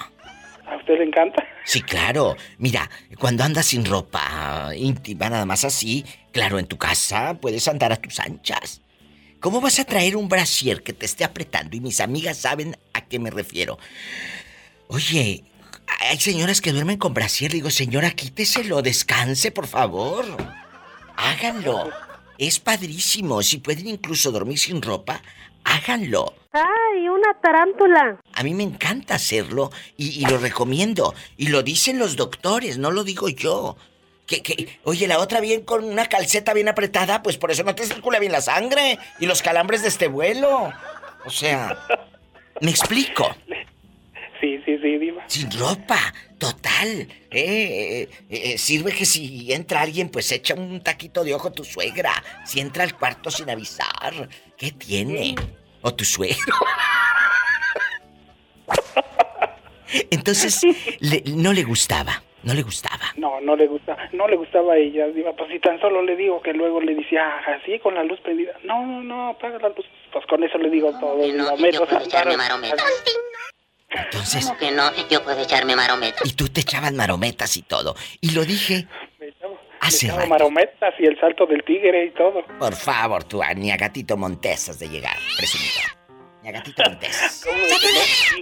¿A 0.67 0.75
usted 0.75 0.97
le 0.97 1.05
encanta? 1.05 1.47
Sí, 1.63 1.81
claro. 1.81 2.35
Mira, 2.57 2.89
cuando 3.17 3.45
andas 3.45 3.67
sin 3.67 3.85
ropa 3.85 4.75
íntima, 4.75 5.29
nada 5.29 5.45
más 5.45 5.63
así, 5.63 6.03
claro, 6.33 6.59
en 6.59 6.65
tu 6.65 6.77
casa 6.77 7.37
puedes 7.39 7.65
andar 7.69 7.93
a 7.93 8.01
tus 8.01 8.19
anchas. 8.19 8.81
¿Cómo 9.39 9.61
vas 9.61 9.79
a 9.79 9.85
traer 9.85 10.17
un 10.17 10.27
brasier 10.27 10.83
que 10.83 10.91
te 10.91 11.05
esté 11.05 11.23
apretando? 11.23 11.77
Y 11.77 11.79
mis 11.79 12.01
amigas 12.01 12.35
saben 12.35 12.75
a 12.91 13.05
qué 13.05 13.17
me 13.17 13.29
refiero. 13.29 13.77
Oye, 14.89 15.45
hay 15.99 16.19
señoras 16.19 16.61
que 16.61 16.71
duermen 16.71 16.97
con 16.97 17.13
brasier. 17.13 17.51
Le 17.51 17.55
digo, 17.55 17.69
señora, 17.69 18.11
quíteselo, 18.11 18.81
descanse, 18.81 19.51
por 19.51 19.67
favor. 19.67 20.25
Háganlo. 21.15 21.89
Es 22.37 22.59
padrísimo. 22.59 23.41
Si 23.43 23.57
pueden 23.57 23.87
incluso 23.87 24.31
dormir 24.31 24.59
sin 24.59 24.81
ropa, 24.81 25.21
háganlo. 25.63 26.33
¡Ay, 26.51 27.07
una 27.09 27.33
tarántula! 27.41 28.19
A 28.33 28.43
mí 28.43 28.53
me 28.53 28.63
encanta 28.63 29.15
hacerlo 29.15 29.71
y, 29.97 30.21
y 30.21 30.25
lo 30.25 30.37
recomiendo. 30.37 31.13
Y 31.37 31.47
lo 31.47 31.63
dicen 31.63 31.99
los 31.99 32.15
doctores, 32.15 32.77
no 32.77 32.91
lo 32.91 33.03
digo 33.03 33.29
yo. 33.29 33.77
Que, 34.25 34.79
oye, 34.83 35.07
la 35.07 35.19
otra 35.19 35.41
bien 35.41 35.63
con 35.63 35.83
una 35.83 36.07
calceta 36.07 36.53
bien 36.53 36.69
apretada, 36.69 37.21
pues 37.21 37.37
por 37.37 37.51
eso 37.51 37.63
no 37.63 37.75
te 37.75 37.85
circula 37.85 38.19
bien 38.19 38.31
la 38.31 38.41
sangre 38.41 38.97
y 39.19 39.25
los 39.25 39.41
calambres 39.41 39.81
de 39.81 39.89
este 39.89 40.07
vuelo. 40.07 40.71
O 41.25 41.29
sea, 41.29 41.77
¿me 42.61 42.71
explico? 42.71 43.35
Sí, 44.43 44.59
sí, 44.65 44.77
sí, 44.79 44.97
Diva. 44.97 45.23
Sin 45.27 45.49
ropa, 45.57 45.95
total. 46.37 47.07
Eh, 47.31 48.01
eh, 48.01 48.09
eh, 48.29 48.57
sirve 48.57 48.91
que 48.91 49.05
si 49.05 49.53
entra 49.53 49.79
alguien, 49.79 50.09
pues 50.09 50.29
echa 50.33 50.53
un 50.53 50.83
taquito 50.83 51.23
de 51.23 51.33
ojo 51.33 51.47
a 51.47 51.53
tu 51.53 51.63
suegra. 51.63 52.11
Si 52.43 52.59
entra 52.59 52.83
al 52.83 52.97
cuarto 52.97 53.31
sin 53.31 53.49
avisar, 53.49 54.27
¿qué 54.57 54.73
tiene? 54.73 55.35
O 55.81 55.93
tu 55.93 56.03
suegro. 56.03 56.57
Entonces, 60.11 60.61
no 61.27 61.53
le 61.53 61.63
gustaba. 61.63 62.21
No 62.43 62.53
le 62.53 62.63
gustaba. 62.63 63.13
No, 63.15 63.39
no 63.39 63.55
le 63.55 63.67
gusta, 63.67 63.95
no 64.11 64.27
le 64.27 64.35
gustaba 64.35 64.73
a 64.73 64.77
ella, 64.77 65.07
Diva. 65.07 65.31
Pues 65.31 65.49
si 65.49 65.59
tan 65.59 65.79
solo 65.79 66.01
le 66.01 66.17
digo 66.17 66.41
que 66.41 66.51
luego 66.51 66.81
le 66.81 66.95
decía, 66.95 67.25
ah, 67.25 67.53
así 67.61 67.79
con 67.79 67.95
la 67.95 68.03
luz 68.03 68.19
prendida. 68.19 68.51
No, 68.65 68.85
no, 68.85 69.01
no, 69.01 69.29
apaga 69.29 69.57
la 69.59 69.69
luz. 69.69 69.85
Pues 70.11 70.25
con 70.25 70.43
eso 70.43 70.57
le 70.57 70.69
digo 70.69 70.91
todo. 70.99 71.15
No, 71.15 71.55
echarme 71.65 72.35
marometa. 72.35 72.83
Entonces. 73.93 74.45
¿Cómo 74.45 74.57
que 74.57 74.71
no? 74.71 74.91
Yo 75.09 75.23
puedo 75.23 75.41
echarme 75.41 75.75
marometa. 75.75 76.21
Y 76.23 76.33
tú 76.33 76.47
te 76.49 76.61
echabas 76.61 76.93
marometas 76.93 77.55
y 77.57 77.61
todo. 77.61 77.95
Y 78.21 78.31
lo 78.31 78.43
dije. 78.43 78.87
Me 79.19 79.27
echaba, 79.27 79.55
hace 79.81 80.11
me 80.11 80.25
marometas 80.25 80.93
y 80.99 81.05
el 81.05 81.19
salto 81.19 81.45
del 81.45 81.63
tigre 81.63 82.05
y 82.05 82.11
todo. 82.11 82.43
Por 82.59 82.75
favor, 82.75 83.23
tú, 83.23 83.41
ni 83.55 83.71
a 83.71 83.77
gatito 83.77 84.17
Montesas 84.17 84.79
de 84.79 84.89
llegar, 84.89 85.17
presumido. 85.37 85.81
Ni 86.41 86.49
a 86.49 86.51
gatito 86.53 86.83
Montes. 86.89 87.45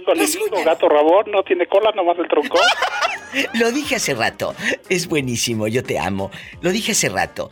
Con 0.04 0.20
el 0.20 0.64
gato 0.64 0.88
rabón, 0.88 1.30
no 1.30 1.42
tiene 1.42 1.66
cola, 1.66 1.92
nomás 1.92 2.18
el 2.18 2.28
tronco. 2.28 2.58
Lo 3.54 3.70
dije 3.70 3.96
hace 3.96 4.14
rato. 4.14 4.54
Es 4.88 5.06
buenísimo, 5.08 5.66
yo 5.68 5.82
te 5.82 5.98
amo. 5.98 6.30
Lo 6.60 6.70
dije 6.70 6.92
hace 6.92 7.08
rato. 7.08 7.50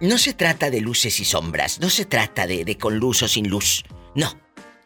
No 0.00 0.18
se 0.18 0.32
trata 0.32 0.70
de 0.70 0.80
luces 0.80 1.20
y 1.20 1.24
sombras. 1.24 1.78
No 1.80 1.90
se 1.90 2.04
trata 2.06 2.46
de, 2.46 2.64
de 2.64 2.78
con 2.78 2.96
luz 2.98 3.22
o 3.22 3.28
sin 3.28 3.48
luz. 3.48 3.84
No. 4.14 4.34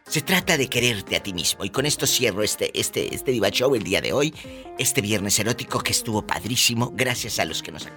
Se 0.07 0.21
trata 0.21 0.55
de 0.55 0.67
quererte 0.67 1.15
a 1.15 1.23
ti 1.23 1.33
mismo. 1.33 1.65
Y 1.65 1.71
con 1.71 1.87
esto 1.87 2.05
cierro 2.05 2.43
este, 2.43 2.69
este, 2.79 3.13
este 3.15 3.31
Diva 3.31 3.49
Show 3.49 3.73
el 3.73 3.83
día 3.83 4.01
de 4.01 4.13
hoy. 4.13 4.35
Este 4.77 5.01
viernes 5.01 5.39
erótico 5.39 5.79
que 5.79 5.91
estuvo 5.91 6.21
padrísimo. 6.21 6.91
Gracias 6.93 7.39
a 7.39 7.45
los 7.45 7.63
que 7.63 7.71
nos 7.71 7.87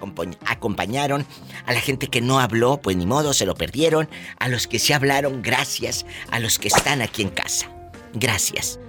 acompañaron. 0.47 1.25
A 1.67 1.73
la 1.73 1.79
gente 1.79 2.07
que 2.07 2.19
no 2.19 2.39
habló, 2.39 2.81
pues 2.81 2.97
ni 2.97 3.05
modo, 3.05 3.33
se 3.33 3.45
lo 3.45 3.53
perdieron. 3.53 4.09
A 4.39 4.47
los 4.47 4.65
que 4.65 4.79
se 4.79 4.95
hablaron, 4.95 5.43
gracias. 5.43 6.07
A 6.31 6.39
los 6.39 6.57
que 6.57 6.69
están 6.69 7.03
aquí 7.03 7.21
en 7.21 7.29
casa. 7.29 7.71
Gracias. 8.15 8.79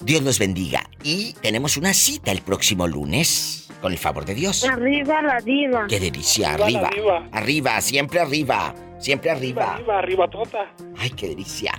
Dios 0.00 0.22
los 0.22 0.38
bendiga. 0.38 0.88
Y 1.02 1.32
tenemos 1.42 1.76
una 1.76 1.94
cita 1.94 2.30
el 2.30 2.42
próximo 2.42 2.86
lunes. 2.86 3.68
Con 3.82 3.90
el 3.90 3.98
favor 3.98 4.24
de 4.24 4.34
Dios. 4.34 4.64
Arriba 4.64 5.20
la 5.20 5.40
diva. 5.40 5.86
Qué 5.88 5.98
delicia, 5.98 6.54
arriba. 6.54 6.90
Arriba, 7.32 7.80
siempre 7.80 8.20
arriba. 8.20 8.72
Siempre 9.00 9.30
arriba. 9.30 9.74
Arriba, 9.74 9.98
arriba, 9.98 10.30
tota. 10.30 10.72
Ay, 10.96 11.10
qué 11.10 11.28
delicia. 11.28 11.72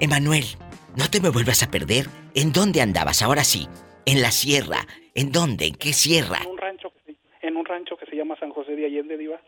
Emanuel, 0.00 0.44
no 0.96 1.08
te 1.08 1.20
me 1.20 1.28
vuelvas 1.28 1.62
a 1.62 1.70
perder. 1.70 2.06
¿En 2.34 2.52
dónde 2.52 2.80
andabas? 2.80 3.22
Ahora 3.22 3.44
sí. 3.44 3.68
En 4.06 4.22
la 4.22 4.32
sierra. 4.32 4.86
¿En 5.14 5.30
dónde? 5.30 5.66
¿En 5.66 5.74
qué 5.76 5.92
sierra? 5.92 6.38
En 6.42 6.50
un 6.50 6.58
rancho 6.58 6.90
que 6.90 7.12
se, 7.12 7.46
en 7.46 7.56
un 7.56 7.64
rancho 7.64 7.96
que 7.96 8.06
se 8.06 8.16
llama 8.16 8.36
San 8.38 8.50
José 8.50 8.74
de 8.74 8.86
Allende, 8.86 9.16
Diva. 9.16 9.40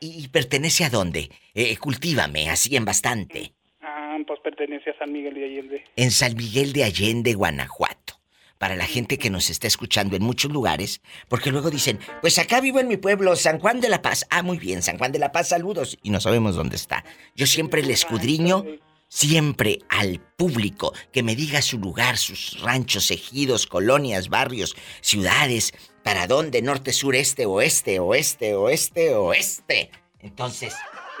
¿Y 0.00 0.26
pertenece 0.28 0.84
a 0.84 0.90
dónde? 0.90 1.30
Eh, 1.54 1.76
cultívame, 1.76 2.48
así 2.48 2.74
en 2.74 2.84
bastante. 2.84 3.52
Ah, 3.82 4.16
pues 4.26 4.40
pertenece 4.40 4.90
a 4.90 4.98
San 4.98 5.12
Miguel 5.12 5.34
de 5.34 5.44
Allende. 5.44 5.84
En 5.94 6.10
San 6.10 6.36
Miguel 6.36 6.72
de 6.72 6.84
Allende, 6.84 7.34
Guanajuato. 7.34 8.14
Para 8.58 8.74
la 8.74 8.86
gente 8.86 9.18
que 9.18 9.30
nos 9.30 9.50
está 9.50 9.66
escuchando 9.66 10.16
en 10.16 10.22
muchos 10.22 10.50
lugares, 10.50 11.02
porque 11.28 11.50
luego 11.50 11.70
dicen, 11.70 11.98
pues 12.20 12.38
acá 12.38 12.60
vivo 12.60 12.80
en 12.80 12.88
mi 12.88 12.96
pueblo, 12.96 13.36
San 13.36 13.58
Juan 13.58 13.80
de 13.80 13.88
la 13.88 14.02
Paz. 14.02 14.26
Ah, 14.30 14.42
muy 14.42 14.58
bien, 14.58 14.82
San 14.82 14.98
Juan 14.98 15.12
de 15.12 15.18
la 15.18 15.32
Paz, 15.32 15.48
saludos. 15.48 15.98
Y 16.02 16.10
no 16.10 16.20
sabemos 16.20 16.56
dónde 16.56 16.76
está. 16.76 17.04
Yo 17.36 17.46
siempre 17.46 17.82
le 17.82 17.92
escudriño 17.92 18.64
siempre 19.12 19.80
al 19.90 20.20
público 20.38 20.94
que 21.12 21.22
me 21.22 21.36
diga 21.36 21.60
su 21.60 21.78
lugar, 21.78 22.16
sus 22.16 22.58
ranchos, 22.62 23.10
ejidos, 23.10 23.66
colonias, 23.66 24.30
barrios, 24.30 24.74
ciudades, 25.02 25.74
para 26.02 26.26
dónde, 26.26 26.62
norte, 26.62 26.94
sur, 26.94 27.14
este, 27.14 27.44
oeste, 27.44 27.98
oeste, 27.98 28.54
oeste, 28.54 29.14
oeste. 29.14 29.90
Entonces, 30.20 30.74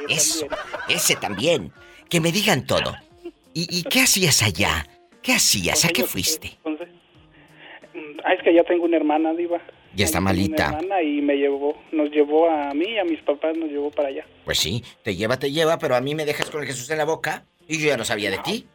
eso, 0.08 0.46
ese 0.88 1.16
también. 1.16 1.70
Que 2.08 2.20
me 2.20 2.32
digan 2.32 2.66
todo. 2.66 2.94
¿Y, 3.52 3.82
qué 3.84 4.00
hacías 4.00 4.42
allá? 4.42 4.86
¿Qué 5.22 5.34
hacías? 5.34 5.84
¿A 5.84 5.88
qué 5.88 6.04
fuiste? 6.04 6.58
Entonces, 6.64 6.88
ah, 8.24 8.32
es 8.32 8.42
que 8.42 8.54
ya 8.54 8.64
tengo 8.64 8.86
una 8.86 8.96
hermana, 8.96 9.34
Diva. 9.34 9.60
Ya 9.94 10.06
está 10.06 10.20
malita. 10.20 10.68
Una 10.68 10.78
hermana 10.78 11.02
y 11.02 11.20
me 11.20 11.36
llevó, 11.36 11.76
nos 11.92 12.10
llevó 12.10 12.48
a 12.48 12.72
mí 12.72 12.86
y 12.86 12.98
a 12.98 13.04
mis 13.04 13.20
papás, 13.20 13.54
nos 13.56 13.68
llevó 13.68 13.90
para 13.90 14.08
allá. 14.08 14.26
Pues 14.46 14.58
sí, 14.58 14.82
te 15.02 15.14
lleva, 15.14 15.38
te 15.38 15.52
lleva, 15.52 15.78
pero 15.78 15.94
a 15.94 16.00
mí 16.00 16.14
me 16.14 16.24
dejas 16.24 16.48
con 16.48 16.62
el 16.62 16.66
Jesús 16.66 16.88
en 16.90 16.96
la 16.96 17.04
boca. 17.04 17.44
Y 17.68 17.78
yo 17.78 17.88
ya 17.88 17.96
no 17.96 18.04
sabía 18.04 18.30
de 18.30 18.38
ti. 18.38 18.66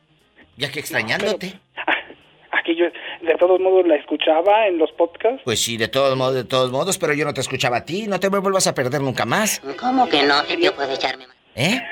Ya 0.58 0.72
que 0.72 0.80
extrañándote. 0.80 1.60
aquí 2.52 2.76
yo 2.76 2.86
de 3.22 3.36
todos 3.36 3.60
modos 3.60 3.88
la 3.88 3.96
escuchaba 3.96 4.68
en 4.68 4.78
los 4.78 4.92
podcasts. 4.92 5.42
Pues 5.44 5.62
sí, 5.62 5.78
de 5.78 5.88
todos 5.88 6.18
modos, 6.18 6.36
de 6.36 6.44
todos 6.44 6.72
modos, 6.72 6.98
pero 6.98 7.14
yo 7.14 7.26
no 7.26 7.34
te 7.34 7.42
escuchaba 7.42 7.78
a 7.78 7.86
ti. 7.86 8.08
No 8.08 8.20
te 8.20 8.28
vuelvas 8.30 8.68
a 8.68 8.74
perder 8.74 9.02
nunca 9.02 9.26
más. 9.26 9.62
¿Cómo 9.80 10.10
que 10.10 10.24
no? 10.24 10.46
Yo 10.60 10.76
puedo 10.76 10.94
echarme 10.94 11.26
¿Eh? 11.56 11.82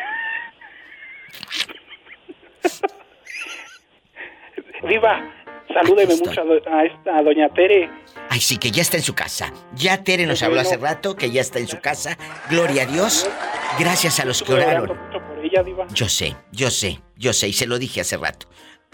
Viva, 4.84 5.34
salúdeme 5.74 6.16
mucho 6.16 6.42
a, 6.70 6.84
esta, 6.86 7.18
a 7.18 7.24
doña 7.24 7.50
Tere. 7.50 7.90
Ay, 8.30 8.40
sí, 8.40 8.58
que 8.58 8.70
ya 8.72 8.82
está 8.82 8.98
en 8.98 9.04
su 9.04 9.16
casa. 9.16 9.52
Ya 9.74 10.04
Tere 10.04 10.26
nos 10.28 10.44
habló 10.44 10.60
hace 10.60 10.78
rato 10.78 11.16
que 11.16 11.32
ya 11.32 11.42
está 11.42 11.60
en 11.60 11.68
su 11.68 11.80
casa. 11.80 12.18
Gloria 12.50 12.84
a 12.84 12.86
Dios. 12.86 13.28
Gracias 13.80 14.20
a 14.20 14.26
los 14.26 14.44
que 14.44 14.54
oraron. 14.54 15.00
Yo 15.94 16.10
sé, 16.10 16.36
yo 16.52 16.72
sé, 16.72 17.00
yo 17.18 17.34
sé, 17.34 17.50
y 17.50 17.54
se 17.54 17.68
lo 17.68 17.80
dije 17.80 18.02
hace 18.02 18.18
rato. 18.18 18.48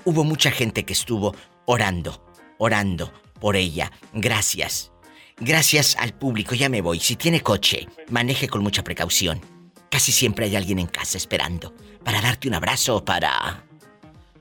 Hubo 0.05 0.23
mucha 0.23 0.51
gente 0.51 0.83
que 0.83 0.93
estuvo 0.93 1.35
orando, 1.65 2.23
orando 2.57 3.11
por 3.39 3.55
ella. 3.55 3.91
Gracias. 4.13 4.91
Gracias 5.39 5.95
al 5.97 6.13
público, 6.13 6.55
ya 6.55 6.69
me 6.69 6.81
voy. 6.81 6.99
Si 6.99 7.15
tiene 7.15 7.41
coche, 7.41 7.87
maneje 8.09 8.47
con 8.47 8.61
mucha 8.61 8.83
precaución. 8.83 9.41
Casi 9.89 10.11
siempre 10.11 10.45
hay 10.45 10.55
alguien 10.55 10.79
en 10.79 10.87
casa 10.87 11.17
esperando 11.17 11.73
para 12.03 12.21
darte 12.21 12.47
un 12.47 12.53
abrazo 12.55 12.97
o 12.97 13.05
para... 13.05 13.63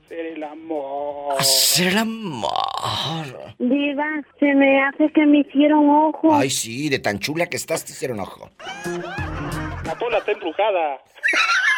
Hacer 0.05 0.25
el 0.25 0.43
amor. 0.43 1.35
Hacer 1.39 1.87
el 1.87 1.97
amor. 1.97 3.55
Diva, 3.59 4.21
se 4.39 4.53
me 4.53 4.83
hace 4.83 5.09
que 5.13 5.25
me 5.25 5.39
hicieron 5.39 5.89
ojo. 5.89 6.35
Ay, 6.35 6.49
sí, 6.49 6.89
de 6.89 6.99
tan 6.99 7.19
chula 7.19 7.47
que 7.47 7.57
estás 7.57 7.85
te 7.85 7.93
hicieron 7.93 8.19
ojo. 8.19 8.49
La 9.85 9.95
pola 9.97 10.19
está 10.19 10.31
embrujada. 10.31 10.99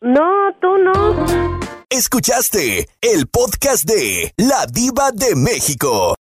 No, 0.00 0.52
tú 0.60 0.68
no. 0.78 1.26
Escuchaste 1.90 2.88
el 3.00 3.26
podcast 3.26 3.84
de 3.84 4.32
La 4.36 4.66
Diva 4.66 5.10
de 5.10 5.34
México. 5.34 6.14